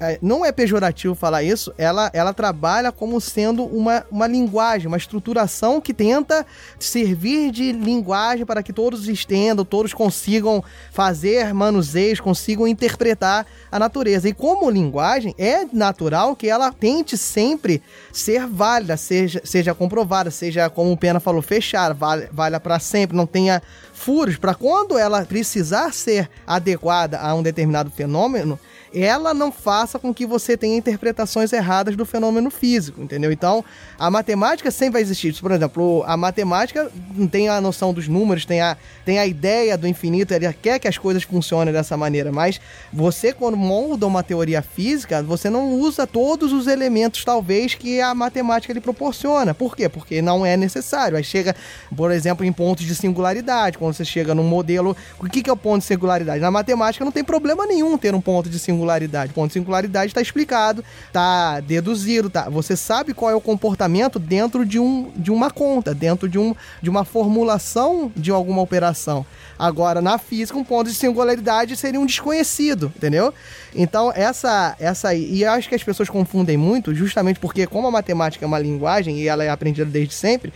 é, 0.00 0.18
não 0.22 0.42
é 0.42 0.50
pejorativo 0.50 1.14
falar 1.14 1.42
isso, 1.42 1.72
ela, 1.76 2.10
ela 2.14 2.32
trabalha 2.32 2.90
como 2.90 3.20
sendo 3.20 3.64
uma, 3.64 4.06
uma 4.10 4.26
linguagem, 4.26 4.88
uma 4.88 4.96
estruturação 4.96 5.78
que 5.78 5.92
tenta 5.92 6.46
servir 6.78 7.50
de 7.50 7.70
linguagem 7.72 8.46
para 8.46 8.62
que 8.62 8.72
todos 8.72 9.06
entendam, 9.06 9.66
todos 9.66 9.92
consigam 9.92 10.64
fazer 10.90 11.52
manuseios, 11.52 12.20
consigam 12.20 12.66
interpretar 12.66 13.46
a 13.70 13.78
natureza. 13.78 14.28
E 14.28 14.32
como 14.32 14.70
linguagem, 14.70 15.34
é 15.36 15.66
natural 15.70 16.34
que 16.34 16.48
ela 16.48 16.72
tente 16.72 17.18
sempre 17.18 17.82
ser 18.12 18.46
válida, 18.46 18.96
seja, 18.96 19.42
seja 19.44 19.74
comprovada, 19.74 20.30
seja, 20.30 20.70
como 20.70 20.90
o 20.90 20.96
Pena 20.96 21.20
falou, 21.20 21.42
fechada, 21.42 21.92
vale, 21.92 22.28
valha 22.32 22.58
para 22.58 22.78
sempre, 22.78 23.16
não 23.16 23.26
tenha 23.26 23.60
furos, 24.02 24.36
para 24.36 24.54
quando 24.54 24.98
ela 24.98 25.24
precisar 25.24 25.92
ser 25.92 26.28
adequada 26.46 27.20
a 27.20 27.34
um 27.34 27.42
determinado 27.42 27.90
fenômeno, 27.90 28.58
ela 28.94 29.32
não 29.32 29.50
faça 29.50 29.98
com 29.98 30.12
que 30.12 30.26
você 30.26 30.56
tenha 30.56 30.76
interpretações 30.76 31.52
erradas 31.52 31.96
do 31.96 32.04
fenômeno 32.04 32.50
físico, 32.50 33.00
entendeu? 33.00 33.32
Então, 33.32 33.64
a 33.98 34.10
matemática 34.10 34.70
sempre 34.70 34.94
vai 34.94 35.02
existir. 35.02 35.32
Por 35.40 35.50
exemplo, 35.50 36.04
a 36.06 36.16
matemática 36.16 36.90
tem 37.30 37.48
a 37.48 37.60
noção 37.60 37.92
dos 37.94 38.06
números, 38.06 38.44
tem 38.44 38.60
a, 38.60 38.76
tem 39.04 39.18
a 39.18 39.26
ideia 39.26 39.78
do 39.78 39.86
infinito, 39.86 40.34
ele 40.34 40.52
quer 40.54 40.78
que 40.78 40.86
as 40.86 40.98
coisas 40.98 41.22
funcionem 41.22 41.72
dessa 41.72 41.96
maneira, 41.96 42.30
mas 42.30 42.60
você, 42.92 43.32
quando 43.32 43.56
molda 43.56 44.06
uma 44.06 44.22
teoria 44.22 44.60
física, 44.60 45.22
você 45.22 45.48
não 45.48 45.72
usa 45.72 46.06
todos 46.06 46.52
os 46.52 46.66
elementos, 46.66 47.24
talvez, 47.24 47.74
que 47.74 48.00
a 48.00 48.14
matemática 48.14 48.72
lhe 48.72 48.80
proporciona. 48.80 49.54
Por 49.54 49.74
quê? 49.74 49.88
Porque 49.88 50.20
não 50.20 50.44
é 50.44 50.56
necessário. 50.56 51.16
Aí 51.16 51.24
chega, 51.24 51.56
por 51.96 52.10
exemplo, 52.10 52.44
em 52.44 52.52
pontos 52.52 52.84
de 52.84 52.94
singularidade, 52.94 53.78
quando 53.78 53.94
você 53.94 54.04
chega 54.04 54.34
num 54.34 54.44
modelo. 54.44 54.96
O 55.18 55.28
que, 55.28 55.42
que 55.42 55.48
é 55.48 55.52
o 55.52 55.56
ponto 55.56 55.80
de 55.80 55.86
singularidade? 55.86 56.40
Na 56.40 56.50
matemática 56.50 57.04
não 57.04 57.12
tem 57.12 57.24
problema 57.24 57.66
nenhum 57.66 57.96
ter 57.96 58.14
um 58.14 58.20
ponto 58.20 58.50
de 58.50 58.58
singularidade. 58.58 58.81
O 59.30 59.34
ponto 59.34 59.48
de 59.48 59.54
singularidade 59.54 60.10
está 60.10 60.20
explicado, 60.20 60.84
está 61.06 61.60
deduzido, 61.60 62.28
tá? 62.28 62.48
Você 62.48 62.76
sabe 62.76 63.14
qual 63.14 63.30
é 63.30 63.34
o 63.34 63.40
comportamento 63.40 64.18
dentro 64.18 64.64
de, 64.64 64.78
um, 64.78 65.10
de 65.16 65.30
uma 65.30 65.50
conta, 65.50 65.94
dentro 65.94 66.28
de, 66.28 66.38
um, 66.38 66.54
de 66.80 66.90
uma 66.90 67.04
formulação 67.04 68.12
de 68.16 68.30
alguma 68.30 68.62
operação. 68.62 69.24
Agora, 69.58 70.00
na 70.00 70.18
física, 70.18 70.58
um 70.58 70.64
ponto 70.64 70.88
de 70.90 70.96
singularidade 70.96 71.76
seria 71.76 72.00
um 72.00 72.06
desconhecido, 72.06 72.92
entendeu? 72.96 73.32
Então, 73.74 74.12
essa, 74.14 74.74
essa 74.78 75.14
e 75.14 75.42
eu 75.42 75.50
acho 75.50 75.68
que 75.68 75.74
as 75.74 75.84
pessoas 75.84 76.08
confundem 76.08 76.56
muito, 76.56 76.94
justamente 76.94 77.38
porque, 77.38 77.66
como 77.66 77.86
a 77.86 77.90
matemática 77.90 78.44
é 78.44 78.48
uma 78.48 78.58
linguagem 78.58 79.20
e 79.20 79.28
ela 79.28 79.44
é 79.44 79.50
aprendida 79.50 79.88
desde 79.88 80.14
sempre, 80.14 80.52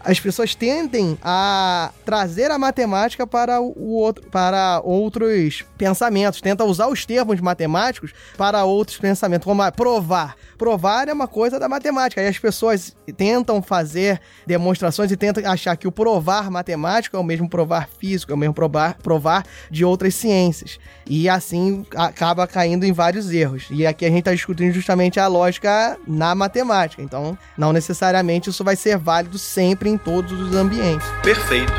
as 0.00 0.20
pessoas 0.20 0.54
tendem 0.54 1.18
a 1.22 1.90
trazer 2.04 2.50
a 2.50 2.58
matemática 2.58 3.26
para 3.26 3.60
o 3.60 3.92
outro, 3.92 4.24
para 4.30 4.80
outros 4.84 5.64
pensamentos, 5.76 6.40
tenta 6.40 6.64
usar 6.64 6.88
os 6.88 7.04
termos 7.04 7.40
matemáticos 7.40 8.12
para 8.36 8.64
outros 8.64 8.98
pensamentos, 8.98 9.44
como 9.44 9.70
provar. 9.72 10.36
Provar 10.56 11.08
é 11.08 11.12
uma 11.12 11.28
coisa 11.28 11.58
da 11.58 11.68
matemática. 11.68 12.20
Aí 12.20 12.26
as 12.26 12.38
pessoas 12.38 12.96
tentam 13.16 13.62
fazer 13.62 14.20
demonstrações 14.46 15.10
e 15.10 15.16
tentam 15.16 15.44
achar 15.50 15.76
que 15.76 15.86
o 15.86 15.92
provar 15.92 16.50
matemático 16.50 17.16
é 17.16 17.20
o 17.20 17.24
mesmo 17.24 17.48
provar 17.48 17.88
físico, 17.98 18.32
é 18.32 18.34
o 18.34 18.38
mesmo 18.38 18.54
provar, 18.54 18.96
provar 18.98 19.44
de 19.70 19.84
outras 19.84 20.14
ciências. 20.14 20.78
E 21.06 21.28
assim 21.28 21.86
acaba 21.94 22.46
caindo 22.46 22.84
em 22.84 22.92
vários 22.92 23.30
erros. 23.30 23.66
E 23.70 23.86
aqui 23.86 24.04
a 24.04 24.08
gente 24.08 24.20
está 24.20 24.32
discutindo 24.32 24.72
justamente 24.72 25.20
a 25.20 25.26
lógica 25.26 25.98
na 26.06 26.34
matemática. 26.34 27.02
Então, 27.02 27.36
não 27.56 27.72
necessariamente 27.72 28.50
isso 28.50 28.64
vai 28.64 28.76
ser 28.76 28.96
válido 28.96 29.38
sempre 29.38 29.88
em 29.88 29.97
todos 29.98 30.40
os 30.40 30.54
ambientes. 30.54 31.06
Perfeito. 31.22 31.72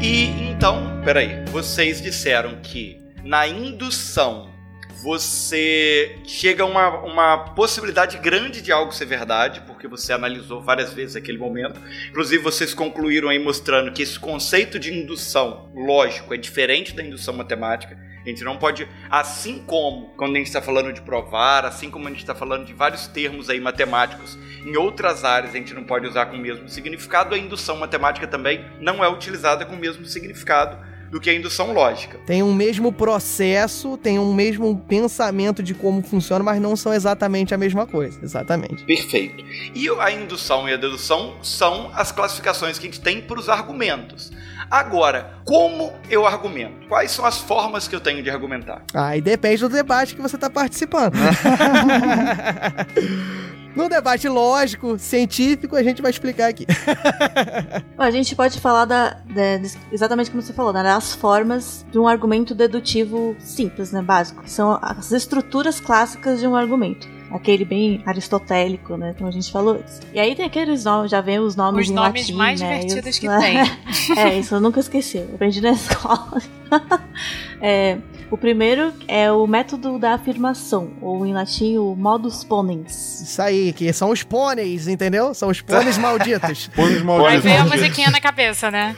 E 0.00 0.50
então, 0.50 1.00
peraí, 1.04 1.44
vocês 1.46 2.00
disseram 2.00 2.56
que 2.62 3.00
na 3.24 3.46
indução 3.48 4.55
você 5.02 6.18
chega 6.24 6.62
a 6.62 6.66
uma, 6.66 6.88
uma 7.04 7.38
possibilidade 7.54 8.18
grande 8.18 8.62
de 8.62 8.72
algo 8.72 8.92
ser 8.92 9.04
verdade, 9.06 9.62
porque 9.66 9.86
você 9.86 10.12
analisou 10.12 10.60
várias 10.60 10.92
vezes 10.92 11.16
aquele 11.16 11.38
momento. 11.38 11.80
Inclusive, 12.08 12.42
vocês 12.42 12.72
concluíram 12.72 13.28
aí 13.28 13.38
mostrando 13.38 13.92
que 13.92 14.02
esse 14.02 14.18
conceito 14.18 14.78
de 14.78 14.92
indução 14.92 15.70
lógico 15.74 16.32
é 16.32 16.36
diferente 16.36 16.94
da 16.94 17.02
indução 17.02 17.34
matemática. 17.34 17.98
A 18.24 18.28
gente 18.28 18.42
não 18.42 18.56
pode, 18.56 18.88
assim 19.08 19.62
como 19.64 20.08
quando 20.16 20.34
a 20.34 20.38
gente 20.38 20.48
está 20.48 20.60
falando 20.60 20.92
de 20.92 21.00
provar, 21.00 21.64
assim 21.64 21.88
como 21.88 22.08
a 22.08 22.10
gente 22.10 22.20
está 22.20 22.34
falando 22.34 22.66
de 22.66 22.72
vários 22.72 23.06
termos 23.06 23.48
aí 23.48 23.60
matemáticos, 23.60 24.36
em 24.64 24.76
outras 24.76 25.24
áreas 25.24 25.54
a 25.54 25.58
gente 25.58 25.72
não 25.72 25.84
pode 25.84 26.08
usar 26.08 26.26
com 26.26 26.36
o 26.36 26.40
mesmo 26.40 26.68
significado, 26.68 27.36
a 27.36 27.38
indução 27.38 27.76
matemática 27.76 28.26
também 28.26 28.64
não 28.80 29.04
é 29.04 29.08
utilizada 29.08 29.64
com 29.64 29.74
o 29.74 29.78
mesmo 29.78 30.04
significado 30.06 30.95
do 31.10 31.20
que 31.20 31.30
a 31.30 31.34
indução 31.34 31.72
lógica. 31.72 32.18
Tem 32.26 32.42
um 32.42 32.54
mesmo 32.54 32.92
processo, 32.92 33.96
tem 33.96 34.18
um 34.18 34.34
mesmo 34.34 34.76
pensamento 34.88 35.62
de 35.62 35.74
como 35.74 36.02
funciona, 36.02 36.44
mas 36.44 36.60
não 36.60 36.76
são 36.76 36.92
exatamente 36.92 37.54
a 37.54 37.58
mesma 37.58 37.86
coisa. 37.86 38.18
Exatamente. 38.22 38.84
Perfeito. 38.84 39.44
E 39.74 39.88
a 40.00 40.10
indução 40.10 40.68
e 40.68 40.74
a 40.74 40.76
dedução 40.76 41.34
são 41.42 41.90
as 41.94 42.12
classificações 42.12 42.78
que 42.78 42.86
a 42.86 42.90
gente 42.90 43.00
tem 43.00 43.20
para 43.20 43.38
os 43.38 43.48
argumentos. 43.48 44.32
Agora, 44.70 45.34
como 45.44 45.92
eu 46.10 46.26
argumento? 46.26 46.88
Quais 46.88 47.12
são 47.12 47.24
as 47.24 47.38
formas 47.38 47.86
que 47.86 47.94
eu 47.94 48.00
tenho 48.00 48.22
de 48.22 48.30
argumentar? 48.30 48.82
Aí 48.92 49.20
depende 49.20 49.60
do 49.60 49.68
debate 49.68 50.14
que 50.14 50.22
você 50.22 50.36
está 50.36 50.50
participando. 50.50 51.14
No 53.76 53.88
debate 53.90 54.26
lógico, 54.28 54.98
científico, 54.98 55.76
a 55.76 55.82
gente 55.82 56.00
vai 56.00 56.10
explicar 56.10 56.48
aqui. 56.48 56.64
A 57.98 58.10
gente 58.10 58.34
pode 58.34 58.58
falar 58.60 58.84
da, 58.86 59.10
da- 59.10 59.60
exatamente 59.92 60.30
como 60.30 60.42
você 60.42 60.52
falou, 60.52 60.72
né, 60.72 60.82
das 60.82 61.14
formas 61.14 61.84
de 61.90 61.98
um 61.98 62.06
argumento 62.08 62.54
dedutivo 62.54 63.36
simples, 63.38 63.92
né, 63.92 64.00
básico. 64.02 64.42
que 64.42 64.50
São 64.50 64.78
as 64.80 65.12
estruturas 65.12 65.78
clássicas 65.80 66.40
de 66.40 66.46
um 66.46 66.56
argumento. 66.56 67.06
Aquele 67.30 67.64
bem 67.64 68.02
aristotélico, 68.06 68.96
né, 68.96 69.14
como 69.18 69.28
a 69.28 69.32
gente 69.32 69.50
falou 69.52 69.74
antes. 69.74 70.00
E 70.14 70.18
aí 70.20 70.34
tem 70.34 70.44
aqueles 70.46 70.84
nomes, 70.84 71.10
já 71.10 71.20
vem 71.20 71.38
os 71.38 71.54
nomes 71.56 71.86
Os 71.86 71.90
em 71.90 71.94
nomes 71.94 72.20
latim, 72.22 72.34
mais 72.34 72.60
né, 72.60 72.78
divertidos 72.78 73.16
e 73.16 73.20
que 73.20 73.28
os- 73.28 73.38
tem. 73.42 73.58
é, 74.16 74.38
isso 74.38 74.54
eu 74.54 74.60
nunca 74.60 74.80
esqueci. 74.80 75.18
Eu 75.18 75.34
aprendi 75.34 75.60
na 75.60 75.70
escola. 75.72 76.40
É, 77.60 77.98
o 78.30 78.36
primeiro 78.36 78.92
é 79.06 79.30
o 79.30 79.46
método 79.46 79.98
da 79.98 80.14
afirmação, 80.14 80.90
ou 81.00 81.24
em 81.24 81.32
latim 81.32 81.76
o 81.76 81.94
modus 81.94 82.42
ponens. 82.42 83.20
Isso 83.22 83.40
aí, 83.40 83.72
que 83.72 83.92
são 83.92 84.10
os 84.10 84.22
pôneis, 84.22 84.88
entendeu? 84.88 85.34
São 85.34 85.48
os 85.48 85.60
pôneis 85.60 85.96
malditos. 85.98 86.68
Pôneis 86.68 86.98
Aí 86.98 87.04
malditos. 87.04 87.42
veio 87.42 87.60
a 87.60 87.64
musiquinha 87.64 88.10
na 88.10 88.20
cabeça, 88.20 88.70
né? 88.70 88.96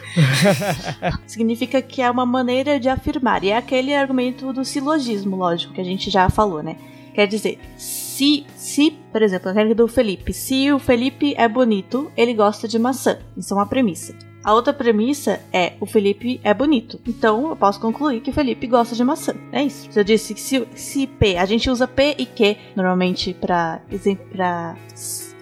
Significa 1.26 1.82
que 1.82 2.00
é 2.00 2.10
uma 2.10 2.24
maneira 2.24 2.80
de 2.80 2.88
afirmar. 2.88 3.44
E 3.44 3.50
é 3.50 3.56
aquele 3.56 3.94
argumento 3.94 4.52
do 4.52 4.64
silogismo, 4.64 5.36
lógico, 5.36 5.74
que 5.74 5.80
a 5.80 5.84
gente 5.84 6.10
já 6.10 6.28
falou, 6.30 6.62
né? 6.62 6.76
Quer 7.14 7.26
dizer, 7.26 7.58
se, 7.76 8.46
se 8.56 8.96
por 9.12 9.22
exemplo, 9.22 9.48
a 9.50 9.52
regra 9.52 9.74
do 9.74 9.88
Felipe, 9.88 10.32
se 10.32 10.70
o 10.70 10.78
Felipe 10.78 11.34
é 11.36 11.48
bonito, 11.48 12.10
ele 12.16 12.32
gosta 12.32 12.68
de 12.68 12.78
maçã. 12.78 13.18
Isso 13.36 13.52
é 13.52 13.56
uma 13.56 13.66
premissa. 13.66 14.14
A 14.42 14.54
outra 14.54 14.72
premissa 14.72 15.40
é 15.52 15.74
o 15.80 15.86
Felipe 15.86 16.40
é 16.44 16.54
bonito. 16.54 17.00
Então 17.06 17.50
eu 17.50 17.56
posso 17.56 17.80
concluir 17.80 18.20
que 18.20 18.30
o 18.30 18.32
Felipe 18.32 18.66
gosta 18.66 18.94
de 18.94 19.04
maçã. 19.04 19.34
É 19.52 19.62
isso. 19.62 19.88
Eu 19.94 20.04
disse 20.04 20.32
que 20.34 20.40
se, 20.40 20.66
se 20.74 21.06
P, 21.06 21.36
a 21.36 21.44
gente 21.44 21.68
usa 21.68 21.86
P 21.86 22.14
e 22.18 22.24
Q 22.24 22.56
normalmente 22.74 23.34
para 23.34 23.80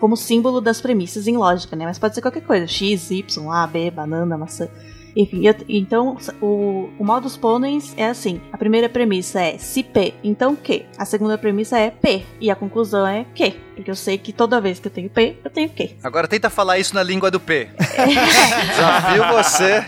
como 0.00 0.16
símbolo 0.16 0.60
das 0.60 0.80
premissas 0.80 1.26
em 1.26 1.36
lógica, 1.36 1.76
né? 1.76 1.84
Mas 1.84 1.98
pode 1.98 2.14
ser 2.14 2.22
qualquer 2.22 2.42
coisa. 2.42 2.66
X, 2.66 3.10
Y, 3.10 3.50
A, 3.50 3.66
B, 3.66 3.90
banana, 3.90 4.36
maçã. 4.36 4.68
Enfim, 5.16 5.46
eu- 5.46 5.54
então 5.68 6.18
o, 6.42 6.90
o 6.98 7.04
modus 7.04 7.36
ponens 7.36 7.94
é 7.96 8.06
assim: 8.06 8.40
a 8.52 8.58
primeira 8.58 8.88
premissa 8.88 9.40
é 9.40 9.56
se 9.56 9.82
P, 9.82 10.12
então 10.22 10.54
Q. 10.54 10.84
A 10.98 11.04
segunda 11.06 11.38
premissa 11.38 11.78
é 11.78 11.90
P. 11.90 12.22
E 12.40 12.50
a 12.50 12.54
conclusão 12.54 13.06
é 13.06 13.24
Q. 13.34 13.54
Porque 13.74 13.90
eu 13.90 13.94
sei 13.96 14.18
que 14.18 14.32
toda 14.32 14.60
vez 14.60 14.78
que 14.78 14.88
eu 14.88 14.92
tenho 14.92 15.08
P, 15.10 15.36
eu 15.44 15.50
tenho 15.50 15.68
Q. 15.70 15.96
Agora 16.02 16.28
tenta 16.28 16.48
falar 16.50 16.78
isso 16.78 16.94
na 16.94 17.02
língua 17.02 17.30
do 17.30 17.40
P. 17.40 17.68
Já 18.76 19.00
viu 19.12 19.24
você? 19.42 19.84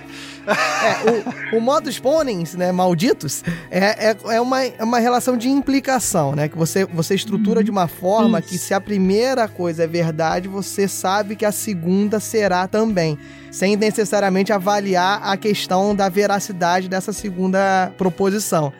É, 0.48 1.54
o, 1.54 1.58
o 1.58 1.60
modus 1.60 1.98
ponens, 1.98 2.54
né, 2.54 2.72
malditos, 2.72 3.42
é, 3.70 4.10
é, 4.10 4.16
é, 4.30 4.40
uma, 4.40 4.64
é 4.64 4.82
uma 4.82 4.98
relação 4.98 5.36
de 5.36 5.48
implicação, 5.48 6.34
né? 6.34 6.48
Que 6.48 6.56
você, 6.56 6.84
você 6.86 7.14
estrutura 7.14 7.62
de 7.62 7.70
uma 7.70 7.86
forma 7.86 8.40
que 8.40 8.56
se 8.56 8.72
a 8.72 8.80
primeira 8.80 9.46
coisa 9.46 9.84
é 9.84 9.86
verdade, 9.86 10.48
você 10.48 10.88
sabe 10.88 11.36
que 11.36 11.44
a 11.44 11.52
segunda 11.52 12.18
será 12.20 12.66
também. 12.66 13.18
Sem 13.50 13.76
necessariamente 13.76 14.52
avaliar 14.52 15.20
a 15.22 15.36
questão 15.36 15.94
da 15.94 16.08
veracidade 16.08 16.88
dessa 16.88 17.12
segunda 17.12 17.92
proposição. 17.96 18.72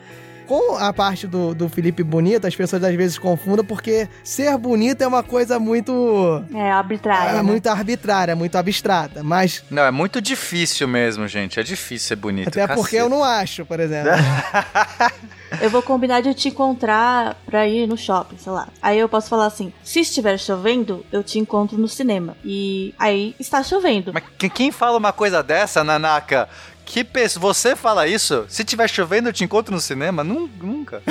Com 0.49 0.75
a 0.77 0.91
parte 0.91 1.27
do, 1.27 1.53
do 1.53 1.69
Felipe 1.69 2.01
bonito, 2.01 2.47
as 2.47 2.55
pessoas 2.55 2.83
às 2.83 2.95
vezes 2.95 3.19
confundem 3.19 3.63
porque 3.63 4.09
ser 4.23 4.57
bonito 4.57 4.99
é 5.03 5.07
uma 5.07 5.21
coisa 5.21 5.59
muito. 5.59 6.43
É 6.55 6.71
arbitrário. 6.71 7.29
É 7.29 7.35
né? 7.35 7.43
muito 7.43 7.67
arbitrária, 7.67 8.35
muito 8.35 8.55
abstrata. 8.55 9.21
Mas 9.21 9.63
Não, 9.69 9.83
é 9.83 9.91
muito 9.91 10.19
difícil 10.19 10.87
mesmo, 10.87 11.27
gente. 11.27 11.59
É 11.59 11.63
difícil 11.63 12.07
ser 12.07 12.15
bonito. 12.15 12.47
até 12.47 12.65
porque 12.65 12.95
eu 12.95 13.07
não 13.07 13.23
acho, 13.23 13.63
por 13.63 13.79
exemplo. 13.79 14.09
Eu 15.61 15.69
vou 15.69 15.81
combinar 15.81 16.21
de 16.21 16.31
te 16.35 16.49
encontrar 16.49 17.35
pra 17.45 17.67
ir 17.67 17.87
no 17.87 17.97
shopping, 17.97 18.37
sei 18.37 18.51
lá. 18.51 18.67
Aí 18.81 18.99
eu 18.99 19.09
posso 19.09 19.27
falar 19.27 19.47
assim: 19.47 19.73
se 19.83 19.99
estiver 20.01 20.37
chovendo, 20.37 21.03
eu 21.11 21.23
te 21.23 21.39
encontro 21.39 21.75
no 21.75 21.87
cinema. 21.87 22.37
E 22.45 22.93
aí 22.99 23.35
está 23.39 23.63
chovendo. 23.63 24.11
Mas 24.13 24.23
que- 24.37 24.47
quem 24.47 24.71
fala 24.71 24.97
uma 24.97 25.11
coisa 25.11 25.41
dessa, 25.41 25.83
Nanaka, 25.83 26.47
Que 26.91 27.03
pessoa, 27.03 27.53
você 27.53 27.75
fala 27.75 28.07
isso? 28.07 28.45
Se 28.49 28.63
tiver 28.63 28.89
chovendo, 28.89 29.29
eu 29.29 29.33
te 29.33 29.43
encontro 29.43 29.71
no 29.71 29.79
cinema? 29.79 30.23
Nun- 30.23 30.49
Nunca. 30.59 31.03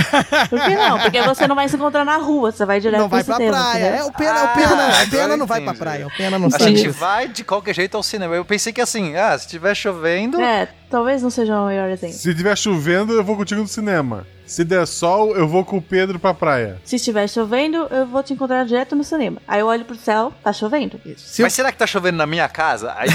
Por 0.51 0.61
que 0.61 0.75
não? 0.75 0.99
Porque 0.99 1.23
você 1.23 1.47
não 1.47 1.55
vai 1.55 1.69
se 1.69 1.77
encontrar 1.77 2.05
na 2.05 2.17
rua, 2.17 2.51
você 2.51 2.67
vai 2.67 2.81
direto 2.81 2.99
Não 3.01 3.09
vai 3.09 3.23
pro 3.23 3.37
pra 3.37 3.37
cinema, 3.37 3.57
praia. 3.71 3.85
É, 3.85 4.03
o 4.05 4.11
Pena, 4.13 4.33
o 4.43 4.45
Ah, 4.45 4.49
Pena, 4.49 4.67
o 4.67 4.81
agora 4.81 5.07
Pena 5.09 5.37
não 5.37 5.47
vai 5.47 5.61
pra 5.61 5.75
praia. 5.75 6.07
O 6.09 6.11
Pena 6.17 6.37
não 6.37 6.49
A 6.49 6.51
sabe 6.51 6.65
gente 6.77 6.89
vai 6.89 7.29
de 7.29 7.45
qualquer 7.45 7.77
jeito 7.77 7.97
ao 7.97 8.03
cinema. 8.03 8.35
Eu 8.35 8.45
pensei 8.45 8.73
que 8.73 8.81
assim, 8.81 9.15
ah, 9.15 9.39
se 9.39 9.47
tiver 9.47 9.73
chovendo. 9.77 10.41
É, 10.41 10.67
talvez 10.89 11.23
não 11.23 11.31
seja 11.31 11.61
o 11.61 11.67
melhor 11.67 11.89
exemplo. 11.91 12.17
Se 12.17 12.35
tiver 12.35 12.57
chovendo, 12.57 13.13
eu 13.13 13.25
vou 13.25 13.37
contigo 13.37 13.61
no 13.61 13.69
cinema. 13.69 14.27
Se 14.49 14.65
der 14.65 14.87
sol, 14.87 15.37
eu 15.37 15.47
vou 15.47 15.63
com 15.63 15.77
o 15.77 15.83
Pedro 15.83 16.19
pra 16.19 16.33
praia. 16.33 16.81
Se 16.83 16.97
estiver 16.97 17.29
chovendo, 17.29 17.87
eu 17.91 18.07
vou 18.07 18.23
te 18.23 18.33
encontrar 18.33 18.65
direto 18.65 18.97
no 18.97 19.05
cinema. 19.05 19.43
Aí 19.47 19.61
eu 19.61 19.67
olho 19.67 19.85
pro 19.85 19.95
céu, 19.95 20.33
tá 20.43 20.55
chovendo. 20.55 20.99
Se 21.19 21.43
Mas 21.43 21.53
será 21.53 21.71
que 21.71 21.77
tá 21.77 21.87
chovendo 21.87 22.17
na 22.17 22.27
minha 22.27 22.49
casa? 22.49 22.95
Aí, 22.97 23.11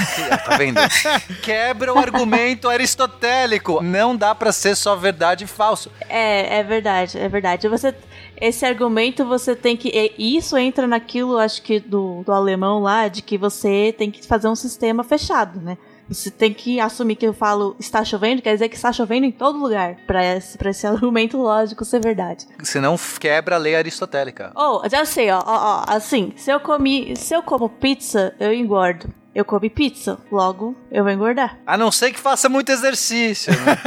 tá 0.45 0.57
vendo? 0.57 0.79
Quebra 1.41 1.91
o 1.91 1.97
argumento 1.97 2.69
aristotélico. 2.69 3.81
Não 3.81 4.15
dá 4.15 4.35
pra 4.35 4.51
ser 4.51 4.75
só 4.75 4.95
verdade 4.95 5.45
e 5.45 5.47
falso. 5.47 5.91
É, 6.07 6.59
é 6.59 6.63
verdade, 6.63 7.17
é 7.17 7.27
verdade. 7.27 7.67
Você, 7.67 7.95
esse 8.39 8.63
argumento 8.63 9.25
você 9.25 9.55
tem 9.55 9.75
que. 9.75 9.89
e 10.15 10.37
Isso 10.37 10.55
entra 10.55 10.85
naquilo, 10.85 11.39
acho 11.39 11.63
que 11.63 11.79
do, 11.79 12.21
do 12.23 12.31
alemão 12.31 12.79
lá, 12.79 13.07
de 13.07 13.23
que 13.23 13.39
você 13.39 13.91
tem 13.97 14.11
que 14.11 14.23
fazer 14.27 14.47
um 14.47 14.55
sistema 14.55 15.03
fechado, 15.03 15.59
né? 15.59 15.79
Você 16.13 16.29
tem 16.29 16.53
que 16.53 16.79
assumir 16.79 17.15
que 17.15 17.25
eu 17.25 17.33
falo 17.33 17.75
está 17.79 18.03
chovendo, 18.05 18.41
quer 18.41 18.53
dizer 18.53 18.69
que 18.69 18.75
está 18.75 18.93
chovendo 18.93 19.25
em 19.25 19.31
todo 19.31 19.57
lugar. 19.57 19.97
Pra 20.07 20.23
esse, 20.23 20.57
pra 20.57 20.69
esse 20.69 20.85
argumento 20.87 21.37
lógico 21.37 21.83
ser 21.83 21.99
verdade. 21.99 22.47
Senão 22.61 22.95
quebra 23.19 23.55
a 23.55 23.59
lei 23.59 23.75
aristotélica. 23.75 24.51
Oh, 24.55 24.87
já 24.89 25.05
sei, 25.05 25.31
ó, 25.31 25.39
ó, 25.39 25.43
ó, 25.45 25.85
assim, 25.87 26.33
se 26.35 26.51
eu 26.51 26.59
comi, 26.59 27.15
se 27.15 27.33
eu 27.35 27.41
como 27.41 27.69
pizza, 27.69 28.35
eu 28.39 28.53
engordo. 28.53 29.09
Eu 29.35 29.43
comi 29.43 29.67
pizza, 29.67 30.19
logo 30.31 30.75
eu 30.91 31.03
vou 31.03 31.11
engordar. 31.11 31.57
A 31.65 31.75
não 31.75 31.91
ser 31.91 32.11
que 32.11 32.19
faça 32.19 32.47
muito 32.47 32.71
exercício. 32.71 33.51
né? 33.51 33.77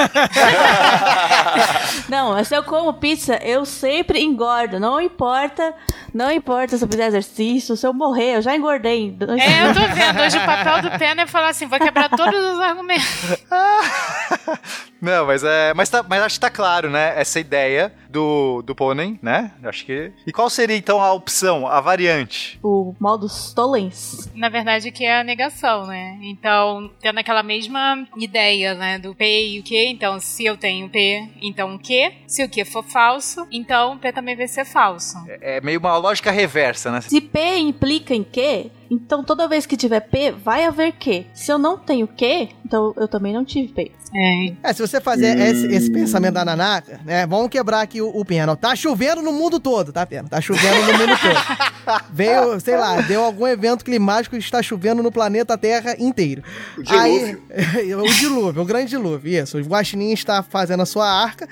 Não, 2.09 2.33
mas 2.33 2.49
se 2.49 2.57
eu 2.57 2.65
como 2.65 2.93
pizza, 2.95 3.37
eu 3.37 3.65
sempre 3.65 4.21
engordo. 4.21 4.81
Não 4.81 5.01
importa, 5.01 5.75
não 6.13 6.31
importa 6.31 6.77
se 6.77 6.85
eu 6.85 6.89
fizer 6.89 7.07
exercício, 7.07 7.77
se 7.77 7.87
eu 7.87 7.93
morrer, 7.93 8.37
eu 8.37 8.43
já 8.43 8.57
engordei. 8.57 9.17
É, 9.21 9.69
eu 9.69 9.75
tô 9.75 9.95
vendo. 9.95 10.21
Hoje 10.21 10.39
o 10.39 10.45
papel 10.45 10.83
do 10.83 10.99
Pena 10.99 11.23
é 11.23 11.27
falar 11.27 11.51
assim: 11.51 11.67
vou 11.67 11.79
quebrar 11.79 12.09
todos 12.11 12.55
os 12.55 12.61
argumentos. 12.61 13.07
Não, 15.01 15.27
mas 15.27 15.45
é. 15.45 15.75
Mas, 15.75 15.89
tá, 15.89 16.03
mas 16.03 16.23
acho 16.23 16.37
que 16.37 16.41
tá 16.41 16.51
claro, 16.51 16.91
né? 16.91 17.13
Essa 17.21 17.39
ideia 17.39 17.93
do, 18.09 18.63
do 18.63 18.75
pônei, 18.75 19.19
né? 19.23 19.53
Acho 19.63 19.85
que. 19.85 20.13
E 20.27 20.33
qual 20.33 20.49
seria 20.49 20.77
então 20.77 21.01
a 21.01 21.13
opção, 21.13 21.67
a 21.67 21.81
variante? 21.81 22.59
O 22.63 22.95
modo 22.99 23.27
Stolens. 23.27 24.29
Na 24.35 24.49
verdade, 24.49 24.91
que 24.91 25.05
é 25.05 25.21
a 25.21 25.25
negação, 25.37 25.87
né? 25.87 26.19
Então, 26.23 26.91
tendo 27.01 27.19
aquela 27.19 27.43
mesma 27.43 28.07
ideia, 28.17 28.75
né? 28.75 28.99
Do 28.99 29.15
P 29.15 29.49
e 29.49 29.61
o 29.61 29.63
Q. 29.63 29.77
Então, 29.89 30.19
se 30.19 30.45
eu 30.45 30.57
tenho 30.57 30.89
P, 30.89 31.29
então 31.43 31.75
o 31.75 31.79
Q. 31.79 32.13
Se 32.27 32.43
o 32.43 32.49
Q 32.49 32.65
for 32.65 32.83
falso, 32.83 33.47
então 33.51 33.95
o 33.95 33.99
P 33.99 34.11
também 34.13 34.35
vai 34.35 34.49
ser 34.49 34.65
falso. 34.65 35.17
É 35.29 35.61
meio 35.61 35.79
uma 35.79 35.97
lógica 35.99 36.31
reversa, 36.31 36.91
né? 36.91 37.01
Se 37.03 37.21
P 37.21 37.59
implica 37.59 38.15
em 38.15 38.25
Q, 38.25 38.71
então 38.91 39.23
toda 39.25 39.49
vez 39.49 39.67
que 39.67 39.77
tiver 39.77 40.01
P, 40.01 40.33
vai 40.33 40.65
haver 40.65 40.93
Q. 40.93 41.27
Se 41.35 41.53
eu 41.53 41.59
não 41.59 41.79
tenho 41.79 42.07
Q, 42.07 42.49
então 42.65 42.95
eu 42.97 43.09
também 43.09 43.33
não 43.33 43.45
tive 43.45 43.73
P. 43.73 43.93
É. 44.15 44.53
É, 44.63 44.73
se 44.73 44.81
você 44.81 45.01
fazer 45.01 45.39
esse, 45.39 45.67
esse 45.67 45.91
pensamento 45.91 46.35
da 46.35 46.45
Nanaka, 46.45 47.01
né? 47.05 47.27
Vamos 47.27 47.49
quebrar 47.49 47.81
aqui 47.83 48.01
o, 48.01 48.09
o 48.09 48.25
Pena. 48.25 48.57
Tá 48.57 48.75
chovendo 48.75 49.21
no 49.21 49.33
mundo 49.33 49.59
todo, 49.59 49.93
tá, 49.93 50.07
Pena? 50.07 50.29
Tá 50.29 50.41
chovendo 50.41 50.93
no 50.93 50.99
mundo 50.99 51.19
todo. 51.21 52.03
Veio, 52.11 52.59
sei 52.61 52.77
lá, 52.77 53.01
deu 53.03 53.23
algum 53.23 53.47
evento 53.47 53.85
climático 53.85 54.37
que 54.37 54.43
está 54.43 54.63
chovendo 54.63 55.03
no 55.03 55.13
planeta 55.13 55.59
Terra 55.59 55.97
inteiro. 55.99 56.43
O 56.79 56.83
dilúvio. 56.83 57.43
Aí, 57.51 57.95
o 57.95 58.15
dilúvio, 58.15 58.63
o 58.63 58.65
grande 58.65 58.91
dilúvio, 58.91 59.43
isso. 59.43 59.59
O 59.59 59.61
Guaxinim 59.63 60.13
está 60.13 60.43
fazendo 60.43 60.83
a 60.83 60.87
sua 60.87 61.09
arca, 61.09 61.49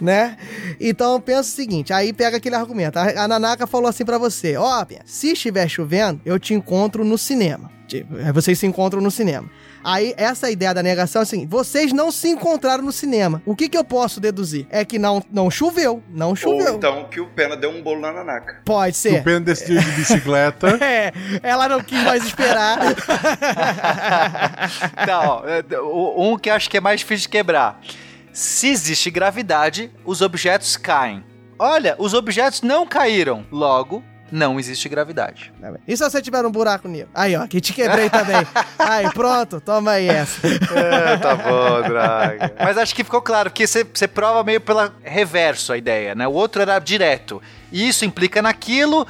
né? 0.00 0.36
Então 0.80 1.20
pensa 1.20 1.40
o 1.40 1.44
seguinte, 1.44 1.92
aí 1.92 2.12
pega 2.12 2.36
aquele 2.38 2.54
argumento. 2.54 2.98
A, 2.98 3.24
a 3.24 3.28
Nanaka 3.28 3.66
falou 3.66 3.88
assim 3.88 4.04
pra 4.04 4.18
você, 4.18 4.56
ó, 4.56 4.84
Pena, 4.84 5.02
se 5.04 5.32
estiver 5.32 5.68
chovendo, 5.68 6.20
eu 6.24 6.38
te 6.38 6.54
encontro 6.54 6.77
no 6.86 7.18
cinema. 7.18 7.70
Tipo, 7.86 8.16
aí 8.18 8.32
vocês 8.32 8.58
se 8.58 8.66
encontram 8.66 9.00
no 9.00 9.10
cinema. 9.10 9.48
Aí, 9.82 10.12
essa 10.18 10.50
ideia 10.50 10.74
da 10.74 10.82
negação 10.82 11.20
é 11.20 11.22
assim: 11.22 11.46
vocês 11.46 11.90
não 11.92 12.12
se 12.12 12.28
encontraram 12.28 12.84
no 12.84 12.92
cinema. 12.92 13.40
O 13.46 13.56
que, 13.56 13.66
que 13.68 13.78
eu 13.78 13.84
posso 13.84 14.20
deduzir? 14.20 14.66
É 14.68 14.84
que 14.84 14.98
não, 14.98 15.22
não 15.32 15.50
choveu. 15.50 16.02
Não 16.10 16.30
Ou 16.30 16.36
choveu. 16.36 16.74
então 16.74 17.08
que 17.08 17.18
o 17.18 17.26
Pena 17.28 17.56
deu 17.56 17.70
um 17.70 17.82
bolo 17.82 18.00
na 18.02 18.12
Nanaka. 18.12 18.60
Pode 18.66 18.94
Se 18.94 19.08
o 19.08 19.12
ser. 19.12 19.24
Pena 19.24 19.40
decidiu 19.40 19.80
de 19.80 19.90
bicicleta. 19.92 20.78
É, 20.84 21.12
ela 21.42 21.66
não 21.68 21.80
quis 21.82 22.02
mais 22.02 22.24
esperar. 22.26 22.78
Ó, 25.08 25.42
é, 25.46 25.80
o- 25.80 26.32
um 26.32 26.38
que 26.38 26.50
eu 26.50 26.54
acho 26.54 26.68
que 26.68 26.76
é 26.76 26.80
mais 26.80 27.00
difícil 27.00 27.22
de 27.22 27.28
quebrar. 27.30 27.80
Se 28.32 28.68
existe 28.68 29.10
gravidade, 29.10 29.90
os 30.04 30.20
objetos 30.20 30.76
caem. 30.76 31.24
Olha, 31.58 31.96
os 31.98 32.14
objetos 32.14 32.62
não 32.62 32.86
caíram. 32.86 33.44
Logo, 33.50 34.02
não 34.30 34.58
existe 34.58 34.88
gravidade. 34.88 35.52
e 35.86 35.96
se 35.96 36.02
você 36.02 36.20
tiver 36.22 36.44
um 36.44 36.50
buraco 36.50 36.88
negro? 36.88 37.08
Aí, 37.14 37.36
ó, 37.36 37.46
que 37.46 37.60
te 37.60 37.72
quebrei 37.72 38.10
também. 38.10 38.46
Aí, 38.78 39.10
pronto, 39.12 39.60
toma 39.60 39.92
aí 39.92 40.08
essa. 40.08 40.46
É, 40.46 41.16
tá 41.16 41.34
bom, 41.34 41.82
Draga. 41.82 42.54
Mas 42.58 42.78
acho 42.78 42.94
que 42.94 43.04
ficou 43.04 43.20
claro, 43.20 43.50
porque 43.50 43.66
você 43.66 43.84
você 43.84 44.06
prova 44.06 44.42
meio 44.44 44.60
pela 44.60 44.92
reverso 45.02 45.72
a 45.72 45.76
ideia, 45.76 46.14
né? 46.14 46.26
O 46.26 46.32
outro 46.32 46.62
era 46.62 46.78
direto. 46.78 47.42
Isso 47.72 48.04
implica 48.04 48.40
naquilo, 48.40 49.06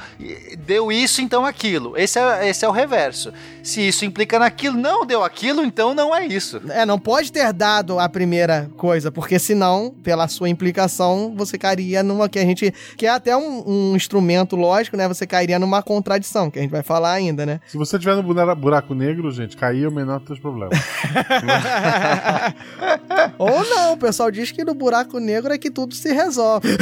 deu 0.65 0.91
isso, 0.91 1.21
então 1.21 1.45
aquilo. 1.45 1.95
Esse 1.97 2.19
é, 2.19 2.49
esse 2.49 2.65
é 2.65 2.67
o 2.67 2.71
reverso. 2.71 3.31
Se 3.63 3.87
isso 3.87 4.03
implica 4.05 4.37
naquilo, 4.39 4.77
não 4.77 5.05
deu 5.05 5.23
aquilo, 5.23 5.63
então 5.63 5.93
não 5.93 6.13
é 6.15 6.25
isso. 6.25 6.61
É, 6.69 6.85
não 6.85 6.99
pode 6.99 7.31
ter 7.31 7.51
dado 7.53 7.99
a 7.99 8.09
primeira 8.09 8.69
coisa, 8.77 9.11
porque 9.11 9.37
senão, 9.39 9.93
pela 10.03 10.27
sua 10.27 10.49
implicação, 10.49 11.33
você 11.35 11.57
cairia 11.57 12.03
numa 12.03 12.27
que 12.27 12.39
a 12.39 12.43
gente. 12.43 12.73
que 12.97 13.05
é 13.05 13.09
até 13.09 13.35
um, 13.37 13.63
um 13.65 13.95
instrumento 13.95 14.55
lógico, 14.55 14.97
né? 14.97 15.07
Você 15.07 15.25
cairia 15.25 15.57
numa 15.59 15.81
contradição, 15.81 16.49
que 16.51 16.59
a 16.59 16.61
gente 16.61 16.71
vai 16.71 16.83
falar 16.83 17.13
ainda, 17.13 17.45
né? 17.45 17.59
Se 17.67 17.77
você 17.77 17.97
tiver 17.99 18.15
no 18.15 18.23
bura- 18.23 18.55
buraco 18.55 18.93
negro, 18.93 19.31
gente, 19.31 19.55
cair 19.55 19.83
é 19.83 19.87
o 19.87 19.91
menor 19.91 20.19
dos 20.19 20.27
seus 20.27 20.39
problemas. 20.39 20.77
Ou 23.37 23.63
não, 23.69 23.93
o 23.93 23.97
pessoal 23.97 24.29
diz 24.31 24.51
que 24.51 24.63
no 24.63 24.73
buraco 24.73 25.19
negro 25.19 25.53
é 25.53 25.57
que 25.57 25.69
tudo 25.71 25.93
se 25.95 26.11
resolve. 26.13 26.67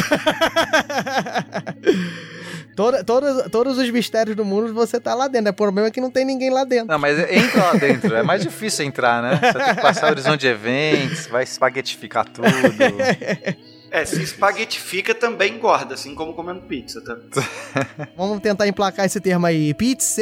Toda, 2.78 3.04
todos, 3.04 3.50
todos 3.50 3.78
os 3.80 3.90
mistérios 3.90 4.36
do 4.36 4.46
mundo 4.46 4.72
você 4.72 5.00
tá 5.00 5.16
lá 5.16 5.28
dentro. 5.28 5.50
O 5.50 5.54
problema 5.56 5.88
é 5.88 5.92
que 5.92 6.00
não 6.00 6.12
tem 6.12 6.24
ninguém 6.24 6.52
lá 6.52 6.64
dentro. 6.64 6.90
Não, 6.90 7.00
mas 7.00 7.18
entra 7.32 7.64
lá 7.64 7.74
dentro. 7.74 8.16
É 8.16 8.22
mais 8.22 8.44
difícil 8.44 8.86
entrar, 8.86 9.20
né? 9.20 9.40
Você 9.42 9.58
tem 9.58 9.76
que 9.76 9.82
passar 9.82 10.06
o 10.06 10.10
horizonte 10.12 10.42
de 10.42 10.48
eventos, 10.48 11.26
vai 11.26 11.42
espaguetificar 11.42 12.30
tudo. 12.30 12.46
É, 13.90 14.04
se 14.04 14.22
espaguetifica 14.22 15.16
também 15.16 15.54
engorda, 15.54 15.94
assim 15.94 16.14
como 16.14 16.34
comendo 16.34 16.62
pizza, 16.62 17.02
tá? 17.02 17.18
Vamos 18.18 18.42
tentar 18.42 18.68
emplacar 18.68 19.06
esse 19.06 19.20
termo 19.20 19.46
aí. 19.46 19.74
Pizza, 19.74 20.22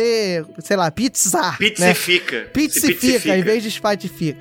sei 0.60 0.78
lá, 0.78 0.92
pizza. 0.92 1.56
Pizzifica. 1.58 2.42
Né? 2.42 2.46
Pizzifica. 2.54 3.36
em 3.36 3.42
vez 3.42 3.64
de 3.64 3.70
espatifica. 3.70 4.40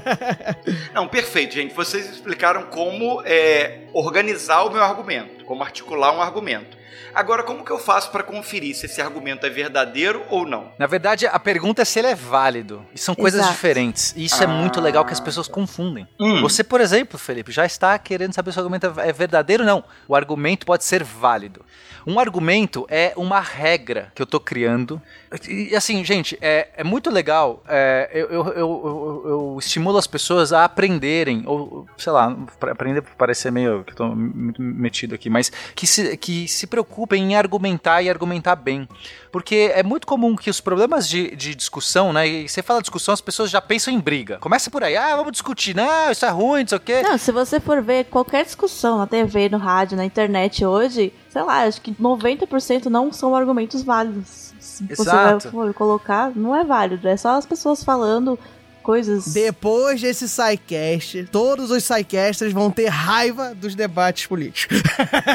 Não, 0.94 1.06
perfeito, 1.06 1.54
gente. 1.54 1.74
Vocês 1.74 2.08
explicaram 2.10 2.64
como 2.64 3.22
é, 3.24 3.80
organizar 3.92 4.64
o 4.64 4.70
meu 4.70 4.82
argumento, 4.82 5.44
como 5.44 5.62
articular 5.62 6.16
um 6.16 6.22
argumento. 6.22 6.79
Agora, 7.14 7.42
como 7.42 7.64
que 7.64 7.70
eu 7.70 7.78
faço 7.78 8.10
para 8.10 8.22
conferir 8.22 8.74
se 8.74 8.86
esse 8.86 9.00
argumento 9.00 9.44
é 9.46 9.50
verdadeiro 9.50 10.24
ou 10.28 10.46
não? 10.46 10.72
Na 10.78 10.86
verdade, 10.86 11.26
a 11.26 11.38
pergunta 11.38 11.82
é 11.82 11.84
se 11.84 11.98
ele 11.98 12.08
é 12.08 12.14
válido. 12.14 12.84
E 12.94 12.98
são 12.98 13.14
coisas 13.14 13.40
Exato. 13.40 13.54
diferentes. 13.54 14.14
E 14.16 14.24
isso 14.24 14.42
é 14.42 14.46
muito 14.46 14.80
legal 14.80 15.04
que 15.04 15.12
as 15.12 15.20
pessoas 15.20 15.48
confundem. 15.48 16.06
Hum. 16.18 16.40
Você, 16.40 16.62
por 16.62 16.80
exemplo, 16.80 17.18
Felipe, 17.18 17.52
já 17.52 17.64
está 17.66 17.98
querendo 17.98 18.32
saber 18.32 18.52
se 18.52 18.58
o 18.58 18.60
argumento 18.60 18.92
é 18.98 19.12
verdadeiro 19.12 19.62
ou 19.62 19.66
não. 19.66 19.84
O 20.06 20.14
argumento 20.14 20.66
pode 20.66 20.84
ser 20.84 21.02
válido. 21.02 21.64
Um 22.06 22.18
argumento 22.18 22.86
é 22.88 23.12
uma 23.16 23.40
regra 23.40 24.12
que 24.14 24.22
eu 24.22 24.26
tô 24.26 24.40
criando. 24.40 25.00
E 25.48 25.76
assim, 25.76 26.04
gente, 26.04 26.36
é, 26.40 26.68
é 26.76 26.82
muito 26.82 27.08
legal. 27.08 27.62
é, 27.68 28.10
eu, 28.12 28.28
eu, 28.30 28.46
eu, 28.48 29.22
eu- 29.26 29.56
estimulo 29.60 29.96
as 29.96 30.06
pessoas 30.06 30.52
a 30.52 30.64
aprenderem, 30.64 31.44
ou 31.46 31.86
sei 31.96 32.12
lá, 32.12 32.36
aprender 32.62 33.02
parece 33.16 33.48
meio 33.50 33.84
que 33.84 33.94
tô 33.94 34.08
muito 34.08 34.60
metido 34.60 35.14
aqui, 35.14 35.30
mas 35.30 35.52
que 35.74 35.86
se, 35.86 36.16
que 36.16 36.48
se 36.48 36.66
preocupem 36.66 37.22
em 37.32 37.36
argumentar 37.36 38.02
e 38.02 38.10
argumentar 38.10 38.56
bem. 38.56 38.88
Porque 39.30 39.70
é 39.72 39.82
muito 39.84 40.04
comum 40.06 40.34
que 40.34 40.50
os 40.50 40.60
problemas 40.60 41.08
de, 41.08 41.36
de 41.36 41.54
discussão, 41.54 42.12
né? 42.12 42.26
E 42.26 42.48
você 42.48 42.60
fala 42.62 42.80
discussão, 42.80 43.14
as 43.14 43.20
pessoas 43.20 43.50
já 43.50 43.60
pensam 43.60 43.94
em 43.94 44.00
briga. 44.00 44.38
Começa 44.38 44.68
por 44.68 44.82
aí, 44.82 44.96
ah, 44.96 45.14
vamos 45.14 45.30
discutir, 45.32 45.76
não, 45.76 46.10
isso 46.10 46.26
é 46.26 46.30
ruim, 46.30 46.62
não 46.62 46.68
sei 46.68 46.78
o 46.78 46.80
quê. 46.80 47.02
Não, 47.02 47.16
se 47.16 47.30
você 47.30 47.60
for 47.60 47.80
ver 47.80 48.06
qualquer 48.06 48.44
discussão 48.44 48.98
na 48.98 49.06
TV, 49.06 49.48
no 49.48 49.58
rádio, 49.58 49.96
na 49.96 50.04
internet 50.04 50.64
hoje, 50.64 51.12
sei 51.28 51.42
lá, 51.42 51.62
acho 51.62 51.80
que 51.80 51.92
90% 51.92 52.86
não 52.86 53.12
são 53.12 53.36
argumentos 53.36 53.82
válidos. 53.84 54.49
Se 54.88 54.96
você 54.96 55.02
Exato. 55.02 55.50
vai 55.50 55.72
colocar, 55.72 56.32
não 56.34 56.56
é 56.56 56.64
válido. 56.64 57.06
É 57.06 57.16
só 57.16 57.36
as 57.36 57.44
pessoas 57.44 57.84
falando 57.84 58.38
coisas. 58.82 59.32
Depois 59.32 60.00
desse 60.00 60.28
SciCast, 60.28 61.28
todos 61.30 61.70
os 61.70 61.84
SciCasters 61.84 62.52
vão 62.52 62.70
ter 62.70 62.88
raiva 62.88 63.54
dos 63.54 63.74
debates 63.74 64.26
políticos. 64.26 64.82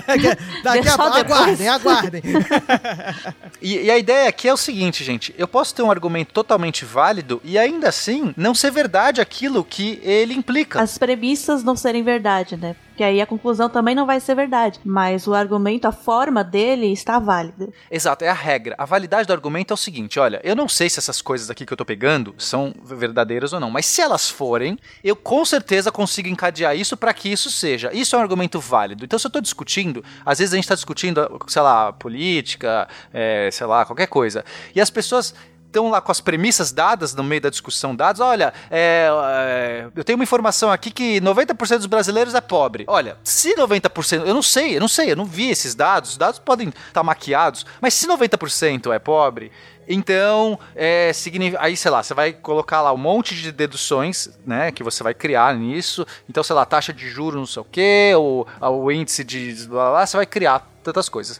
Daqui 0.64 0.88
a 0.88 0.92
Só 0.92 0.98
pouco, 0.98 1.18
aguardem, 1.18 1.68
aguardem. 1.68 2.22
E, 3.62 3.86
e 3.86 3.90
a 3.90 3.98
ideia 3.98 4.28
aqui 4.28 4.48
é 4.48 4.54
o 4.54 4.58
seguinte, 4.58 5.04
gente: 5.04 5.34
eu 5.38 5.48
posso 5.48 5.74
ter 5.74 5.82
um 5.82 5.90
argumento 5.90 6.34
totalmente 6.34 6.84
válido 6.84 7.42
e 7.44 7.58
ainda 7.58 7.90
assim 7.90 8.34
não 8.36 8.54
ser 8.54 8.70
verdade 8.70 9.22
aquilo 9.22 9.64
que 9.64 10.00
ele 10.04 10.34
implica. 10.34 10.82
As 10.82 10.98
premissas 10.98 11.64
não 11.64 11.76
serem 11.76 12.04
verdade, 12.04 12.58
né? 12.58 12.76
Porque 12.96 13.04
aí 13.04 13.20
a 13.20 13.26
conclusão 13.26 13.68
também 13.68 13.94
não 13.94 14.06
vai 14.06 14.22
ser 14.22 14.36
verdade. 14.36 14.80
Mas 14.86 15.28
o 15.28 15.34
argumento, 15.34 15.86
a 15.86 15.92
forma 15.92 16.46
dele 16.46 16.94
está 16.94 17.20
válida. 17.20 17.68
Exato, 17.92 18.24
é 18.24 18.30
a 18.30 18.34
regra. 18.34 18.74
A 18.78 18.86
validade 18.86 19.28
do 19.28 19.34
argumento 19.34 19.72
é 19.72 19.74
o 19.74 19.78
seguinte: 19.78 20.18
olha, 20.18 20.40
eu 20.46 20.56
não 20.56 20.70
sei 20.70 20.90
se 20.90 20.98
essas 20.98 21.22
coisas 21.22 21.50
aqui 21.50 21.66
que 21.66 21.74
eu 21.74 21.78
tô 21.78 21.84
pegando 21.84 22.34
são 22.38 22.74
verdadeiras 22.86 23.52
ou 23.52 23.60
não, 23.60 23.70
mas 23.70 23.86
se 23.86 24.02
elas 24.02 24.30
forem, 24.30 24.80
eu 25.04 25.14
com 25.14 25.44
certeza 25.44 25.92
consigo 25.92 26.30
encadear 26.30 26.74
isso 26.74 26.96
para 26.96 27.14
que 27.14 27.30
isso 27.30 27.52
seja. 27.52 27.92
Isso 27.94 28.16
é 28.16 28.20
um 28.20 28.22
argumento 28.22 28.62
válido. 28.62 29.04
Então, 29.04 29.20
se 29.20 29.28
eu 29.28 29.32
tô 29.32 29.42
discutindo, 29.42 30.02
às 30.26 30.40
vezes 30.40 30.54
a 30.54 30.56
gente 30.56 30.68
tá 30.68 30.76
discutindo, 30.76 31.20
sei 31.48 31.62
lá, 31.62 31.92
política, 31.92 32.88
é, 33.14 33.50
sei 33.52 33.68
lá, 33.68 33.84
qualquer 33.84 34.08
coisa, 34.08 34.46
e 34.74 34.80
as 34.80 34.90
pessoas 34.90 35.36
estão 35.76 35.90
lá 35.90 36.00
com 36.00 36.12
as 36.12 36.22
premissas 36.22 36.72
dadas 36.72 37.14
no 37.14 37.24
meio 37.24 37.42
da 37.42 37.50
discussão 37.50 37.94
dadas. 37.94 38.22
Olha, 38.22 38.54
é, 38.72 39.10
é, 39.10 39.88
eu 39.94 40.04
tenho 40.04 40.18
uma 40.18 40.24
informação 40.24 40.72
aqui 40.72 40.90
que 40.90 41.20
90% 41.20 41.78
dos 41.78 41.86
brasileiros 41.86 42.34
é 42.34 42.42
pobre. 42.42 42.86
Olha, 42.88 43.18
se 43.24 43.56
90%, 43.56 44.26
eu 44.26 44.34
não 44.34 44.42
sei, 44.42 44.78
eu 44.78 44.80
não 44.80 44.88
sei, 44.88 45.12
eu 45.12 45.16
não 45.16 45.26
vi 45.26 45.50
esses 45.50 45.76
dados, 45.76 46.12
os 46.12 46.18
dados 46.18 46.40
podem 46.40 46.70
estar 46.88 47.04
maquiados, 47.04 47.66
mas 47.82 47.94
se 47.94 48.08
90% 48.08 48.94
é 48.94 49.00
pobre, 49.00 49.52
então, 49.88 50.58
é, 50.76 51.12
aí, 51.60 51.78
sei 51.78 51.92
lá, 51.92 52.02
você 52.02 52.14
vai 52.14 52.34
colocar 52.34 52.82
lá 52.82 52.92
um 52.92 52.98
monte 52.98 53.36
de 53.36 53.52
deduções, 53.52 54.30
né, 54.46 54.72
que 54.72 54.84
você 54.84 55.04
vai 55.04 55.14
criar 55.14 55.56
nisso. 55.56 56.08
Então, 56.28 56.44
sei 56.44 56.56
lá, 56.56 56.66
taxa 56.66 56.92
de 56.92 57.08
juros, 57.08 57.36
não 57.36 57.46
sei 57.46 57.62
o 57.62 57.66
quê, 57.66 58.14
ou 58.16 58.48
o 58.60 58.92
índice 58.92 59.24
de 59.24 59.54
blá, 59.68 59.84
blá, 59.84 59.92
blá, 59.92 60.08
você 60.08 60.18
vai 60.18 60.26
criar 60.26 60.68
tantas 60.84 61.08
coisas. 61.08 61.40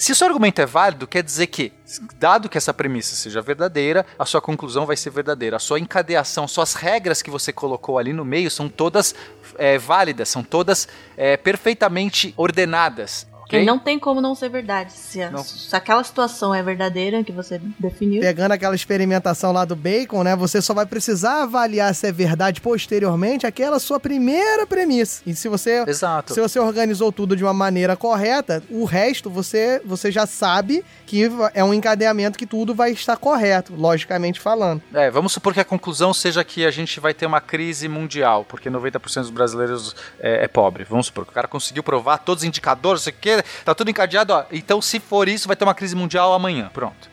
Se 0.00 0.12
o 0.12 0.14
seu 0.16 0.28
argumento 0.28 0.62
é 0.62 0.64
válido, 0.64 1.06
quer 1.06 1.22
dizer 1.22 1.48
que, 1.48 1.74
dado 2.18 2.48
que 2.48 2.56
essa 2.56 2.72
premissa 2.72 3.14
seja 3.14 3.42
verdadeira, 3.42 4.06
a 4.18 4.24
sua 4.24 4.40
conclusão 4.40 4.86
vai 4.86 4.96
ser 4.96 5.10
verdadeira. 5.10 5.56
A 5.56 5.58
sua 5.58 5.78
encadeação, 5.78 6.48
suas 6.48 6.72
regras 6.72 7.20
que 7.20 7.30
você 7.30 7.52
colocou 7.52 7.98
ali 7.98 8.14
no 8.14 8.24
meio 8.24 8.50
são 8.50 8.66
todas 8.66 9.14
é, 9.58 9.76
válidas, 9.76 10.30
são 10.30 10.42
todas 10.42 10.88
é, 11.18 11.36
perfeitamente 11.36 12.32
ordenadas. 12.38 13.26
Porque 13.50 13.56
ok? 13.56 13.66
não 13.66 13.80
tem 13.80 13.98
como 13.98 14.20
não 14.20 14.32
ser 14.36 14.48
verdade. 14.48 14.92
Se, 14.92 15.20
a- 15.20 15.36
se 15.38 15.74
aquela 15.74 16.04
situação 16.04 16.54
é 16.54 16.62
verdadeira 16.62 17.24
que 17.24 17.32
você 17.32 17.60
definiu. 17.80 18.20
Pegando 18.20 18.52
aquela 18.52 18.76
experimentação 18.76 19.50
lá 19.50 19.64
do 19.64 19.74
bacon, 19.74 20.22
né? 20.22 20.36
Você 20.36 20.62
só 20.62 20.72
vai 20.72 20.86
precisar 20.86 21.42
avaliar 21.42 21.92
se 21.92 22.06
é 22.06 22.12
verdade 22.12 22.60
posteriormente 22.60 23.46
aquela 23.48 23.80
sua 23.80 23.98
primeira 23.98 24.64
premissa. 24.68 25.22
E 25.26 25.34
se 25.34 25.48
você 25.48 25.82
Exato. 25.84 26.32
se 26.32 26.40
você 26.40 26.60
organizou 26.60 27.10
tudo 27.10 27.34
de 27.34 27.42
uma 27.42 27.52
maneira 27.52 27.96
correta, 27.96 28.62
o 28.70 28.84
resto 28.84 29.28
você, 29.28 29.82
você 29.84 30.12
já 30.12 30.26
sabe 30.26 30.84
que 31.04 31.28
é 31.52 31.64
um 31.64 31.74
encadeamento 31.74 32.38
que 32.38 32.46
tudo 32.46 32.72
vai 32.72 32.92
estar 32.92 33.16
correto, 33.16 33.74
logicamente 33.74 34.38
falando. 34.38 34.80
É, 34.94 35.10
vamos 35.10 35.32
supor 35.32 35.52
que 35.52 35.58
a 35.58 35.64
conclusão 35.64 36.14
seja 36.14 36.44
que 36.44 36.64
a 36.64 36.70
gente 36.70 37.00
vai 37.00 37.12
ter 37.12 37.26
uma 37.26 37.40
crise 37.40 37.88
mundial, 37.88 38.44
porque 38.48 38.70
90% 38.70 39.22
dos 39.22 39.30
brasileiros 39.30 39.96
é, 40.20 40.44
é 40.44 40.48
pobre. 40.48 40.84
Vamos 40.84 41.06
supor 41.06 41.24
que 41.24 41.32
o 41.32 41.34
cara 41.34 41.48
conseguiu 41.48 41.82
provar 41.82 42.18
todos 42.18 42.42
os 42.44 42.48
indicadores, 42.48 43.00
não 43.00 43.04
sei 43.04 43.12
o 43.12 43.16
tá 43.64 43.74
tudo 43.74 43.90
encadeado, 43.90 44.32
ó. 44.32 44.44
Então, 44.50 44.80
se 44.80 44.98
for 45.00 45.28
isso, 45.28 45.46
vai 45.46 45.56
ter 45.56 45.64
uma 45.64 45.74
crise 45.74 45.94
mundial 45.94 46.32
amanhã. 46.32 46.70
Pronto. 46.72 47.10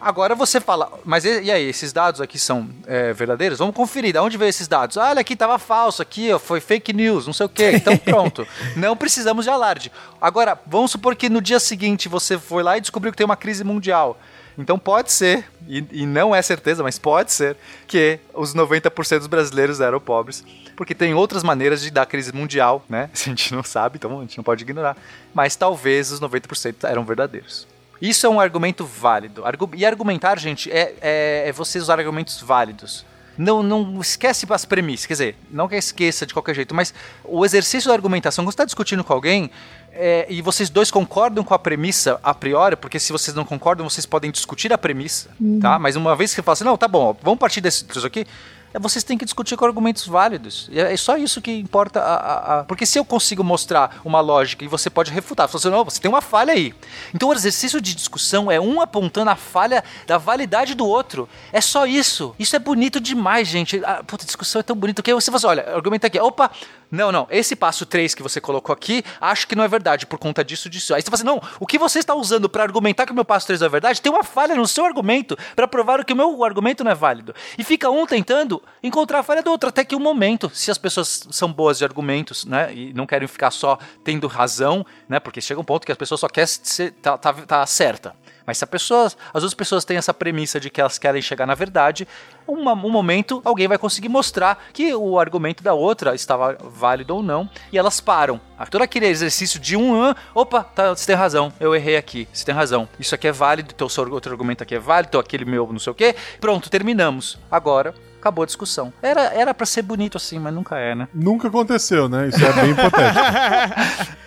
Agora 0.00 0.34
você 0.34 0.60
fala, 0.60 0.92
mas 1.04 1.24
e, 1.24 1.44
e 1.44 1.50
aí, 1.50 1.68
esses 1.68 1.92
dados 1.92 2.20
aqui 2.20 2.38
são 2.38 2.68
é, 2.86 3.12
verdadeiros? 3.14 3.58
Vamos 3.58 3.74
conferir, 3.74 4.12
de 4.12 4.18
onde 4.18 4.36
veio 4.36 4.50
esses 4.50 4.68
dados? 4.68 4.98
Ah, 4.98 5.08
olha 5.08 5.20
aqui, 5.20 5.34
tava 5.34 5.58
falso, 5.58 6.02
aqui, 6.02 6.30
ó, 6.32 6.38
foi 6.38 6.60
fake 6.60 6.92
news, 6.92 7.26
não 7.26 7.32
sei 7.32 7.46
o 7.46 7.48
quê. 7.48 7.72
Então 7.74 7.96
pronto, 7.96 8.46
não 8.76 8.94
precisamos 8.94 9.46
de 9.46 9.50
alarde. 9.50 9.90
Agora, 10.20 10.58
vamos 10.66 10.90
supor 10.90 11.16
que 11.16 11.30
no 11.30 11.40
dia 11.40 11.58
seguinte 11.58 12.08
você 12.08 12.38
foi 12.38 12.62
lá 12.62 12.76
e 12.76 12.80
descobriu 12.80 13.10
que 13.10 13.16
tem 13.16 13.24
uma 13.24 13.36
crise 13.36 13.64
mundial. 13.64 14.18
Então 14.58 14.78
pode 14.78 15.12
ser, 15.12 15.44
e, 15.68 15.84
e 15.92 16.06
não 16.06 16.34
é 16.34 16.40
certeza, 16.40 16.82
mas 16.82 16.98
pode 16.98 17.32
ser, 17.32 17.56
que 17.86 18.18
os 18.32 18.54
90% 18.54 19.18
dos 19.18 19.26
brasileiros 19.26 19.80
eram 19.80 20.00
pobres. 20.00 20.44
Porque 20.74 20.94
tem 20.94 21.14
outras 21.14 21.42
maneiras 21.42 21.82
de 21.82 21.90
dar 21.90 22.06
crise 22.06 22.32
mundial, 22.32 22.84
né? 22.88 23.10
A 23.14 23.18
gente 23.18 23.54
não 23.54 23.62
sabe, 23.62 23.96
então 23.96 24.18
a 24.18 24.22
gente 24.22 24.36
não 24.36 24.44
pode 24.44 24.62
ignorar. 24.62 24.96
Mas 25.34 25.56
talvez 25.56 26.10
os 26.10 26.20
90% 26.20 26.84
eram 26.84 27.04
verdadeiros. 27.04 27.66
Isso 28.00 28.26
é 28.26 28.28
um 28.28 28.38
argumento 28.38 28.84
válido. 28.84 29.42
E 29.74 29.86
argumentar, 29.86 30.38
gente, 30.38 30.70
é, 30.70 30.94
é, 31.00 31.48
é 31.48 31.52
você 31.52 31.78
usar 31.78 31.98
argumentos 31.98 32.40
válidos. 32.40 33.04
Não, 33.38 33.62
não 33.62 34.00
esquece 34.00 34.46
as 34.48 34.64
premissas, 34.64 35.04
quer 35.04 35.12
dizer, 35.12 35.36
não 35.50 35.68
que 35.68 35.76
esqueça 35.76 36.24
de 36.24 36.32
qualquer 36.32 36.54
jeito, 36.54 36.74
mas 36.74 36.94
o 37.22 37.44
exercício 37.44 37.88
da 37.88 37.94
argumentação, 37.94 38.42
quando 38.42 38.50
você 38.50 38.54
está 38.54 38.64
discutindo 38.64 39.04
com 39.04 39.12
alguém 39.12 39.50
é, 39.98 40.26
e 40.28 40.40
vocês 40.42 40.68
dois 40.70 40.90
concordam 40.90 41.42
com 41.44 41.54
a 41.54 41.58
premissa 41.58 42.18
a 42.22 42.34
priori, 42.34 42.76
porque 42.76 42.98
se 42.98 43.12
vocês 43.12 43.34
não 43.34 43.44
concordam, 43.44 43.88
vocês 43.88 44.06
podem 44.06 44.30
discutir 44.30 44.72
a 44.72 44.78
premissa, 44.78 45.30
tá? 45.60 45.78
Mas 45.78 45.96
uma 45.96 46.14
vez 46.14 46.30
que 46.30 46.36
você 46.36 46.42
fala 46.42 46.52
assim, 46.54 46.64
não, 46.64 46.76
tá 46.76 46.88
bom, 46.88 47.10
ó, 47.10 47.14
vamos 47.22 47.38
partir 47.38 47.60
desse 47.60 47.84
disso 47.84 48.06
aqui, 48.06 48.26
é, 48.74 48.78
vocês 48.78 49.02
têm 49.04 49.16
que 49.16 49.24
discutir 49.24 49.56
com 49.56 49.64
argumentos 49.64 50.06
válidos. 50.06 50.68
E 50.70 50.78
É 50.78 50.92
é 50.92 50.96
só 50.96 51.16
isso 51.16 51.40
que 51.40 51.50
importa. 51.50 52.00
A, 52.00 52.14
a- 52.14 52.60
a- 52.60 52.64
Porque 52.64 52.84
se 52.84 52.98
eu 52.98 53.04
consigo 53.04 53.42
mostrar 53.44 54.00
uma 54.04 54.20
lógica 54.20 54.64
e 54.64 54.68
você 54.68 54.90
pode 54.90 55.10
refutar, 55.10 55.48
você 55.48 55.70
não, 55.70 55.82
você 55.84 55.98
tem 56.00 56.10
uma 56.10 56.20
falha 56.20 56.52
aí. 56.52 56.74
Então 57.14 57.28
o 57.28 57.32
exercício 57.32 57.80
de 57.80 57.94
discussão 57.94 58.50
é 58.50 58.60
um 58.60 58.80
apontando 58.80 59.30
a 59.30 59.36
falha 59.36 59.82
da 60.06 60.18
validade 60.18 60.74
do 60.74 60.84
outro. 60.86 61.26
É 61.52 61.60
só 61.60 61.86
isso. 61.86 62.34
Isso 62.38 62.54
é 62.54 62.58
bonito 62.58 63.00
demais, 63.00 63.48
gente. 63.48 63.82
A 63.84 64.02
puta, 64.04 64.26
discussão 64.26 64.60
é 64.60 64.62
tão 64.62 64.76
bonito 64.76 65.02
que 65.02 65.14
você 65.14 65.26
fala 65.30 65.36
assim, 65.38 65.46
olha, 65.46 65.74
argumenta 65.74 66.08
aqui, 66.08 66.18
opa, 66.20 66.50
não, 66.90 67.10
não, 67.10 67.26
esse 67.30 67.56
passo 67.56 67.84
3 67.84 68.14
que 68.14 68.22
você 68.22 68.40
colocou 68.40 68.72
aqui, 68.72 69.04
acho 69.20 69.48
que 69.48 69.56
não 69.56 69.64
é 69.64 69.68
verdade 69.68 70.06
por 70.06 70.18
conta 70.18 70.44
disso, 70.44 70.68
disso. 70.68 70.94
Aí 70.94 71.02
você 71.02 71.10
fala 71.10 71.16
assim, 71.16 71.24
não, 71.24 71.40
o 71.58 71.66
que 71.66 71.78
você 71.78 71.98
está 71.98 72.14
usando 72.14 72.48
para 72.48 72.62
argumentar 72.62 73.06
que 73.06 73.12
o 73.12 73.14
meu 73.14 73.24
passo 73.24 73.46
3 73.46 73.60
não 73.60 73.66
é 73.66 73.70
verdade, 73.70 74.00
tem 74.00 74.12
uma 74.12 74.22
falha 74.22 74.54
no 74.54 74.66
seu 74.66 74.84
argumento 74.84 75.36
para 75.54 75.66
provar 75.66 76.04
que 76.04 76.12
o 76.12 76.16
meu 76.16 76.44
argumento 76.44 76.84
não 76.84 76.90
é 76.90 76.94
válido. 76.94 77.34
E 77.58 77.64
fica 77.64 77.90
um 77.90 78.06
tentando 78.06 78.62
encontrar 78.82 79.20
a 79.20 79.22
falha 79.22 79.42
do 79.42 79.50
outro, 79.50 79.68
até 79.68 79.84
que 79.84 79.96
um 79.96 80.00
momento, 80.00 80.50
se 80.54 80.70
as 80.70 80.78
pessoas 80.78 81.26
são 81.30 81.52
boas 81.52 81.78
de 81.78 81.84
argumentos, 81.84 82.44
né, 82.44 82.72
e 82.72 82.92
não 82.92 83.06
querem 83.06 83.26
ficar 83.26 83.50
só 83.50 83.78
tendo 84.04 84.26
razão, 84.26 84.86
né, 85.08 85.18
porque 85.18 85.40
chega 85.40 85.60
um 85.60 85.64
ponto 85.64 85.84
que 85.84 85.92
as 85.92 85.98
pessoas 85.98 86.20
só 86.20 86.28
querem 86.28 86.46
ser, 86.46 86.92
tá, 86.92 87.18
tá, 87.18 87.32
tá 87.32 87.66
certa. 87.66 88.14
Mas 88.46 88.58
se 88.58 88.64
a 88.64 88.66
pessoa, 88.66 89.06
as 89.06 89.16
outras 89.34 89.54
pessoas 89.54 89.84
têm 89.84 89.96
essa 89.96 90.14
premissa 90.14 90.60
de 90.60 90.70
que 90.70 90.80
elas 90.80 90.98
querem 90.98 91.20
chegar 91.20 91.46
na 91.46 91.54
verdade, 91.54 92.06
uma- 92.46 92.72
um 92.74 92.90
momento 92.90 93.42
alguém 93.44 93.66
vai 93.66 93.76
conseguir 93.76 94.08
mostrar 94.08 94.66
que 94.72 94.94
o 94.94 95.18
argumento 95.18 95.62
da 95.62 95.74
outra 95.74 96.14
estava 96.14 96.56
válido 96.60 97.16
ou 97.16 97.22
não, 97.22 97.48
e 97.72 97.78
elas 97.78 98.00
param. 98.00 98.40
Ah, 98.58 98.64
Todo 98.66 98.82
aquele 98.82 99.06
exercício 99.06 99.58
de 99.58 99.76
um 99.76 99.94
ano, 100.00 100.16
opa, 100.34 100.62
tá, 100.62 100.94
você 100.94 101.06
tem 101.06 101.16
razão, 101.16 101.52
eu 101.58 101.74
errei 101.74 101.96
aqui, 101.96 102.28
você 102.32 102.44
tem 102.44 102.54
razão. 102.54 102.88
Isso 102.98 103.14
aqui 103.14 103.26
é 103.28 103.32
válido, 103.32 103.74
teu 103.74 103.88
outro 104.12 104.32
argumento 104.32 104.62
aqui 104.62 104.74
é 104.74 104.78
válido, 104.78 105.18
aquele 105.18 105.44
meu 105.44 105.66
não 105.72 105.78
sei 105.78 105.90
o 105.90 105.94
quê. 105.94 106.14
Pronto, 106.40 106.70
terminamos. 106.70 107.38
Agora 107.50 107.94
acabou 108.26 108.42
a 108.42 108.46
discussão. 108.46 108.92
Era 109.00 109.22
era 109.34 109.54
para 109.54 109.66
ser 109.66 109.82
bonito 109.82 110.16
assim, 110.16 110.38
mas 110.38 110.52
nunca 110.52 110.76
é, 110.78 110.94
né? 110.94 111.08
Nunca 111.14 111.48
aconteceu, 111.48 112.08
né? 112.08 112.28
Isso 112.28 112.44
é 112.44 112.52
bem 112.52 112.70
hipotético. 112.70 114.16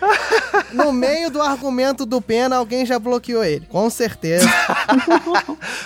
No 0.72 0.92
meio 0.92 1.30
do 1.30 1.42
argumento 1.42 2.06
do 2.06 2.20
Pena, 2.20 2.56
alguém 2.56 2.86
já 2.86 2.96
bloqueou 2.96 3.42
ele. 3.42 3.66
Com 3.66 3.90
certeza. 3.90 4.48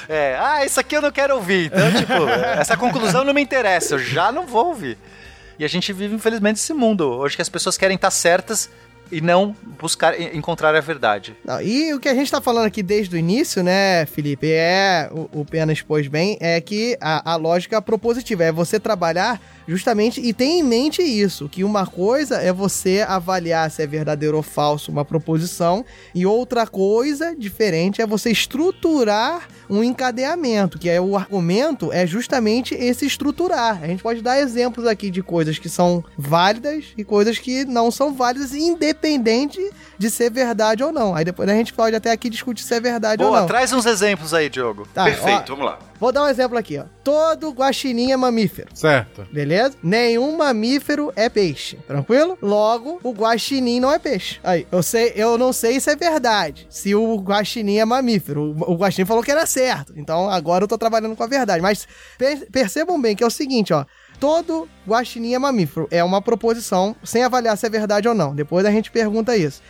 É, 0.08 0.36
ah, 0.38 0.64
isso 0.64 0.78
aqui 0.78 0.94
eu 0.96 1.00
não 1.02 1.10
quero 1.10 1.34
ouvir. 1.34 1.66
Então, 1.66 1.92
tipo, 1.94 2.28
essa 2.58 2.76
conclusão 2.76 3.24
não 3.24 3.32
me 3.32 3.40
interessa, 3.40 3.94
eu 3.94 3.98
já 3.98 4.30
não 4.30 4.46
vou 4.46 4.66
ouvir. 4.66 4.98
E 5.58 5.64
a 5.64 5.68
gente 5.68 5.92
vive, 5.92 6.14
infelizmente, 6.14 6.56
esse 6.56 6.74
mundo. 6.74 7.08
Hoje 7.08 7.36
que 7.36 7.42
as 7.42 7.48
pessoas 7.48 7.78
querem 7.78 7.94
estar 7.94 8.10
certas 8.10 8.70
e 9.10 9.20
não 9.20 9.54
buscar 9.78 10.18
encontrar 10.34 10.74
a 10.74 10.80
verdade. 10.80 11.36
Não, 11.44 11.60
e 11.60 11.92
o 11.92 12.00
que 12.00 12.08
a 12.08 12.14
gente 12.14 12.30
tá 12.30 12.40
falando 12.40 12.66
aqui 12.66 12.82
desde 12.82 13.14
o 13.14 13.18
início, 13.18 13.62
né, 13.62 14.06
Felipe, 14.06 14.50
é, 14.50 15.08
o, 15.12 15.40
o 15.40 15.44
Pena 15.44 15.72
expôs 15.72 16.08
bem, 16.08 16.36
é 16.40 16.60
que 16.60 16.96
a, 17.00 17.32
a 17.32 17.36
lógica 17.36 17.80
propositiva 17.82 18.44
é 18.44 18.52
você 18.52 18.80
trabalhar 18.80 19.40
justamente 19.66 20.20
e 20.20 20.32
ter 20.32 20.44
em 20.44 20.62
mente 20.62 21.02
isso, 21.02 21.48
que 21.48 21.64
uma 21.64 21.86
coisa 21.86 22.36
é 22.36 22.52
você 22.52 23.04
avaliar 23.06 23.70
se 23.70 23.82
é 23.82 23.86
verdadeiro 23.86 24.36
ou 24.36 24.42
falso 24.42 24.90
uma 24.90 25.04
proposição 25.04 25.84
e 26.14 26.26
outra 26.26 26.66
coisa 26.66 27.34
diferente 27.34 28.02
é 28.02 28.06
você 28.06 28.30
estruturar 28.30 29.48
um 29.68 29.82
encadeamento, 29.82 30.78
que 30.78 30.90
é 30.90 31.00
o 31.00 31.16
argumento 31.16 31.90
é 31.90 32.06
justamente 32.06 32.74
esse 32.74 33.06
estruturar. 33.06 33.82
A 33.82 33.86
gente 33.86 34.02
pode 34.02 34.20
dar 34.20 34.38
exemplos 34.38 34.86
aqui 34.86 35.10
de 35.10 35.22
coisas 35.22 35.58
que 35.58 35.70
são 35.70 36.04
válidas 36.18 36.86
e 36.98 37.02
coisas 37.02 37.38
que 37.38 37.64
não 37.64 37.90
são 37.90 38.12
válidas, 38.12 38.52
independente 38.52 38.93
de 39.98 40.10
ser 40.10 40.30
verdade 40.30 40.82
ou 40.82 40.92
não. 40.92 41.14
Aí 41.14 41.24
depois 41.24 41.48
a 41.48 41.54
gente 41.54 41.72
pode 41.72 41.94
até 41.94 42.10
aqui 42.10 42.28
discutir 42.28 42.62
se 42.64 42.74
é 42.74 42.80
verdade 42.80 43.22
ou 43.22 43.28
Boa, 43.28 43.40
não. 43.40 43.46
traz 43.46 43.72
uns 43.72 43.86
exemplos 43.86 44.34
aí, 44.34 44.48
Diogo. 44.48 44.86
Tá, 44.92 45.04
Perfeito, 45.04 45.52
ó, 45.52 45.56
vamos 45.56 45.66
lá. 45.66 45.78
Vou 46.00 46.10
dar 46.10 46.24
um 46.24 46.28
exemplo 46.28 46.58
aqui, 46.58 46.76
ó. 46.78 46.84
Todo 47.04 47.50
guaxinim 47.50 48.10
é 48.10 48.16
mamífero. 48.16 48.68
Certo. 48.74 49.26
Beleza? 49.32 49.76
Nenhum 49.82 50.36
mamífero 50.36 51.12
é 51.14 51.28
peixe. 51.28 51.76
Tranquilo? 51.86 52.36
Logo, 52.42 52.98
o 53.02 53.12
guaxinim 53.12 53.78
não 53.80 53.92
é 53.92 53.98
peixe. 53.98 54.38
Aí, 54.42 54.66
eu 54.70 54.82
sei, 54.82 55.12
eu 55.14 55.38
não 55.38 55.52
sei 55.52 55.78
se 55.80 55.90
é 55.90 55.96
verdade. 55.96 56.66
Se 56.68 56.94
o 56.94 57.16
guaxinim 57.18 57.78
é 57.78 57.84
mamífero. 57.84 58.42
O, 58.42 58.72
o 58.72 58.76
guaxinim 58.76 59.06
falou 59.06 59.22
que 59.22 59.30
era 59.30 59.46
certo. 59.46 59.92
Então, 59.96 60.28
agora 60.28 60.64
eu 60.64 60.68
tô 60.68 60.76
trabalhando 60.76 61.14
com 61.16 61.22
a 61.22 61.26
verdade. 61.28 61.62
Mas 61.62 61.86
per- 62.18 62.48
percebam 62.50 63.00
bem 63.00 63.14
que 63.14 63.22
é 63.22 63.26
o 63.26 63.30
seguinte, 63.30 63.72
ó. 63.72 63.84
Todo 64.18 64.68
guaxinim 64.86 65.34
é 65.34 65.38
mamífero. 65.38 65.88
É 65.90 66.02
uma 66.02 66.22
proposição, 66.22 66.94
sem 67.02 67.22
avaliar 67.22 67.56
se 67.56 67.66
é 67.66 67.70
verdade 67.70 68.08
ou 68.08 68.14
não. 68.14 68.34
Depois 68.34 68.64
a 68.64 68.70
gente 68.70 68.90
pergunta 68.90 69.36
isso. 69.36 69.60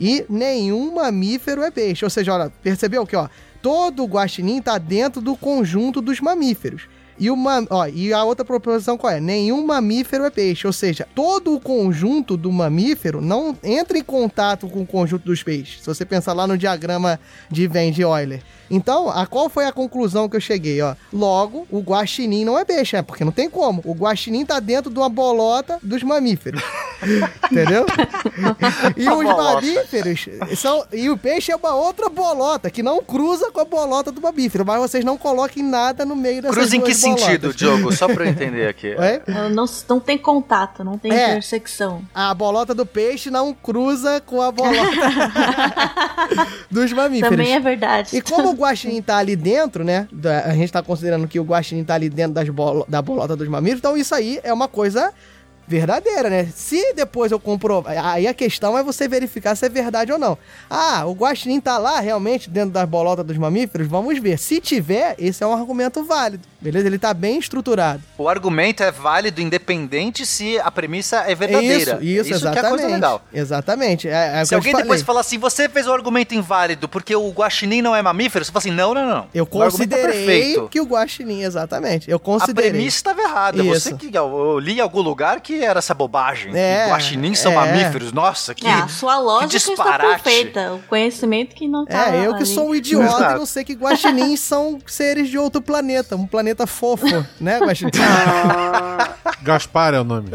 E 0.00 0.24
nenhum 0.28 0.94
mamífero 0.94 1.62
é 1.62 1.70
peixe. 1.70 2.04
Ou 2.04 2.10
seja, 2.10 2.34
olha, 2.34 2.52
percebeu 2.62 3.06
que, 3.06 3.14
ó, 3.14 3.28
todo 3.60 4.04
guaxinim 4.04 4.60
tá 4.60 4.76
dentro 4.78 5.20
do 5.20 5.36
conjunto 5.36 6.00
dos 6.00 6.20
mamíferos. 6.20 6.88
E, 7.18 7.30
uma, 7.30 7.64
ó, 7.70 7.86
e 7.86 8.12
a 8.12 8.24
outra 8.24 8.44
proposição 8.44 8.98
qual 8.98 9.12
é? 9.12 9.20
Nenhum 9.20 9.64
mamífero 9.64 10.24
é 10.24 10.30
peixe. 10.30 10.66
Ou 10.66 10.72
seja, 10.72 11.06
todo 11.14 11.54
o 11.54 11.60
conjunto 11.60 12.36
do 12.36 12.50
mamífero 12.50 13.20
não 13.20 13.56
entra 13.62 13.96
em 13.96 14.02
contato 14.02 14.66
com 14.68 14.82
o 14.82 14.86
conjunto 14.86 15.24
dos 15.24 15.42
peixes. 15.42 15.80
Se 15.80 15.86
você 15.86 16.04
pensar 16.04 16.32
lá 16.32 16.46
no 16.46 16.58
diagrama 16.58 17.20
de 17.50 17.68
Venn 17.68 17.92
de 17.92 18.02
Euler. 18.02 18.42
Então, 18.72 19.10
a 19.10 19.26
qual 19.26 19.50
foi 19.50 19.66
a 19.66 19.72
conclusão 19.72 20.28
que 20.30 20.36
eu 20.36 20.40
cheguei, 20.40 20.80
ó? 20.80 20.94
Logo, 21.12 21.66
o 21.70 21.80
guaxinim 21.80 22.42
não 22.44 22.58
é 22.58 22.64
peixe, 22.64 22.96
é 22.96 23.02
porque 23.02 23.22
não 23.24 23.30
tem 23.30 23.48
como. 23.50 23.82
O 23.84 23.92
guaxinim 23.92 24.46
tá 24.46 24.58
dentro 24.58 24.90
de 24.90 24.98
uma 24.98 25.10
bolota 25.10 25.78
dos 25.82 26.02
mamíferos. 26.02 26.62
Entendeu? 27.52 27.84
e 28.96 29.00
os 29.08 29.14
bolota. 29.14 29.42
mamíferos 29.54 30.26
são. 30.56 30.84
E 30.92 31.10
o 31.10 31.18
peixe 31.18 31.52
é 31.52 31.56
uma 31.56 31.74
outra 31.74 32.08
bolota 32.08 32.70
que 32.70 32.82
não 32.82 33.02
cruza 33.02 33.50
com 33.50 33.60
a 33.60 33.64
bolota 33.64 34.10
do 34.10 34.20
mamífero, 34.22 34.64
mas 34.64 34.80
vocês 34.80 35.04
não 35.04 35.18
coloquem 35.18 35.62
nada 35.62 36.06
no 36.06 36.16
meio 36.16 36.40
dessas 36.40 36.56
Cruza 36.56 36.76
em 36.76 36.80
que 36.80 36.94
sentido, 36.94 37.40
bolotas. 37.42 37.56
Diogo? 37.56 37.92
Só 37.92 38.06
pra 38.08 38.24
eu 38.24 38.30
entender 38.32 38.68
aqui. 38.68 38.94
Oi? 38.96 39.22
Não, 39.50 39.66
não 39.88 40.00
tem 40.00 40.16
contato, 40.16 40.82
não 40.82 40.96
tem 40.96 41.12
É. 41.12 41.30
intersecção. 41.32 42.02
A 42.14 42.32
bolota 42.32 42.74
do 42.74 42.86
peixe 42.86 43.30
não 43.30 43.52
cruza 43.52 44.22
com 44.24 44.40
a 44.40 44.50
bolota 44.50 44.80
dos 46.70 46.92
mamíferos. 46.92 47.30
Também 47.36 47.52
é 47.54 47.60
verdade. 47.60 48.16
E 48.16 48.22
como 48.22 48.50
o 48.50 48.54
guaxinim 48.62 49.02
tá 49.02 49.18
ali 49.18 49.36
dentro, 49.36 49.84
né? 49.84 50.08
A 50.44 50.54
gente 50.54 50.72
tá 50.72 50.82
considerando 50.82 51.28
que 51.28 51.38
o 51.38 51.44
guaxinim 51.44 51.84
tá 51.84 51.94
ali 51.94 52.08
dentro 52.08 52.32
das 52.34 52.48
bolo- 52.48 52.86
da 52.88 53.02
bolota 53.02 53.36
dos 53.36 53.46
mamíferos, 53.48 53.80
então 53.80 53.96
isso 53.96 54.14
aí 54.14 54.40
é 54.42 54.52
uma 54.52 54.68
coisa 54.68 55.12
verdadeira, 55.66 56.28
né? 56.28 56.48
Se 56.54 56.92
depois 56.94 57.32
eu 57.32 57.40
comprovar, 57.40 57.96
aí 58.04 58.26
a 58.26 58.34
questão 58.34 58.76
é 58.76 58.82
você 58.82 59.08
verificar 59.08 59.54
se 59.56 59.64
é 59.66 59.68
verdade 59.68 60.12
ou 60.12 60.18
não. 60.18 60.36
Ah, 60.68 61.04
o 61.06 61.12
guaxinim 61.12 61.60
tá 61.60 61.78
lá 61.78 62.00
realmente 62.00 62.50
dentro 62.50 62.70
das 62.70 62.88
bolotas 62.88 63.24
dos 63.24 63.36
mamíferos? 63.36 63.86
Vamos 63.88 64.18
ver. 64.18 64.38
Se 64.38 64.60
tiver, 64.60 65.14
esse 65.18 65.42
é 65.42 65.46
um 65.46 65.52
argumento 65.52 66.02
válido, 66.04 66.42
beleza? 66.60 66.86
Ele 66.86 66.98
tá 66.98 67.14
bem 67.14 67.38
estruturado. 67.38 68.02
O 68.18 68.28
argumento 68.28 68.82
é 68.82 68.90
válido 68.90 69.40
independente 69.40 70.26
se 70.26 70.58
a 70.60 70.70
premissa 70.70 71.18
é 71.26 71.34
verdadeira. 71.34 71.98
Isso, 72.00 72.02
isso, 72.02 72.30
isso 72.30 72.40
que 72.40 72.46
é 72.46 72.48
a 72.48 72.52
exatamente. 72.52 72.68
coisa 72.80 72.94
legal. 72.94 73.22
Exatamente. 73.32 74.08
É, 74.08 74.40
é 74.40 74.44
Se 74.44 74.54
alguém 74.54 74.74
depois 74.74 75.02
falar 75.02 75.20
assim, 75.20 75.38
você 75.38 75.68
fez 75.68 75.86
o 75.86 75.92
argumento 75.92 76.34
inválido 76.34 76.88
porque 76.88 77.14
o 77.14 77.30
guaxinim 77.30 77.82
não 77.82 77.94
é 77.94 78.02
mamífero, 78.02 78.44
você 78.44 78.50
fala 78.52 78.60
assim, 78.60 78.70
não, 78.70 78.94
não, 78.94 79.06
não. 79.06 79.26
Eu 79.34 79.44
O 79.44 79.46
tá 79.46 79.52
considerei 79.64 80.04
perfeito. 80.26 80.68
que 80.68 80.80
o 80.80 80.84
guaxinim, 80.84 81.42
exatamente. 81.42 82.10
Eu 82.10 82.16
A 82.16 82.20
considerei. 82.20 82.70
premissa 82.70 82.96
estava 82.96 83.20
errada. 83.22 83.62
Isso. 83.62 83.80
Você 83.80 83.94
que 83.94 84.06
eu, 84.16 84.24
eu 84.52 84.58
li 84.58 84.78
em 84.78 84.80
algum 84.80 85.00
lugar 85.00 85.40
que 85.40 85.51
era 85.60 85.78
essa 85.78 85.92
bobagem. 85.94 86.52
É, 86.56 86.84
que 86.84 86.90
guaxinins 86.90 87.38
são 87.38 87.52
é. 87.52 87.54
mamíferos. 87.56 88.12
Nossa, 88.12 88.54
que, 88.54 88.66
É, 88.66 88.72
a 88.72 88.88
sua 88.88 89.18
lógica 89.18 89.56
está 89.56 89.70
disparate. 89.72 90.22
perfeita. 90.22 90.72
O 90.74 90.78
conhecimento 90.88 91.54
que 91.54 91.66
não 91.66 91.84
tá 91.84 92.14
É, 92.14 92.26
eu 92.26 92.30
que 92.34 92.42
ali. 92.42 92.46
sou 92.46 92.68
um 92.70 92.74
idiota 92.74 93.06
Exato. 93.06 93.36
e 93.36 93.38
não 93.38 93.46
sei 93.46 93.64
que 93.64 93.74
guaxinins 93.74 94.40
são 94.40 94.78
seres 94.86 95.28
de 95.28 95.38
outro 95.38 95.60
planeta, 95.60 96.16
um 96.16 96.26
planeta 96.26 96.66
fofo, 96.66 97.06
né, 97.40 97.58
guaxinim? 97.58 97.90
Gaspar 99.42 99.94
é 99.94 100.00
o 100.00 100.04
nome. 100.04 100.30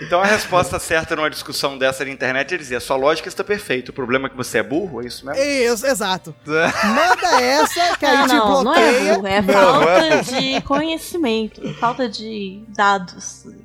Então 0.00 0.20
a 0.20 0.26
resposta 0.26 0.78
certa 0.78 1.16
numa 1.16 1.30
discussão 1.30 1.76
dessa 1.78 2.04
na 2.04 2.10
internet 2.10 2.54
é 2.54 2.58
dizer: 2.58 2.80
sua 2.80 2.96
lógica 2.96 3.28
está 3.28 3.42
perfeita. 3.42 3.90
O 3.90 3.94
problema 3.94 4.26
é 4.26 4.30
que 4.30 4.36
você 4.36 4.58
é 4.58 4.62
burro, 4.62 5.02
é 5.02 5.06
isso 5.06 5.24
mesmo? 5.26 5.42
Isso, 5.42 5.86
exato. 5.86 6.34
Manda 6.46 7.42
essa 7.42 7.96
que 7.96 8.04
aí 8.06 8.16
Ah, 8.16 8.26
te 8.28 8.34
não, 8.34 8.62
não 8.64 8.74
é 8.74 9.14
burro, 9.14 9.26
é 9.26 9.42
falta 9.42 9.90
é 9.90 10.20
de 10.22 10.60
conhecimento, 10.62 11.74
falta 11.74 12.08
de 12.08 12.62
dados. 12.68 13.01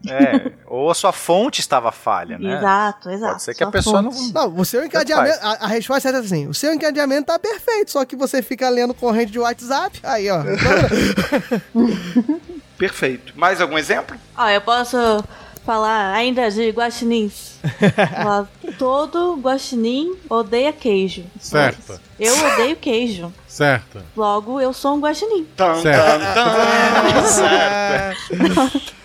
É, 0.08 0.52
ou 0.66 0.90
a 0.90 0.96
sua 0.96 1.12
fonte 1.12 1.60
estava 1.60 1.92
falha, 1.92 2.38
né? 2.38 2.58
Exato, 2.58 3.10
exato. 3.10 3.32
Pode 3.34 3.44
ser 3.44 3.56
que 3.56 3.64
a 3.64 3.72
pessoa 3.72 4.02
não. 4.02 4.12
fonte. 4.12 4.34
Não, 4.34 4.56
o 4.58 4.66
seu 4.66 4.86
encadeamento. 4.86 5.40
A, 5.42 5.66
a 5.66 5.68
resposta 5.68 6.10
é 6.10 6.16
assim: 6.16 6.48
o 6.48 6.54
seu 6.54 6.74
encadeamento 6.74 7.28
tá 7.28 7.40
perfeito, 7.40 7.92
só 7.92 8.06
que 8.06 8.16
você 8.16 8.42
fica 8.42 8.70
lendo 8.70 8.94
corrente 8.94 9.32
de 9.32 9.40
WhatsApp. 9.40 10.00
Aí, 10.04 10.30
ó. 10.30 10.40
Perfeito. 12.78 13.34
Mais 13.36 13.60
algum 13.60 13.78
exemplo? 13.78 14.16
Ó, 14.38 14.48
eu 14.50 14.62
posso 14.62 14.98
falar 15.66 16.14
ainda 16.14 16.50
de 16.50 16.70
guaxinins. 16.70 17.58
Todo 18.80 19.36
guaxinim 19.36 20.16
odeia 20.30 20.72
queijo. 20.72 21.26
Certo. 21.40 22.00
Eu 22.20 22.34
odeio 22.54 22.76
queijo. 22.78 23.34
Certo. 23.48 24.02
Logo, 24.16 24.62
eu 24.62 24.72
sou 24.72 24.96
um 24.96 25.02
guaxinim. 25.02 25.46
Tan, 25.58 25.82
Certo. 25.82 26.34
tan. 26.34 27.24
certo. 27.26 28.94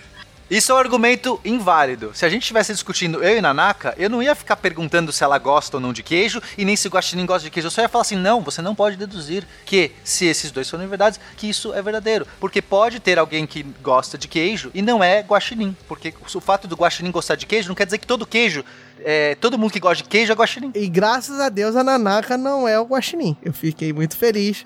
Isso 0.52 0.70
é 0.70 0.74
um 0.74 0.78
argumento 0.78 1.40
inválido. 1.46 2.10
Se 2.12 2.26
a 2.26 2.28
gente 2.28 2.42
estivesse 2.42 2.74
discutindo 2.74 3.24
eu 3.24 3.38
e 3.38 3.40
Nanaka, 3.40 3.94
eu 3.96 4.10
não 4.10 4.22
ia 4.22 4.34
ficar 4.34 4.54
perguntando 4.56 5.10
se 5.10 5.24
ela 5.24 5.38
gosta 5.38 5.78
ou 5.78 5.80
não 5.80 5.94
de 5.94 6.02
queijo 6.02 6.42
e 6.58 6.64
nem 6.66 6.76
se 6.76 6.86
o 6.86 6.90
Guaxinim 6.90 7.24
gosta 7.24 7.44
de 7.44 7.50
queijo. 7.50 7.68
Eu 7.68 7.70
só 7.70 7.80
ia 7.80 7.88
falar 7.88 8.02
assim: 8.02 8.16
não, 8.16 8.42
você 8.42 8.60
não 8.60 8.74
pode 8.74 8.98
deduzir 8.98 9.46
que, 9.64 9.92
se 10.04 10.26
esses 10.26 10.50
dois 10.50 10.68
forem 10.68 10.86
verdades, 10.86 11.18
que 11.38 11.48
isso 11.48 11.72
é 11.72 11.80
verdadeiro. 11.80 12.26
Porque 12.38 12.60
pode 12.60 13.00
ter 13.00 13.18
alguém 13.18 13.46
que 13.46 13.62
gosta 13.82 14.18
de 14.18 14.28
queijo 14.28 14.70
e 14.74 14.82
não 14.82 15.02
é 15.02 15.20
Guaxinim. 15.20 15.74
Porque 15.88 16.12
o 16.34 16.40
fato 16.42 16.68
do 16.68 16.76
Guaxinim 16.76 17.10
gostar 17.10 17.36
de 17.36 17.46
queijo 17.46 17.68
não 17.68 17.74
quer 17.74 17.86
dizer 17.86 17.96
que 17.96 18.06
todo 18.06 18.26
queijo, 18.26 18.62
é, 19.00 19.34
todo 19.36 19.58
mundo 19.58 19.72
que 19.72 19.80
gosta 19.80 20.02
de 20.02 20.08
queijo 20.08 20.32
é 20.32 20.34
Guaxinim. 20.34 20.72
E 20.74 20.88
graças 20.88 21.40
a 21.40 21.48
Deus 21.48 21.76
a 21.76 21.84
Nanaka 21.84 22.36
não 22.36 22.68
é 22.68 22.78
o 22.78 22.84
guaxinim. 22.84 23.36
Eu 23.42 23.52
fiquei 23.52 23.92
muito 23.92 24.16
feliz 24.16 24.64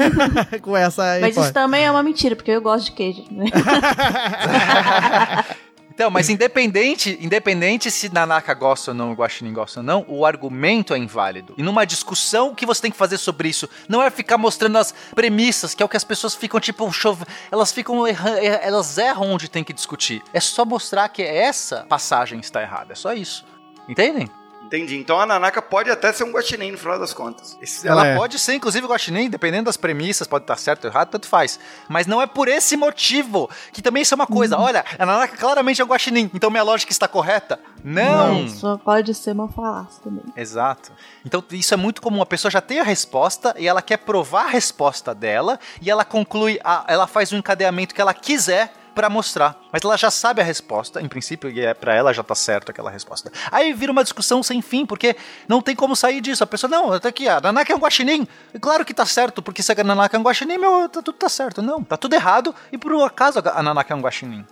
com 0.62 0.76
essa 0.76 1.18
Mas 1.20 1.30
isso 1.30 1.40
hipótese. 1.40 1.52
também 1.52 1.84
é 1.84 1.90
uma 1.90 2.02
mentira, 2.02 2.36
porque 2.36 2.50
eu 2.50 2.60
gosto 2.60 2.86
de 2.86 2.92
queijo. 2.92 3.24
Então, 6.00 6.10
mas 6.10 6.30
independente, 6.30 7.18
independente 7.20 7.90
se 7.90 8.10
Nanaka 8.10 8.54
gosta 8.54 8.92
ou 8.92 8.94
não, 8.94 9.12
o 9.12 9.14
Guaxinim 9.14 9.52
gosta 9.52 9.80
ou 9.80 9.84
não, 9.84 10.02
o 10.08 10.24
argumento 10.24 10.94
é 10.94 10.96
inválido. 10.96 11.52
E 11.58 11.62
numa 11.62 11.84
discussão, 11.84 12.52
o 12.52 12.54
que 12.54 12.64
você 12.64 12.80
tem 12.80 12.90
que 12.90 12.96
fazer 12.96 13.18
sobre 13.18 13.50
isso 13.50 13.68
não 13.86 14.02
é 14.02 14.08
ficar 14.08 14.38
mostrando 14.38 14.78
as 14.78 14.94
premissas, 15.14 15.74
que 15.74 15.82
é 15.82 15.84
o 15.84 15.88
que 15.90 15.98
as 15.98 16.04
pessoas 16.04 16.34
ficam 16.34 16.58
tipo, 16.58 16.90
chove... 16.90 17.26
elas 17.52 17.70
ficam 17.70 18.06
elas 18.06 18.96
erram 18.96 19.32
onde 19.32 19.50
tem 19.50 19.62
que 19.62 19.74
discutir. 19.74 20.22
É 20.32 20.40
só 20.40 20.64
mostrar 20.64 21.06
que 21.10 21.22
essa 21.22 21.84
passagem 21.86 22.40
está 22.40 22.62
errada, 22.62 22.94
é 22.94 22.96
só 22.96 23.12
isso. 23.12 23.44
Entendem? 23.90 24.30
Entendi. 24.70 24.96
Então 24.96 25.18
a 25.18 25.26
Nanaka 25.26 25.60
pode 25.60 25.90
até 25.90 26.12
ser 26.12 26.22
um 26.22 26.30
guaxinim 26.30 26.70
no 26.70 26.78
final 26.78 26.96
das 26.96 27.12
contas. 27.12 27.58
Ela 27.84 28.06
é. 28.06 28.16
pode 28.16 28.38
ser, 28.38 28.54
inclusive, 28.54 28.86
guaxinim, 28.86 29.28
dependendo 29.28 29.64
das 29.64 29.76
premissas, 29.76 30.28
pode 30.28 30.44
estar 30.44 30.56
certo 30.56 30.84
ou 30.84 30.90
errado, 30.90 31.08
tanto 31.08 31.26
faz. 31.26 31.58
Mas 31.88 32.06
não 32.06 32.22
é 32.22 32.26
por 32.26 32.46
esse 32.46 32.76
motivo, 32.76 33.50
que 33.72 33.82
também 33.82 34.02
isso 34.02 34.14
é 34.14 34.16
uma 34.16 34.28
coisa. 34.28 34.56
Olha, 34.56 34.84
a 34.96 35.04
Nanaka 35.04 35.36
claramente 35.36 35.82
é 35.82 35.84
um 35.84 35.88
guaxinim, 35.88 36.30
então 36.32 36.50
minha 36.50 36.62
lógica 36.62 36.92
está 36.92 37.08
correta? 37.08 37.58
Não! 37.82 38.48
Só 38.48 38.76
pode 38.76 39.12
ser 39.12 39.32
uma 39.32 39.48
falácia 39.48 40.00
também. 40.04 40.22
Exato. 40.36 40.92
Então 41.26 41.42
isso 41.50 41.74
é 41.74 41.76
muito 41.76 42.00
comum. 42.00 42.22
A 42.22 42.26
pessoa 42.26 42.48
já 42.48 42.60
tem 42.60 42.78
a 42.78 42.84
resposta 42.84 43.52
e 43.58 43.66
ela 43.66 43.82
quer 43.82 43.96
provar 43.96 44.44
a 44.44 44.50
resposta 44.50 45.12
dela 45.12 45.58
e 45.82 45.90
ela 45.90 46.04
conclui, 46.04 46.60
a, 46.62 46.84
ela 46.86 47.08
faz 47.08 47.32
o 47.32 47.36
encadeamento 47.36 47.92
que 47.92 48.00
ela 48.00 48.14
quiser 48.14 48.72
pra 48.94 49.10
mostrar. 49.10 49.58
Mas 49.72 49.82
ela 49.84 49.96
já 49.96 50.10
sabe 50.10 50.40
a 50.40 50.44
resposta, 50.44 51.00
em 51.00 51.08
princípio, 51.08 51.50
e 51.50 51.60
é 51.60 51.74
para 51.74 51.94
ela 51.94 52.12
já 52.12 52.22
tá 52.22 52.34
certo 52.34 52.70
aquela 52.70 52.90
resposta. 52.90 53.32
Aí 53.50 53.72
vira 53.72 53.92
uma 53.92 54.02
discussão 54.02 54.42
sem 54.42 54.60
fim, 54.60 54.84
porque 54.84 55.16
não 55.48 55.60
tem 55.62 55.74
como 55.74 55.94
sair 55.96 56.20
disso. 56.20 56.44
A 56.44 56.46
pessoa, 56.46 56.70
não, 56.70 56.98
tá 56.98 57.08
aqui, 57.08 57.28
a 57.28 57.40
Nanaka 57.40 57.72
é 57.72 57.76
um 57.76 57.80
guaxinim. 57.80 58.26
E 58.54 58.58
claro 58.58 58.84
que 58.84 58.94
tá 58.94 59.06
certo, 59.06 59.42
porque 59.42 59.62
se 59.62 59.72
a 59.72 59.84
Nanaka 59.84 60.16
é 60.16 60.20
um 60.20 60.22
guaxinim, 60.22 60.58
meu, 60.58 60.88
tá, 60.88 61.02
tudo 61.02 61.16
tá 61.16 61.28
certo. 61.28 61.62
Não, 61.62 61.82
tá 61.82 61.96
tudo 61.96 62.14
errado 62.14 62.54
e 62.72 62.78
por 62.78 62.92
um 62.92 63.04
acaso 63.04 63.40
a 63.44 63.62
Nanaka 63.62 63.92
é 63.92 63.96
um 63.96 64.00
guaxinim. 64.00 64.44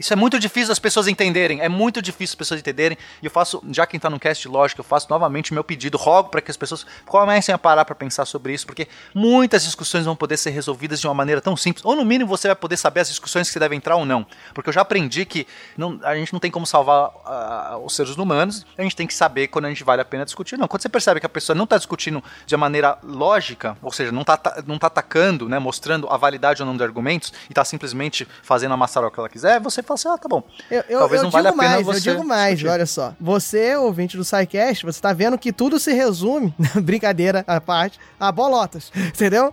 Isso 0.00 0.14
é 0.14 0.16
muito 0.16 0.38
difícil 0.38 0.72
as 0.72 0.78
pessoas 0.78 1.06
entenderem, 1.08 1.60
é 1.60 1.68
muito 1.68 2.00
difícil 2.00 2.32
as 2.32 2.36
pessoas 2.36 2.58
entenderem. 2.60 2.96
E 3.22 3.26
eu 3.26 3.30
faço, 3.30 3.62
já 3.70 3.86
quem 3.86 4.00
tá 4.00 4.08
no 4.08 4.18
cast 4.18 4.48
lógico, 4.48 4.80
eu 4.80 4.84
faço 4.84 5.06
novamente 5.10 5.50
o 5.50 5.54
meu 5.54 5.62
pedido, 5.62 5.98
rogo 5.98 6.30
para 6.30 6.40
que 6.40 6.50
as 6.50 6.56
pessoas 6.56 6.86
comecem 7.06 7.54
a 7.54 7.58
parar 7.58 7.84
para 7.84 7.94
pensar 7.94 8.24
sobre 8.24 8.54
isso, 8.54 8.66
porque 8.66 8.88
muitas 9.14 9.62
discussões 9.62 10.06
vão 10.06 10.16
poder 10.16 10.38
ser 10.38 10.50
resolvidas 10.50 11.00
de 11.02 11.06
uma 11.06 11.12
maneira 11.12 11.42
tão 11.42 11.54
simples, 11.54 11.84
ou 11.84 11.94
no 11.94 12.02
mínimo 12.02 12.26
você 12.30 12.48
vai 12.48 12.56
poder 12.56 12.78
saber 12.78 13.00
as 13.00 13.08
discussões 13.10 13.46
que 13.48 13.52
você 13.52 13.58
deve 13.58 13.76
entrar 13.76 13.96
ou 13.96 14.06
não. 14.06 14.26
Porque 14.54 14.70
eu 14.70 14.72
já 14.72 14.80
aprendi 14.80 15.26
que 15.26 15.46
não- 15.76 16.00
a 16.02 16.14
gente 16.16 16.32
não 16.32 16.40
tem 16.40 16.50
como 16.50 16.66
salvar 16.66 17.10
ah, 17.26 17.78
os 17.84 17.94
seres 17.94 18.16
humanos, 18.16 18.64
a 18.78 18.82
gente 18.82 18.96
tem 18.96 19.06
que 19.06 19.12
saber 19.12 19.48
quando 19.48 19.66
a 19.66 19.68
gente 19.68 19.84
vale 19.84 20.00
a 20.00 20.04
pena 20.06 20.24
discutir. 20.24 20.56
Não, 20.56 20.66
quando 20.66 20.80
você 20.80 20.88
percebe 20.88 21.20
que 21.20 21.26
a 21.26 21.28
pessoa 21.28 21.54
não 21.54 21.66
tá 21.66 21.76
discutindo 21.76 22.24
de 22.46 22.54
uma 22.54 22.60
maneira 22.60 22.96
lógica, 23.02 23.76
ou 23.82 23.92
seja, 23.92 24.10
não 24.10 24.24
tá, 24.24 24.38
ta- 24.38 24.62
não 24.66 24.78
tá 24.78 24.86
atacando, 24.86 25.46
né, 25.46 25.58
mostrando 25.58 26.08
a 26.08 26.16
validade 26.16 26.62
ou 26.62 26.66
não 26.66 26.74
de 26.74 26.82
argumentos, 26.82 27.34
e 27.50 27.52
tá 27.52 27.66
simplesmente 27.66 28.26
fazendo 28.42 28.72
a 28.72 28.78
maçaroca 28.78 29.14
que 29.14 29.20
ela 29.20 29.28
quiser, 29.28 29.60
você 29.60 29.82
fala 29.90 29.94
assim, 29.94 30.08
ah, 30.08 30.18
tá 30.18 30.28
bom. 30.28 30.42
Eu, 30.70 30.84
eu, 30.88 30.98
Talvez 30.98 31.20
eu 31.20 31.24
não 31.24 31.30
digo 31.30 31.42
valha 31.42 31.50
a 31.50 31.52
pena 31.52 31.68
mais, 31.70 31.86
você 31.86 32.08
eu 32.10 32.14
digo 32.14 32.26
mais, 32.26 32.50
discutir. 32.58 32.72
olha 32.72 32.86
só. 32.86 33.14
Você, 33.20 33.76
ouvinte 33.76 34.16
do 34.16 34.24
SciCast, 34.24 34.84
você 34.84 35.00
tá 35.00 35.12
vendo 35.12 35.38
que 35.38 35.52
tudo 35.52 35.78
se 35.78 35.92
resume, 35.92 36.54
brincadeira 36.82 37.44
à 37.46 37.60
parte, 37.60 37.98
a 38.18 38.30
bolotas, 38.30 38.90
entendeu? 38.96 39.52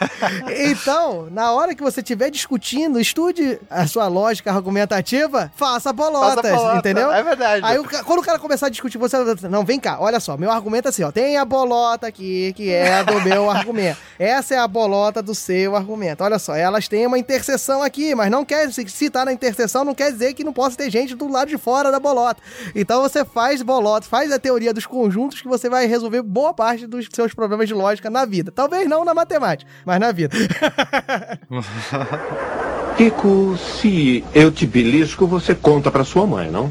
então, 0.70 1.28
na 1.30 1.52
hora 1.52 1.74
que 1.74 1.82
você 1.82 2.00
estiver 2.00 2.30
discutindo, 2.30 3.00
estude 3.00 3.58
a 3.68 3.86
sua 3.86 4.08
lógica 4.08 4.52
argumentativa, 4.52 5.50
faça 5.56 5.92
bolotas, 5.92 6.34
Faça 6.36 6.54
bolota, 6.54 6.78
entendeu? 6.78 7.12
é 7.12 7.22
verdade. 7.22 7.64
Aí 7.64 7.78
o 7.78 7.84
quando 8.04 8.18
o 8.20 8.22
cara 8.22 8.38
começar 8.38 8.66
a 8.66 8.70
discutir, 8.70 8.98
você... 8.98 9.16
Não, 9.48 9.64
vem 9.64 9.78
cá, 9.78 9.98
olha 10.00 10.18
só, 10.20 10.36
meu 10.36 10.50
argumento 10.50 10.88
é 10.88 10.90
assim, 10.90 11.02
ó, 11.02 11.12
tem 11.12 11.36
a 11.36 11.44
bolota 11.44 12.06
aqui, 12.06 12.52
que 12.54 12.70
é 12.70 12.94
a 12.94 13.02
do 13.02 13.20
meu 13.20 13.50
argumento. 13.50 13.98
Essa 14.18 14.54
é 14.54 14.58
a 14.58 14.66
bolota 14.66 15.22
do 15.22 15.34
seu 15.34 15.76
argumento. 15.76 16.24
Olha 16.24 16.38
só, 16.38 16.54
elas 16.54 16.88
têm 16.88 17.06
uma 17.06 17.18
interseção 17.18 17.82
aqui, 17.82 18.14
mas 18.14 18.30
não 18.30 18.44
quer, 18.44 18.70
se, 18.72 19.10
tá 19.10 19.24
na 19.24 19.32
interseção, 19.32 19.73
não 19.82 19.94
quer 19.94 20.12
dizer 20.12 20.34
que 20.34 20.44
não 20.44 20.52
possa 20.52 20.76
ter 20.76 20.90
gente 20.90 21.14
do 21.14 21.26
lado 21.26 21.48
de 21.48 21.56
fora 21.56 21.90
da 21.90 21.98
bolota. 21.98 22.40
Então 22.74 23.00
você 23.00 23.24
faz 23.24 23.62
bolota, 23.62 24.06
faz 24.06 24.30
a 24.30 24.38
teoria 24.38 24.74
dos 24.74 24.84
conjuntos 24.84 25.40
que 25.40 25.48
você 25.48 25.70
vai 25.70 25.86
resolver 25.86 26.20
boa 26.20 26.52
parte 26.52 26.86
dos 26.86 27.08
seus 27.10 27.32
problemas 27.32 27.66
de 27.66 27.74
lógica 27.74 28.10
na 28.10 28.26
vida. 28.26 28.52
Talvez 28.52 28.86
não 28.86 29.04
na 29.04 29.14
matemática, 29.14 29.70
mas 29.84 29.98
na 29.98 30.12
vida. 30.12 30.36
Kiko, 32.96 33.56
se 33.56 34.22
eu 34.34 34.52
te 34.52 34.66
belisco, 34.66 35.26
você 35.26 35.54
conta 35.54 35.90
pra 35.90 36.04
sua 36.04 36.26
mãe, 36.26 36.50
não? 36.50 36.70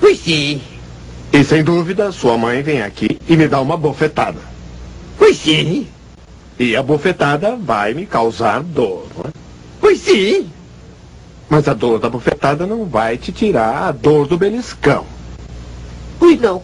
Pois 0.00 0.18
sim. 0.18 0.60
E 1.32 1.44
sem 1.44 1.62
dúvida, 1.62 2.10
sua 2.10 2.38
mãe 2.38 2.62
vem 2.62 2.82
aqui 2.82 3.18
e 3.28 3.36
me 3.36 3.46
dá 3.46 3.60
uma 3.60 3.76
bofetada. 3.76 4.38
Pois 5.18 5.36
sim. 5.36 5.86
E 6.58 6.74
a 6.74 6.82
bofetada 6.82 7.56
vai 7.56 7.92
me 7.92 8.06
causar 8.06 8.62
dor, 8.62 9.06
não 9.16 9.26
é? 9.26 9.32
Pois 9.80 10.00
sim. 10.00 10.50
Mas 11.48 11.68
a 11.68 11.74
dor 11.74 11.98
da 11.98 12.10
bofetada 12.10 12.66
não 12.66 12.84
vai 12.84 13.16
te 13.16 13.32
tirar 13.32 13.88
a 13.88 13.92
dor 13.92 14.26
do 14.26 14.36
beliscão. 14.36 15.06
Pois 16.18 16.40
não. 16.40 16.62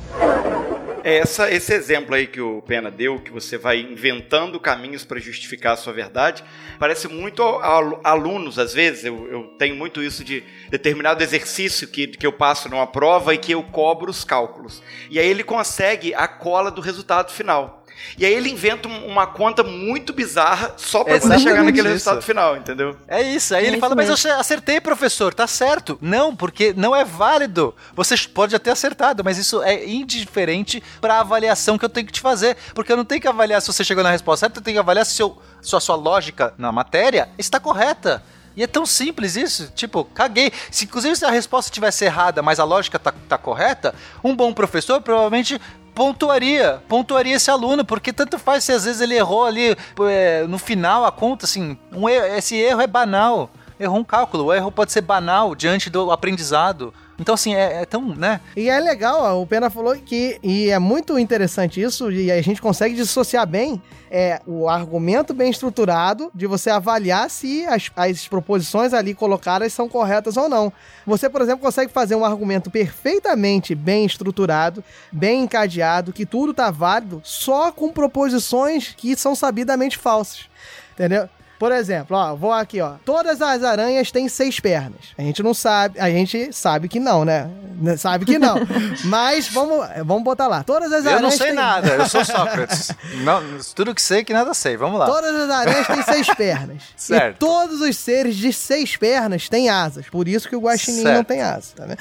Essa, 1.04 1.50
esse 1.50 1.74
exemplo 1.74 2.14
aí 2.14 2.28
que 2.28 2.40
o 2.40 2.62
Pena 2.62 2.88
deu, 2.88 3.18
que 3.18 3.32
você 3.32 3.58
vai 3.58 3.80
inventando 3.80 4.60
caminhos 4.60 5.04
para 5.04 5.18
justificar 5.18 5.72
a 5.72 5.76
sua 5.76 5.92
verdade, 5.92 6.44
parece 6.78 7.08
muito 7.08 7.42
a, 7.42 7.98
a 8.04 8.10
alunos, 8.10 8.56
às 8.56 8.72
vezes. 8.72 9.04
Eu, 9.04 9.28
eu 9.28 9.42
tenho 9.58 9.74
muito 9.74 10.00
isso 10.00 10.22
de 10.22 10.44
determinado 10.70 11.22
exercício 11.22 11.88
que, 11.88 12.06
que 12.06 12.26
eu 12.26 12.32
passo 12.32 12.68
numa 12.68 12.86
prova 12.86 13.34
e 13.34 13.38
que 13.38 13.52
eu 13.52 13.64
cobro 13.64 14.10
os 14.10 14.22
cálculos. 14.22 14.80
E 15.10 15.18
aí 15.18 15.26
ele 15.26 15.42
consegue 15.42 16.14
a 16.14 16.28
cola 16.28 16.70
do 16.70 16.80
resultado 16.80 17.32
final. 17.32 17.81
E 18.18 18.24
aí 18.26 18.32
ele 18.32 18.50
inventa 18.50 18.88
um- 18.88 19.06
uma 19.06 19.26
conta 19.26 19.62
muito 19.62 20.12
bizarra 20.12 20.74
só 20.76 21.02
para 21.04 21.14
você 21.14 21.18
Exatamente 21.26 21.42
chegar 21.42 21.62
naquele 21.62 21.80
isso. 21.88 21.92
resultado 22.10 22.22
final, 22.22 22.56
entendeu? 22.56 22.96
É 23.08 23.22
isso. 23.22 23.54
Aí 23.54 23.64
É 23.64 23.66
ele 23.66 23.76
isso 23.76 23.80
fala, 23.80 23.94
mas 23.94 24.08
eu 24.08 24.14
mesmo. 24.16 24.40
acertei, 24.40 24.80
professor, 24.80 25.32
tá 25.34 25.46
certo. 25.46 25.98
Não, 26.00 26.34
porque 26.34 26.72
não 26.76 26.94
é 26.94 27.04
válido. 27.04 27.74
Você 27.94 28.16
pode 28.28 28.54
até 28.54 28.70
acertado, 28.70 29.22
mas 29.24 29.38
isso 29.38 29.62
é 29.62 29.86
indiferente 29.88 30.82
pra 31.00 31.20
avaliação 31.20 31.78
que 31.78 31.84
eu 31.84 31.88
tenho 31.88 32.06
que 32.06 32.12
te 32.12 32.20
fazer. 32.20 32.56
Porque 32.74 32.92
eu 32.92 32.96
não 32.96 33.04
tenho 33.04 33.20
que 33.20 33.28
avaliar 33.28 33.60
se 33.62 33.72
você 33.72 33.84
chegou 33.84 34.02
na 34.04 34.10
resposta 34.10 34.46
certa, 34.46 34.58
eu 34.60 34.62
tenho 34.64 34.74
que 34.76 34.80
avaliar 34.80 35.06
se 35.06 35.12
seu, 35.14 35.36
se 35.60 35.74
a 35.76 35.80
sua 35.80 35.96
lógica 35.96 36.54
na 36.58 36.72
matéria 36.72 37.28
está 37.38 37.58
correta. 37.60 38.22
E 38.54 38.62
é 38.62 38.66
tão 38.66 38.84
simples 38.84 39.34
isso, 39.34 39.72
tipo, 39.74 40.04
caguei. 40.04 40.52
Se 40.70 40.84
inclusive 40.84 41.16
se 41.16 41.24
a 41.24 41.30
resposta 41.30 41.70
tivesse 41.72 42.04
errada, 42.04 42.42
mas 42.42 42.60
a 42.60 42.64
lógica 42.64 42.98
tá, 42.98 43.10
tá 43.26 43.38
correta, 43.38 43.94
um 44.22 44.36
bom 44.36 44.52
professor 44.52 45.00
provavelmente 45.00 45.58
pontuaria, 45.94 46.82
pontuaria 46.88 47.36
esse 47.36 47.50
aluno, 47.50 47.84
porque 47.84 48.12
tanto 48.12 48.38
faz 48.38 48.64
se 48.64 48.72
às 48.72 48.84
vezes 48.84 49.00
ele 49.00 49.14
errou 49.16 49.44
ali 49.44 49.76
é, 50.08 50.44
no 50.48 50.58
final 50.58 51.04
a 51.04 51.12
conta, 51.12 51.44
assim, 51.46 51.76
um 51.92 52.08
erro- 52.08 52.34
esse 52.36 52.56
erro 52.56 52.80
é 52.80 52.86
banal. 52.86 53.50
Errou 53.80 53.98
um 53.98 54.04
cálculo, 54.04 54.44
o 54.44 54.54
erro 54.54 54.70
pode 54.70 54.92
ser 54.92 55.00
banal 55.00 55.54
diante 55.56 55.90
do 55.90 56.12
aprendizado. 56.12 56.94
Então, 57.22 57.36
assim, 57.36 57.54
é, 57.54 57.82
é 57.82 57.84
tão, 57.86 58.02
né? 58.16 58.40
E 58.56 58.68
é 58.68 58.80
legal, 58.80 59.40
o 59.40 59.46
Pena 59.46 59.70
falou 59.70 59.94
que, 59.94 60.40
e 60.42 60.70
é 60.70 60.78
muito 60.78 61.16
interessante 61.16 61.80
isso, 61.80 62.10
e 62.10 62.32
a 62.32 62.42
gente 62.42 62.60
consegue 62.60 62.96
dissociar 62.96 63.46
bem 63.46 63.80
é, 64.10 64.40
o 64.44 64.68
argumento 64.68 65.32
bem 65.32 65.48
estruturado 65.48 66.32
de 66.34 66.48
você 66.48 66.68
avaliar 66.68 67.30
se 67.30 67.64
as, 67.64 67.92
as 67.94 68.26
proposições 68.26 68.92
ali 68.92 69.14
colocadas 69.14 69.72
são 69.72 69.88
corretas 69.88 70.36
ou 70.36 70.48
não. 70.48 70.72
Você, 71.06 71.30
por 71.30 71.40
exemplo, 71.42 71.62
consegue 71.62 71.92
fazer 71.92 72.16
um 72.16 72.24
argumento 72.24 72.72
perfeitamente 72.72 73.72
bem 73.72 74.04
estruturado, 74.04 74.82
bem 75.12 75.44
encadeado, 75.44 76.12
que 76.12 76.26
tudo 76.26 76.52
tá 76.52 76.72
válido, 76.72 77.20
só 77.22 77.70
com 77.70 77.92
proposições 77.92 78.94
que 78.96 79.16
são 79.16 79.36
sabidamente 79.36 79.96
falsas. 79.96 80.50
Entendeu? 80.92 81.28
Por 81.62 81.70
exemplo, 81.70 82.16
ó, 82.16 82.34
vou 82.34 82.52
aqui, 82.52 82.80
ó. 82.80 82.94
Todas 83.04 83.40
as 83.40 83.62
aranhas 83.62 84.10
têm 84.10 84.28
seis 84.28 84.58
pernas. 84.58 84.98
A 85.16 85.22
gente 85.22 85.44
não 85.44 85.54
sabe, 85.54 86.00
a 86.00 86.10
gente 86.10 86.52
sabe 86.52 86.88
que 86.88 86.98
não, 86.98 87.24
né? 87.24 87.48
Né, 87.80 87.96
Sabe 87.96 88.24
que 88.24 88.36
não. 88.36 88.56
Mas 89.06 89.46
vamos, 89.48 89.86
vamos 90.04 90.24
botar 90.24 90.48
lá. 90.48 90.64
Todas 90.64 90.92
as 90.92 91.04
Eu 91.04 91.12
aranhas 91.12 91.22
não 91.22 91.30
sei 91.30 91.46
têm... 91.46 91.54
nada, 91.54 91.88
eu 91.90 92.08
sou 92.08 92.24
Sócrates. 92.26 92.90
não, 93.22 93.40
tudo 93.76 93.94
que 93.94 94.02
sei 94.02 94.24
que 94.24 94.32
nada 94.32 94.52
sei, 94.54 94.76
vamos 94.76 94.98
lá. 94.98 95.06
Todas 95.06 95.32
as 95.36 95.50
aranhas 95.50 95.86
têm 95.86 96.02
seis 96.02 96.26
pernas. 96.34 96.82
Certo. 96.96 97.36
E 97.36 97.38
todos 97.38 97.80
os 97.80 97.96
seres 97.96 98.34
de 98.34 98.52
seis 98.52 98.96
pernas 98.96 99.48
têm 99.48 99.68
asas. 99.70 100.08
Por 100.10 100.26
isso 100.26 100.48
que 100.48 100.56
o 100.56 100.60
guaxinim 100.60 101.02
Certo. 101.02 101.16
não 101.16 101.22
tem 101.24 101.42
asa, 101.42 101.74
tá 101.76 101.86
vendo? 101.86 101.98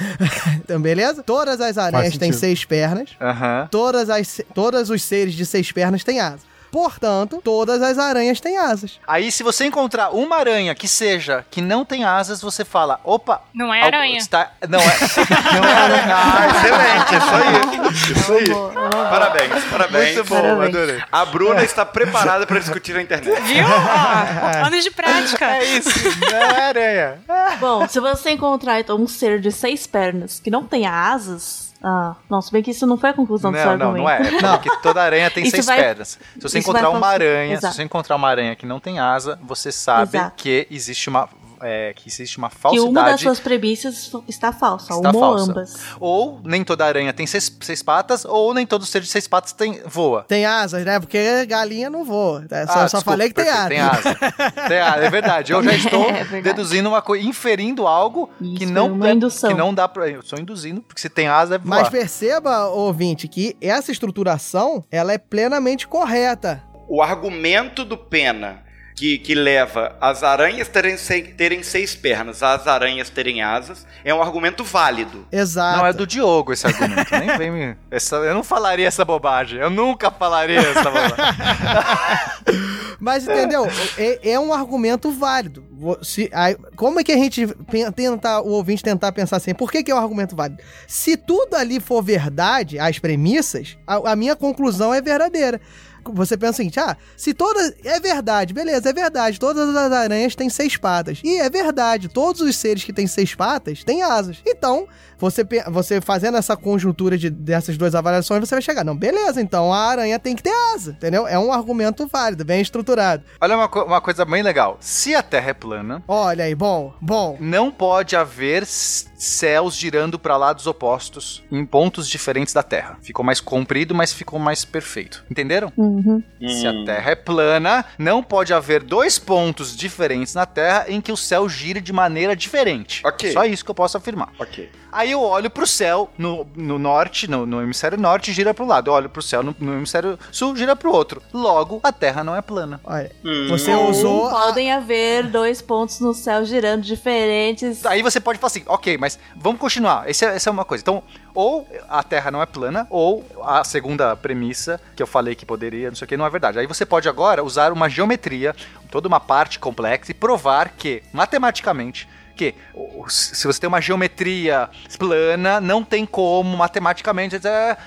então, 0.57 0.81
beleza? 0.81 1.21
Todas 1.21 1.61
as 1.61 1.77
aranhas 1.77 2.17
têm 2.17 2.31
seis 2.31 2.65
pernas. 2.65 3.11
Aham. 3.21 3.67
Todas 3.69 4.09
as, 4.09 4.41
todos 4.55 4.89
os 4.89 5.03
seres 5.03 5.35
de 5.35 5.45
seis 5.45 5.71
pernas 5.71 6.03
têm 6.03 6.19
asas. 6.19 6.49
Portanto, 6.72 7.41
todas 7.43 7.81
as 7.81 7.98
aranhas 7.98 8.39
têm 8.39 8.57
asas. 8.57 8.99
Aí, 9.06 9.31
se 9.31 9.43
você 9.43 9.65
encontrar 9.65 10.11
uma 10.11 10.38
aranha 10.38 10.73
que 10.73 10.88
seja, 10.88 11.45
que 11.52 11.61
não 11.61 11.84
tem 11.84 12.03
asas, 12.03 12.41
você 12.41 12.64
fala, 12.64 12.99
opa... 13.03 13.41
Não 13.53 13.73
é 13.73 13.81
aranha. 13.84 14.18
Está... 14.18 14.52
Não 14.69 14.80
é, 14.80 14.84
não 15.53 15.68
é 15.68 15.73
aranha. 15.73 16.15
Ah, 16.15 16.48
excelente, 16.48 17.15
isso 17.15 17.35
aí. 17.35 18.19
Isso 18.19 18.34
aí. 18.34 19.10
Parabéns, 19.10 19.64
parabéns. 19.65 20.15
Muito 20.15 20.30
bom, 20.30 20.41
Parabéns. 20.41 20.76
adorei. 20.76 21.03
A 21.11 21.26
Bruna 21.26 21.64
está 21.64 21.85
preparada 21.85 22.45
para 22.48 22.60
discutir 22.60 22.93
na 22.93 23.02
internet. 23.02 23.41
Viu? 23.41 23.65
Ó, 23.65 24.65
anos 24.68 24.84
de 24.84 24.91
prática. 24.91 25.57
É 25.57 25.64
isso, 25.64 25.89
não 26.31 26.38
é 26.38 26.61
aranha. 26.61 27.19
Bom, 27.60 27.88
se 27.88 27.99
você 27.99 28.31
encontrar 28.31 28.80
então, 28.80 28.98
um 28.98 29.07
ser 29.07 29.39
de 29.39 29.52
seis 29.52 29.85
pernas 29.85 30.39
que 30.39 30.49
não 30.49 30.64
tenha 30.65 30.91
asas. 30.91 31.70
Ah, 31.83 32.15
não, 32.29 32.41
se 32.41 32.51
bem 32.51 32.61
que 32.61 32.69
isso 32.71 32.85
não 32.85 32.95
foi 32.97 33.09
a 33.09 33.13
conclusão 33.13 33.51
do 33.51 33.57
seu 33.57 33.65
Não, 33.71 33.77
não, 33.77 34.07
argumento. 34.07 34.41
não 34.41 34.49
é. 34.51 34.53
É 34.53 34.57
porque 34.57 34.69
toda 34.83 35.01
aranha 35.01 35.31
tem 35.31 35.41
Isso 35.47 35.51
seis 35.51 35.65
vai- 35.65 35.77
pernas. 35.79 36.09
Se 36.09 36.19
você 36.41 36.59
isso 36.59 36.69
encontrar 36.69 36.89
uma 36.91 37.07
aranha, 37.07 37.53
Exato. 37.53 37.73
se 37.73 37.77
você 37.77 37.83
encontrar 37.83 38.15
uma 38.17 38.29
aranha 38.29 38.55
que 38.55 38.65
não 38.67 38.79
tem 38.79 38.99
asa, 38.99 39.39
você 39.41 39.71
sabe 39.71 40.15
Exato. 40.17 40.35
que 40.35 40.67
existe 40.69 41.09
uma 41.09 41.27
é, 41.61 41.93
que 41.93 42.07
existe 42.09 42.38
uma 42.38 42.49
Que 42.49 42.57
falsidade. 42.57 42.89
uma 42.89 43.03
das 43.03 43.21
suas 43.21 43.39
premissas 43.39 44.11
está 44.27 44.51
falsa, 44.51 44.93
Está 44.93 45.09
uma 45.11 45.27
ou 45.27 45.38
ambas. 45.38 45.75
Ou 45.99 46.39
nem 46.43 46.63
toda 46.63 46.85
aranha 46.85 47.11
tem 47.13 47.25
seis, 47.27 47.55
seis 47.61 47.81
patas, 47.83 48.25
ou 48.25 48.53
nem 48.53 48.65
todo 48.65 48.85
ser 48.85 49.01
de 49.01 49.07
seis 49.07 49.27
patas 49.27 49.51
tem 49.53 49.81
voa. 49.85 50.23
Tem 50.27 50.45
asas, 50.45 50.83
né? 50.85 50.99
Porque 50.99 51.45
galinha 51.45 51.89
não 51.89 52.03
voa. 52.03 52.45
tá? 52.47 52.65
Só, 52.67 52.71
Ah, 52.73 52.75
só 52.89 52.97
desculpa, 52.97 53.11
falei 53.11 53.27
que 53.29 53.35
tem 53.35 53.45
perfeito, 53.45 53.81
asa. 53.83 54.01
Tem 54.15 54.27
asa. 54.39 54.51
Tem 54.67 54.79
asa, 54.79 55.03
é 55.05 55.09
verdade. 55.09 55.51
Eu 55.53 55.63
já 55.63 55.73
estou 55.75 56.09
É 56.09 56.41
deduzindo 56.41 56.89
uma 56.89 57.01
coisa, 57.01 57.25
inferindo 57.25 57.88
algo 57.88 58.29
que 58.39 58.63
Isso, 58.63 58.73
não 58.73 58.91
uma 58.93 59.09
é- 59.09 59.15
que 59.15 59.53
não 59.53 59.73
dá 59.73 59.88
pra. 59.88 60.07
Eu 60.09 60.21
estou 60.21 60.39
induzindo, 60.39 60.81
porque 60.81 61.01
se 61.01 61.09
tem 61.09 61.27
asa, 61.27 61.55
é 61.55 61.57
voar. 61.57 61.79
Mas 61.81 61.89
perceba, 61.89 62.67
ouvinte, 62.67 63.27
que 63.27 63.55
essa 63.61 63.91
estruturação, 63.91 64.83
ela 64.91 65.13
é 65.13 65.17
plenamente 65.17 65.88
correta. 65.88 66.63
O 66.88 67.01
argumento 67.01 67.85
do 67.85 67.97
Pena 67.97 68.63
que, 69.02 69.18
que 69.18 69.34
leva 69.34 69.95
as 69.99 70.22
aranhas 70.22 70.68
terem, 70.68 70.95
terem 71.36 71.64
seis 71.64 71.95
pernas, 71.95 72.44
as 72.44 72.68
aranhas 72.68 73.10
terem 73.10 73.41
asas, 73.41 73.84
é 74.06 74.14
um 74.14 74.22
argumento 74.22 74.64
válido. 74.64 75.26
Exato. 75.32 75.80
Não, 75.80 75.88
é 75.88 75.91
do 75.91 76.06
Diogo 76.06 76.53
esse 76.53 76.68
argumento. 76.68 77.10
Nem 77.18 77.36
vem 77.36 77.49
me. 77.49 77.76
essa- 77.90 78.18
eu 78.18 78.36
não 78.36 78.44
falaria 78.44 78.88
essa 78.88 79.03
bobagem. 79.03 79.60
Eu 79.60 79.72
nunca 79.72 80.11
falaria 80.11 80.60
essa 80.60 80.84
bobagem. 80.84 81.15
Mas 83.02 83.23
entendeu? 83.23 83.68
É, 83.98 84.34
é 84.34 84.40
um 84.40 84.53
argumento 84.53 85.10
válido. 85.10 85.65
Se, 86.03 86.30
aí, 86.32 86.56
como 86.76 86.99
é 86.99 87.03
que 87.03 87.11
a 87.11 87.18
gente 87.18 87.48
tenta, 87.95 88.40
o 88.40 88.49
ouvinte 88.49 88.84
tentar 88.84 89.11
pensar 89.11 89.38
assim? 89.38 89.56
Por 89.56 89.72
que, 89.72 89.84
que 89.84 89.90
é 89.90 89.95
um 89.95 89.98
argumento 89.98 90.36
válido? 90.36 90.61
Se 90.88 91.18
tudo 91.18 91.56
ali 91.56 91.80
for 91.80 92.03
verdade, 92.03 92.78
as 92.78 92.99
premissas, 92.99 93.80
a, 93.88 94.11
a 94.11 94.15
minha 94.15 94.36
conclusão 94.36 94.94
é 94.94 95.02
verdadeira. 95.02 95.60
Você 96.03 96.38
pensa 96.38 96.53
o 96.53 96.56
seguinte, 96.57 96.80
ah, 96.80 96.98
se 97.15 97.34
todas. 97.34 97.73
É 97.84 97.99
verdade, 97.99 98.53
beleza, 98.53 98.90
é 98.90 98.94
verdade. 98.94 99.40
Todas 99.40 99.76
as 99.76 99.91
aranhas 99.91 100.36
têm 100.36 100.49
seis 100.49 100.78
patas. 100.78 101.19
E 101.23 101.38
é 101.38 101.49
verdade, 101.49 102.07
todos 102.07 102.41
os 102.41 102.56
seres 102.56 102.84
que 102.84 102.94
têm 102.94 103.07
seis 103.07 103.36
patas 103.36 103.84
têm 103.84 104.02
asas. 104.02 104.38
Então, 104.45 104.88
você, 105.22 105.45
você 105.69 106.02
fazendo 106.02 106.38
essa 106.38 106.57
conjuntura 106.57 107.18
de, 107.18 107.30
dessas 107.30 107.77
duas 107.77 107.95
avaliações, 107.95 108.41
você 108.41 108.56
vai 108.56 108.61
chegar. 108.61 108.84
Não, 108.84 108.95
beleza, 108.98 109.39
então 109.41 109.72
a 109.72 109.77
aranha 109.80 110.19
tem 110.19 110.35
que 110.35 110.43
ter 110.43 110.53
asa, 110.73 110.91
entendeu? 110.91 111.27
É 111.27 111.38
um 111.39 111.53
argumento 111.53 112.07
válido, 112.07 112.43
bem 112.43 112.60
estruturado. 112.61 113.23
Olha 113.39 113.56
uma, 113.56 113.68
co- 113.69 113.84
uma 113.84 114.02
coisa 114.02 114.26
bem 114.26 114.41
legal. 114.43 114.77
Se 114.81 115.14
a 115.15 115.22
Terra 115.23 115.52
é 115.52 115.53
plana, 115.53 116.03
Olha 116.07 116.43
aí, 116.45 116.56
bom, 116.56 116.93
bom. 116.99 117.38
não 117.39 117.72
pode 117.72 118.15
haver 118.15 118.65
céus 118.65 119.76
girando 119.76 120.18
para 120.18 120.35
lados 120.38 120.65
opostos 120.68 121.43
em 121.52 121.65
pontos 121.65 122.07
diferentes 122.10 122.53
da 122.53 122.64
Terra. 122.64 122.98
Ficou 123.02 123.23
mais 123.23 123.39
comprido, 123.39 123.93
mas 123.93 124.11
ficou 124.11 124.39
mais 124.39 124.65
perfeito. 124.65 125.23
Entenderam? 125.30 125.72
Uhum. 125.77 126.23
Se 126.39 126.65
a 126.65 126.84
Terra 126.85 127.11
é 127.11 127.15
plana, 127.15 127.85
não 127.98 128.23
pode 128.23 128.53
haver 128.53 128.81
dois 128.84 129.19
pontos 129.19 129.76
diferentes 129.77 130.34
na 130.34 130.45
Terra 130.45 130.85
em 130.88 130.99
que 130.99 131.11
o 131.11 131.18
céu 131.18 131.48
gire 131.48 131.80
de 131.80 131.93
maneira 131.93 132.35
diferente. 132.35 133.02
Ok. 133.06 133.31
Só 133.31 133.45
isso 133.45 133.64
que 133.64 133.69
eu 133.72 133.76
posso 133.76 133.98
afirmar. 133.98 134.30
Ok. 134.39 134.69
Aí 134.91 135.11
eu 135.11 135.22
olho 135.22 135.49
pro 135.49 135.65
céu 135.65 136.09
no, 136.18 136.45
no 136.55 136.77
norte, 136.77 137.30
no, 137.30 137.45
no 137.45 137.61
hemisfério 137.61 137.97
norte, 137.97 138.34
gira 138.34 138.53
pro 138.53 138.65
lado. 138.65 138.89
Eu 138.89 138.93
olho 138.93 139.09
pro 139.09 139.22
céu 139.22 139.41
no, 139.41 139.55
no 139.59 139.73
hemisfério 139.73 140.19
sul, 140.31 140.55
gira 140.55 140.76
pro 140.76 140.91
outro. 140.91 141.22
Logo, 141.34 141.80
a 141.84 141.91
Terra 141.91 142.23
não 142.23 142.35
é 142.35 142.41
plana. 142.41 142.80
Olha, 142.84 143.11
Hum. 143.23 143.47
você 143.49 143.73
Ou 143.73 143.89
usou. 143.89 144.27
a- 144.27 144.31
podem 144.47 144.72
haver 144.72 145.23
dois 145.27 145.61
pontos 145.61 145.99
no 145.99 146.13
céu 146.13 146.43
girando 146.45 146.81
diferentes. 146.84 147.85
Aí 147.85 148.01
você 148.01 148.19
pode 148.19 148.38
falar 148.39 148.47
assim, 148.47 148.63
ok, 148.68 148.97
mas 148.97 149.18
vamos 149.35 149.59
continuar. 149.61 150.09
Esse 150.09 150.26
é- 150.26 150.35
essa 150.35 150.49
é 150.49 150.51
uma 150.51 150.65
coisa. 150.65 150.81
Então, 150.81 151.03
ou 151.34 151.65
a 151.89 152.03
Terra 152.03 152.30
não 152.31 152.41
é 152.41 152.45
plana, 152.45 152.85
ou 152.89 153.26
a 153.43 153.63
segunda 153.63 154.15
premissa 154.18 154.80
que 154.95 155.01
eu 155.01 155.07
falei 155.07 155.35
que 155.35 155.45
poderia, 155.45 155.89
não 155.89 155.95
sei 155.95 156.05
o 156.05 156.07
que, 156.09 156.18
não 156.18 156.26
é 156.26 156.30
verdade. 156.30 156.59
Aí 156.59 156.68
você 156.68 156.85
pode 156.85 157.07
agora 157.07 157.43
usar 157.43 157.72
uma 157.72 157.88
geometria, 157.89 158.53
toda 158.89 159.07
uma 159.07 159.19
parte 159.19 159.57
complexa, 159.57 160.11
e 160.11 160.13
provar 160.13 160.69
que, 160.69 161.01
matematicamente, 161.13 162.07
que 162.41 162.55
o- 162.73 163.03
o- 163.03 163.09
se 163.09 163.45
você 163.45 163.59
tem 163.59 163.68
uma 163.68 163.80
geometria 163.80 164.68
plana, 164.97 165.61
não 165.61 165.84
tem 165.84 166.05
como 166.07 166.57
matematicamente 166.57 167.35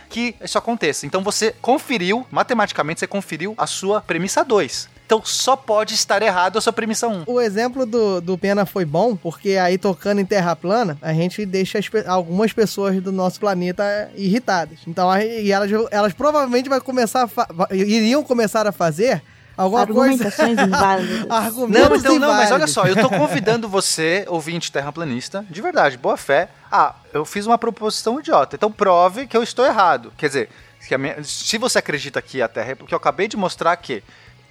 que 0.09 0.36
isso 0.40 0.56
aconteça. 0.56 1.06
Então 1.06 1.22
você 1.22 1.55
conferiu, 1.60 2.24
matematicamente 2.31 3.01
você 3.01 3.06
conferiu 3.06 3.55
a 3.59 3.66
sua 3.66 4.01
premissa 4.01 4.44
2. 4.44 4.89
Então 5.06 5.20
só 5.22 5.55
pode 5.55 5.93
estar 5.94 6.22
errado 6.22 6.56
a 6.56 6.60
sua 6.62 6.72
premissa 6.72 7.06
1. 7.09 7.24
O 7.26 7.39
exemplo 7.40 7.85
do, 7.85 8.20
do 8.22 8.39
Pena 8.39 8.64
foi 8.64 8.85
bom, 8.86 9.14
porque 9.16 9.51
aí 9.56 9.76
tocando 9.76 10.20
em 10.20 10.24
terra 10.24 10.56
plana, 10.56 10.97
a 11.02 11.12
gente 11.12 11.44
deixa 11.44 11.78
as 11.78 11.90
algumas 12.06 12.52
pessoas 12.55 13.02
do 13.02 13.12
nosso 13.12 13.39
planeta 13.40 14.10
irritadas. 14.16 14.78
Então, 14.86 15.10
e 15.20 15.52
elas, 15.52 15.70
elas 15.90 16.12
provavelmente 16.14 16.68
vai 16.70 16.81
começar 16.81 17.28
iriam 17.72 18.22
começar 18.22 18.66
a 18.66 18.72
fazer 18.72 19.22
alguma 19.56 19.86
coisa. 19.86 20.24
Argumentações 20.24 20.59
inválidas. 20.68 21.31
Argumentos 21.31 21.89
Não, 21.89 21.97
então, 21.97 22.18
não, 22.18 22.28
mas 22.35 22.51
olha 22.51 22.66
só, 22.66 22.86
eu 22.86 22.97
tô 22.97 23.09
convidando 23.09 23.68
você, 23.68 24.24
ouvinte 24.28 24.70
terraplanista, 24.72 25.44
de 25.48 25.60
verdade, 25.62 25.97
boa 25.97 26.16
fé. 26.16 26.48
Ah, 26.70 26.94
eu 27.12 27.24
fiz 27.24 27.47
uma 27.47 27.56
proposição 27.59 28.18
idiota, 28.18 28.56
então 28.56 28.70
prove 28.70 29.26
que 29.26 29.36
eu 29.36 29.43
estou 29.43 29.64
errado. 29.64 30.12
Quer 30.16 30.26
dizer, 30.28 30.48
que 30.86 30.94
a 30.94 30.98
minha- 30.98 31.22
se 31.24 31.56
você 31.56 31.78
acredita 31.78 32.20
que 32.20 32.43
a 32.43 32.48
Terra 32.48 32.72
é. 32.72 32.74
Porque 32.74 32.93
eu 32.93 32.98
acabei 32.98 33.26
de 33.28 33.36
mostrar 33.36 33.74
que 33.76 34.02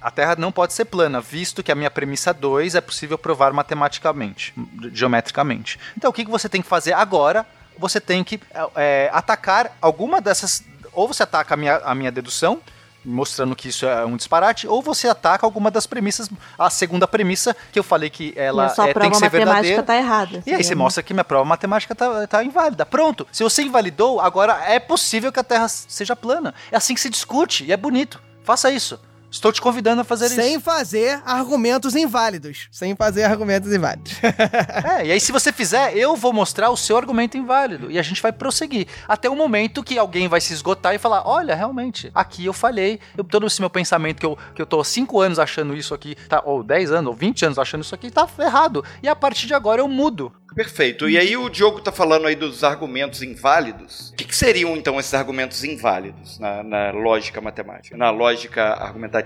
a 0.02 0.10
Terra 0.10 0.36
não 0.36 0.52
pode 0.52 0.74
ser 0.74 0.86
plana, 0.86 1.22
visto 1.22 1.62
que 1.64 1.72
a 1.72 1.76
minha 1.76 1.92
premissa 1.92 2.34
2 2.34 2.76
é 2.76 2.82
possível 2.82 3.18
provar 3.18 3.54
matematicamente, 3.54 4.54
geometricamente. 4.92 5.80
Então 5.98 6.10
o 6.10 6.14
que, 6.14 6.26
que 6.26 6.32
você 6.32 6.50
tem 6.50 6.62
que 6.62 6.68
fazer 6.68 6.94
agora? 6.94 7.46
Você 7.78 8.00
tem 8.00 8.24
que 8.24 8.40
é, 8.76 9.10
atacar 9.14 9.76
alguma 9.82 10.20
dessas. 10.22 10.64
Ou 10.92 11.08
você 11.08 11.24
ataca 11.24 11.54
a 11.54 11.58
minha, 11.58 11.78
a 11.78 11.94
minha 11.96 12.12
dedução, 12.12 12.60
mostrando 13.06 13.56
que 13.56 13.70
isso 13.70 13.86
é 13.86 14.06
um 14.06 14.16
disparate, 14.16 14.68
ou 14.68 14.82
você 14.82 15.08
ataca 15.08 15.46
alguma 15.46 15.70
das 15.70 15.86
premissas, 15.86 16.30
a 16.58 16.70
segunda 16.70 17.08
premissa, 17.08 17.56
que 17.72 17.80
eu 17.80 17.84
falei 17.84 18.10
que 18.10 18.34
ela 18.36 18.66
é, 18.66 18.70
tem 18.70 18.76
que 18.76 19.18
ser 19.18 19.26
matemática 19.26 19.30
verdadeira. 19.30 19.84
tá 19.84 19.96
errada. 19.96 20.44
E 20.46 20.54
aí 20.54 20.64
você 20.64 20.76
mostra 20.76 21.04
que 21.04 21.14
minha 21.14 21.24
prova 21.24 21.46
matemática 21.46 21.94
tá, 21.94 22.28
tá 22.28 22.44
inválida. 22.44 22.86
Pronto. 22.86 23.28
Se 23.32 23.44
você 23.44 23.64
invalidou, 23.64 24.20
agora 24.20 24.64
é 24.66 24.80
possível 24.80 25.32
que 25.32 25.40
a 25.40 25.44
Terra 25.44 25.68
seja 25.68 26.16
plana. 26.16 26.54
É 26.72 26.78
assim 26.78 26.94
que 26.94 27.02
se 27.02 27.10
discute 27.10 27.64
e 27.66 27.72
é 27.72 27.78
bonito. 27.78 28.22
Faça 28.44 28.72
isso. 28.72 29.00
Estou 29.34 29.52
te 29.52 29.60
convidando 29.60 30.02
a 30.02 30.04
fazer 30.04 30.30
Sem 30.30 30.52
isso. 30.52 30.62
fazer 30.62 31.20
argumentos 31.26 31.96
inválidos. 31.96 32.68
Sem 32.70 32.96
fazer 32.96 33.24
argumentos 33.24 33.74
inválidos. 33.74 34.14
É, 34.84 35.08
e 35.08 35.12
aí 35.12 35.20
se 35.20 35.32
você 35.32 35.52
fizer, 35.52 35.98
eu 35.98 36.16
vou 36.16 36.32
mostrar 36.32 36.70
o 36.70 36.78
seu 36.78 36.98
argumento 36.98 37.38
inválido. 37.38 37.90
E 37.90 37.98
a 37.98 38.02
gente 38.02 38.22
vai 38.22 38.32
prosseguir. 38.32 38.86
Até 39.08 39.30
o 39.30 39.36
momento 39.36 39.84
que 39.84 39.98
alguém 39.98 40.28
vai 40.28 40.40
se 40.40 40.54
esgotar 40.54 40.94
e 40.94 41.00
falar, 41.00 41.28
olha, 41.28 41.56
realmente, 41.56 42.12
aqui 42.14 42.46
eu 42.46 42.54
falhei. 42.54 43.00
Eu, 43.18 43.24
todo 43.24 43.48
esse 43.48 43.60
meu 43.60 43.70
pensamento 43.70 44.20
que 44.20 44.26
eu, 44.26 44.38
que 44.54 44.62
eu 44.62 44.66
tô 44.66 44.80
há 44.80 44.86
5 44.86 45.20
anos 45.20 45.40
achando 45.40 45.76
isso 45.76 45.94
aqui, 45.94 46.16
tá, 46.28 46.42
ou 46.46 46.64
10 46.64 46.92
anos, 46.92 47.08
ou 47.10 47.16
20 47.16 47.46
anos 47.46 47.58
achando 47.58 47.82
isso 47.82 47.96
aqui, 47.96 48.12
tá 48.12 48.28
errado. 48.40 48.84
E 49.02 49.08
a 49.08 49.16
partir 49.16 49.48
de 49.48 49.54
agora 49.54 49.82
eu 49.82 49.88
mudo. 49.88 50.32
Perfeito. 50.54 51.10
E 51.10 51.18
aí 51.18 51.36
o 51.36 51.50
Diogo 51.50 51.82
tá 51.82 51.92
falando 51.92 52.28
aí 52.28 52.36
dos 52.36 52.64
argumentos 52.64 53.24
inválidos. 53.24 54.12
O 54.12 54.16
que, 54.16 54.26
que 54.26 54.36
seriam 54.36 54.76
então 54.76 55.00
esses 55.00 55.14
argumentos 55.14 55.64
inválidos 55.64 56.38
na, 56.38 56.62
na 56.62 56.92
lógica 56.92 57.42
matemática, 57.42 57.98
na 57.98 58.12
lógica 58.12 58.64
argumentativa? 58.74 59.23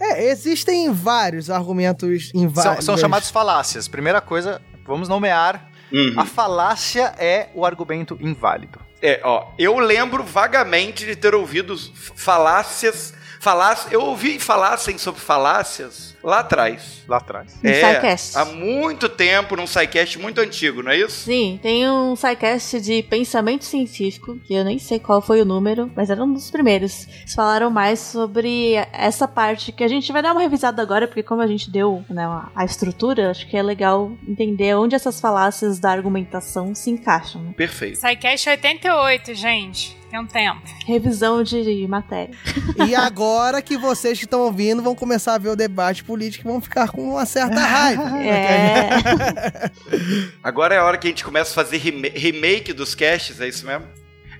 É, 0.00 0.30
existem 0.30 0.92
vários 0.92 1.50
argumentos 1.50 2.30
São, 2.30 2.40
inválidos. 2.42 2.84
são 2.84 2.96
chamados 2.96 3.30
falácias. 3.30 3.88
Primeira 3.88 4.20
coisa, 4.20 4.60
vamos 4.86 5.08
nomear. 5.08 5.70
Uhum. 5.92 6.14
A 6.16 6.24
falácia 6.24 7.14
é 7.18 7.48
o 7.54 7.64
argumento 7.66 8.16
inválido. 8.20 8.78
É, 9.02 9.20
ó, 9.24 9.48
eu 9.58 9.78
lembro 9.78 10.22
vagamente 10.22 11.04
de 11.04 11.16
ter 11.16 11.34
ouvido 11.34 11.76
falácias. 12.14 13.14
Falácias, 13.40 13.90
eu 13.90 14.02
ouvi 14.02 14.38
falassem 14.38 14.98
sobre 14.98 15.18
falácias 15.18 16.14
lá 16.22 16.40
atrás. 16.40 17.02
Lá 17.08 17.16
atrás. 17.16 17.58
No 17.62 17.70
É, 17.70 17.94
SciCast. 17.94 18.36
há 18.36 18.44
muito 18.44 19.08
tempo, 19.08 19.56
num 19.56 19.66
SciCast 19.66 20.18
muito 20.18 20.42
antigo, 20.42 20.82
não 20.82 20.90
é 20.92 20.98
isso? 20.98 21.24
Sim, 21.24 21.58
tem 21.62 21.88
um 21.88 22.14
sidecast 22.14 22.78
de 22.82 23.02
pensamento 23.02 23.64
científico, 23.64 24.38
que 24.44 24.52
eu 24.52 24.62
nem 24.62 24.78
sei 24.78 24.98
qual 24.98 25.22
foi 25.22 25.40
o 25.40 25.46
número, 25.46 25.90
mas 25.96 26.10
era 26.10 26.22
um 26.22 26.30
dos 26.34 26.50
primeiros. 26.50 27.08
Eles 27.08 27.34
falaram 27.34 27.70
mais 27.70 27.98
sobre 27.98 28.74
essa 28.92 29.26
parte 29.26 29.72
que 29.72 29.82
a 29.82 29.88
gente 29.88 30.12
vai 30.12 30.20
dar 30.20 30.32
uma 30.32 30.42
revisada 30.42 30.82
agora, 30.82 31.08
porque 31.08 31.22
como 31.22 31.40
a 31.40 31.46
gente 31.46 31.70
deu 31.70 32.04
né, 32.10 32.26
a 32.54 32.64
estrutura, 32.66 33.30
acho 33.30 33.48
que 33.48 33.56
é 33.56 33.62
legal 33.62 34.12
entender 34.28 34.74
onde 34.76 34.94
essas 34.94 35.18
falácias 35.18 35.78
da 35.78 35.90
argumentação 35.90 36.74
se 36.74 36.90
encaixam. 36.90 37.42
né? 37.42 37.54
Perfeito. 37.56 37.96
SciCast 37.96 38.50
88, 38.50 39.34
gente. 39.34 39.99
Tem 40.10 40.18
um 40.18 40.26
tempo. 40.26 40.60
Revisão 40.86 41.42
de 41.42 41.86
matéria. 41.88 42.34
E 42.86 42.94
agora 42.96 43.62
que 43.62 43.76
vocês 43.78 44.18
que 44.18 44.24
estão 44.24 44.40
ouvindo 44.40 44.82
vão 44.82 44.94
começar 44.94 45.34
a 45.34 45.38
ver 45.38 45.50
o 45.50 45.56
debate 45.56 46.02
político 46.02 46.46
e 46.48 46.50
vão 46.50 46.60
ficar 46.60 46.88
com 46.90 47.10
uma 47.10 47.24
certa 47.24 47.60
raiva. 47.60 48.18
É. 48.20 48.90
Agora 50.42 50.74
é 50.74 50.78
a 50.78 50.84
hora 50.84 50.98
que 50.98 51.06
a 51.06 51.10
gente 51.10 51.24
começa 51.24 51.52
a 51.52 51.64
fazer 51.64 51.76
rema- 51.78 52.08
remake 52.14 52.72
dos 52.72 52.94
casts, 52.94 53.40
é 53.40 53.48
isso 53.48 53.64
mesmo? 53.64 53.86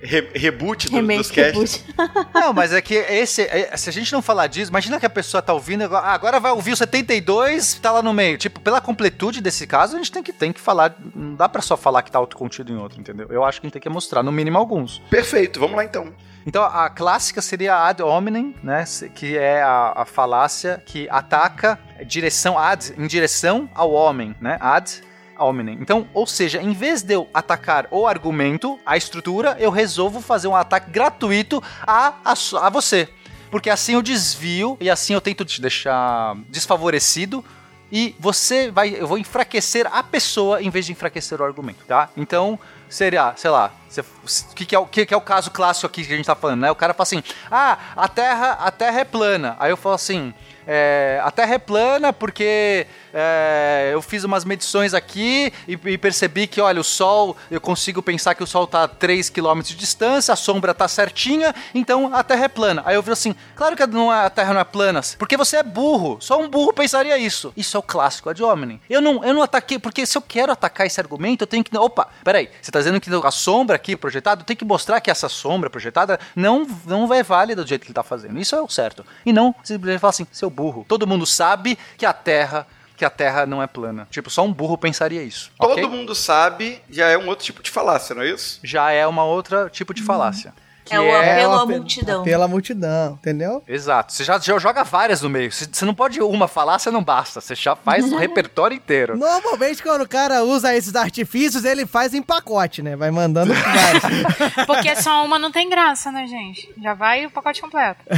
Re- 0.01 0.29
reboot 0.33 0.89
do- 0.89 0.95
Remake, 0.95 1.19
dos 1.21 1.31
casts. 1.31 1.85
Não, 2.33 2.53
mas 2.53 2.73
é 2.73 2.81
que 2.81 2.95
esse. 2.95 3.43
é- 3.43 3.75
se 3.77 3.89
a 3.89 3.93
gente 3.93 4.11
não 4.11 4.21
falar 4.21 4.47
disso, 4.47 4.69
imagina 4.71 4.99
que 4.99 5.05
a 5.05 5.09
pessoa 5.09 5.41
tá 5.41 5.53
ouvindo. 5.53 5.83
agora- 5.83 6.05
ah, 6.07 6.13
Agora 6.13 6.39
vai 6.39 6.51
ouvir 6.51 6.71
o 6.71 6.75
72, 6.75 7.75
tá 7.75 7.91
lá 7.91 8.01
no 8.01 8.13
meio. 8.13 8.37
Tipo, 8.37 8.59
pela 8.59 8.81
completude 8.81 9.41
desse 9.41 9.67
caso, 9.67 9.95
a 9.95 9.97
gente 9.97 10.11
tem 10.11 10.23
que, 10.23 10.33
tem 10.33 10.51
que 10.51 10.59
falar. 10.59 10.95
Não 11.15 11.35
dá 11.35 11.47
pra 11.47 11.61
só 11.61 11.77
falar 11.77 12.01
que 12.01 12.11
tá 12.11 12.17
autocontido 12.19 12.71
em 12.71 12.77
outro, 12.77 12.99
entendeu? 12.99 13.27
Eu 13.29 13.43
acho 13.43 13.59
que 13.61 13.65
a 13.65 13.67
gente 13.67 13.73
tem 13.73 13.81
que 13.81 13.89
mostrar, 13.89 14.23
no 14.23 14.31
mínimo, 14.31 14.57
alguns. 14.57 14.99
Perfeito, 15.09 15.59
vamos 15.59 15.75
lá 15.75 15.83
então. 15.83 16.13
Então, 16.45 16.63
a 16.63 16.89
clássica 16.89 17.39
seria 17.41 17.75
a 17.75 17.89
ad 17.89 18.01
hominem, 18.01 18.55
né? 18.63 18.83
Que 19.13 19.37
é 19.37 19.61
a, 19.61 19.93
a 19.97 20.05
falácia 20.05 20.81
que 20.85 21.07
ataca 21.11 21.77
direção 22.07 22.57
ad, 22.57 22.93
em 22.97 23.05
direção 23.05 23.69
ao 23.75 23.91
homem, 23.91 24.35
né? 24.41 24.57
Ad 24.59 25.03
hominem. 25.43 25.77
Então, 25.79 26.07
ou 26.13 26.27
seja, 26.27 26.61
em 26.61 26.73
vez 26.73 27.01
de 27.01 27.13
eu 27.13 27.29
atacar 27.33 27.87
o 27.91 28.07
argumento, 28.07 28.79
a 28.85 28.97
estrutura, 28.97 29.55
eu 29.59 29.71
resolvo 29.71 30.21
fazer 30.21 30.47
um 30.47 30.55
ataque 30.55 30.91
gratuito 30.91 31.61
a, 31.85 32.13
a, 32.23 32.33
a 32.65 32.69
você. 32.69 33.09
Porque 33.49 33.69
assim 33.69 33.93
eu 33.93 34.01
desvio 34.01 34.77
e 34.79 34.89
assim 34.89 35.13
eu 35.13 35.21
tento 35.21 35.43
te 35.43 35.61
deixar 35.61 36.37
desfavorecido 36.49 37.43
e 37.91 38.15
você 38.17 38.71
vai, 38.71 38.95
eu 38.97 39.05
vou 39.05 39.17
enfraquecer 39.17 39.85
a 39.91 40.01
pessoa 40.01 40.61
em 40.61 40.69
vez 40.69 40.85
de 40.85 40.93
enfraquecer 40.93 41.41
o 41.41 41.43
argumento, 41.43 41.83
tá? 41.85 42.09
Então, 42.15 42.57
seria, 42.87 43.33
sei 43.35 43.49
lá, 43.49 43.73
o 43.97 44.55
que, 44.55 44.65
que, 44.65 44.73
é, 44.73 44.79
o 44.79 44.85
que, 44.85 45.05
que 45.05 45.13
é 45.13 45.17
o 45.17 45.21
caso 45.21 45.51
clássico 45.51 45.87
aqui 45.87 46.05
que 46.05 46.13
a 46.13 46.15
gente 46.15 46.25
tá 46.25 46.35
falando, 46.35 46.61
né? 46.61 46.71
O 46.71 46.75
cara 46.75 46.93
fala 46.93 47.03
assim, 47.03 47.21
ah, 47.51 47.77
a 47.97 48.07
Terra, 48.07 48.51
a 48.53 48.71
terra 48.71 49.01
é 49.01 49.03
plana. 49.03 49.57
Aí 49.59 49.69
eu 49.69 49.75
falo 49.75 49.95
assim, 49.95 50.33
é, 50.65 51.19
a 51.23 51.31
Terra 51.31 51.55
é 51.55 51.57
plana 51.57 52.13
porque 52.13 52.85
é, 53.13 53.89
eu 53.93 54.01
fiz 54.01 54.23
umas 54.23 54.45
medições 54.45 54.93
aqui 54.93 55.51
e, 55.67 55.73
e 55.85 55.97
percebi 55.97 56.47
que, 56.47 56.61
olha, 56.61 56.79
o 56.79 56.83
Sol, 56.83 57.35
eu 57.49 57.59
consigo 57.59 58.01
pensar 58.01 58.35
que 58.35 58.43
o 58.43 58.47
Sol 58.47 58.67
tá 58.67 58.83
a 58.83 58.87
3 58.87 59.29
km 59.29 59.61
de 59.61 59.75
distância, 59.75 60.33
a 60.33 60.37
sombra 60.37 60.73
tá 60.73 60.87
certinha, 60.87 61.53
então 61.73 62.13
a 62.15 62.23
Terra 62.23 62.45
é 62.45 62.47
plana. 62.47 62.81
Aí 62.85 62.95
eu 62.95 63.01
vi 63.01 63.11
assim, 63.11 63.35
claro 63.55 63.75
que 63.75 63.85
não 63.87 64.11
é- 64.13 64.25
a 64.25 64.29
Terra 64.29 64.53
não 64.53 64.61
é 64.61 64.63
plana, 64.63 65.01
porque 65.17 65.37
você 65.37 65.57
é 65.57 65.63
burro, 65.63 66.17
só 66.19 66.39
um 66.39 66.49
burro 66.49 66.73
pensaria 66.73 67.17
isso. 67.17 67.53
Isso 67.55 67.75
é 67.77 67.79
o 67.79 67.83
clássico 67.83 68.29
ad 68.29 68.41
hominem. 68.43 68.79
Eu 68.89 69.01
não, 69.01 69.23
eu 69.23 69.33
não 69.33 69.41
ataquei, 69.41 69.79
porque 69.79 70.05
se 70.05 70.17
eu 70.17 70.21
quero 70.21 70.51
atacar 70.51 70.85
esse 70.87 70.99
argumento, 70.99 71.41
eu 71.43 71.47
tenho 71.47 71.63
que... 71.63 71.75
Opa, 71.77 72.07
peraí, 72.23 72.49
você 72.61 72.71
tá 72.71 72.79
dizendo 72.79 72.99
que 72.99 73.09
a 73.11 73.31
sombra 73.31 73.75
aqui 73.75 73.95
projetada, 73.95 74.41
eu 74.41 74.45
tenho 74.45 74.57
que 74.57 74.65
mostrar 74.65 74.99
que 75.01 75.09
essa 75.09 75.29
sombra 75.29 75.69
projetada 75.69 76.19
não, 76.35 76.67
não 76.85 77.11
é 77.13 77.23
válida 77.23 77.63
do 77.63 77.67
jeito 77.67 77.81
que 77.81 77.87
ele 77.87 77.93
tá 77.93 78.03
fazendo. 78.03 78.39
Isso 78.39 78.55
é 78.55 78.61
o 78.61 78.69
certo. 78.69 79.05
E 79.25 79.33
não 79.33 79.53
simplesmente 79.63 79.99
falar 79.99 80.11
assim, 80.11 80.27
seu 80.31 80.49
burro. 80.49 80.85
Todo 80.87 81.07
mundo 81.07 81.25
sabe 81.25 81.77
que 81.97 82.05
a 82.05 82.13
Terra 82.13 82.67
que 83.01 83.05
a 83.05 83.09
Terra 83.09 83.47
não 83.47 83.63
é 83.63 83.65
plana. 83.65 84.07
Tipo, 84.11 84.29
só 84.29 84.45
um 84.45 84.53
burro 84.53 84.77
pensaria 84.77 85.23
isso. 85.23 85.51
Todo 85.57 85.71
ok? 85.71 85.87
mundo 85.87 86.13
sabe, 86.13 86.79
já 86.87 87.07
é 87.07 87.17
um 87.17 87.27
outro 87.27 87.43
tipo 87.43 87.63
de 87.63 87.71
falácia, 87.71 88.13
não 88.13 88.21
é 88.21 88.29
isso? 88.29 88.59
Já 88.63 88.91
é 88.91 89.07
uma 89.07 89.23
outra 89.23 89.71
tipo 89.71 89.91
de 89.91 90.03
falácia. 90.03 90.53
Que 90.83 90.95
É 90.95 90.99
o 90.99 91.03
é 91.05 91.31
apelo 91.33 91.53
à 91.53 91.63
ape- 91.63 91.73
multidão. 91.77 92.23
Pela 92.23 92.47
multidão, 92.47 93.13
entendeu? 93.13 93.63
Exato. 93.67 94.11
Você 94.13 94.23
já, 94.23 94.39
já 94.39 94.57
joga 94.57 94.83
várias 94.83 95.21
no 95.21 95.29
meio. 95.29 95.51
Você 95.51 95.67
você 95.71 95.85
não 95.85 95.93
pode 95.93 96.19
uma 96.21 96.47
falácia, 96.47 96.91
não 96.91 97.03
basta. 97.03 97.39
Você 97.39 97.55
já 97.55 97.75
faz 97.75 98.11
o 98.11 98.17
repertório 98.17 98.75
inteiro. 98.75 99.15
Normalmente, 99.17 99.81
quando 99.83 100.01
o 100.01 100.07
cara 100.07 100.43
usa 100.43 100.75
esses 100.75 100.95
artifícios, 100.95 101.65
ele 101.65 101.85
faz 101.85 102.13
em 102.13 102.21
pacote, 102.21 102.81
né? 102.81 102.95
Vai 102.95 103.11
mandando 103.11 103.53
vários. 103.53 104.03
Porque 104.65 104.95
só 104.95 105.23
uma 105.25 105.37
não 105.39 105.51
tem 105.51 105.69
graça, 105.69 106.11
né, 106.11 106.25
gente? 106.27 106.73
Já 106.81 106.93
vai 106.93 107.25
o 107.25 107.31
pacote 107.31 107.61
completo. 107.61 108.01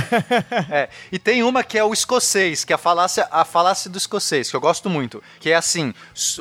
É, 0.69 0.90
e 1.11 1.19
tem 1.19 1.44
uma 1.44 1.64
que 1.64 1.77
é 1.77 1.84
o 1.84 1.94
escocês, 1.94 2.64
que 2.64 2.72
é 2.73 2.76
a 2.76 2.80
falácia, 2.80 3.27
a 3.31 3.44
falácia 3.45 3.90
do 3.90 3.98
escocês, 3.98 4.49
que 4.49 4.56
eu 4.56 4.61
gosto 4.61 4.90
muito. 4.90 5.22
Que 5.40 5.52
é 5.52 5.56
assim: 5.56 5.94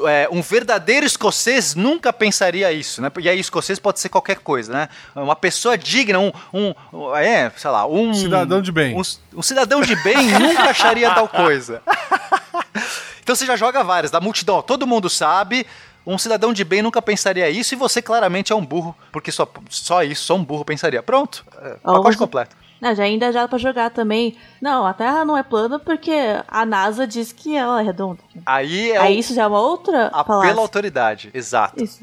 é, 0.09 0.29
um 0.31 0.41
verdadeiro 0.43 1.05
escocês 1.05 1.75
nunca 1.75 2.13
pensaria 2.13 2.73
isso, 2.73 3.03
né? 3.03 3.11
E 3.21 3.29
aí, 3.29 3.39
escocês 3.41 3.79
pode 3.79 4.01
ser 4.01 4.09
qualquer 4.09 4.39
coisa, 4.39 4.73
né? 4.73 4.89
Uma 5.15 5.37
pessoa 5.37 5.77
digna, 5.77 6.19
um. 6.23 6.33
um 6.53 6.75
um- 6.93 7.17
é, 7.17 7.51
sei 7.57 7.71
lá, 7.71 7.87
um. 7.87 8.13
Cidadão 8.15 8.61
de 8.63 8.71
bem. 8.73 8.97
Um, 8.97 9.03
um 9.39 9.43
cidadão 9.43 9.81
de 9.81 9.97
bem 9.97 10.17
nunca 10.39 10.65
acharia 10.71 11.11
tal 11.15 11.29
coisa. 11.29 11.83
então 13.23 13.35
você 13.35 13.47
já 13.47 13.57
joga 13.57 13.83
várias, 13.85 14.11
da 14.11 14.21
multidão, 14.21 14.63
todo 14.63 14.87
mundo 14.87 15.09
sabe. 15.11 15.67
Um 16.05 16.19
cidadão 16.19 16.53
de 16.53 16.65
bem 16.65 16.83
nunca 16.83 17.01
pensaria 17.01 17.49
isso 17.49 17.75
e 17.75 17.77
você 17.77 18.03
claramente 18.03 18.53
é 18.53 18.57
um 18.57 18.65
burro, 18.67 18.93
porque 19.13 19.31
só, 19.31 19.47
só 19.71 20.03
isso, 20.03 20.25
só 20.25 20.35
um 20.35 20.43
burro 20.45 20.65
pensaria. 20.65 21.01
Pronto, 21.01 21.45
é, 21.61 21.77
Ó, 21.85 21.93
pacote 21.95 22.17
completo. 22.19 22.57
Não, 22.81 22.93
já 22.93 23.05
ainda 23.05 23.31
já 23.33 23.43
dá 23.43 23.49
pra 23.49 23.57
jogar 23.59 23.91
também. 23.91 24.37
Não, 24.61 24.85
a 24.85 24.93
Terra 24.93 25.25
não 25.25 25.37
é 25.39 25.45
plana 25.45 25.79
porque 25.79 26.11
a 26.49 26.67
NASA 26.67 27.07
diz 27.07 27.31
que 27.31 27.55
ela 27.57 27.81
é 27.81 27.85
redonda. 27.85 28.19
Aí 28.45 28.91
é 28.91 28.97
Aí 28.99 29.17
o 29.17 29.21
isso 29.21 29.33
já 29.33 29.45
é 29.45 29.47
uma 29.47 29.61
outra 29.61 30.07
apelo 30.09 30.21
à 30.21 30.25
falácia. 30.25 30.61
autoridade, 30.61 31.31
exato. 31.33 31.85
Isso. 31.85 32.01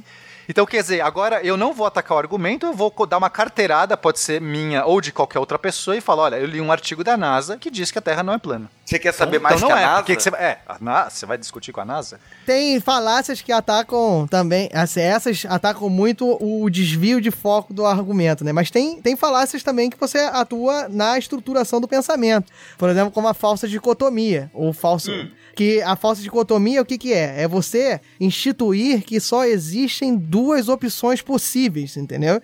Então, 0.50 0.66
quer 0.66 0.82
dizer, 0.82 1.02
agora 1.02 1.44
eu 1.44 1.56
não 1.56 1.74
vou 1.74 1.86
atacar 1.86 2.16
o 2.18 2.20
argumento, 2.20 2.66
eu 2.66 2.74
vou 2.74 2.92
dar 3.08 3.20
uma 3.20 3.30
carteirada, 3.30 3.96
pode 3.96 4.20
ser 4.20 4.42
minha 4.42 4.84
ou 4.84 5.00
de 5.00 5.12
qualquer 5.12 5.38
outra 5.38 5.60
pessoa, 5.60 5.96
e 5.96 6.02
falar: 6.02 6.24
olha, 6.24 6.36
eu 6.38 6.48
li 6.48 6.60
um 6.60 6.72
artigo 6.72 7.04
da 7.04 7.16
NASA 7.16 7.56
que 7.56 7.70
diz 7.70 7.92
que 7.92 8.00
a 8.00 8.02
Terra 8.02 8.24
não 8.24 8.34
é 8.34 8.40
plana. 8.40 8.68
Você 8.84 8.98
quer 8.98 9.14
saber 9.14 9.38
Então- 9.38 9.44
mais 9.44 9.58
então 9.58 9.70
que 9.70 9.76
não 9.76 9.80
a 9.80 9.84
é. 9.84 9.86
NASA? 9.86 10.04
Que 10.04 10.20
você 10.20 10.32
vai, 10.32 10.44
é, 10.44 10.60
a 10.68 10.78
NASA, 10.82 11.10
você 11.12 11.26
vai 11.28 11.38
discutir 11.38 11.72
com 11.72 11.82
a 11.82 11.86
NASA? 11.86 12.20
Tem 12.48 12.80
falácias 12.80 13.40
que 13.44 13.52
atacam 13.52 14.26
também, 14.28 14.68
assim, 14.74 15.02
essas 15.02 15.46
atacam 15.48 15.88
muito 15.88 16.26
o 16.42 16.68
desvio 16.68 17.22
de 17.22 17.30
foco 17.30 17.72
do 17.72 17.86
argumento, 17.86 18.44
né? 18.44 18.52
Mas 18.52 18.72
tem, 18.72 19.00
tem 19.00 19.16
falácias 19.16 19.62
também 19.62 19.92
que 19.92 20.00
você 20.00 20.18
atua 20.18 20.90
na 20.90 21.20
estruturação 21.20 21.80
do 21.80 21.88
pensamento. 21.88 22.52
Por 22.76 22.90
exemplo, 22.90 23.12
como 23.12 23.28
a 23.28 23.36
falsa 23.36 23.68
dicotomia, 23.68 24.50
ou 24.52 24.74
falso... 24.74 25.12
Que 25.56 25.82
a 25.82 25.98
falsa 25.98 26.22
dicotomia, 26.22 26.82
o 26.82 26.86
que 26.86 26.98
que 26.98 27.12
é? 27.12 27.42
É 27.42 27.48
você 27.48 28.00
instituir 28.18 29.04
que 29.04 29.20
só 29.20 29.44
existem 29.44 30.16
duas 30.16 30.39
opções 30.70 31.22
possíveis, 31.22 31.98
entendeu? 31.98 32.42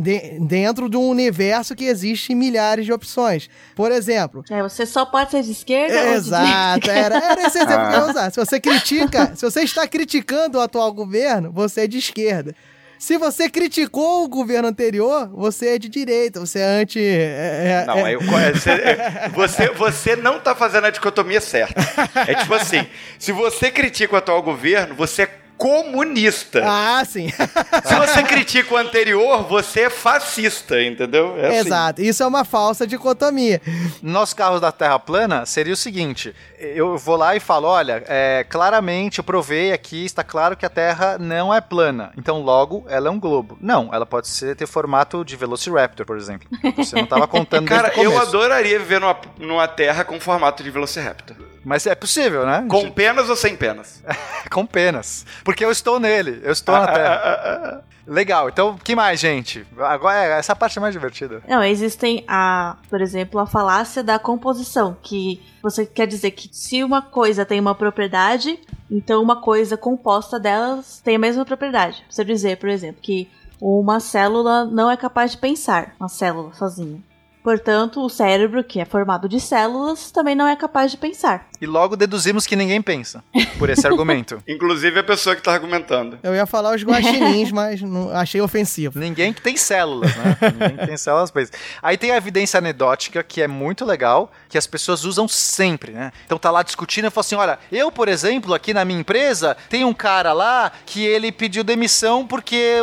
De- 0.00 0.38
dentro 0.40 0.88
de 0.88 0.96
um 0.96 1.08
universo 1.08 1.74
que 1.74 1.84
existe 1.84 2.34
milhares 2.34 2.84
de 2.84 2.92
opções. 2.92 3.48
Por 3.74 3.90
exemplo, 3.92 4.42
É, 4.50 4.62
você 4.62 4.84
só 4.86 5.04
pode 5.06 5.30
ser 5.30 5.42
de 5.42 5.52
esquerda 5.52 5.96
ou 6.00 6.06
de 6.08 6.14
Exato, 6.14 6.80
direita. 6.80 6.92
era, 6.92 7.16
era 7.32 7.42
esse 7.46 7.58
exemplo 7.58 7.88
que 7.88 7.94
eu 7.94 8.00
Ah. 8.02 8.04
ia 8.06 8.10
usar. 8.10 8.30
Se 8.32 8.36
você 8.44 8.60
critica, 8.60 9.32
se 9.36 9.44
você 9.44 9.62
está 9.62 9.86
criticando 9.86 10.58
o 10.58 10.60
atual 10.60 10.92
governo, 10.92 11.50
você 11.52 11.82
é 11.82 11.86
de 11.86 11.98
esquerda. 11.98 12.54
Se 12.98 13.16
você 13.16 13.48
criticou 13.48 14.24
o 14.24 14.28
governo 14.28 14.66
anterior, 14.66 15.28
você 15.32 15.76
é 15.76 15.78
de 15.78 15.88
direita, 15.88 16.40
você 16.40 16.58
é 16.58 16.64
anti. 16.80 16.98
é- 16.98 17.82
é- 17.82 17.84
Não, 17.86 17.98
é- 17.98 18.02
aí 18.06 18.14
eu- 18.14 18.20
você, 18.20 18.70
é, 18.72 19.28
você, 19.32 19.68
você 19.68 20.16
não 20.16 20.40
tá 20.40 20.52
fazendo 20.52 20.86
a 20.88 20.90
dicotomia 20.90 21.40
certa. 21.40 21.80
É 22.28 22.34
tipo 22.34 22.52
assim, 22.54 22.84
se 23.16 23.30
você 23.30 23.70
critica 23.70 24.14
o 24.14 24.18
atual 24.18 24.42
governo, 24.42 24.96
você 24.96 25.22
é 25.22 25.30
comunista. 25.58 26.62
Ah, 26.64 27.04
sim. 27.04 27.28
Se 27.84 27.94
você 27.96 28.22
critica 28.22 28.74
o 28.74 28.76
anterior, 28.76 29.42
você 29.42 29.82
é 29.82 29.90
fascista, 29.90 30.80
entendeu? 30.80 31.36
É 31.36 31.48
assim. 31.48 31.68
Exato. 31.68 32.00
Isso 32.00 32.22
é 32.22 32.26
uma 32.26 32.44
falsa 32.44 32.86
dicotomia. 32.86 33.60
Nos 34.00 34.32
carros 34.32 34.60
da 34.60 34.70
Terra 34.70 34.98
plana, 34.98 35.44
seria 35.44 35.74
o 35.74 35.76
seguinte: 35.76 36.34
eu 36.58 36.96
vou 36.96 37.16
lá 37.16 37.34
e 37.34 37.40
falo, 37.40 37.66
olha, 37.66 38.02
é, 38.06 38.46
claramente 38.48 39.18
eu 39.18 39.24
provei 39.24 39.72
aqui, 39.72 40.04
está 40.04 40.22
claro 40.22 40.56
que 40.56 40.64
a 40.64 40.70
Terra 40.70 41.18
não 41.18 41.52
é 41.52 41.60
plana. 41.60 42.12
Então, 42.16 42.40
logo, 42.40 42.86
ela 42.88 43.08
é 43.08 43.10
um 43.10 43.18
globo. 43.18 43.58
Não, 43.60 43.92
ela 43.92 44.06
pode 44.06 44.28
ser, 44.28 44.54
ter 44.54 44.66
formato 44.66 45.24
de 45.24 45.36
Velociraptor, 45.36 46.06
por 46.06 46.16
exemplo. 46.16 46.48
Você 46.76 46.94
não 46.94 47.04
estava 47.04 47.26
contando 47.28 47.66
Cara, 47.66 47.88
desde 47.88 48.06
o 48.06 48.12
eu 48.12 48.18
adoraria 48.20 48.78
viver 48.78 49.00
numa, 49.00 49.16
numa 49.38 49.66
terra 49.66 50.04
com 50.04 50.20
formato 50.20 50.62
de 50.62 50.70
Velociraptor. 50.70 51.36
Mas 51.64 51.86
é 51.86 51.94
possível, 51.94 52.46
né? 52.46 52.64
Com 52.68 52.90
penas 52.90 53.28
ou 53.28 53.36
sem 53.36 53.56
penas? 53.56 54.02
Com 54.50 54.64
penas. 54.64 55.26
Porque 55.48 55.64
eu 55.64 55.70
estou 55.70 55.98
nele, 55.98 56.42
eu 56.42 56.52
estou 56.52 56.74
na 56.74 56.86
Terra. 56.86 57.82
Legal, 58.06 58.50
então, 58.50 58.72
o 58.72 58.78
que 58.78 58.94
mais, 58.94 59.18
gente? 59.18 59.66
Agora, 59.78 60.22
é, 60.22 60.38
essa 60.38 60.54
parte 60.54 60.76
é 60.76 60.80
mais 60.80 60.92
divertida. 60.92 61.42
Não, 61.48 61.64
existem 61.64 62.22
a, 62.28 62.76
por 62.90 63.00
exemplo, 63.00 63.40
a 63.40 63.46
falácia 63.46 64.02
da 64.04 64.18
composição, 64.18 64.94
que 65.02 65.40
você 65.62 65.86
quer 65.86 66.06
dizer 66.06 66.32
que 66.32 66.50
se 66.52 66.84
uma 66.84 67.00
coisa 67.00 67.46
tem 67.46 67.58
uma 67.58 67.74
propriedade, 67.74 68.60
então 68.90 69.22
uma 69.22 69.40
coisa 69.40 69.74
composta 69.74 70.38
delas 70.38 71.00
tem 71.02 71.16
a 71.16 71.18
mesma 71.18 71.46
propriedade. 71.46 72.04
Você 72.10 72.22
dizer, 72.26 72.58
por 72.58 72.68
exemplo, 72.68 73.00
que 73.00 73.26
uma 73.58 74.00
célula 74.00 74.66
não 74.66 74.90
é 74.90 74.98
capaz 74.98 75.30
de 75.30 75.38
pensar, 75.38 75.94
uma 75.98 76.10
célula 76.10 76.52
sozinha. 76.52 77.02
Portanto, 77.48 78.04
o 78.04 78.10
cérebro, 78.10 78.62
que 78.62 78.78
é 78.78 78.84
formado 78.84 79.26
de 79.26 79.40
células, 79.40 80.10
também 80.10 80.34
não 80.34 80.46
é 80.46 80.54
capaz 80.54 80.90
de 80.90 80.98
pensar. 80.98 81.48
E 81.58 81.64
logo 81.64 81.96
deduzimos 81.96 82.46
que 82.46 82.54
ninguém 82.54 82.82
pensa 82.82 83.24
por 83.58 83.70
esse 83.70 83.86
argumento. 83.86 84.42
Inclusive 84.46 85.00
a 85.00 85.02
pessoa 85.02 85.34
que 85.34 85.40
tá 85.40 85.54
argumentando. 85.54 86.18
Eu 86.22 86.34
ia 86.34 86.44
falar 86.44 86.74
os 86.76 86.82
guaxinins, 86.82 87.50
mas 87.50 87.80
não, 87.80 88.10
achei 88.10 88.38
ofensivo. 88.42 88.98
Ninguém 88.98 89.32
que 89.32 89.40
tem 89.40 89.56
células, 89.56 90.14
né? 90.14 90.36
Ninguém 90.52 90.76
que 90.76 90.86
tem 90.88 90.96
células 90.98 91.30
pensa. 91.30 91.52
Aí 91.82 91.96
tem 91.96 92.10
a 92.10 92.18
evidência 92.18 92.58
anedótica, 92.58 93.22
que 93.22 93.40
é 93.40 93.48
muito 93.48 93.82
legal, 93.86 94.30
que 94.46 94.58
as 94.58 94.66
pessoas 94.66 95.06
usam 95.06 95.26
sempre, 95.26 95.92
né? 95.92 96.12
Então 96.26 96.36
tá 96.36 96.50
lá 96.50 96.62
discutindo 96.62 97.06
e 97.06 97.10
fala 97.10 97.24
assim: 97.24 97.34
olha, 97.34 97.58
eu, 97.72 97.90
por 97.90 98.08
exemplo, 98.08 98.52
aqui 98.52 98.74
na 98.74 98.84
minha 98.84 99.00
empresa, 99.00 99.56
tem 99.70 99.86
um 99.86 99.94
cara 99.94 100.34
lá 100.34 100.70
que 100.84 101.02
ele 101.02 101.32
pediu 101.32 101.64
demissão 101.64 102.26
porque 102.26 102.74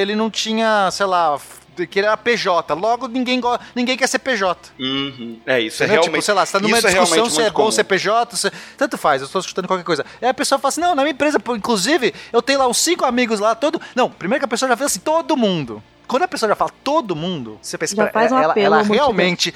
ele 0.00 0.16
não 0.16 0.28
tinha, 0.28 0.90
sei 0.90 1.06
lá. 1.06 1.38
Que 1.88 1.98
ele 2.00 2.06
era 2.06 2.16
PJ, 2.16 2.74
logo 2.74 3.08
ninguém, 3.08 3.40
go- 3.40 3.58
ninguém 3.74 3.96
quer 3.96 4.06
ser 4.06 4.18
PJ. 4.18 4.70
Uhum. 4.78 5.40
É, 5.46 5.60
isso 5.60 5.82
é 5.82 5.86
Entendeu? 5.86 6.02
realmente. 6.02 6.04
Tipo, 6.04 6.22
sei 6.22 6.34
lá, 6.34 6.44
você 6.46 6.52
tá 6.52 6.60
numa 6.60 6.76
é 6.76 6.80
discussão 6.80 7.04
realmente 7.04 7.32
se 7.34 7.40
é 7.40 7.44
bom 7.50 7.54
comum. 7.56 7.70
ser 7.70 7.84
PJ, 7.84 8.36
se- 8.36 8.52
tanto 8.76 8.98
faz, 8.98 9.22
eu 9.22 9.26
estou 9.26 9.40
escutando 9.40 9.66
qualquer 9.66 9.84
coisa. 9.84 10.04
Aí 10.20 10.28
a 10.28 10.34
pessoa 10.34 10.58
fala 10.58 10.68
assim: 10.70 10.80
não, 10.80 10.94
na 10.94 11.02
minha 11.02 11.12
empresa, 11.12 11.38
pô, 11.40 11.54
inclusive, 11.56 12.12
eu 12.32 12.42
tenho 12.42 12.58
lá 12.58 12.68
uns 12.68 12.78
cinco 12.78 13.04
amigos 13.04 13.40
lá, 13.40 13.54
todo. 13.54 13.80
Não, 13.94 14.10
primeiro 14.10 14.40
que 14.40 14.44
a 14.44 14.48
pessoa 14.48 14.68
já 14.68 14.76
fez 14.76 14.90
assim, 14.90 15.00
todo 15.00 15.36
mundo. 15.36 15.82
Quando 16.06 16.24
a 16.24 16.28
pessoa 16.28 16.48
já 16.48 16.56
fala 16.56 16.72
todo 16.82 17.14
mundo, 17.14 17.56
você 17.62 17.78
pensa, 17.78 17.94
Já 17.94 18.02
"Pera, 18.02 18.12
faz 18.12 18.32
um 18.32 18.38
ela, 18.40 18.50
apelo 18.50 18.66
ela 18.66 18.76
à 18.76 18.84
multidão." 18.84 19.06
realmente 19.12 19.54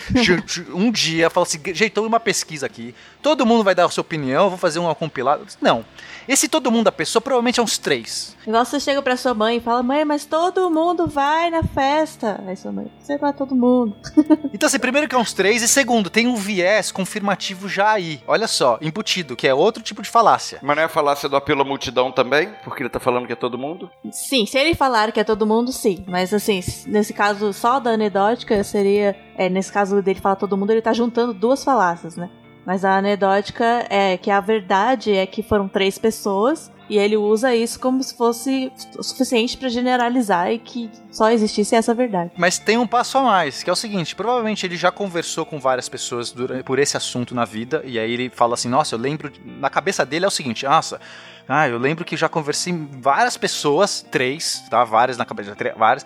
um 0.72 0.88
dia 0.92 1.28
fala 1.28 1.44
assim, 1.44 1.58
jeitou 1.74 2.06
uma 2.06 2.20
pesquisa 2.20 2.64
aqui, 2.64 2.94
todo 3.20 3.44
mundo 3.44 3.64
vai 3.64 3.74
dar 3.74 3.86
a 3.86 3.88
sua 3.88 4.02
opinião, 4.02 4.48
vou 4.50 4.56
fazer 4.58 4.78
uma 4.78 4.94
compilada. 4.94 5.42
Não. 5.60 5.84
Esse 6.28 6.48
todo 6.48 6.70
mundo 6.70 6.84
da 6.84 6.92
pessoa 6.92 7.20
provavelmente 7.20 7.60
é 7.60 7.62
uns 7.62 7.78
três. 7.78 8.36
Igual 8.46 8.64
você 8.64 8.78
chega 8.80 9.00
pra 9.02 9.16
sua 9.16 9.34
mãe 9.34 9.56
e 9.56 9.60
fala, 9.60 9.82
mãe, 9.82 10.04
mas 10.04 10.24
todo 10.24 10.70
mundo 10.70 11.06
vai 11.06 11.50
na 11.50 11.62
festa. 11.62 12.42
Aí 12.46 12.56
sua 12.56 12.72
mãe, 12.72 12.90
você 12.98 13.16
vai 13.18 13.32
todo 13.32 13.54
mundo. 13.54 13.96
Então, 14.54 14.68
assim, 14.68 14.78
primeiro 14.78 15.08
que 15.08 15.14
é 15.14 15.18
uns 15.18 15.32
três, 15.32 15.62
e 15.62 15.68
segundo, 15.68 16.08
tem 16.08 16.28
um 16.28 16.36
viés 16.36 16.92
confirmativo 16.92 17.68
já 17.68 17.90
aí. 17.90 18.20
Olha 18.26 18.46
só, 18.46 18.78
embutido, 18.80 19.34
que 19.34 19.48
é 19.48 19.52
outro 19.54 19.82
tipo 19.82 20.00
de 20.00 20.08
falácia. 20.08 20.58
Mas 20.62 20.76
não 20.76 20.82
é 20.82 20.86
a 20.86 20.88
falácia 20.88 21.28
do 21.28 21.34
apelo 21.34 21.62
à 21.62 21.64
multidão 21.64 22.12
também? 22.12 22.50
Porque 22.62 22.82
ele 22.82 22.88
tá 22.88 23.00
falando 23.00 23.26
que 23.26 23.32
é 23.32 23.36
todo 23.36 23.58
mundo? 23.58 23.90
Sim, 24.12 24.46
se 24.46 24.56
ele 24.56 24.74
falar 24.74 25.10
que 25.10 25.18
é 25.18 25.24
todo 25.24 25.44
mundo, 25.46 25.72
sim. 25.72 26.04
Mas 26.06 26.32
assim, 26.32 26.60
nesse 26.86 27.12
caso 27.12 27.52
só 27.52 27.80
da 27.80 27.90
anedótica 27.90 28.62
seria. 28.62 29.16
É, 29.36 29.48
nesse 29.48 29.72
caso 29.72 30.00
dele 30.00 30.20
falar 30.20 30.36
todo 30.36 30.56
mundo, 30.56 30.70
ele 30.70 30.82
tá 30.82 30.92
juntando 30.92 31.34
duas 31.34 31.64
falácias, 31.64 32.16
né? 32.16 32.30
Mas 32.66 32.84
a 32.84 32.96
anedótica 32.96 33.86
é 33.90 34.16
que 34.16 34.30
a 34.30 34.40
verdade 34.40 35.12
é 35.12 35.26
que 35.26 35.42
foram 35.42 35.68
três 35.68 35.98
pessoas 35.98 36.72
e 36.88 36.98
ele 36.98 37.16
usa 37.16 37.54
isso 37.54 37.80
como 37.80 38.02
se 38.02 38.14
fosse 38.16 38.70
o 38.98 39.02
suficiente 39.02 39.56
pra 39.56 39.68
generalizar 39.68 40.50
e 40.52 40.58
que 40.58 40.90
só 41.10 41.30
existisse 41.30 41.74
essa 41.74 41.94
verdade. 41.94 42.30
Mas 42.36 42.58
tem 42.58 42.76
um 42.76 42.86
passo 42.86 43.16
a 43.18 43.22
mais, 43.22 43.62
que 43.62 43.70
é 43.70 43.72
o 43.72 43.76
seguinte: 43.76 44.14
provavelmente 44.14 44.66
ele 44.66 44.76
já 44.76 44.90
conversou 44.90 45.46
com 45.46 45.58
várias 45.58 45.88
pessoas 45.88 46.30
dura- 46.30 46.62
por 46.62 46.78
esse 46.78 46.96
assunto 46.96 47.34
na 47.34 47.44
vida, 47.44 47.82
e 47.84 47.98
aí 47.98 48.12
ele 48.12 48.28
fala 48.30 48.54
assim: 48.54 48.68
Nossa, 48.68 48.94
eu 48.94 48.98
lembro. 48.98 49.32
Na 49.44 49.70
cabeça 49.70 50.04
dele 50.04 50.24
é 50.24 50.28
o 50.28 50.30
seguinte: 50.30 50.64
Nossa, 50.66 51.00
ah, 51.48 51.66
eu 51.68 51.78
lembro 51.78 52.04
que 52.04 52.16
já 52.16 52.28
conversei 52.28 52.74
várias 53.00 53.36
pessoas, 53.36 54.04
três, 54.10 54.62
tá? 54.70 54.84
Várias 54.84 55.16
na 55.16 55.24
cabeça, 55.24 55.56
várias. 55.76 56.04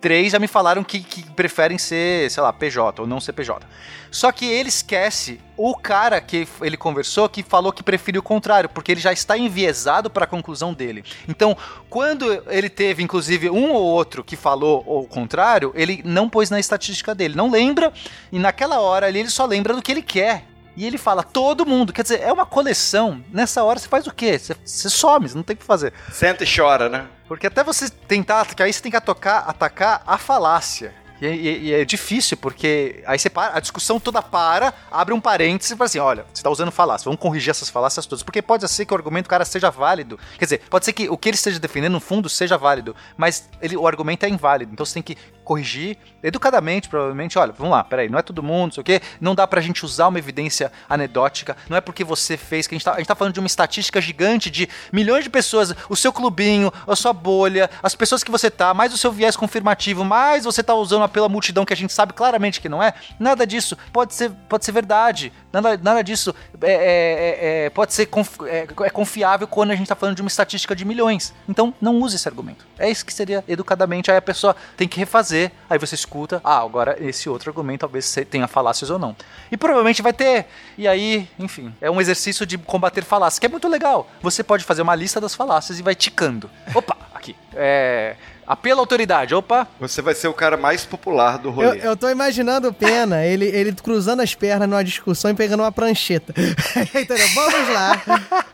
Três 0.00 0.32
já 0.32 0.38
me 0.38 0.46
falaram 0.46 0.82
que, 0.82 1.00
que 1.00 1.22
preferem 1.32 1.76
ser, 1.76 2.30
sei 2.30 2.42
lá, 2.42 2.52
PJ 2.52 3.02
ou 3.02 3.06
não 3.06 3.20
ser 3.20 3.32
PJ. 3.34 3.66
Só 4.10 4.32
que 4.32 4.46
ele 4.46 4.68
esquece 4.68 5.40
o 5.56 5.76
cara 5.76 6.20
que 6.20 6.48
ele 6.62 6.76
conversou 6.76 7.28
que 7.28 7.42
falou 7.42 7.70
que 7.70 7.82
prefere 7.82 8.18
o 8.18 8.22
contrário, 8.22 8.68
porque 8.68 8.92
ele 8.92 9.00
já 9.00 9.12
está 9.12 9.36
enviesado 9.36 10.08
para 10.08 10.24
a 10.24 10.26
conclusão 10.26 10.72
dele. 10.72 11.04
Então, 11.28 11.56
quando 11.88 12.42
ele 12.48 12.68
teve, 12.68 13.02
inclusive, 13.02 13.50
um 13.50 13.72
ou 13.72 13.82
outro 13.82 14.24
que 14.24 14.36
falou 14.36 14.82
o 14.86 15.06
contrário, 15.06 15.70
ele 15.76 16.02
não 16.04 16.28
pôs 16.28 16.50
na 16.50 16.58
estatística 16.58 17.14
dele, 17.14 17.36
não 17.36 17.50
lembra, 17.50 17.92
e 18.32 18.38
naquela 18.38 18.80
hora 18.80 19.06
ali 19.06 19.20
ele 19.20 19.30
só 19.30 19.44
lembra 19.44 19.74
do 19.74 19.82
que 19.82 19.92
ele 19.92 20.02
quer. 20.02 20.49
E 20.76 20.86
ele 20.86 20.96
fala, 20.98 21.22
todo 21.22 21.66
mundo. 21.66 21.92
Quer 21.92 22.02
dizer, 22.02 22.20
é 22.20 22.32
uma 22.32 22.46
coleção. 22.46 23.22
Nessa 23.30 23.62
hora 23.64 23.78
você 23.78 23.88
faz 23.88 24.06
o 24.06 24.12
quê? 24.12 24.38
Você, 24.38 24.56
você 24.64 24.88
some, 24.88 25.28
você 25.28 25.34
não 25.36 25.42
tem 25.42 25.54
o 25.54 25.58
que 25.58 25.64
fazer. 25.64 25.92
Senta 26.12 26.44
e 26.44 26.46
chora, 26.56 26.88
né? 26.88 27.06
Porque 27.28 27.46
até 27.46 27.62
você 27.62 27.88
tentar, 27.90 28.46
que 28.54 28.62
aí 28.62 28.72
você 28.72 28.80
tem 28.80 28.90
que 28.90 28.96
atocar, 28.96 29.48
atacar 29.48 30.02
a 30.06 30.16
falácia. 30.18 30.94
E, 31.20 31.26
e- 31.26 31.58
e 31.64 31.72
é 31.74 31.84
difícil, 31.84 32.34
porque 32.38 33.04
aí 33.06 33.18
você 33.18 33.28
para, 33.28 33.54
a 33.54 33.60
discussão 33.60 34.00
toda 34.00 34.22
para, 34.22 34.72
abre 34.90 35.12
um 35.12 35.20
parênteses 35.20 35.72
e 35.72 35.76
fala 35.76 35.84
assim: 35.84 35.98
olha, 35.98 36.24
você 36.32 36.42
tá 36.42 36.48
usando 36.48 36.70
falácia, 36.72 37.04
vamos 37.04 37.20
corrigir 37.20 37.50
essas 37.50 37.68
falácias 37.68 38.06
todas. 38.06 38.22
Porque 38.22 38.40
pode 38.40 38.66
ser 38.66 38.86
que 38.86 38.94
o 38.94 38.96
argumento 38.96 39.26
do 39.26 39.28
cara 39.28 39.44
seja 39.44 39.70
válido. 39.70 40.18
Quer 40.38 40.46
dizer, 40.46 40.62
pode 40.70 40.86
ser 40.86 40.94
que 40.94 41.10
o 41.10 41.18
que 41.18 41.28
ele 41.28 41.34
esteja 41.36 41.58
defendendo, 41.60 41.92
no 41.92 42.00
fundo, 42.00 42.26
seja 42.26 42.56
válido, 42.56 42.96
mas 43.18 43.50
ele, 43.60 43.76
o 43.76 43.86
argumento 43.86 44.24
é 44.24 44.30
inválido. 44.30 44.72
Então 44.72 44.86
você 44.86 44.94
tem 44.94 45.02
que 45.02 45.14
corrigir 45.50 45.98
educadamente, 46.22 46.88
provavelmente. 46.88 47.36
Olha, 47.36 47.52
vamos 47.58 47.72
lá, 47.72 47.82
peraí, 47.82 48.08
não 48.08 48.20
é 48.20 48.22
todo 48.22 48.40
mundo, 48.40 48.66
não 48.66 48.72
sei 48.72 48.80
o 48.82 48.84
quê. 48.84 49.00
Não 49.20 49.34
dá 49.34 49.48
pra 49.48 49.60
gente 49.60 49.84
usar 49.84 50.06
uma 50.06 50.16
evidência 50.16 50.70
anedótica. 50.88 51.56
Não 51.68 51.76
é 51.76 51.80
porque 51.80 52.04
você 52.04 52.36
fez, 52.36 52.68
que 52.68 52.74
a 52.74 52.78
gente 52.78 52.84
tá, 52.84 52.92
a 52.92 52.98
gente 52.98 53.08
tá 53.08 53.16
falando 53.16 53.34
de 53.34 53.40
uma 53.40 53.48
estatística 53.48 54.00
gigante 54.00 54.48
de 54.48 54.68
milhões 54.92 55.24
de 55.24 55.30
pessoas, 55.30 55.74
o 55.88 55.96
seu 55.96 56.12
clubinho, 56.12 56.72
a 56.86 56.94
sua 56.94 57.12
bolha, 57.12 57.68
as 57.82 57.96
pessoas 57.96 58.22
que 58.22 58.30
você 58.30 58.48
tá, 58.48 58.72
mais 58.72 58.94
o 58.94 58.96
seu 58.96 59.10
viés 59.10 59.34
confirmativo, 59.34 60.04
mais 60.04 60.44
você 60.44 60.62
tá 60.62 60.72
usando 60.72 61.08
pela 61.08 61.28
multidão 61.28 61.64
que 61.64 61.72
a 61.72 61.76
gente 61.76 61.92
sabe 61.92 62.12
claramente 62.12 62.60
que 62.60 62.68
não 62.68 62.80
é. 62.80 62.94
Nada 63.18 63.44
disso 63.44 63.76
pode 63.92 64.14
ser, 64.14 64.30
pode 64.48 64.64
ser 64.64 64.70
verdade. 64.70 65.32
Nada, 65.52 65.76
nada 65.82 66.04
disso 66.04 66.32
é, 66.62 66.70
é- 66.72 66.76
é- 66.76 67.64
é- 67.66 67.70
pode 67.70 67.92
ser 67.92 68.08
é, 68.46 68.68
é 68.84 68.90
confiável 68.90 69.48
quando 69.48 69.72
a 69.72 69.74
gente 69.74 69.88
tá 69.88 69.96
falando 69.96 70.14
de 70.14 70.22
uma 70.22 70.28
estatística 70.28 70.76
de 70.76 70.84
milhões. 70.84 71.34
Então, 71.48 71.74
não 71.80 71.98
use 71.98 72.14
esse 72.14 72.28
argumento. 72.28 72.64
É 72.78 72.88
isso 72.88 73.04
que 73.04 73.12
seria 73.12 73.42
educadamente. 73.48 74.12
Aí 74.12 74.16
a 74.16 74.22
pessoa 74.22 74.54
tem 74.76 74.86
que 74.86 75.00
refazer. 75.00 75.39
Aí 75.68 75.78
você 75.78 75.94
escuta. 75.94 76.40
Ah, 76.42 76.58
agora 76.58 76.96
esse 77.00 77.28
outro 77.28 77.50
argumento 77.50 77.80
talvez 77.80 78.04
você 78.04 78.24
tenha 78.24 78.48
falácias 78.48 78.90
ou 78.90 78.98
não. 78.98 79.14
E 79.50 79.56
provavelmente 79.56 80.02
vai 80.02 80.12
ter. 80.12 80.46
E 80.76 80.88
aí, 80.88 81.28
enfim, 81.38 81.72
é 81.80 81.90
um 81.90 82.00
exercício 82.00 82.44
de 82.44 82.58
combater 82.58 83.04
falácias, 83.04 83.38
que 83.38 83.46
é 83.46 83.48
muito 83.48 83.68
legal. 83.68 84.10
Você 84.20 84.42
pode 84.42 84.64
fazer 84.64 84.82
uma 84.82 84.94
lista 84.94 85.20
das 85.20 85.34
falácias 85.34 85.78
e 85.78 85.82
vai 85.82 85.94
ticando. 85.94 86.50
Opa, 86.74 86.96
aqui. 87.14 87.36
É. 87.54 88.16
Apelo 88.52 88.80
à 88.80 88.82
autoridade. 88.82 89.34
Opa. 89.34 89.68
Você 89.78 90.02
vai 90.02 90.14
ser 90.14 90.26
o 90.28 90.34
cara 90.34 90.56
mais 90.56 90.84
popular 90.84 91.38
do 91.38 91.48
Eu, 91.48 91.52
rolê. 91.52 91.80
eu 91.82 91.96
tô 91.96 92.08
imaginando 92.08 92.68
o 92.68 92.72
Pena, 92.72 93.22
ele, 93.26 93.44
ele 93.46 93.72
cruzando 93.72 94.20
as 94.22 94.34
pernas 94.34 94.68
numa 94.68 94.82
discussão 94.82 95.30
e 95.30 95.34
pegando 95.34 95.62
uma 95.62 95.70
prancheta. 95.70 96.34
Entendeu? 96.94 97.28
Vamos 97.34 97.68
lá. 97.68 98.02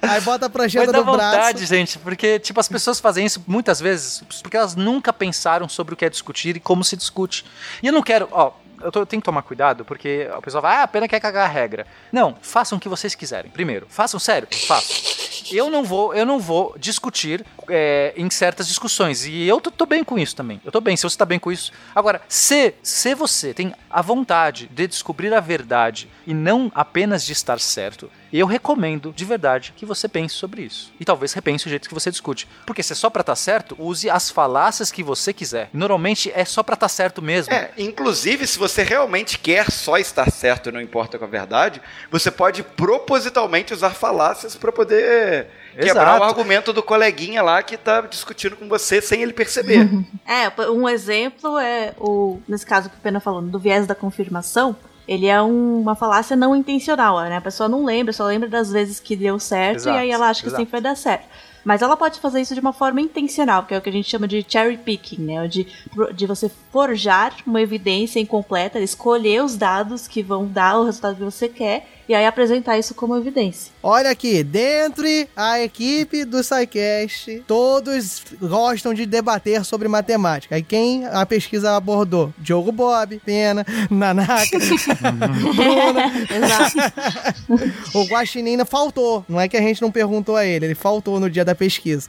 Aí 0.03 0.21
bota 0.21 0.47
a 0.47 0.51
prancheta 0.51 0.93
no 0.93 1.05
vontade, 1.05 1.59
braço. 1.59 1.67
gente, 1.75 1.99
porque, 1.99 2.39
tipo, 2.39 2.61
as 2.61 2.69
pessoas 2.69 3.01
fazem 3.01 3.25
isso 3.25 3.43
muitas 3.47 3.81
vezes 3.81 4.23
porque 4.43 4.57
elas 4.57 4.75
nunca 4.77 5.13
pensaram 5.13 5.69
sobre 5.69 5.95
o 5.95 5.97
que 5.97 6.05
é 6.05 6.11
discutir 6.11 6.57
e 6.57 6.61
como 6.61 6.85
se 6.85 6.97
discute. 6.97 7.45
E 7.83 7.87
eu 7.87 7.93
não 7.93 8.03
quero, 8.03 8.29
ó, 8.33 8.53
eu, 8.83 8.93
tô- 8.93 9.01
eu 9.01 9.07
tenho 9.07 9.23
que 9.23 9.25
tomar 9.25 9.41
cuidado, 9.43 9.85
porque 9.85 10.29
a 10.31 10.43
pessoa 10.43 10.61
vai, 10.61 10.77
ah, 10.77 10.83
a 10.83 10.87
pena 10.89 11.09
quer 11.09 11.19
cagar 11.21 11.47
a 11.49 11.53
regra. 11.53 11.87
Não, 12.13 12.37
façam 12.43 12.77
o 12.77 12.81
que 12.81 12.89
vocês 12.89 13.15
quiserem. 13.15 13.51
Primeiro, 13.51 13.87
façam 13.89 14.21
sério, 14.21 14.47
façam. 14.67 15.16
Eu 15.53 15.71
não 15.71 15.85
vou, 15.85 16.15
eu 16.15 16.27
não 16.27 16.39
vou 16.39 16.75
discutir 16.79 17.45
é, 17.69 18.13
em 18.17 18.29
certas 18.31 18.67
discussões. 18.67 19.27
E 19.27 19.47
eu 19.47 19.61
tô, 19.61 19.71
tô 19.71 19.87
bem 19.87 20.03
com 20.03 20.19
isso 20.19 20.35
também. 20.35 20.61
Eu 20.65 20.73
tô 20.73 20.81
bem, 20.81 20.97
se 20.97 21.03
você 21.03 21.17
tá 21.17 21.25
bem 21.25 21.39
com 21.39 21.53
isso. 21.53 21.73
Agora, 21.95 22.21
se, 22.29 22.75
se 22.83 23.15
você 23.15 23.53
tem 23.53 23.75
a 23.91 24.03
vontade 24.03 24.69
de 24.73 24.87
descobrir 24.87 25.33
a 25.35 25.41
verdade 25.41 26.09
e 26.27 26.35
não 26.35 26.71
apenas 26.75 27.25
de 27.25 27.33
estar 27.33 27.61
certo, 27.61 28.11
eu 28.39 28.47
recomendo 28.47 29.13
de 29.15 29.25
verdade 29.25 29.73
que 29.77 29.87
você 29.87 30.09
pense 30.09 30.35
sobre 30.35 30.63
isso. 30.63 30.93
E 30.99 31.05
talvez 31.05 31.33
repense 31.33 31.67
o 31.67 31.71
jeito 31.71 31.89
que 31.89 31.95
você 31.95 32.11
discute. 32.11 32.49
Porque 32.65 32.83
se 32.83 32.93
é 32.93 32.97
só 32.97 33.09
pra 33.11 33.21
estar 33.21 33.37
certo, 33.37 33.77
use 33.79 34.09
as 34.11 34.31
falácias 34.31 34.91
que 34.91 35.03
você 35.03 35.33
quiser. 35.33 35.69
Normalmente 35.73 36.31
é 36.35 36.45
só 36.45 36.63
pra 36.63 36.75
estar 36.75 36.89
certo 36.89 37.23
mesmo. 37.23 37.53
É, 37.53 37.71
inclusive, 37.79 38.47
se 38.47 38.59
você 38.59 38.83
realmente 38.83 39.39
quer 39.39 39.71
só 39.71 39.97
estar 39.97 40.31
certo 40.31 40.69
e 40.69 40.73
não 40.73 40.81
importa 40.81 41.19
com 41.19 41.25
a 41.25 41.29
verdade, 41.29 41.81
você 42.11 42.31
pode 42.31 42.63
propositalmente 42.63 43.73
usar 43.73 43.91
falácias 43.91 44.57
para 44.57 44.73
poder 44.73 45.49
quebrar 45.75 46.17
Exato. 46.17 46.21
o 46.21 46.25
argumento 46.25 46.73
do 46.73 46.83
coleguinha 46.83 47.43
lá 47.43 47.63
que 47.63 47.77
tá 47.77 48.01
discutindo 48.01 48.57
com 48.57 48.69
você 48.69 49.01
sem 49.01 49.23
ele 49.23 49.33
perceber. 49.33 49.87
É, 50.27 50.51
um 50.71 50.89
exemplo 50.89 51.57
é 51.59 51.95
o 51.99 52.41
nesse 52.49 52.67
caso 52.67 52.91
que 52.91 52.97
o 52.97 53.01
Pena 53.01 53.21
falou, 53.21 53.41
do 53.43 53.59
viés 53.59 53.87
da 53.87 53.95
confirmação. 53.95 54.77
Ele 55.09 55.27
é 55.27 55.41
um- 55.41 55.81
uma 55.81 55.95
falácia 55.95 56.35
não 56.37 56.55
intencional, 56.57 57.21
né? 57.21 57.37
A 57.37 57.41
pessoa 57.41 57.69
não 57.69 57.85
lembra, 57.85 58.13
só 58.13 58.25
lembra 58.27 58.49
das 58.49 58.71
vezes 58.73 58.99
que 59.01 59.15
deu 59.15 59.39
certo 59.39 59.77
Exato, 59.79 59.97
e 59.97 60.01
aí 60.01 60.11
ela 60.11 60.29
acha 60.29 60.41
que 60.43 60.49
exato. 60.49 60.61
sempre 60.61 60.73
vai 60.73 60.81
dar 60.81 60.97
certo. 60.97 61.27
Mas 61.65 61.83
ela 61.83 61.97
pode 61.97 62.21
fazer 62.21 62.41
isso 62.41 62.55
de 62.55 62.61
uma 62.61 62.73
forma 62.73 63.01
intencional, 63.01 63.65
que 63.65 63.75
é 63.75 63.79
o 63.79 63.83
que 63.83 63.89
a 63.89 63.93
gente 63.93 64.09
chama 64.09 64.29
de 64.29 64.45
cherry 64.49 64.77
picking, 64.77 65.23
né? 65.23 65.49
De, 65.49 65.67
de 66.15 66.27
você 66.27 66.49
forjar 66.71 67.35
uma 67.47 67.61
evidência 67.61 68.21
incompleta, 68.21 68.79
escolher 68.79 69.43
os 69.43 69.57
dados 69.57 70.07
que 70.07 70.23
vão 70.23 70.47
dar 70.47 70.79
o 70.79 70.85
resultado 70.85 71.17
que 71.17 71.25
você 71.25 71.49
quer 71.49 71.89
e 72.09 72.15
aí 72.15 72.27
apresentar 72.27 72.79
isso 72.79 72.95
como 72.95 73.17
evidência. 73.17 73.73
Olha 73.83 74.11
aqui, 74.11 74.43
dentre 74.43 75.29
a 75.37 75.61
equipe 75.61 76.25
do 76.25 76.43
SciCast, 76.43 77.43
todos 77.47 78.23
gostam 78.41 78.95
de 78.95 79.07
debater 79.07 79.65
sobre 79.65 79.89
matemática. 79.89 80.59
E 80.59 80.63
quem 80.63 81.07
a 81.07 81.25
pesquisa 81.27 81.77
abordou? 81.77 82.33
Diogo 82.39 82.71
Bob, 82.71 83.21
Pena, 83.25 83.65
Nanaka, 83.91 84.59
Bruna. 85.55 86.13
o 87.95 88.05
Guaxinim 88.05 88.65
faltou. 88.65 89.25
Não 89.29 89.41
é 89.41 89.49
que 89.49 89.57
a 89.57 89.61
gente 89.61 89.83
não 89.83 89.91
perguntou 89.91 90.37
a 90.37 90.45
ele, 90.45 90.67
ele 90.67 90.75
faltou 90.75 91.19
no 91.19 91.29
dia 91.29 91.45
da 91.45 91.55
pesquisa. 91.55 92.09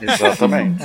Exatamente. 0.00 0.82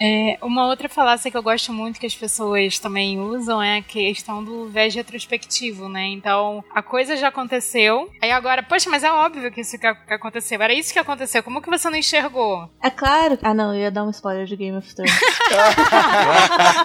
É, 0.00 0.38
uma 0.42 0.66
outra 0.66 0.88
falácia 0.88 1.30
que 1.30 1.36
eu 1.36 1.42
gosto 1.42 1.72
muito 1.72 1.98
que 1.98 2.06
as 2.06 2.14
pessoas 2.14 2.78
também 2.78 3.20
usam 3.20 3.62
é 3.62 3.78
a 3.78 3.82
questão 3.82 4.42
do 4.44 4.68
viés 4.68 4.94
retrospectivo, 4.94 5.88
né? 5.88 6.06
Então, 6.06 6.64
a 6.74 6.82
coisa 6.82 7.15
já 7.16 7.28
aconteceu, 7.28 8.10
aí 8.22 8.30
agora, 8.30 8.62
poxa, 8.62 8.88
mas 8.90 9.02
é 9.02 9.10
óbvio 9.10 9.50
que 9.50 9.60
isso 9.60 9.78
que 9.78 9.94
que 9.94 10.14
aconteceu, 10.14 10.60
era 10.62 10.72
isso 10.72 10.92
que 10.92 10.98
aconteceu, 10.98 11.42
como 11.42 11.60
que 11.62 11.68
você 11.70 11.88
não 11.88 11.96
enxergou? 11.96 12.68
É 12.82 12.90
claro. 12.90 13.38
Ah, 13.42 13.54
não, 13.54 13.74
eu 13.74 13.80
ia 13.80 13.90
dar 13.90 14.04
um 14.04 14.10
spoiler 14.10 14.46
de 14.46 14.56
Game 14.56 14.76
of 14.76 14.94
Thrones. 14.94 15.12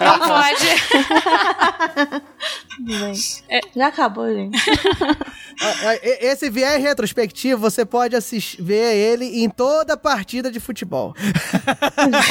Não 0.00 0.18
pode. 0.18 0.66
Tudo 2.76 2.98
bem. 3.00 3.14
Já 3.76 3.86
acabou, 3.88 4.32
gente. 4.32 4.58
Ah, 5.60 5.74
ah, 5.88 5.94
e- 6.02 6.26
Esse 6.26 6.48
viés 6.50 6.82
retrospectivo, 6.82 7.60
você 7.60 7.84
pode 7.84 8.16
assistir, 8.16 8.60
ver 8.62 8.94
ele 8.96 9.42
em 9.44 9.48
toda 9.50 9.96
partida 9.96 10.50
de 10.50 10.58
futebol. 10.58 11.14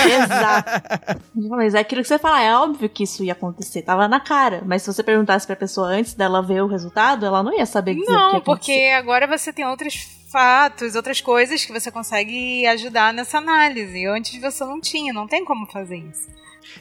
Exato. 0.06 0.70
Mas 1.36 1.74
é 1.76 1.80
aquilo 1.80 2.02
que 2.02 2.08
você 2.08 2.20
fala, 2.20 2.42
é 2.42 2.54
óbvio 2.56 2.90
que 2.90 3.04
isso 3.04 3.24
ia 3.24 3.34
acontecer, 3.34 3.82
tava 3.84 4.08
na 4.08 4.20
cara. 4.20 4.62
Mas 4.66 4.82
se 4.84 4.92
você 4.94 5.04
perguntasse 5.04 5.46
pra 5.46 5.56
pessoa 5.56 5.88
antes 5.88 6.14
dela 6.14 6.42
ver 6.42 6.62
o 6.64 6.68
resultado, 6.68 7.26
ela 7.26 7.44
não 7.44 7.54
ia 7.58 7.66
saber 7.66 7.94
dizer 7.94 8.06
que 8.08 8.12
Não, 8.12 8.38
acontecer. 8.38 8.44
porque 8.46 8.92
agora 8.96 9.28
você 9.28 9.54
tem 9.54 9.66
outros 9.66 10.08
fatos, 10.32 10.96
outras 10.96 11.20
coisas 11.22 11.64
que 11.66 11.72
você 11.74 11.92
consegue 11.92 12.66
ajudar 12.68 13.14
nessa 13.14 13.38
análise. 13.38 14.06
Antes 14.08 14.40
você 14.42 14.64
não 14.64 14.80
tinha, 14.82 15.14
não 15.14 15.28
tem 15.28 15.44
como 15.46 15.66
fazer 15.68 15.98
isso. 15.98 16.30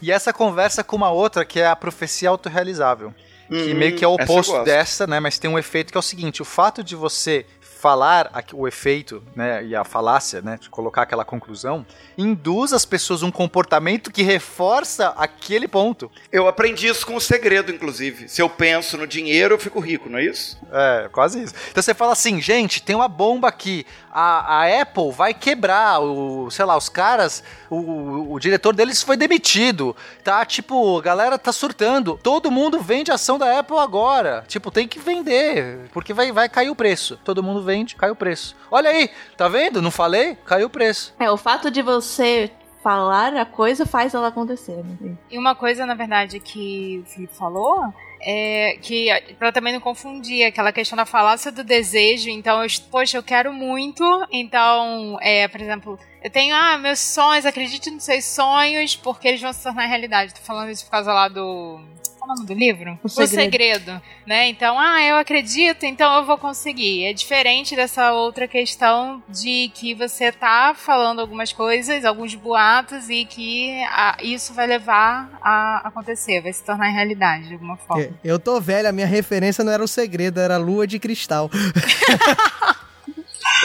E 0.00 0.10
essa 0.12 0.32
conversa 0.32 0.84
com 0.84 0.96
uma 0.96 1.10
outra 1.10 1.44
que 1.44 1.58
é 1.60 1.66
a 1.66 1.74
profecia 1.76 2.28
autorrealizável. 2.28 3.12
Que 3.50 3.72
Hum, 3.72 3.74
meio 3.74 3.96
que 3.96 4.04
é 4.04 4.08
o 4.08 4.14
oposto 4.14 4.62
dessa, 4.62 5.08
né? 5.08 5.18
Mas 5.18 5.36
tem 5.36 5.50
um 5.50 5.58
efeito 5.58 5.90
que 5.90 5.96
é 5.96 6.00
o 6.00 6.02
seguinte: 6.02 6.40
o 6.40 6.44
fato 6.44 6.84
de 6.84 6.94
você 6.94 7.44
falar 7.80 8.30
o 8.52 8.68
efeito, 8.68 9.22
né, 9.34 9.64
e 9.64 9.74
a 9.74 9.84
falácia, 9.84 10.42
né, 10.42 10.58
de 10.60 10.68
colocar 10.68 11.02
aquela 11.02 11.24
conclusão, 11.24 11.86
induz 12.16 12.74
as 12.74 12.84
pessoas 12.84 13.22
um 13.22 13.30
comportamento 13.30 14.10
que 14.10 14.22
reforça 14.22 15.14
aquele 15.16 15.66
ponto. 15.66 16.10
Eu 16.30 16.46
aprendi 16.46 16.88
isso 16.88 17.06
com 17.06 17.16
o 17.16 17.20
segredo, 17.20 17.72
inclusive. 17.72 18.28
Se 18.28 18.42
eu 18.42 18.50
penso 18.50 18.98
no 18.98 19.06
dinheiro, 19.06 19.54
eu 19.54 19.58
fico 19.58 19.80
rico, 19.80 20.10
não 20.10 20.18
é 20.18 20.24
isso? 20.24 20.58
É, 20.70 21.08
quase 21.10 21.42
isso. 21.42 21.54
Então 21.70 21.82
você 21.82 21.94
fala 21.94 22.12
assim, 22.12 22.40
gente, 22.40 22.82
tem 22.82 22.94
uma 22.94 23.08
bomba 23.08 23.48
aqui. 23.48 23.86
A, 24.12 24.62
a 24.62 24.82
Apple 24.82 25.10
vai 25.12 25.32
quebrar, 25.32 26.00
o, 26.00 26.50
sei 26.50 26.64
lá, 26.64 26.76
os 26.76 26.88
caras, 26.88 27.42
o, 27.70 27.76
o, 27.76 28.32
o 28.34 28.40
diretor 28.40 28.74
deles 28.74 29.02
foi 29.02 29.16
demitido. 29.16 29.96
Tá, 30.22 30.44
tipo, 30.44 30.98
a 30.98 31.02
galera 31.02 31.38
tá 31.38 31.52
surtando. 31.52 32.18
Todo 32.22 32.50
mundo 32.50 32.80
vende 32.80 33.10
ação 33.10 33.38
da 33.38 33.58
Apple 33.58 33.78
agora. 33.78 34.44
Tipo, 34.46 34.70
tem 34.70 34.86
que 34.86 34.98
vender, 34.98 35.88
porque 35.92 36.12
vai, 36.12 36.30
vai 36.32 36.48
cair 36.48 36.70
o 36.70 36.74
preço. 36.74 37.18
Todo 37.24 37.42
mundo 37.42 37.62
vende, 37.62 37.69
cai 37.96 38.10
o 38.10 38.16
preço. 38.16 38.56
Olha 38.70 38.90
aí, 38.90 39.10
tá 39.36 39.48
vendo? 39.48 39.82
Não 39.82 39.90
falei? 39.90 40.36
Caiu 40.44 40.66
o 40.66 40.70
preço. 40.70 41.14
É, 41.18 41.30
o 41.30 41.36
fato 41.36 41.70
de 41.70 41.82
você 41.82 42.50
falar 42.82 43.36
a 43.36 43.44
coisa 43.44 43.86
faz 43.86 44.14
ela 44.14 44.28
acontecer. 44.28 44.76
Né? 44.76 45.16
E 45.30 45.38
uma 45.38 45.54
coisa, 45.54 45.86
na 45.86 45.94
verdade, 45.94 46.40
que 46.40 47.02
o 47.04 47.08
Felipe 47.08 47.34
falou 47.34 47.92
é 48.22 48.76
que, 48.82 49.08
pra 49.38 49.50
também 49.50 49.72
não 49.72 49.80
confundir, 49.80 50.44
aquela 50.44 50.72
questão 50.72 50.96
da 50.96 51.06
falácia 51.06 51.50
do 51.50 51.64
desejo. 51.64 52.28
Então, 52.28 52.62
eu, 52.62 52.68
poxa, 52.90 53.16
eu 53.16 53.22
quero 53.22 53.52
muito. 53.52 54.04
Então, 54.30 55.18
é, 55.20 55.48
por 55.48 55.60
exemplo, 55.60 55.98
eu 56.22 56.30
tenho, 56.30 56.54
ah, 56.54 56.76
meus 56.78 57.00
sonhos, 57.00 57.46
acredite 57.46 57.90
nos 57.90 58.04
seus 58.04 58.24
sonhos, 58.24 58.94
porque 58.96 59.28
eles 59.28 59.40
vão 59.40 59.52
se 59.52 59.62
tornar 59.62 59.86
realidade. 59.86 60.34
Tô 60.34 60.40
falando 60.40 60.70
isso 60.70 60.84
por 60.84 60.90
causa 60.90 61.12
lá 61.12 61.28
do. 61.28 61.80
É 62.20 62.24
o 62.24 62.28
nome 62.28 62.46
do 62.46 62.54
livro? 62.54 62.98
O 63.02 63.08
Segredo. 63.08 64.00
né? 64.26 64.48
Então, 64.48 64.78
ah, 64.78 65.02
eu 65.02 65.16
acredito, 65.16 65.84
então 65.86 66.16
eu 66.16 66.24
vou 66.24 66.36
conseguir. 66.36 67.04
É 67.04 67.12
diferente 67.12 67.74
dessa 67.74 68.12
outra 68.12 68.46
questão 68.46 69.22
de 69.28 69.70
que 69.74 69.94
você 69.94 70.30
tá 70.30 70.74
falando 70.76 71.20
algumas 71.20 71.52
coisas, 71.52 72.04
alguns 72.04 72.34
boatos, 72.34 73.08
e 73.08 73.24
que 73.24 73.82
ah, 73.90 74.16
isso 74.22 74.52
vai 74.52 74.66
levar 74.66 75.30
a 75.42 75.88
acontecer, 75.88 76.40
vai 76.42 76.52
se 76.52 76.62
tornar 76.64 76.88
realidade 76.88 77.48
de 77.48 77.54
alguma 77.54 77.76
forma. 77.76 78.02
É, 78.02 78.10
Eu 78.22 78.38
tô 78.38 78.60
velho, 78.60 78.88
a 78.88 78.92
minha 78.92 79.06
referência 79.06 79.64
não 79.64 79.72
era 79.72 79.82
o 79.82 79.88
segredo, 79.88 80.40
era 80.40 80.56
a 80.56 80.58
lua 80.58 80.86
de 80.86 80.98
cristal. 80.98 81.50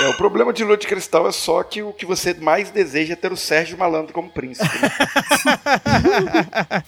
É, 0.01 0.07
o 0.09 0.17
problema 0.17 0.51
de 0.51 0.63
Lua 0.63 0.75
de 0.77 0.87
Cristal 0.87 1.27
é 1.27 1.31
só 1.31 1.63
que 1.63 1.81
o 1.81 1.93
que 1.93 2.05
você 2.05 2.33
mais 2.33 2.69
deseja 2.69 3.13
é 3.13 3.15
ter 3.15 3.31
o 3.31 3.37
Sérgio 3.37 3.77
Malandro 3.77 4.13
como 4.13 4.29
príncipe. 4.29 4.67
né? 4.81 4.89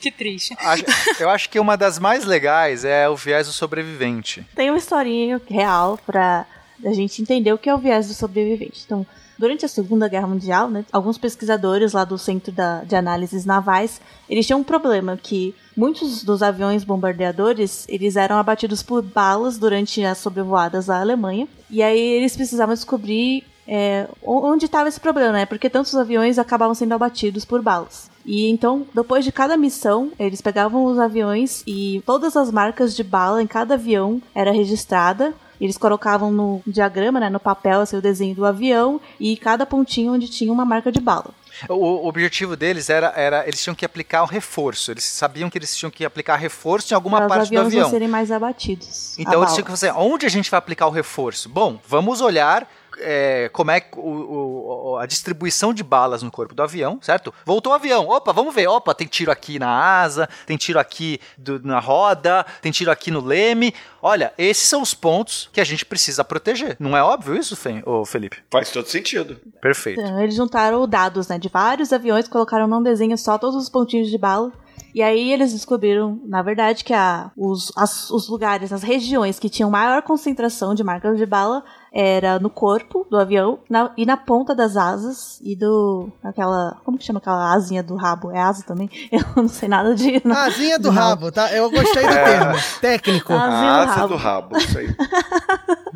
Que 0.00 0.10
triste. 0.12 0.56
Eu 1.18 1.28
acho 1.30 1.50
que 1.50 1.58
uma 1.58 1.76
das 1.76 1.98
mais 1.98 2.24
legais 2.24 2.84
é 2.84 3.08
o 3.08 3.16
viés 3.16 3.46
do 3.48 3.52
sobrevivente. 3.52 4.46
Tem 4.54 4.70
uma 4.70 4.78
historinha 4.78 5.40
real 5.50 5.98
pra 6.06 6.46
a 6.84 6.92
gente 6.92 7.20
entender 7.20 7.52
o 7.52 7.58
que 7.58 7.68
é 7.68 7.74
o 7.74 7.78
viés 7.78 8.06
do 8.06 8.14
sobrevivente. 8.14 8.82
Então, 8.86 9.04
durante 9.36 9.64
a 9.64 9.68
Segunda 9.68 10.08
Guerra 10.08 10.26
Mundial, 10.28 10.70
né, 10.70 10.84
alguns 10.92 11.18
pesquisadores 11.18 11.92
lá 11.92 12.04
do 12.04 12.16
Centro 12.16 12.52
da- 12.52 12.84
de 12.84 12.94
Análises 12.94 13.44
Navais, 13.44 14.00
eles 14.30 14.46
tinham 14.46 14.60
um 14.60 14.64
problema 14.64 15.16
que 15.20 15.54
muitos 15.78 16.24
dos 16.24 16.42
aviões 16.42 16.82
bombardeadores, 16.82 17.86
eles 17.88 18.16
eram 18.16 18.36
abatidos 18.36 18.82
por 18.82 19.00
balas 19.00 19.56
durante 19.56 20.04
as 20.04 20.18
sobrevoadas 20.18 20.90
à 20.90 21.00
Alemanha, 21.00 21.46
e 21.70 21.84
aí 21.84 22.00
eles 22.00 22.34
precisavam 22.34 22.74
descobrir 22.74 23.44
é, 23.66 24.08
onde 24.20 24.64
estava 24.64 24.88
esse 24.88 24.98
problema, 24.98 25.32
né? 25.32 25.46
Porque 25.46 25.70
tantos 25.70 25.94
aviões 25.94 26.38
acabavam 26.38 26.74
sendo 26.74 26.94
abatidos 26.94 27.44
por 27.44 27.62
balas. 27.62 28.10
E 28.26 28.50
então, 28.50 28.86
depois 28.92 29.24
de 29.24 29.30
cada 29.30 29.56
missão, 29.56 30.10
eles 30.18 30.40
pegavam 30.40 30.84
os 30.84 30.98
aviões 30.98 31.62
e 31.66 32.02
todas 32.04 32.36
as 32.36 32.50
marcas 32.50 32.96
de 32.96 33.04
bala 33.04 33.42
em 33.42 33.46
cada 33.46 33.74
avião 33.74 34.20
era 34.34 34.50
registrada. 34.50 35.32
Eles 35.60 35.78
colocavam 35.78 36.32
no 36.32 36.60
diagrama, 36.66 37.20
né, 37.20 37.28
no 37.28 37.40
papel, 37.40 37.80
assim, 37.80 37.96
o 37.96 38.02
desenho 38.02 38.34
do 38.34 38.44
avião 38.44 39.00
e 39.18 39.36
cada 39.36 39.66
pontinho 39.66 40.12
onde 40.12 40.28
tinha 40.28 40.52
uma 40.52 40.64
marca 40.64 40.90
de 40.90 41.00
bala. 41.00 41.30
O, 41.68 41.74
o 41.74 42.06
objetivo 42.08 42.56
deles 42.56 42.90
era, 42.90 43.12
era. 43.16 43.46
Eles 43.46 43.62
tinham 43.62 43.74
que 43.74 43.84
aplicar 43.84 44.22
o 44.22 44.26
reforço. 44.26 44.90
Eles 44.90 45.04
sabiam 45.04 45.48
que 45.48 45.58
eles 45.58 45.76
tinham 45.76 45.90
que 45.90 46.04
aplicar 46.04 46.36
reforço 46.36 46.92
em 46.92 46.94
alguma 46.94 47.18
para 47.18 47.28
parte 47.28 47.50
do 47.50 47.60
avião. 47.60 47.84
não 47.84 47.90
serem 47.90 48.08
mais 48.08 48.30
abatidos. 48.30 49.18
Então 49.18 49.42
eles 49.42 49.54
tinham 49.54 49.64
que 49.64 49.70
fazer, 49.70 49.92
onde 49.92 50.26
a 50.26 50.28
gente 50.28 50.50
vai 50.50 50.58
aplicar 50.58 50.86
o 50.86 50.90
reforço? 50.90 51.48
Bom, 51.48 51.80
vamos 51.86 52.20
olhar 52.20 52.68
é, 53.00 53.48
como 53.52 53.70
é 53.70 53.80
que 53.80 53.98
o- 53.98 54.92
o- 54.92 54.96
a 54.98 55.06
distribuição 55.06 55.72
de 55.72 55.82
balas 55.82 56.22
no 56.22 56.30
corpo 56.30 56.54
do 56.54 56.62
avião, 56.62 56.98
certo? 57.02 57.32
Voltou 57.44 57.72
o 57.72 57.74
avião, 57.74 58.08
opa, 58.08 58.32
vamos 58.32 58.54
ver, 58.54 58.66
opa, 58.68 58.94
tem 58.94 59.06
tiro 59.06 59.30
aqui 59.30 59.58
na 59.58 59.68
asa, 59.68 60.28
tem 60.46 60.56
tiro 60.56 60.78
aqui 60.78 61.20
do- 61.36 61.60
na 61.62 61.78
roda, 61.80 62.44
tem 62.62 62.72
tiro 62.72 62.90
aqui 62.90 63.10
no 63.10 63.20
leme. 63.20 63.74
Olha, 64.02 64.32
esses 64.38 64.68
são 64.68 64.82
os 64.82 64.94
pontos 64.94 65.48
que 65.52 65.60
a 65.60 65.64
gente 65.64 65.84
precisa 65.84 66.24
proteger. 66.24 66.76
Não 66.78 66.96
é 66.96 67.02
óbvio 67.02 67.36
isso, 67.36 67.56
ô, 67.84 68.04
Felipe? 68.04 68.38
Faz 68.50 68.70
todo 68.70 68.86
sentido. 68.88 69.36
Perfeito. 69.60 70.00
Então, 70.00 70.20
eles 70.22 70.34
juntaram 70.34 70.86
dados 70.88 71.28
né, 71.28 71.38
de 71.38 71.48
vários 71.48 71.92
aviões, 71.92 72.28
colocaram 72.28 72.66
num 72.66 72.82
desenho 72.82 73.16
só 73.18 73.38
todos 73.38 73.56
os 73.62 73.68
pontinhos 73.68 74.08
de 74.08 74.18
bala. 74.18 74.52
E 74.94 75.02
aí 75.02 75.32
eles 75.32 75.52
descobriram, 75.52 76.18
na 76.24 76.40
verdade, 76.42 76.82
que 76.82 76.94
a, 76.94 77.30
os, 77.36 77.70
as- 77.76 78.10
os 78.10 78.28
lugares, 78.28 78.72
as 78.72 78.82
regiões 78.82 79.38
que 79.38 79.48
tinham 79.50 79.70
maior 79.70 80.02
concentração 80.02 80.74
de 80.74 80.82
marcas 80.82 81.18
de 81.18 81.26
bala 81.26 81.62
era 81.92 82.38
no 82.38 82.50
corpo 82.50 83.06
do 83.10 83.16
avião 83.16 83.58
na- 83.68 83.90
e 83.96 84.04
na 84.04 84.16
ponta 84.16 84.54
das 84.54 84.76
asas 84.76 85.40
e 85.42 85.56
do. 85.56 86.10
aquela. 86.22 86.76
Como 86.84 86.98
que 86.98 87.04
chama 87.04 87.18
aquela 87.18 87.52
asinha 87.52 87.82
do 87.82 87.96
rabo? 87.96 88.30
É 88.30 88.40
asa 88.40 88.62
também? 88.64 88.90
Eu 89.10 89.20
não 89.36 89.48
sei 89.48 89.68
nada 89.68 89.94
de. 89.94 90.22
Asinha 90.30 90.78
do 90.78 90.90
de 90.90 90.96
rabo, 90.96 91.32
tá? 91.32 91.50
Eu 91.52 91.70
gostei 91.70 92.02
do 92.06 92.12
É. 92.12 92.24
termo. 92.24 92.54
Técnico. 92.80 93.32
A 93.32 93.36
do 93.38 93.52
asa 93.52 93.92
rabo. 93.92 94.08
do 94.08 94.16
rabo, 94.16 94.56
isso 94.58 94.78
aí. 94.78 94.88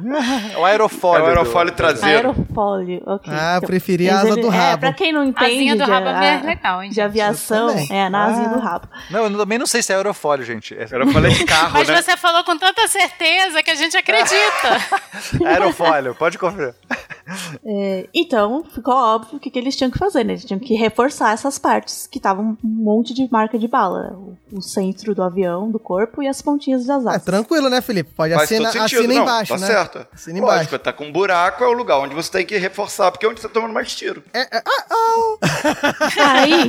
É 0.53 0.59
o 0.59 0.65
aerofólio. 0.65 1.21
É 1.21 1.23
o 1.23 1.33
do- 1.35 1.39
aerofólio 1.39 1.73
traseiro. 1.73 2.29
Aerofólio, 2.29 3.03
ok. 3.07 3.33
Ah, 3.33 3.53
eu 3.55 3.57
Então, 3.59 3.67
preferi 3.69 4.09
a 4.11 4.21
asa 4.21 4.37
do 4.37 4.47
É, 4.53 4.57
rabo. 4.57 4.79
pra 4.81 4.93
quem 4.93 5.13
não 5.13 5.25
entende. 5.25 5.53
Asinha 5.53 5.77
do 5.77 5.85
rabo 5.85 6.09
é 6.09 6.37
a- 6.37 6.41
legal, 6.43 6.83
hein, 6.83 6.91
De 6.91 7.01
aviação, 7.01 7.71
é, 7.91 8.09
na 8.09 8.25
asinha 8.27 8.49
Ah. 8.49 8.53
do 8.55 8.59
rabo. 8.61 8.89
Não, 9.11 9.25
eu 9.25 9.37
também 9.39 9.59
não 9.59 9.67
sei 9.67 9.83
se 9.83 9.93
é 9.93 9.97
aerofólio, 9.97 10.45
gente. 10.45 10.75
É 10.75 10.83
Aerofólio 10.91 11.27
é 11.31 11.35
de 11.35 11.45
carro, 11.45 11.73
Mas 11.75 11.89
né? 11.89 12.01
você 12.03 12.17
falou 12.17 12.43
com 12.45 12.57
tanta 12.57 12.87
certeza 12.89 13.63
que 13.63 13.71
a 13.71 13.75
gente 13.75 13.97
acredita. 13.97 14.81
aerofólio, 15.47 16.15
pode 16.15 16.39
conferir. 16.39 16.75
É, 17.65 18.09
então, 18.15 18.65
ficou 18.73 18.95
óbvio 18.95 19.37
o 19.37 19.41
que, 19.41 19.51
que 19.51 19.59
eles 19.59 19.77
tinham 19.77 19.91
que 19.91 19.99
fazer, 19.99 20.25
né? 20.25 20.33
Eles 20.35 20.45
tinham 20.45 20.59
que 20.61 20.75
reforçar 20.75 21.33
essas 21.33 21.59
partes 21.59 22.07
que 22.07 22.19
estavam 22.19 22.57
um 22.65 22.69
monte 22.69 23.15
de 23.15 23.29
marca 23.31 23.59
de 23.59 23.69
bala. 23.69 24.13
O, 24.15 24.59
o 24.59 24.63
centro 24.63 25.15
do 25.15 25.23
avião, 25.23 25.71
do 25.71 25.79
corpo 25.79 26.23
e 26.23 26.29
as 26.29 26.41
pontinhas 26.43 26.87
das 26.87 27.05
É 27.05 27.09
asas. 27.11 27.25
tranquilo, 27.25 27.69
né, 27.69 27.81
Felipe? 27.81 28.13
Pode 28.15 28.35
Faz 28.35 28.45
assina, 28.45 28.71
todo 28.71 28.81
sentido. 28.83 28.99
assina 29.01 29.15
não, 29.15 29.23
embaixo, 29.23 29.55
tá 29.55 29.61
né? 29.61 29.67
certo. 29.67 30.07
Assina 30.13 30.41
Lógico, 30.41 30.63
embaixo. 30.75 30.79
tá 30.79 30.93
com 30.93 31.05
um 31.07 31.13
buraco 31.13 31.63
é 31.65 31.69
o 31.69 31.73
lugar 31.73 31.99
onde 31.99 32.15
você 32.15 32.31
tem 32.31 32.47
que 32.47 32.57
reforçar, 32.59 33.11
porque 33.11 33.25
é 33.27 33.29
onde 33.29 33.41
você 33.41 33.49
tá 33.49 33.55
tomando 33.55 33.73
mais 33.73 33.95
tiro. 33.95 34.23
É, 34.33 34.41
é, 34.57 34.63
ah, 34.65 34.85
oh. 35.17 35.39
Aí, 36.21 36.69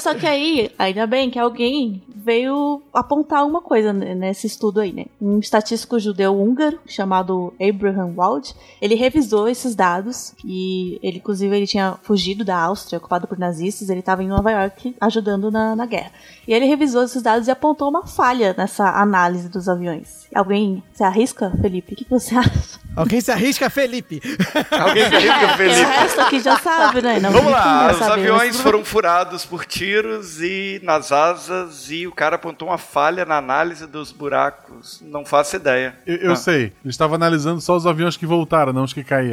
só 0.00 0.14
que 0.14 0.26
aí, 0.26 0.70
ainda 0.78 1.06
bem 1.06 1.30
que 1.30 1.38
alguém 1.38 2.02
veio 2.08 2.82
apontar 2.92 3.46
uma 3.46 3.60
coisa 3.60 3.92
nesse 3.92 4.46
estudo 4.46 4.80
aí, 4.80 4.92
né? 4.92 5.06
Um 5.20 5.38
estatístico 5.38 5.98
judeu 5.98 6.38
húngaro 6.38 6.78
chamado 6.86 7.52
Abraham 7.60 8.12
Wald, 8.16 8.54
ele 8.80 8.94
revisou 8.94 9.39
esses 9.48 9.74
dados 9.74 10.34
e 10.44 10.98
ele, 11.02 11.18
inclusive, 11.18 11.54
ele 11.56 11.66
tinha 11.66 11.96
fugido 12.02 12.44
da 12.44 12.56
Áustria, 12.58 12.98
ocupado 12.98 13.26
por 13.26 13.38
nazistas, 13.38 13.88
ele 13.90 14.00
estava 14.00 14.22
em 14.22 14.28
Nova 14.28 14.50
York 14.50 14.94
ajudando 15.00 15.50
na, 15.50 15.74
na 15.76 15.86
guerra. 15.86 16.10
E 16.46 16.52
ele 16.52 16.66
revisou 16.66 17.02
esses 17.04 17.22
dados 17.22 17.46
e 17.48 17.50
apontou 17.50 17.88
uma 17.88 18.06
falha 18.06 18.54
nessa 18.56 18.90
análise 19.00 19.48
dos 19.48 19.68
aviões. 19.68 20.26
Alguém 20.34 20.82
se 20.92 21.02
arrisca, 21.02 21.52
Felipe? 21.60 21.92
O 21.92 21.96
que 21.96 22.06
você 22.08 22.34
acha? 22.36 22.78
Alguém 22.96 23.20
se 23.20 23.30
arrisca, 23.30 23.68
Felipe. 23.70 24.20
Alguém 24.70 25.04
Porque 25.10 25.16
o 25.44 25.56
Felipe? 25.56 25.80
resto 25.82 26.20
aqui 26.20 26.40
já 26.40 26.58
sabe, 26.58 27.02
né? 27.02 27.20
Não, 27.20 27.30
Vamos 27.32 27.50
lá, 27.52 27.90
os 27.92 27.96
saber, 27.98 28.12
aviões 28.20 28.52
mas- 28.54 28.60
foram 28.60 28.84
furados 28.84 29.44
por 29.44 29.64
tiros 29.64 30.40
e 30.40 30.80
nas 30.82 31.12
asas 31.12 31.90
e 31.90 32.06
o 32.06 32.12
cara 32.12 32.36
apontou 32.36 32.68
uma 32.68 32.78
falha 32.78 33.24
na 33.24 33.36
análise 33.38 33.86
dos 33.86 34.10
buracos. 34.12 35.00
Não 35.04 35.24
faço 35.24 35.56
ideia. 35.56 35.94
Eu, 36.06 36.16
eu 36.16 36.32
Ah. 36.32 36.36
sei. 36.36 36.64
Ele 36.64 36.72
estava 36.90 37.14
analisando 37.14 37.60
só 37.60 37.76
os 37.76 37.86
aviões 37.86 38.16
que 38.16 38.26
voltaram, 38.26 38.72
não 38.72 38.84
os 38.84 38.92
que 38.92 39.04
caíram. 39.04 39.29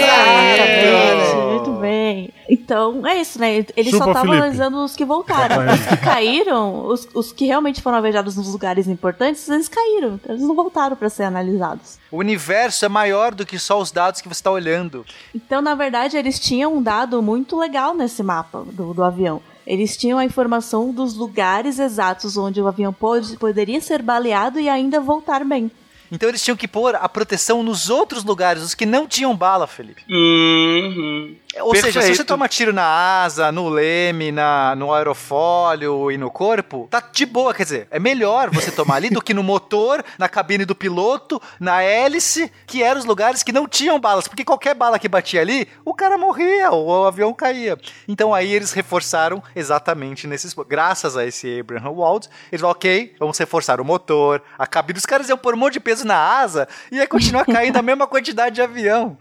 Exatamente, 0.00 1.36
muito 1.52 1.80
bem. 1.80 2.32
Então, 2.48 3.06
é 3.06 3.20
isso, 3.20 3.38
né? 3.38 3.64
Ele 3.76 3.90
Chupa, 3.90 4.04
só 4.04 4.14
Felipe. 4.14 4.36
analisando 4.36 4.84
os 4.84 4.94
que 4.96 5.04
voltaram. 5.04 5.64
Os 5.72 5.86
que 5.86 5.96
caíram, 5.96 6.86
os, 6.86 7.08
os 7.14 7.32
que 7.32 7.46
realmente 7.46 7.80
foram 7.80 7.96
alvejados 7.96 8.36
nos 8.36 8.52
lugares 8.52 8.88
importantes, 8.88 9.48
eles 9.48 9.68
caíram. 9.68 10.20
Eles 10.28 10.42
não 10.42 10.54
voltaram 10.54 10.96
para 10.96 11.08
ser 11.08 11.22
analisados. 11.24 11.98
O 12.10 12.18
universo 12.18 12.84
é 12.84 12.88
maior 12.88 13.34
do 13.34 13.46
que 13.46 13.58
só 13.58 13.80
os 13.80 13.90
dados 13.90 14.20
que 14.20 14.28
você 14.28 14.40
está 14.40 14.50
olhando. 14.50 15.06
Então, 15.34 15.62
na 15.62 15.74
verdade, 15.74 16.16
eles 16.16 16.38
tinham 16.38 16.76
um 16.76 16.82
dado 16.82 17.22
muito 17.22 17.58
legal 17.58 17.94
nesse 17.94 18.22
mapa 18.22 18.64
do, 18.64 18.92
do 18.92 19.02
avião. 19.02 19.40
Eles 19.66 19.96
tinham 19.96 20.18
a 20.18 20.24
informação 20.24 20.90
dos 20.90 21.14
lugares 21.16 21.78
exatos 21.78 22.36
onde 22.36 22.60
o 22.60 22.66
avião 22.66 22.92
pode, 22.92 23.36
poderia 23.38 23.80
ser 23.80 24.02
baleado 24.02 24.58
e 24.58 24.68
ainda 24.68 25.00
voltar 25.00 25.44
bem. 25.44 25.70
Então 26.12 26.28
eles 26.28 26.44
tinham 26.44 26.56
que 26.56 26.68
pôr 26.68 26.94
a 26.94 27.08
proteção 27.08 27.62
nos 27.62 27.88
outros 27.88 28.22
lugares, 28.22 28.62
os 28.62 28.74
que 28.74 28.84
não 28.84 29.06
tinham 29.06 29.34
bala, 29.34 29.66
Felipe. 29.66 30.04
Uhum. 30.10 31.34
Ou 31.60 31.74
seja, 31.74 31.86
se 31.86 31.92
você 31.92 32.08
Perfeito. 32.08 32.24
toma 32.24 32.48
tiro 32.48 32.72
na 32.72 32.84
asa, 32.84 33.52
no 33.52 33.68
leme, 33.68 34.32
na, 34.32 34.74
no 34.74 34.92
aerofólio 34.92 36.10
e 36.10 36.16
no 36.16 36.30
corpo, 36.30 36.88
tá 36.90 37.02
de 37.12 37.26
boa, 37.26 37.52
quer 37.52 37.64
dizer, 37.64 37.88
é 37.90 37.98
melhor 37.98 38.50
você 38.50 38.70
tomar 38.70 38.96
ali 38.96 39.10
do 39.10 39.20
que 39.20 39.34
no 39.34 39.42
motor, 39.42 40.02
na 40.18 40.28
cabine 40.28 40.64
do 40.64 40.74
piloto, 40.74 41.40
na 41.60 41.82
hélice, 41.82 42.50
que 42.66 42.82
eram 42.82 42.98
os 42.98 43.04
lugares 43.04 43.42
que 43.42 43.52
não 43.52 43.68
tinham 43.68 44.00
balas, 44.00 44.26
porque 44.26 44.44
qualquer 44.44 44.74
bala 44.74 44.98
que 44.98 45.08
batia 45.08 45.40
ali, 45.40 45.68
o 45.84 45.92
cara 45.92 46.16
morria, 46.16 46.70
ou 46.70 46.86
o 46.88 47.06
avião 47.06 47.34
caía. 47.34 47.78
Então 48.08 48.32
aí 48.32 48.52
eles 48.52 48.72
reforçaram 48.72 49.42
exatamente 49.54 50.26
nesses. 50.26 50.54
Graças 50.66 51.16
a 51.16 51.26
esse 51.26 51.60
Abraham 51.60 51.90
Wald, 51.90 52.28
eles 52.50 52.60
falaram, 52.60 52.78
ok, 52.78 53.14
vamos 53.18 53.36
reforçar 53.36 53.80
o 53.80 53.84
motor, 53.84 54.42
a 54.58 54.66
cabine. 54.66 54.98
Os 54.98 55.06
caras 55.06 55.28
iam 55.28 55.36
pôr 55.36 55.54
um 55.54 55.58
monte 55.58 55.74
de 55.74 55.80
peso 55.80 56.06
na 56.06 56.16
asa 56.16 56.66
e 56.90 56.96
ia 56.96 57.06
continuar 57.06 57.44
caindo 57.44 57.76
a 57.76 57.82
mesma 57.82 58.06
quantidade 58.06 58.54
de 58.54 58.62
avião. 58.62 59.18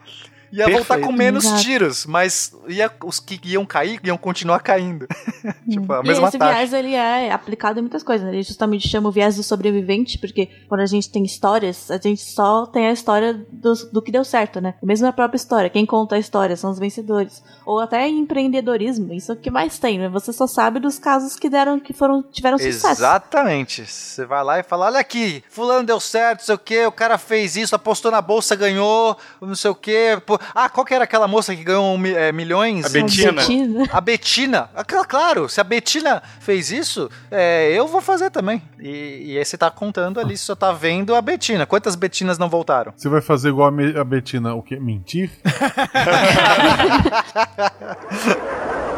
Ia 0.52 0.66
voltar 0.66 0.96
Perfeito. 0.96 1.06
com 1.08 1.12
menos 1.14 1.46
Exato. 1.46 1.62
tiros, 1.62 2.06
mas 2.06 2.54
ia, 2.68 2.92
os 3.06 3.20
que 3.20 3.40
iam 3.46 3.66
cair 3.66 4.00
iam 4.04 4.18
continuar 4.18 4.60
caindo. 4.60 5.08
tipo, 5.70 5.94
a 5.94 6.02
E 6.04 6.08
mesma 6.08 6.28
esse 6.28 6.38
taxa. 6.38 6.54
viés 6.54 6.74
ele 6.74 6.94
é 6.94 7.32
aplicado 7.32 7.80
em 7.80 7.82
muitas 7.84 8.04
coisas. 8.04 8.28
né? 8.28 8.34
Ele 8.34 8.44
justamente 8.44 8.88
chama 8.88 9.08
o 9.08 9.12
viés 9.12 9.36
do 9.38 9.44
sobrevivente, 9.44 10.18
porque 10.18 10.50
quando 10.68 10.82
a 10.82 10.86
gente 10.86 11.10
tem 11.10 11.24
histórias, 11.24 11.90
a 11.90 11.98
gente 11.98 12.22
só 12.22 12.66
tem 12.66 12.88
a 12.88 12.92
história 12.92 13.34
do, 13.52 13.74
do 13.92 14.02
que 14.02 14.12
deu 14.12 14.24
certo, 14.26 14.60
né? 14.60 14.74
Mesmo 14.84 15.08
a 15.08 15.14
própria 15.14 15.38
história. 15.38 15.70
Quem 15.70 15.86
conta 15.86 16.16
a 16.16 16.20
história 16.20 16.56
são 16.58 16.70
os 16.72 16.80
vencedores. 16.80 17.42
Ou 17.66 17.80
até 17.80 18.08
em 18.08 18.20
empreendedorismo, 18.20 19.14
isso 19.14 19.32
é 19.32 19.36
o 19.36 19.38
que 19.38 19.50
mais 19.50 19.80
tem, 19.80 20.00
né? 20.00 20.10
Você 20.10 20.34
só 20.34 20.48
sabe 20.48 20.80
dos 20.80 21.00
casos 21.00 21.36
que 21.38 21.50
deram, 21.50 21.80
que 21.80 21.94
foram, 21.94 22.22
tiveram 22.24 22.58
sucesso. 22.58 23.02
Exatamente. 23.02 23.86
Você 23.86 24.26
vai 24.26 24.44
lá 24.44 24.60
e 24.60 24.64
fala: 24.64 24.86
olha 24.88 25.00
aqui, 25.00 25.44
fulano 25.50 25.86
deu 25.86 26.00
certo, 26.00 26.40
não 26.40 26.46
sei 26.46 26.56
o 26.56 26.60
que, 26.60 26.86
o 26.86 26.92
cara 26.92 27.18
fez 27.18 27.56
isso, 27.56 27.76
apostou 27.76 28.12
na 28.12 28.22
bolsa, 28.22 28.56
ganhou, 28.56 29.18
não 29.42 29.56
sei 29.56 29.72
o 29.72 29.76
que. 29.76 30.22
Ah, 30.54 30.70
qual 30.70 30.86
que 30.86 30.94
era 30.94 31.04
aquela 31.04 31.28
moça 31.28 31.56
que 31.56 31.64
ganhou 31.64 31.98
eh, 32.06 32.32
milhões? 32.32 32.86
A 32.86 32.90
Betina. 32.90 33.32
Betina. 33.34 33.90
A 33.92 34.02
Betina. 34.02 34.70
Ah, 34.76 34.84
cl- 34.88 35.06
Claro, 35.08 35.50
se 35.50 35.60
a 35.60 35.64
Betina 35.64 36.22
fez 36.40 36.72
isso, 36.72 37.10
é, 37.30 37.72
eu 37.74 37.88
vou 37.88 38.02
fazer 38.02 38.30
também. 38.30 38.62
E, 38.80 39.34
e 39.34 39.38
aí 39.38 39.46
você 39.46 39.58
tá 39.58 39.70
contando 39.70 40.20
ali, 40.20 40.38
você 40.38 40.46
só 40.46 40.56
tá 40.56 40.72
vendo 40.72 41.16
a 41.16 41.22
Betina. 41.22 41.66
Quantas 41.66 41.96
Betinas 41.96 42.38
não 42.38 42.50
voltaram? 42.50 42.94
Você 42.96 43.10
vai 43.10 43.22
fazer 43.22 43.50
igual 43.50 43.68
a, 43.68 43.72
Me- 43.72 43.98
a 43.98 44.04
Betina, 44.04 44.54
o 44.56 44.62
quê? 44.62 44.80
Mentir? 44.80 45.30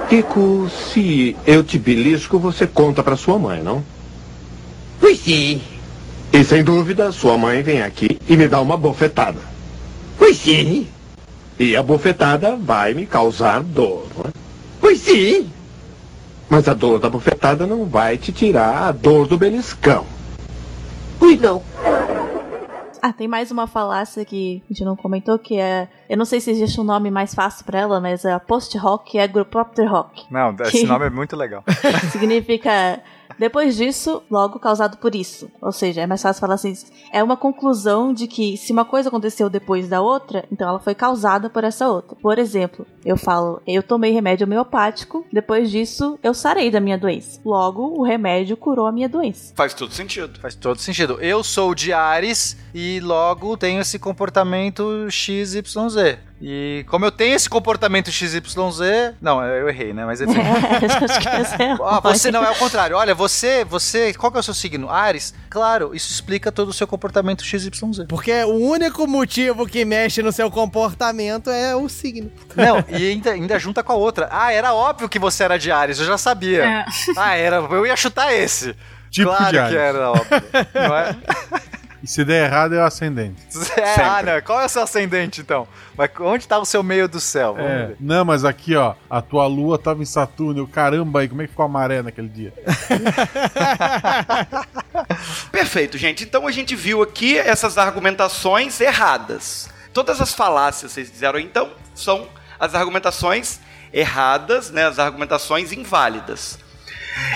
Kiko, 0.09 0.69
se 0.69 1.35
eu 1.45 1.63
te 1.63 1.79
belisco, 1.79 2.37
você 2.37 2.67
conta 2.67 3.01
pra 3.03 3.15
sua 3.15 3.39
mãe, 3.39 3.61
não? 3.63 3.83
Pois 4.99 5.19
sim. 5.19 5.61
E 6.31 6.43
sem 6.43 6.63
dúvida, 6.63 7.11
sua 7.11 7.37
mãe 7.37 7.61
vem 7.61 7.81
aqui 7.81 8.19
e 8.27 8.35
me 8.37 8.47
dá 8.47 8.59
uma 8.61 8.77
bofetada. 8.77 9.39
Pois 10.17 10.37
sim. 10.37 10.87
E 11.59 11.75
a 11.75 11.83
bofetada 11.83 12.55
vai 12.55 12.93
me 12.93 13.05
causar 13.05 13.61
dor, 13.61 14.07
não 14.17 14.25
é? 14.25 14.33
Pois 14.81 14.99
sim. 14.99 15.49
Mas 16.49 16.67
a 16.67 16.73
dor 16.73 16.99
da 16.99 17.09
bofetada 17.09 17.65
não 17.65 17.85
vai 17.85 18.17
te 18.17 18.31
tirar 18.31 18.87
a 18.87 18.91
dor 18.91 19.27
do 19.27 19.37
beliscão. 19.37 20.05
Pois 21.19 21.39
não. 21.39 21.63
Ah, 23.01 23.11
tem 23.11 23.27
mais 23.27 23.51
uma 23.51 23.67
falácia 23.67 24.23
que 24.23 24.63
a 24.65 24.73
gente 24.73 24.85
não 24.85 24.95
comentou, 24.95 25.37
que 25.37 25.57
é. 25.59 25.89
Eu 26.09 26.17
não 26.17 26.25
sei 26.25 26.39
se 26.39 26.51
existe 26.51 26.79
um 26.79 26.83
nome 26.83 27.09
mais 27.09 27.33
fácil 27.33 27.65
pra 27.65 27.79
ela, 27.79 27.99
mas 27.99 28.25
é 28.25 28.37
post-rock 28.39 29.17
e 29.17 29.19
agropropter 29.19 29.89
rock. 29.89 30.25
Não, 30.29 30.55
esse 30.61 30.85
nome 30.85 31.05
é 31.05 31.09
muito 31.09 31.35
legal. 31.35 31.63
Significa. 32.11 33.01
Depois 33.37 33.75
disso, 33.75 34.21
logo 34.29 34.59
causado 34.59 34.97
por 34.97 35.15
isso. 35.15 35.49
Ou 35.61 35.71
seja, 35.71 36.01
é 36.01 36.07
mais 36.07 36.21
fácil 36.21 36.39
falar 36.39 36.55
assim. 36.55 36.73
É 37.11 37.23
uma 37.23 37.35
conclusão 37.35 38.13
de 38.13 38.27
que 38.27 38.57
se 38.57 38.71
uma 38.71 38.85
coisa 38.85 39.09
aconteceu 39.09 39.49
depois 39.49 39.87
da 39.87 40.01
outra, 40.01 40.45
então 40.51 40.69
ela 40.69 40.79
foi 40.79 40.93
causada 40.93 41.49
por 41.49 41.63
essa 41.63 41.89
outra. 41.89 42.15
Por 42.21 42.37
exemplo, 42.37 42.85
eu 43.03 43.17
falo, 43.17 43.61
eu 43.65 43.81
tomei 43.81 44.11
remédio 44.11 44.45
homeopático, 44.45 45.25
depois 45.31 45.71
disso 45.71 46.17
eu 46.21 46.33
sarei 46.33 46.69
da 46.69 46.79
minha 46.79 46.97
doença. 46.97 47.39
Logo, 47.43 47.99
o 47.99 48.03
remédio 48.03 48.55
curou 48.55 48.87
a 48.87 48.91
minha 48.91 49.09
doença. 49.09 49.53
Faz 49.55 49.73
todo 49.73 49.91
sentido. 49.91 50.39
Faz 50.39 50.55
todo 50.55 50.79
sentido. 50.79 51.17
Eu 51.19 51.43
sou 51.43 51.73
de 51.73 51.91
Ares 51.91 52.57
e 52.73 52.99
logo 52.99 53.57
tenho 53.57 53.81
esse 53.81 53.97
comportamento 53.97 55.07
XYZ. 55.09 55.92
E 56.41 56.85
como 56.89 57.05
eu 57.05 57.11
tenho 57.11 57.35
esse 57.35 57.49
comportamento 57.49 58.11
XYZ. 58.11 58.41
Não, 59.21 59.41
eu 59.43 59.69
errei, 59.69 59.93
né? 59.93 60.05
Mas 60.05 60.19
enfim. 60.21 60.39
É 60.39 61.71
a 61.71 61.97
Ah, 61.97 61.99
você 62.01 62.31
não, 62.31 62.43
é 62.43 62.51
o 62.51 62.55
contrário. 62.55 62.97
Olha, 62.97 63.15
você, 63.15 63.63
você. 63.63 64.13
Qual 64.13 64.31
que 64.31 64.37
é 64.37 64.41
o 64.41 64.43
seu 64.43 64.53
signo? 64.53 64.89
Ares? 64.89 65.33
Claro, 65.49 65.95
isso 65.95 66.11
explica 66.11 66.51
todo 66.51 66.69
o 66.69 66.73
seu 66.73 66.85
comportamento 66.85 67.43
XYZ. 67.43 67.71
Porque 68.09 68.43
o 68.43 68.55
único 68.55 69.07
motivo 69.07 69.65
que 69.65 69.85
mexe 69.85 70.21
no 70.21 70.31
seu 70.33 70.51
comportamento 70.51 71.49
é 71.49 71.75
o 71.75 71.87
signo. 71.87 72.29
Não, 72.55 72.83
e 72.89 73.11
ainda, 73.11 73.31
ainda 73.31 73.57
junta 73.57 73.81
com 73.81 73.93
a 73.93 73.95
outra. 73.95 74.27
Ah, 74.31 74.51
era 74.51 74.73
óbvio 74.73 75.07
que 75.07 75.19
você 75.19 75.43
era 75.43 75.57
de 75.57 75.71
Ares, 75.71 75.99
eu 75.99 76.05
já 76.05 76.17
sabia. 76.17 76.63
É. 76.65 76.85
Ah, 77.15 77.35
era. 77.35 77.57
Eu 77.57 77.85
ia 77.87 77.95
chutar 77.95 78.33
esse. 78.33 78.75
Tipo 79.09 79.29
claro 79.29 79.51
de 79.51 79.59
Ares. 79.59 79.71
que 79.71 79.77
era 79.77 80.09
óbvio. 80.11 80.41
Não 80.73 80.97
é? 80.97 81.15
E 82.03 82.07
se 82.07 82.25
der 82.25 82.45
errado, 82.45 82.75
é 82.75 82.79
o 82.79 82.83
ascendente. 82.85 83.41
É, 83.77 84.01
ah, 84.01 84.21
não. 84.21 84.41
Qual 84.41 84.59
é 84.59 84.65
o 84.65 84.69
seu 84.69 84.83
ascendente, 84.83 85.39
então? 85.39 85.65
Mas 85.97 86.09
onde 86.19 86.45
tá 86.47 86.59
o 86.59 86.65
seu 86.65 86.83
meio 86.83 87.07
do 87.07 87.19
céu? 87.19 87.53
Vamos 87.55 87.71
É. 87.71 87.85
ver. 87.87 87.97
Não, 87.99 88.25
mas 88.25 88.43
aqui, 88.43 88.75
ó, 88.75 88.93
a 89.09 89.21
tua 89.21 89.47
lua 89.47 89.79
tava 89.79 90.01
em 90.01 90.05
Saturno. 90.05 90.59
Eu, 90.59 90.67
caramba, 90.67 91.21
aí, 91.21 91.29
como 91.29 91.41
é 91.41 91.45
que 91.45 91.51
ficou 91.51 91.65
a 91.65 91.69
maré 91.69 92.01
naquele 92.01 92.27
dia? 92.27 92.53
Perfeito, 95.51 95.97
gente. 95.97 96.23
Então 96.23 96.45
a 96.47 96.51
gente 96.51 96.75
viu 96.75 97.01
aqui 97.01 97.37
essas 97.37 97.77
argumentações 97.77 98.79
erradas. 98.81 99.69
Todas 99.93 100.19
as 100.21 100.33
falácias 100.33 100.91
que 100.91 100.95
vocês 100.95 101.09
fizeram 101.09 101.39
então 101.39 101.71
são 101.95 102.27
as 102.59 102.73
argumentações 102.75 103.59
erradas, 103.91 104.71
né, 104.71 104.85
as 104.87 104.97
argumentações 104.99 105.71
inválidas. 105.71 106.57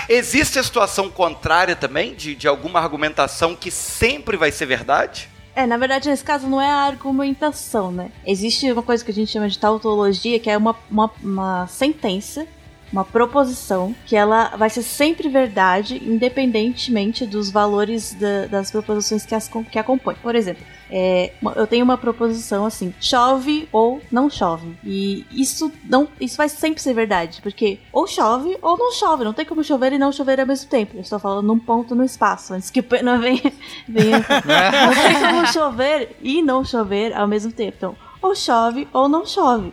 Existe 0.08 0.58
a 0.58 0.62
situação 0.62 1.10
contrária 1.10 1.76
também, 1.76 2.14
de, 2.14 2.34
de 2.34 2.48
alguma 2.48 2.80
argumentação 2.80 3.54
que 3.54 3.70
sempre 3.70 4.36
vai 4.36 4.50
ser 4.50 4.66
verdade? 4.66 5.28
É, 5.54 5.66
na 5.66 5.76
verdade, 5.76 6.08
nesse 6.08 6.22
caso 6.22 6.46
não 6.46 6.60
é 6.60 6.70
a 6.70 6.82
argumentação, 6.82 7.90
né? 7.90 8.12
Existe 8.24 8.70
uma 8.70 8.82
coisa 8.82 9.04
que 9.04 9.10
a 9.10 9.14
gente 9.14 9.32
chama 9.32 9.48
de 9.48 9.58
tautologia, 9.58 10.38
que 10.38 10.48
é 10.48 10.56
uma, 10.56 10.76
uma, 10.88 11.10
uma 11.22 11.66
sentença, 11.66 12.46
uma 12.92 13.04
proposição, 13.04 13.94
que 14.06 14.16
ela 14.16 14.56
vai 14.56 14.70
ser 14.70 14.82
sempre 14.82 15.28
verdade, 15.28 16.00
independentemente 16.04 17.26
dos 17.26 17.50
valores 17.50 18.14
da- 18.14 18.46
das 18.46 18.70
proposições 18.70 19.24
que, 19.26 19.34
as, 19.34 19.48
que 19.70 19.78
a 19.78 19.84
compõem. 19.84 20.16
Por 20.22 20.34
exemplo, 20.34 20.62
é, 20.90 21.32
eu 21.56 21.66
tenho 21.66 21.84
uma 21.84 21.98
proposição 21.98 22.64
assim: 22.64 22.94
chove 23.00 23.68
ou 23.70 24.00
não 24.10 24.30
chove. 24.30 24.74
E 24.84 25.26
isso 25.30 25.70
não, 25.84 26.08
isso 26.20 26.36
vai 26.36 26.48
sempre 26.48 26.80
ser 26.80 26.94
verdade, 26.94 27.40
porque 27.42 27.78
ou 27.92 28.06
chove 28.06 28.56
ou 28.62 28.76
não 28.78 28.92
chove. 28.92 29.24
Não 29.24 29.32
tem 29.34 29.44
como 29.44 29.62
chover 29.62 29.92
e 29.92 29.98
não 29.98 30.10
chover 30.12 30.40
ao 30.40 30.46
mesmo 30.46 30.68
tempo. 30.70 30.96
Eu 30.96 31.02
estou 31.02 31.18
falando 31.18 31.46
num 31.46 31.58
ponto 31.58 31.94
no 31.94 32.04
espaço, 32.04 32.54
antes 32.54 32.70
que 32.70 32.80
o 32.80 32.82
Pena 32.82 33.18
venha, 33.20 33.52
venha 33.88 34.18
não 34.26 34.94
tem 34.94 35.20
como 35.20 35.46
chover 35.52 36.16
e 36.22 36.40
não 36.42 36.64
chover 36.64 37.12
ao 37.14 37.28
mesmo 37.28 37.52
tempo. 37.52 37.74
Então, 37.76 37.96
ou 38.22 38.34
chove 38.34 38.88
ou 38.92 39.08
não 39.08 39.26
chove. 39.26 39.72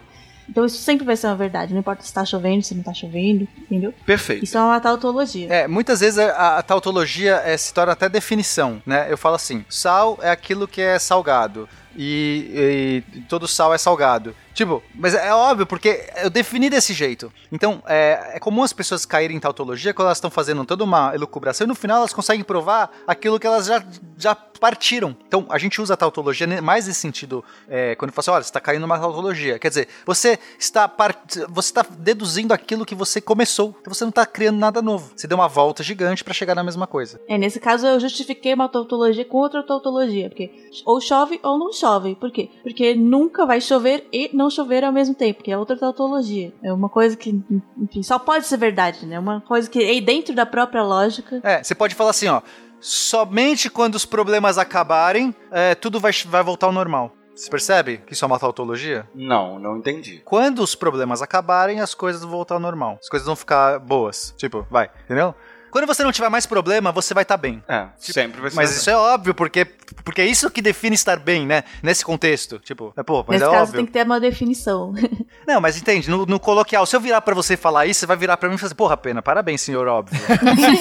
Então 0.49 0.65
isso 0.65 0.77
sempre 0.77 1.05
vai 1.05 1.15
ser 1.15 1.27
uma 1.27 1.35
verdade. 1.35 1.73
Não 1.73 1.80
importa 1.80 2.03
se 2.03 2.13
tá 2.13 2.23
chovendo, 2.23 2.63
se 2.63 2.76
não 2.76 2.84
tá 2.84 2.93
chovendo, 2.93 3.47
entendeu? 3.57 3.93
Perfeito. 4.05 4.43
Isso 4.43 4.57
é 4.57 4.61
uma 4.61 4.80
tautologia. 4.80 5.47
É, 5.51 5.67
muitas 5.67 5.99
vezes 5.99 6.19
a, 6.19 6.57
a 6.57 6.63
tautologia 6.63 7.41
é, 7.45 7.57
se 7.57 7.73
torna 7.73 7.93
até 7.93 8.07
definição, 8.07 8.81
né? 8.85 9.07
Eu 9.09 9.17
falo 9.17 9.35
assim, 9.35 9.65
sal 9.69 10.19
é 10.22 10.30
aquilo 10.30 10.67
que 10.67 10.81
é 10.81 10.99
salgado. 10.99 11.67
E, 11.97 13.03
e 13.15 13.22
todo 13.22 13.47
sal 13.47 13.73
é 13.73 13.77
salgado. 13.77 14.35
Tipo, 14.56 14.82
mas 14.95 15.14
é 15.14 15.34
óbvio, 15.34 15.65
porque 15.68 16.10
eu 16.23 16.30
defini 16.30 16.69
desse 16.69 16.94
jeito. 16.94 17.32
Então, 17.52 17.84
é, 17.86 18.32
é 18.36 18.40
comum 18.40 18.64
as 18.64 18.72
pessoas 18.72 19.06
caírem 19.06 19.36
em 19.36 19.40
tautologia 19.40 19.94
quando 19.94 20.07
elas 20.07 20.18
estão 20.18 20.32
fazendo 20.32 20.65
toda 20.65 20.84
uma 20.84 21.14
elucubração 21.14 21.65
e 21.65 21.68
no 21.68 21.76
final 21.76 21.98
elas 21.98 22.14
conseguem 22.14 22.44
provar 22.44 22.90
aquilo 23.06 23.38
que 23.38 23.45
elas 23.45 23.65
já, 23.65 23.86
já 24.18 24.34
partiram. 24.34 25.15
Então, 25.27 25.45
a 25.49 25.57
gente 25.57 25.82
usa 25.82 25.94
a 25.94 25.98
tautologia 25.98 26.48
mais 26.61 26.88
nesse 26.88 26.99
sentido, 26.99 27.44
é, 27.68 27.95
quando 27.95 28.11
fala 28.11 28.22
assim, 28.22 28.32
olha, 28.32 28.44
você 28.44 28.49
está 28.49 28.61
caindo 28.61 28.82
numa 28.82 28.98
tautologia. 28.98 29.60
Quer 29.60 29.69
dizer, 29.69 29.88
você 30.06 30.40
está, 30.57 30.88
part... 30.88 31.45
você 31.49 31.69
está 31.69 31.86
deduzindo 31.99 32.53
aquilo 32.53 32.86
que 32.86 32.95
você 32.95 33.19
começou. 33.19 33.76
Então, 33.82 33.94
você 33.94 34.06
não 34.06 34.10
está 34.10 34.26
criando 34.26 34.57
nada 34.57 34.82
novo. 34.82 35.11
Você 35.15 35.27
deu 35.27 35.38
uma 35.38 35.49
volta 35.49 35.84
gigante 35.84 36.23
para 36.23 36.34
chegar 36.34 36.56
na 36.56 36.64
mesma 36.64 36.88
coisa. 36.88 37.19
É, 37.27 37.38
nesse 37.38 37.60
caso 37.60 37.86
eu 37.86 37.99
justifiquei 37.99 38.53
uma 38.53 38.69
tautologia 38.69 39.26
com 39.26 39.38
outra 39.38 39.61
tautologia, 39.64 40.30
porque 40.30 40.52
ou 40.86 41.02
chove 41.02 41.40
ou 41.44 41.60
não 41.60 41.73
chove. 41.73 42.15
Por 42.15 42.32
quê? 42.32 42.49
Porque 42.64 42.95
nunca 42.95 43.45
vai 43.45 43.60
chover 43.60 44.07
e 44.11 44.30
não 44.34 44.44
chover 44.49 44.84
ao 44.84 44.91
mesmo 44.91 45.15
tempo, 45.15 45.43
que 45.43 45.51
é 45.51 45.57
outra 45.57 45.77
tautologia. 45.77 46.53
É 46.63 46.72
uma 46.72 46.89
coisa 46.89 47.15
que, 47.15 47.41
enfim, 47.77 48.03
só 48.03 48.19
pode 48.19 48.45
ser 48.45 48.57
verdade, 48.57 49.05
né? 49.05 49.19
Uma 49.19 49.41
coisa 49.41 49.69
que 49.69 49.84
é 49.84 50.01
dentro 50.01 50.34
da 50.34 50.45
própria 50.45 50.84
lógica. 50.84 51.39
É, 51.43 51.63
você 51.63 51.76
pode 51.76 51.95
falar 51.95 52.11
assim, 52.11 52.27
ó. 52.27 52.41
Somente 52.80 53.69
quando 53.69 53.95
os 53.95 54.05
problemas 54.05 54.57
acabarem, 54.57 55.34
é, 55.51 55.73
tudo 55.73 55.99
vai, 55.99 56.11
vai 56.27 56.43
voltar 56.43 56.67
ao 56.67 56.73
normal. 56.73 57.11
Você 57.35 57.49
percebe 57.49 57.97
que 57.97 58.13
isso 58.13 58.23
é 58.23 58.27
uma 58.27 58.39
tautologia? 58.39 59.07
Não, 59.13 59.59
não 59.59 59.77
entendi. 59.77 60.22
Quando 60.23 60.59
os 60.59 60.73
problemas 60.73 61.22
acabarem, 61.22 61.81
as 61.81 61.93
coisas 61.93 62.22
vão 62.22 62.31
voltar 62.31 62.55
ao 62.55 62.61
normal. 62.61 62.97
As 63.01 63.09
coisas 63.09 63.26
vão 63.26 63.35
ficar 63.35 63.77
boas. 63.80 64.34
Tipo, 64.38 64.65
vai, 64.72 64.89
entendeu? 65.03 65.35
Quando 65.76 65.88
você 65.88 66.06
não 66.06 66.11
tiver 66.14 66.30
mais 66.30 66.45
problema, 66.45 66.89
você 66.89 67.14
vai 67.14 67.23
estar 67.23 67.35
bem. 67.35 67.61
É, 67.68 67.88
sempre 67.99 68.39
vai 68.39 68.49
ser. 68.49 68.56
Mas 68.56 68.77
isso 68.77 68.89
é 68.89 68.95
óbvio, 68.95 69.35
porque, 69.35 69.65
porque 70.06 70.22
é 70.22 70.26
isso 70.26 70.49
que 70.49 70.61
define 70.61 70.95
estar 70.95 71.19
bem, 71.19 71.45
né? 71.45 71.65
Nesse 71.84 72.06
contexto. 72.06 72.60
Tipo, 72.60 72.93
é, 72.95 73.03
pô, 73.03 73.26
mas 73.27 73.41
Nesse 73.41 73.43
é 73.43 73.53
caso 73.53 73.64
óbvio. 73.64 73.76
tem 73.80 73.85
que 73.85 73.91
ter 73.91 74.06
uma 74.06 74.18
definição. 74.18 74.93
Não, 75.45 75.60
mas 75.60 75.76
entende, 75.77 76.10
no, 76.10 76.26
no 76.26 76.39
coloquial, 76.39 76.85
se 76.85 76.95
eu 76.95 77.02
virar 77.02 77.19
pra 77.19 77.35
você 77.35 77.57
falar 77.57 77.88
isso, 77.88 77.99
você 77.99 78.06
vai 78.06 78.15
virar 78.15 78.38
pra 78.38 78.47
mim 78.47 78.56
e 78.56 78.57
falar 78.57 78.68
assim, 78.68 78.76
porra, 78.76 78.95
pena, 78.95 79.22
parabéns, 79.22 79.60
senhor 79.60 79.85
óbvio. 79.85 80.18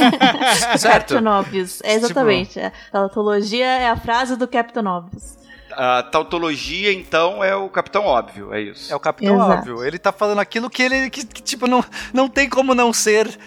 certo? 0.79 1.15
Captain 1.15 1.27
Obvious. 1.27 1.81
É 1.83 1.95
exatamente. 1.95 2.61
A 2.61 2.71
tautologia 2.93 3.67
é 3.67 3.91
a 3.91 3.97
frase 3.97 4.37
do 4.37 4.47
Captain 4.47 4.87
Obvious. 4.87 5.43
A 5.77 6.03
tautologia, 6.05 6.93
então, 6.93 7.43
é 7.43 7.55
o 7.55 7.69
capitão 7.69 8.05
óbvio, 8.05 8.53
é 8.53 8.61
isso. 8.61 8.93
É 8.93 8.97
o 8.97 9.01
capitão 9.01 9.35
Exato. 9.35 9.53
óbvio. 9.53 9.85
Ele 9.85 9.99
tá 9.99 10.13
falando 10.13 10.39
aquilo 10.39 10.71
que 10.71 10.83
ele, 10.83 11.11
que, 11.11 11.27
que, 11.27 11.43
tipo, 11.43 11.67
não, 11.67 11.85
não 12.13 12.29
tem 12.29 12.49
como 12.49 12.75
não 12.75 12.93
ser. 12.93 13.39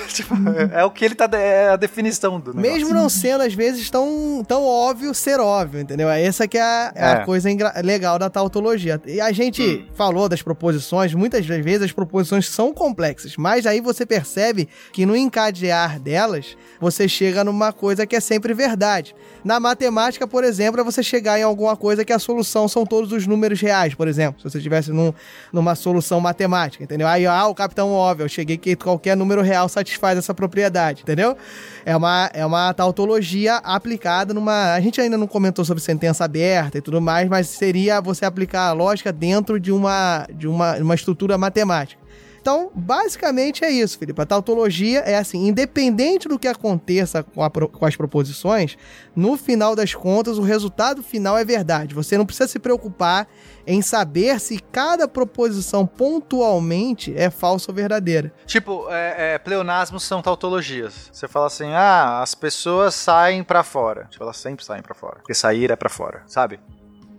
tipo, 0.12 0.34
é, 0.74 0.80
é 0.80 0.84
o 0.84 0.90
que 0.90 1.04
ele 1.04 1.14
tá, 1.14 1.28
é 1.36 1.70
a 1.70 1.76
definição 1.76 2.38
do 2.40 2.54
negócio. 2.54 2.72
Mesmo 2.72 2.94
não 2.94 3.08
sendo, 3.08 3.42
às 3.42 3.54
vezes, 3.54 3.88
tão, 3.90 4.42
tão 4.46 4.64
óbvio 4.64 5.14
ser 5.14 5.40
óbvio, 5.40 5.80
entendeu? 5.80 6.08
Essa 6.08 6.46
que 6.48 6.58
é 6.58 6.62
a, 6.62 6.92
é 6.94 7.04
a 7.04 7.10
É. 7.20 7.24
coisa 7.24 7.48
legal 7.82 8.18
da 8.18 8.28
tautologia. 8.30 9.00
E 9.06 9.20
a 9.20 9.32
gente 9.32 9.86
falou 9.94 10.28
das 10.28 10.42
proposições, 10.42 11.14
muitas 11.14 11.44
vezes 11.46 11.82
as 11.82 11.92
proposições 11.92 12.48
são 12.48 12.72
complexas, 12.72 13.36
mas 13.36 13.66
aí 13.66 13.80
você 13.80 14.04
percebe 14.06 14.68
que 14.92 15.04
no 15.06 15.16
encadear 15.16 15.98
delas, 16.00 16.56
você 16.80 17.08
chega 17.08 17.44
numa 17.44 17.72
coisa 17.72 18.06
que 18.06 18.16
é 18.16 18.20
sempre 18.20 18.54
verdade. 18.54 19.14
Na 19.42 19.60
matemática, 19.60 20.26
por 20.26 20.42
exemplo, 20.44 20.80
é 20.80 20.84
você 20.84 21.02
chegar 21.02 21.38
em 21.38 21.42
alguma 21.42 21.76
coisa 21.76 22.04
que 22.04 22.12
a 22.12 22.18
solução 22.18 22.66
são 22.68 22.86
todos 22.86 23.12
os 23.12 23.26
números 23.26 23.60
reais, 23.60 23.94
por 23.94 24.08
exemplo. 24.08 24.40
Se 24.40 24.48
você 24.50 24.58
estivesse 24.58 24.90
num, 24.90 25.12
numa 25.52 25.74
solução 25.74 26.20
matemática, 26.20 26.82
entendeu? 26.82 27.06
Aí, 27.06 27.26
ah, 27.26 27.46
o 27.46 27.54
capitão 27.54 27.90
óbvio, 27.92 28.24
eu 28.24 28.28
cheguei 28.28 28.56
que 28.56 28.74
qualquer 28.76 29.16
número 29.16 29.42
real 29.42 29.68
satisfaz 29.84 30.18
essa 30.18 30.34
propriedade, 30.34 31.02
entendeu? 31.02 31.36
É 31.84 31.94
uma, 31.94 32.30
é 32.32 32.44
uma 32.44 32.72
tautologia 32.72 33.56
aplicada 33.56 34.32
numa. 34.32 34.74
A 34.74 34.80
gente 34.80 35.00
ainda 35.00 35.18
não 35.18 35.26
comentou 35.26 35.64
sobre 35.64 35.82
sentença 35.82 36.24
aberta 36.24 36.78
e 36.78 36.80
tudo 36.80 37.00
mais, 37.00 37.28
mas 37.28 37.46
seria 37.48 38.00
você 38.00 38.24
aplicar 38.24 38.68
a 38.68 38.72
lógica 38.72 39.12
dentro 39.12 39.60
de 39.60 39.70
uma, 39.70 40.26
de 40.32 40.48
uma, 40.48 40.76
uma 40.76 40.94
estrutura 40.94 41.36
matemática. 41.36 42.03
Então, 42.44 42.70
basicamente 42.74 43.64
é 43.64 43.70
isso, 43.70 43.98
Felipe. 43.98 44.20
A 44.20 44.26
tautologia 44.26 44.98
é 44.98 45.16
assim, 45.16 45.48
independente 45.48 46.28
do 46.28 46.38
que 46.38 46.46
aconteça 46.46 47.22
com, 47.22 47.42
a 47.42 47.48
com 47.48 47.86
as 47.86 47.96
proposições, 47.96 48.76
no 49.16 49.34
final 49.38 49.74
das 49.74 49.94
contas, 49.94 50.36
o 50.36 50.42
resultado 50.42 51.02
final 51.02 51.38
é 51.38 51.44
verdade. 51.46 51.94
Você 51.94 52.18
não 52.18 52.26
precisa 52.26 52.46
se 52.46 52.58
preocupar 52.58 53.26
em 53.66 53.80
saber 53.80 54.38
se 54.40 54.58
cada 54.70 55.08
proposição 55.08 55.86
pontualmente 55.86 57.14
é 57.16 57.30
falsa 57.30 57.70
ou 57.70 57.74
verdadeira. 57.74 58.30
Tipo, 58.44 58.90
é, 58.90 59.36
é, 59.36 59.38
pleonasmos 59.38 60.02
são 60.02 60.20
tautologias. 60.20 61.08
Você 61.10 61.26
fala 61.26 61.46
assim, 61.46 61.70
ah, 61.72 62.20
as 62.20 62.34
pessoas 62.34 62.94
saem 62.94 63.42
pra 63.42 63.62
fora. 63.62 64.06
Tipo, 64.10 64.22
elas 64.22 64.36
sempre 64.36 64.62
saem 64.62 64.82
pra 64.82 64.94
fora. 64.94 65.16
Porque 65.20 65.32
sair 65.32 65.70
é 65.70 65.76
pra 65.76 65.88
fora, 65.88 66.22
sabe? 66.26 66.60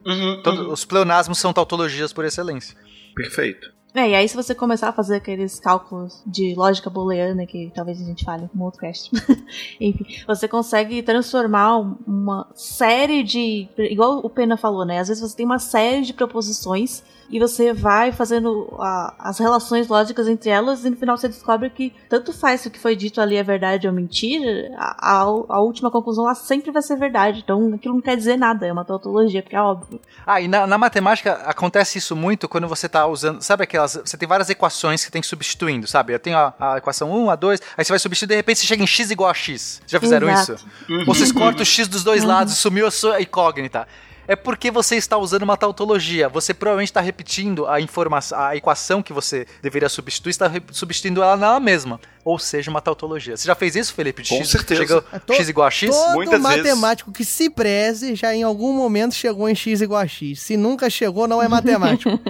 Uhum, 0.06 0.44
Todos- 0.44 0.68
Os 0.72 0.86
pleonasmos 0.86 1.40
são 1.40 1.52
tautologias 1.52 2.14
por 2.14 2.26
excelência. 2.26 2.78
Perfeito. 3.16 3.74
É, 3.96 4.10
e 4.10 4.16
aí 4.16 4.28
se 4.28 4.36
você 4.36 4.54
começar 4.54 4.90
a 4.90 4.94
fazer 4.94 5.16
aqueles 5.16 5.58
cálculos 5.60 6.22
de 6.28 6.54
lógica 6.54 6.90
booleana, 6.90 7.46
que 7.46 7.72
talvez 7.74 8.02
a 8.02 8.04
gente 8.04 8.26
fale 8.26 8.50
no 8.54 8.66
outro 8.66 8.82
cast, 8.82 9.10
enfim, 9.80 10.06
você 10.28 10.48
consegue 10.50 11.02
transformar 11.02 11.78
um- 11.80 11.96
uma 12.06 12.46
série 12.54 13.24
de. 13.24 13.70
Igual 13.78 14.20
o 14.24 14.30
Pena 14.30 14.58
falou, 14.58 14.84
né? 14.86 15.00
Às 15.00 15.08
vezes 15.08 15.22
você 15.24 15.38
tem 15.38 15.46
uma 15.46 15.60
série 15.60 16.02
de 16.02 16.14
proposições 16.14 17.04
e 17.30 17.40
você 17.40 17.74
vai 17.74 18.12
fazendo 18.12 18.74
a- 18.80 19.14
as 19.20 19.40
relações 19.40 19.88
lógicas 19.88 20.28
entre 20.28 20.50
elas 20.50 20.86
e 20.86 20.90
no 20.90 20.96
final 20.98 21.18
você 21.18 21.28
descobre 21.28 21.70
que 21.70 21.94
tanto 22.10 22.32
faz 22.32 22.62
se 22.62 22.68
o 22.68 22.72
que 22.72 22.80
foi 22.80 22.96
dito 22.96 23.20
ali 23.20 23.36
é 23.36 23.44
verdade 23.44 23.88
ou 23.88 23.94
mentira, 23.94 24.72
a, 24.78 25.14
a- 25.22 25.22
a 25.50 25.60
última 25.62 25.90
conclusão 25.90 26.24
lá 26.26 26.36
sempre 26.36 26.72
vai 26.72 26.82
ser 26.82 26.96
verdade. 26.98 27.42
Então 27.44 27.74
aquilo 27.74 27.96
não 27.96 28.02
quer 28.02 28.16
dizer 28.16 28.38
nada, 28.38 28.66
é 28.68 28.72
uma 28.72 28.86
tautologia, 28.86 29.42
porque 29.42 29.56
é 29.56 29.62
óbvio. 29.62 30.00
Ah, 30.26 30.40
e 30.40 30.48
na, 30.48 30.68
na 30.68 30.78
matemática 30.78 31.34
acontece 31.46 31.98
isso 31.98 32.16
muito 32.16 32.48
quando 32.48 32.68
você 32.68 32.88
tá 32.88 33.06
usando. 33.08 33.42
Sabe 33.42 33.64
aquelas. 33.64 33.96
Você 34.06 34.18
tem 34.18 34.28
várias 34.28 34.50
equações 34.50 35.04
que 35.04 35.12
tem 35.12 35.22
que 35.22 35.28
substituindo, 35.28 35.88
sabe? 35.88 36.14
Eu 36.14 36.20
tenho 36.20 36.38
a, 36.38 36.54
a 36.60 36.78
equação 36.78 37.12
1, 37.12 37.30
a 37.30 37.36
2, 37.36 37.62
aí 37.78 37.84
você 37.86 37.92
vai 37.92 38.00
substituir 38.00 38.28
de 38.30 38.36
repente 38.36 38.60
você 38.60 38.66
chega 38.66 38.84
em 38.84 38.88
x 38.88 39.12
igual 39.12 39.30
a 39.30 39.34
x. 39.34 39.82
Já 39.88 40.00
fizeram 40.00 40.30
Exato. 40.30 40.54
isso? 40.88 41.00
Ou 41.00 41.06
vocês 41.06 41.32
cortam 41.32 41.62
o 41.62 41.66
x 41.66 41.88
dos 41.88 42.04
dois 42.04 42.24
lados 42.24 42.54
e 42.54 42.56
sumiu 42.56 42.88
a 42.88 42.92
sua 42.92 43.22
incógnita. 43.22 43.88
É 44.28 44.36
porque 44.36 44.72
você 44.72 44.96
está 44.96 45.18
usando 45.18 45.44
uma 45.44 45.58
tautologia. 45.58 46.28
Você 46.30 46.54
provavelmente 46.54 46.90
está 46.90 47.02
repetindo 47.02 47.68
a 47.68 47.80
informação, 47.80 48.40
a 48.40 48.56
equação 48.56 49.04
que 49.04 49.14
você 49.14 49.46
deveria 49.62 49.90
substituir, 49.90 50.32
está 50.32 50.52
substituindo 50.72 51.22
ela 51.22 51.38
nela 51.38 51.60
mesma. 51.60 52.00
Ou 52.26 52.40
seja, 52.40 52.72
uma 52.72 52.82
tautologia. 52.82 53.38
Você 53.38 53.46
já 53.46 53.54
fez 53.54 53.76
isso, 53.76 53.94
Felipe? 53.94 54.24
De 54.24 54.30
Com 54.30 54.38
x, 54.38 54.50
certeza. 54.50 54.82
Chegou 54.82 55.02
To- 55.28 55.34
x 55.36 55.48
igual 55.48 55.68
a 55.68 55.72
x? 55.72 55.92
Todo 55.96 56.14
Muitas 56.16 56.42
vezes. 56.42 56.58
matemático 56.58 57.12
que 57.12 57.24
se 57.24 57.52
preze 57.52 58.16
já 58.16 58.34
em 58.34 58.42
algum 58.42 58.74
momento 58.74 59.14
chegou 59.14 59.48
em 59.48 59.54
x 59.54 59.80
igual 59.80 60.02
a 60.02 60.08
x. 60.08 60.42
Se 60.42 60.58
nunca 60.58 60.90
chegou, 60.90 61.28
não 61.28 61.40
é 61.42 61.48
matemático. 61.48 62.20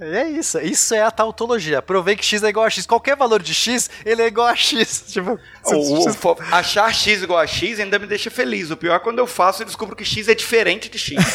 É 0.00 0.28
isso, 0.28 0.58
isso 0.60 0.94
é 0.94 1.02
a 1.02 1.10
tautologia. 1.10 1.80
Provei 1.82 2.16
que 2.16 2.24
x 2.24 2.42
é 2.42 2.48
igual 2.48 2.64
a 2.66 2.70
x. 2.70 2.86
Qualquer 2.86 3.14
valor 3.16 3.42
de 3.42 3.54
x, 3.54 3.88
ele 4.04 4.22
é 4.22 4.26
igual 4.26 4.46
a 4.46 4.56
x. 4.56 5.04
Tipo, 5.12 5.38
O- 5.64 6.08
o- 6.08 6.12
fo- 6.14 6.36
achar 6.50 6.92
x 6.94 7.22
igual 7.22 7.38
a 7.38 7.46
x 7.46 7.78
ainda 7.78 7.98
me 7.98 8.06
deixa 8.06 8.30
feliz. 8.30 8.70
O 8.70 8.76
pior 8.76 8.94
é 8.94 8.98
quando 8.98 9.18
eu 9.18 9.26
faço 9.26 9.62
e 9.62 9.64
descubro 9.66 9.94
que 9.94 10.04
x 10.04 10.26
é 10.26 10.34
diferente 10.34 10.88
de 10.88 10.98
x. 10.98 11.16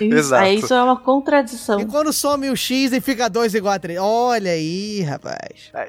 Isso- 0.00 0.14
Exato. 0.18 0.42
Aí 0.44 0.56
isso 0.58 0.74
é 0.74 0.82
uma 0.82 0.96
contradição. 0.98 1.80
e 1.80 1.86
quando 1.86 2.12
some 2.12 2.50
o 2.50 2.56
x 2.56 2.92
e 2.92 3.00
fica 3.00 3.28
2 3.30 3.54
igual 3.54 3.74
a 3.74 3.78
3. 3.78 3.98
Olha 4.00 4.50
aí, 4.50 5.00
rapaz. 5.02 5.37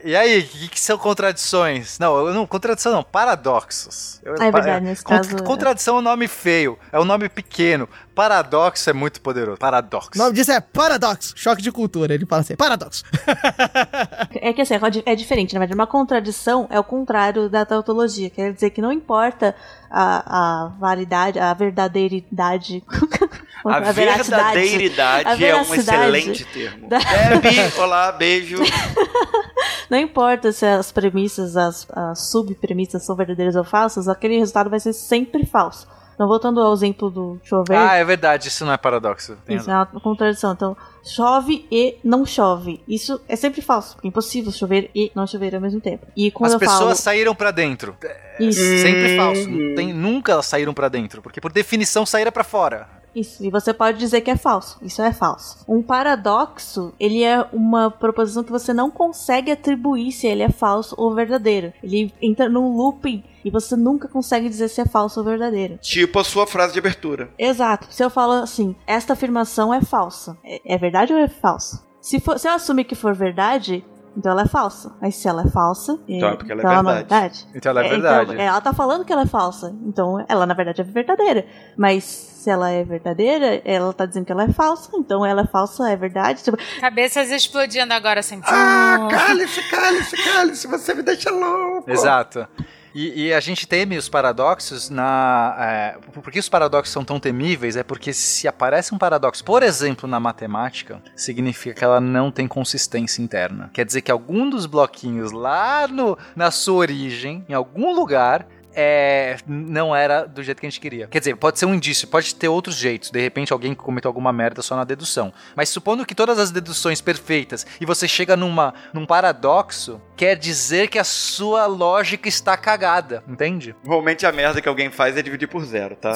E 0.03 0.15
aí, 0.15 0.39
o 0.41 0.47
que, 0.47 0.67
que 0.69 0.79
são 0.79 0.97
contradições? 0.97 1.97
Não, 1.99 2.27
eu 2.27 2.33
não, 2.33 2.45
contradição 2.45 2.91
não, 2.91 3.03
paradoxos. 3.03 4.19
Eu- 4.23 4.35
Ah, 4.39 4.45
é 4.45 4.51
pa- 4.51 4.59
verdade, 4.59 4.85
nesse 4.85 5.03
con- 5.03 5.15
caso, 5.15 5.35
é. 5.37 5.41
Contradição 5.41 5.95
é 5.95 5.99
um 5.99 6.01
nome 6.01 6.27
feio, 6.27 6.77
é 6.91 6.99
um 6.99 7.05
nome 7.05 7.27
pequeno. 7.29 7.87
Paradoxo 8.13 8.89
é 8.89 8.93
muito 8.93 9.21
poderoso. 9.21 9.57
Paradoxo. 9.57 10.09
O 10.13 10.17
nome 10.17 10.33
disso 10.33 10.51
é 10.51 10.59
paradoxo. 10.59 11.33
Choque 11.37 11.61
de 11.61 11.71
cultura. 11.71 12.13
Ele 12.13 12.25
fala 12.25 12.41
assim, 12.41 12.55
paradoxo. 12.55 13.03
É 14.41 14.53
que 14.53 14.61
assim, 14.61 14.73
é 15.05 15.15
diferente, 15.15 15.53
na 15.53 15.59
verdade. 15.59 15.75
Uma 15.79 15.87
contradição 15.87 16.67
é 16.69 16.79
o 16.79 16.83
contrário 16.83 17.49
da 17.49 17.65
tautologia. 17.65 18.29
Quer 18.29 18.53
dizer 18.53 18.69
que 18.71 18.81
não 18.81 18.91
importa 18.91 19.55
a, 19.89 20.65
a 20.65 20.67
validade, 20.79 21.39
a 21.39 21.53
verdadeiridade. 21.53 22.83
A 23.65 23.91
verdadeiridade 23.91 25.27
A 25.43 25.47
é 25.47 25.55
um 25.55 25.73
excelente 25.75 26.45
termo. 26.53 26.87
da- 26.87 26.97
Debbie, 26.99 27.79
olá, 27.79 28.11
beijo. 28.11 28.57
Não 29.89 29.97
importa 29.97 30.51
se 30.51 30.65
as 30.65 30.91
premissas, 30.91 31.57
as, 31.57 31.87
as 31.91 32.29
subpremissas 32.29 33.03
são 33.03 33.15
verdadeiras 33.15 33.55
ou 33.55 33.63
falsas, 33.63 34.07
aquele 34.07 34.37
resultado 34.37 34.69
vai 34.69 34.79
ser 34.79 34.93
sempre 34.93 35.45
falso. 35.45 35.87
Então, 36.13 36.27
voltando 36.27 36.59
ao 36.61 36.73
exemplo 36.73 37.09
do 37.09 37.39
chover, 37.43 37.75
Ah, 37.77 37.95
é 37.95 38.03
verdade, 38.03 38.49
isso 38.49 38.65
não 38.65 38.73
é 38.73 38.77
paradoxo. 38.77 39.37
Isso 39.47 39.71
é 39.71 39.73
uma 39.73 39.85
contradição. 40.01 40.51
Então, 40.51 40.75
chove 41.03 41.65
e 41.71 41.95
não 42.03 42.25
chove. 42.25 42.81
Isso 42.87 43.19
é 43.27 43.35
sempre 43.35 43.61
falso, 43.61 43.95
porque 43.95 44.07
é 44.07 44.09
impossível 44.09 44.51
chover 44.51 44.89
e 44.95 45.11
não 45.15 45.25
chover 45.27 45.55
ao 45.55 45.61
mesmo 45.61 45.79
tempo. 45.81 46.05
E 46.15 46.31
quando 46.31 46.47
As 46.49 46.53
eu 46.53 46.59
pessoas 46.59 46.79
falo. 46.79 46.95
saíram 46.95 47.35
pra 47.35 47.51
dentro. 47.51 47.95
Isso. 48.39 48.59
Sempre 48.59 49.15
falso. 49.17 49.45
Tem- 49.75 49.93
nunca 49.93 50.31
elas 50.33 50.45
saíram 50.45 50.73
pra 50.73 50.89
dentro, 50.89 51.21
porque 51.21 51.41
por 51.41 51.51
definição 51.51 52.05
saíram 52.05 52.31
pra 52.31 52.43
fora. 52.43 52.87
Isso, 53.15 53.43
e 53.43 53.49
você 53.49 53.73
pode 53.73 53.97
dizer 53.97 54.21
que 54.21 54.29
é 54.29 54.37
falso. 54.37 54.77
Isso 54.83 55.01
é 55.01 55.11
falso. 55.11 55.57
Um 55.67 55.81
paradoxo, 56.23 56.93
ele 56.99 57.23
é 57.23 57.43
uma 57.51 57.89
proposição 57.89 58.43
que 58.43 58.51
você 58.51 58.71
não 58.73 58.91
consegue 58.91 59.51
atribuir 59.51 60.11
se 60.11 60.27
ele 60.27 60.43
é 60.43 60.49
falso 60.49 60.93
ou 60.97 61.13
verdadeiro. 61.15 61.73
Ele 61.83 62.13
entra 62.21 62.47
num 62.47 62.75
looping 62.75 63.23
e 63.43 63.49
você 63.49 63.75
nunca 63.75 64.07
consegue 64.07 64.47
dizer 64.47 64.67
se 64.67 64.81
é 64.81 64.85
falso 64.85 65.19
ou 65.19 65.25
verdadeiro. 65.25 65.77
Tipo 65.81 66.19
a 66.19 66.23
sua 66.23 66.45
frase 66.45 66.73
de 66.73 66.79
abertura. 66.79 67.29
Exato. 67.37 67.87
Se 67.89 68.03
eu 68.03 68.09
falo 68.11 68.33
assim, 68.33 68.75
esta 68.85 69.13
afirmação 69.13 69.73
é 69.73 69.81
falsa, 69.81 70.37
é, 70.43 70.75
é 70.75 70.77
verdade 70.89 71.13
ou 71.13 71.19
é 71.19 71.27
falsa? 71.27 71.83
Se, 72.01 72.19
for, 72.19 72.39
se 72.39 72.47
eu 72.47 72.53
assumir 72.53 72.85
que 72.85 72.95
for 72.95 73.13
verdade, 73.13 73.85
então 74.17 74.31
ela 74.31 74.41
é 74.41 74.47
falsa. 74.47 74.91
Mas 75.01 75.15
se 75.15 75.27
ela 75.27 75.43
é 75.43 75.49
falsa, 75.49 75.99
Então 76.07 76.29
é 76.29 76.35
porque 76.35 76.51
ela 76.51 76.61
é 76.61 76.65
então 76.65 76.83
não 76.83 76.93
verdade. 76.93 77.47
Então 77.53 77.69
ela 77.69 77.81
é 77.83 77.87
então, 77.87 78.01
verdade. 78.01 78.41
ela 78.41 78.61
tá 78.61 78.73
falando 78.73 79.05
que 79.05 79.13
ela 79.13 79.21
é 79.21 79.25
falsa. 79.25 79.75
Então 79.85 80.25
ela, 80.27 80.45
na 80.45 80.53
verdade, 80.53 80.81
é 80.81 80.83
verdadeira. 80.83 81.45
Mas 81.77 82.03
se 82.03 82.49
ela 82.49 82.69
é 82.69 82.83
verdadeira, 82.83 83.61
ela 83.63 83.93
tá 83.93 84.05
dizendo 84.05 84.25
que 84.25 84.31
ela 84.31 84.43
é 84.43 84.49
falsa. 84.51 84.89
Então 84.95 85.25
ela 85.25 85.41
é 85.41 85.45
falsa, 85.47 85.89
é 85.89 85.95
verdade. 85.95 86.43
Tipo, 86.43 86.57
Cabeças 86.79 87.29
explodindo 87.31 87.93
agora 87.93 88.21
assim. 88.21 88.41
Ah, 88.45 89.07
cálice, 89.11 89.61
cálice, 89.69 90.17
cálice, 90.17 90.67
você 90.67 90.93
me 90.93 91.03
deixa 91.03 91.29
louco. 91.29 91.89
Exato. 91.89 92.47
E, 92.93 93.27
e 93.27 93.33
a 93.33 93.39
gente 93.39 93.67
teme 93.67 93.97
os 93.97 94.09
paradoxos 94.09 94.89
na. 94.89 95.55
É, 95.59 95.97
por 96.11 96.31
que 96.31 96.39
os 96.39 96.49
paradoxos 96.49 96.91
são 96.91 97.03
tão 97.03 97.19
temíveis? 97.19 97.75
É 97.75 97.83
porque 97.83 98.13
se 98.13 98.47
aparece 98.47 98.93
um 98.93 98.97
paradoxo, 98.97 99.43
por 99.43 99.63
exemplo, 99.63 100.07
na 100.07 100.19
matemática, 100.19 101.01
significa 101.15 101.75
que 101.75 101.83
ela 101.83 101.99
não 101.99 102.31
tem 102.31 102.47
consistência 102.47 103.21
interna. 103.21 103.69
Quer 103.73 103.85
dizer 103.85 104.01
que 104.01 104.11
algum 104.11 104.49
dos 104.49 104.65
bloquinhos 104.65 105.31
lá 105.31 105.87
no, 105.87 106.17
na 106.35 106.51
sua 106.51 106.75
origem, 106.75 107.45
em 107.47 107.53
algum 107.53 107.93
lugar, 107.93 108.47
é, 108.81 109.35
não 109.45 109.93
era 109.93 110.25
do 110.25 110.41
jeito 110.41 110.61
que 110.61 110.65
a 110.65 110.69
gente 110.69 110.79
queria. 110.79 111.07
Quer 111.07 111.19
dizer, 111.19 111.35
pode 111.35 111.59
ser 111.59 111.65
um 111.65 111.73
indício, 111.73 112.07
pode 112.07 112.33
ter 112.33 112.47
outros 112.47 112.77
jeitos. 112.77 113.11
De 113.11 113.19
repente 113.19 113.51
alguém 113.51 113.75
cometeu 113.75 114.07
alguma 114.07 114.31
merda 114.31 114.61
só 114.61 114.73
na 114.73 114.85
dedução. 114.85 115.33
Mas 115.53 115.67
supondo 115.67 116.05
que 116.05 116.15
todas 116.15 116.39
as 116.39 116.49
deduções 116.49 117.01
perfeitas 117.01 117.67
e 117.81 117.85
você 117.85 118.07
chega 118.07 118.37
numa, 118.37 118.73
num 118.93 119.05
paradoxo, 119.05 120.01
quer 120.15 120.37
dizer 120.37 120.87
que 120.87 120.97
a 120.97 121.03
sua 121.03 121.65
lógica 121.65 122.29
está 122.29 122.55
cagada, 122.55 123.21
entende? 123.27 123.75
Normalmente 123.83 124.25
a 124.25 124.31
merda 124.31 124.61
que 124.61 124.69
alguém 124.69 124.89
faz 124.89 125.17
é 125.17 125.21
dividir 125.21 125.49
por 125.49 125.65
zero, 125.65 125.97
tá? 125.97 126.13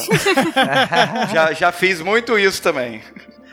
já, 1.33 1.51
já 1.51 1.71
fiz 1.73 1.99
muito 1.99 2.39
isso 2.39 2.61
também. 2.61 3.01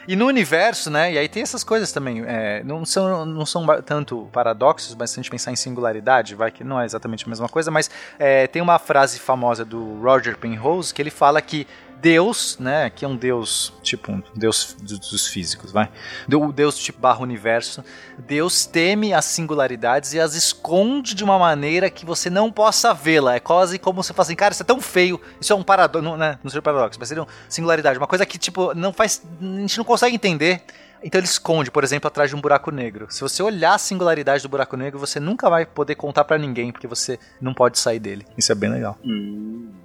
E 0.08 0.16
no 0.16 0.26
universo, 0.26 0.90
né? 0.90 1.12
E 1.12 1.18
aí 1.18 1.28
tem 1.28 1.42
essas 1.42 1.62
coisas 1.62 1.92
também. 1.92 2.24
é, 2.26 2.62
não, 2.64 2.84
são, 2.84 3.24
não 3.24 3.46
são 3.46 3.66
tanto 3.82 4.28
paradoxos, 4.32 4.94
mas 4.94 5.10
se 5.10 5.18
a 5.18 5.22
gente 5.22 5.30
pensar 5.30 5.52
em 5.52 5.56
singularidade, 5.56 6.34
vai 6.34 6.50
que 6.50 6.64
não 6.64 6.80
é 6.80 6.84
exatamente 6.84 7.26
a 7.26 7.28
mesma 7.28 7.48
coisa, 7.48 7.70
mas 7.70 7.90
é, 8.18 8.46
tem 8.46 8.62
uma 8.62 8.78
frase 8.78 9.18
famosa 9.18 9.64
do 9.64 10.00
Roger 10.00 10.36
Penrose 10.36 10.92
que 10.92 11.00
ele 11.00 11.10
fala 11.10 11.40
que 11.40 11.66
Deus, 12.00 12.56
né, 12.58 12.88
que 12.90 13.04
é 13.04 13.08
um 13.08 13.16
Deus, 13.16 13.72
tipo 13.82 14.10
um 14.10 14.22
Deus 14.34 14.74
do- 14.80 14.98
dos 14.98 15.26
físicos, 15.28 15.70
vai. 15.70 15.90
Do- 16.26 16.52
Deus 16.52 16.78
tipo 16.78 16.98
barra 17.00 17.20
universo. 17.20 17.84
Deus 18.18 18.66
teme 18.66 19.12
as 19.12 19.24
singularidades 19.26 20.12
e 20.14 20.20
as 20.20 20.34
esconde 20.34 21.14
de 21.14 21.22
uma 21.24 21.38
maneira 21.38 21.90
que 21.90 22.04
você 22.06 22.28
não 22.30 22.50
possa 22.50 22.92
vê-la. 22.94 23.34
É 23.36 23.40
quase 23.40 23.78
como 23.78 24.02
você 24.02 24.12
fala 24.12 24.24
assim, 24.26 24.36
cara, 24.36 24.52
isso 24.52 24.62
é 24.62 24.66
tão 24.66 24.80
feio. 24.80 25.20
Isso 25.40 25.52
é 25.52 25.56
um 25.56 25.62
paradoxo, 25.62 26.02
não, 26.04 26.16
né, 26.16 26.38
não 26.42 26.50
seria 26.50 26.62
paradoxo, 26.62 26.98
mas 26.98 27.08
seria 27.08 27.22
uma 27.22 27.28
singularidade, 27.48 27.98
uma 27.98 28.06
coisa 28.06 28.24
que 28.26 28.38
tipo 28.38 28.74
não 28.74 28.92
faz, 28.92 29.22
a 29.40 29.44
gente 29.60 29.76
não 29.78 29.84
consegue 29.84 30.14
entender. 30.14 30.62
Então 31.02 31.18
ele 31.18 31.26
esconde, 31.26 31.70
por 31.70 31.82
exemplo, 31.82 32.08
atrás 32.08 32.28
de 32.28 32.36
um 32.36 32.40
buraco 32.42 32.70
negro. 32.70 33.06
Se 33.08 33.22
você 33.22 33.42
olhar 33.42 33.74
a 33.74 33.78
singularidade 33.78 34.42
do 34.42 34.50
buraco 34.50 34.76
negro, 34.76 34.98
você 34.98 35.18
nunca 35.18 35.48
vai 35.48 35.64
poder 35.64 35.94
contar 35.94 36.24
pra 36.24 36.36
ninguém, 36.36 36.70
porque 36.70 36.86
você 36.86 37.18
não 37.40 37.54
pode 37.54 37.78
sair 37.78 37.98
dele. 37.98 38.26
Isso 38.36 38.52
é 38.52 38.54
bem 38.54 38.70
legal. 38.70 38.98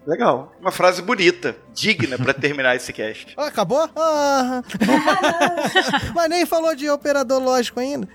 Legal. 0.05 0.51
Uma 0.61 0.71
frase 0.71 1.01
bonita, 1.01 1.55
digna 1.73 2.17
pra 2.17 2.31
terminar 2.33 2.75
esse 2.75 2.93
cast. 2.93 3.33
Ah, 3.35 3.47
acabou? 3.47 3.89
Ah. 3.95 4.61
Mas 6.13 6.29
nem 6.29 6.45
falou 6.45 6.75
de 6.75 6.87
operador 6.89 7.41
lógico 7.41 7.79
ainda. 7.79 8.07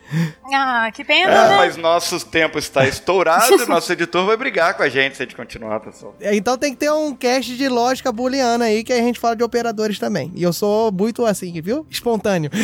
Ah, 0.55 0.89
que 0.95 1.03
pena, 1.05 1.33
É, 1.33 1.49
né? 1.49 1.57
mas 1.57 1.77
nosso 1.77 2.25
tempo 2.27 2.59
está 2.59 2.87
estourado, 2.87 3.67
nosso 3.67 3.93
editor 3.93 4.25
vai 4.27 4.37
brigar 4.37 4.75
com 4.75 4.83
a 4.83 4.89
gente 4.89 5.17
se 5.17 5.23
a 5.23 5.27
gente 5.27 5.35
continuar, 5.37 5.81
pessoal. 5.81 6.15
Então 6.21 6.57
tem 6.57 6.73
que 6.73 6.79
ter 6.79 6.91
um 6.93 7.15
cast 7.15 7.57
de 7.57 7.69
lógica 7.69 8.11
booleana 8.13 8.67
aí 8.67 8.83
que 8.85 8.93
a 8.93 8.97
gente 8.99 9.19
fala 9.19 9.35
de 9.37 9.43
operadores 9.45 9.99
também. 9.99 10.33
E 10.35 10.43
eu 10.43 10.53
sou 10.53 10.91
muito 10.93 11.25
assim, 11.27 11.61
viu? 11.61 11.87
Espontâneo. 11.91 12.51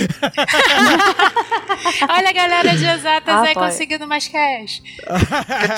Olha 2.08 2.30
a 2.30 2.32
galera 2.32 2.76
de 2.76 2.84
exatas 2.84 3.34
Ah, 3.34 3.42
aí 3.42 3.54
pai. 3.54 3.70
conseguindo 3.70 4.06
mais 4.06 4.26
cash. 4.28 4.82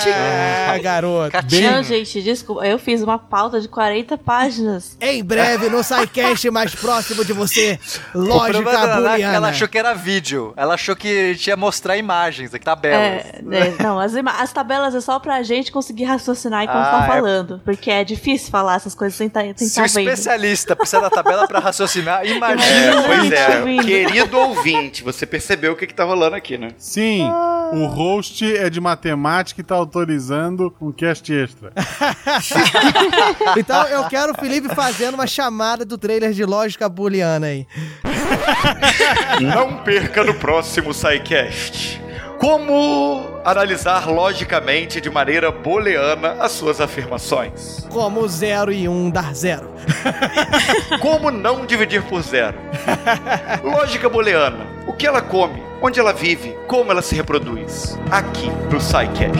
É, 0.07 0.79
garoto. 0.79 1.35
Não, 1.61 1.83
gente, 1.83 2.21
desculpa. 2.21 2.65
Eu 2.65 2.79
fiz 2.79 3.01
uma 3.01 3.19
pauta 3.39 3.61
de 3.61 3.69
40 3.69 4.17
páginas. 4.17 4.97
Em 4.99 5.23
breve, 5.23 5.69
no 5.69 5.81
SciCast 5.81 6.49
mais 6.51 6.75
próximo 6.75 7.23
de 7.23 7.31
você, 7.31 7.79
lógica 8.13 8.69
é 8.69 8.95
booleana. 8.95 9.33
ela 9.35 9.47
achou 9.49 9.65
que 9.65 9.77
era 9.77 9.93
vídeo. 9.93 10.53
Ela 10.57 10.73
achou 10.73 10.93
que 10.93 11.35
tinha 11.35 11.55
mostrar 11.55 11.95
imagens, 11.95 12.53
aqui, 12.53 12.65
tabelas. 12.65 13.25
É, 13.25 13.41
é, 13.51 13.75
não, 13.81 13.97
as, 13.97 14.13
as 14.15 14.51
tabelas 14.51 14.93
é 14.93 14.99
só 14.99 15.19
pra 15.19 15.41
gente 15.41 15.71
conseguir 15.71 16.03
raciocinar 16.03 16.63
enquanto 16.63 16.85
Ah, 16.85 16.99
tá 16.99 17.03
é. 17.05 17.07
falando. 17.07 17.61
Porque 17.63 17.89
é 17.89 18.03
difícil 18.03 18.51
falar 18.51 18.75
essas 18.75 18.93
coisas 18.93 19.15
sem 19.17 19.29
tá, 19.29 19.39
sem 19.55 19.67
Se 19.69 19.75
tá 19.75 19.83
o 19.83 19.87
vendo. 19.87 20.09
especialista 20.09 20.75
precisa 20.75 21.01
da 21.01 21.09
tabela 21.09 21.47
pra 21.47 21.59
raciocinar, 21.59 22.25
imagina. 22.27 22.75
É, 22.75 23.07
pois 23.07 23.31
é, 23.31 23.83
querido 23.83 24.37
ouvinte, 24.37 25.01
você 25.01 25.25
percebeu 25.25 25.71
o 25.71 25.75
que, 25.77 25.87
que 25.87 25.93
tá 25.93 26.03
rolando 26.03 26.35
aqui, 26.35 26.57
né? 26.57 26.71
Sim, 26.77 27.29
o 27.71 27.85
host 27.85 28.43
é 28.57 28.69
de 28.69 28.81
matemática 28.81 29.61
e 29.61 29.63
tá 29.63 29.75
autorizando 29.75 30.75
um 30.81 30.91
cast 30.91 31.31
extra. 31.31 31.71
Então 33.57 33.87
eu 33.87 34.05
quero 34.05 34.33
o 34.33 34.35
Felipe 34.35 34.73
fazendo 34.73 35.15
uma 35.15 35.27
chamada 35.27 35.85
do 35.85 35.97
trailer 35.97 36.31
de 36.31 36.45
lógica 36.45 36.87
booleana 36.87 37.47
aí. 37.47 37.67
Não 39.41 39.77
perca 39.83 40.23
no 40.23 40.33
próximo 40.33 40.93
SciCast. 40.93 42.01
Como 42.39 43.41
analisar 43.43 44.07
logicamente 44.07 45.01
de 45.01 45.09
maneira 45.09 45.51
booleana 45.51 46.37
as 46.39 46.53
suas 46.53 46.79
afirmações? 46.79 47.85
Como 47.89 48.25
0 48.25 48.71
e 48.71 48.87
1 48.87 48.91
um 48.91 49.09
dar 49.09 49.35
zero. 49.35 49.69
Como 51.01 51.29
não 51.29 51.65
dividir 51.65 52.01
por 52.03 52.21
zero? 52.21 52.57
Lógica 53.61 54.07
booleana. 54.07 54.65
O 54.87 54.93
que 54.93 55.05
ela 55.05 55.21
come? 55.21 55.61
Onde 55.81 55.99
ela 55.99 56.13
vive? 56.13 56.55
Como 56.65 56.89
ela 56.91 57.01
se 57.01 57.13
reproduz? 57.13 57.99
Aqui 58.09 58.49
no 58.71 58.79
SciCast. 58.79 59.39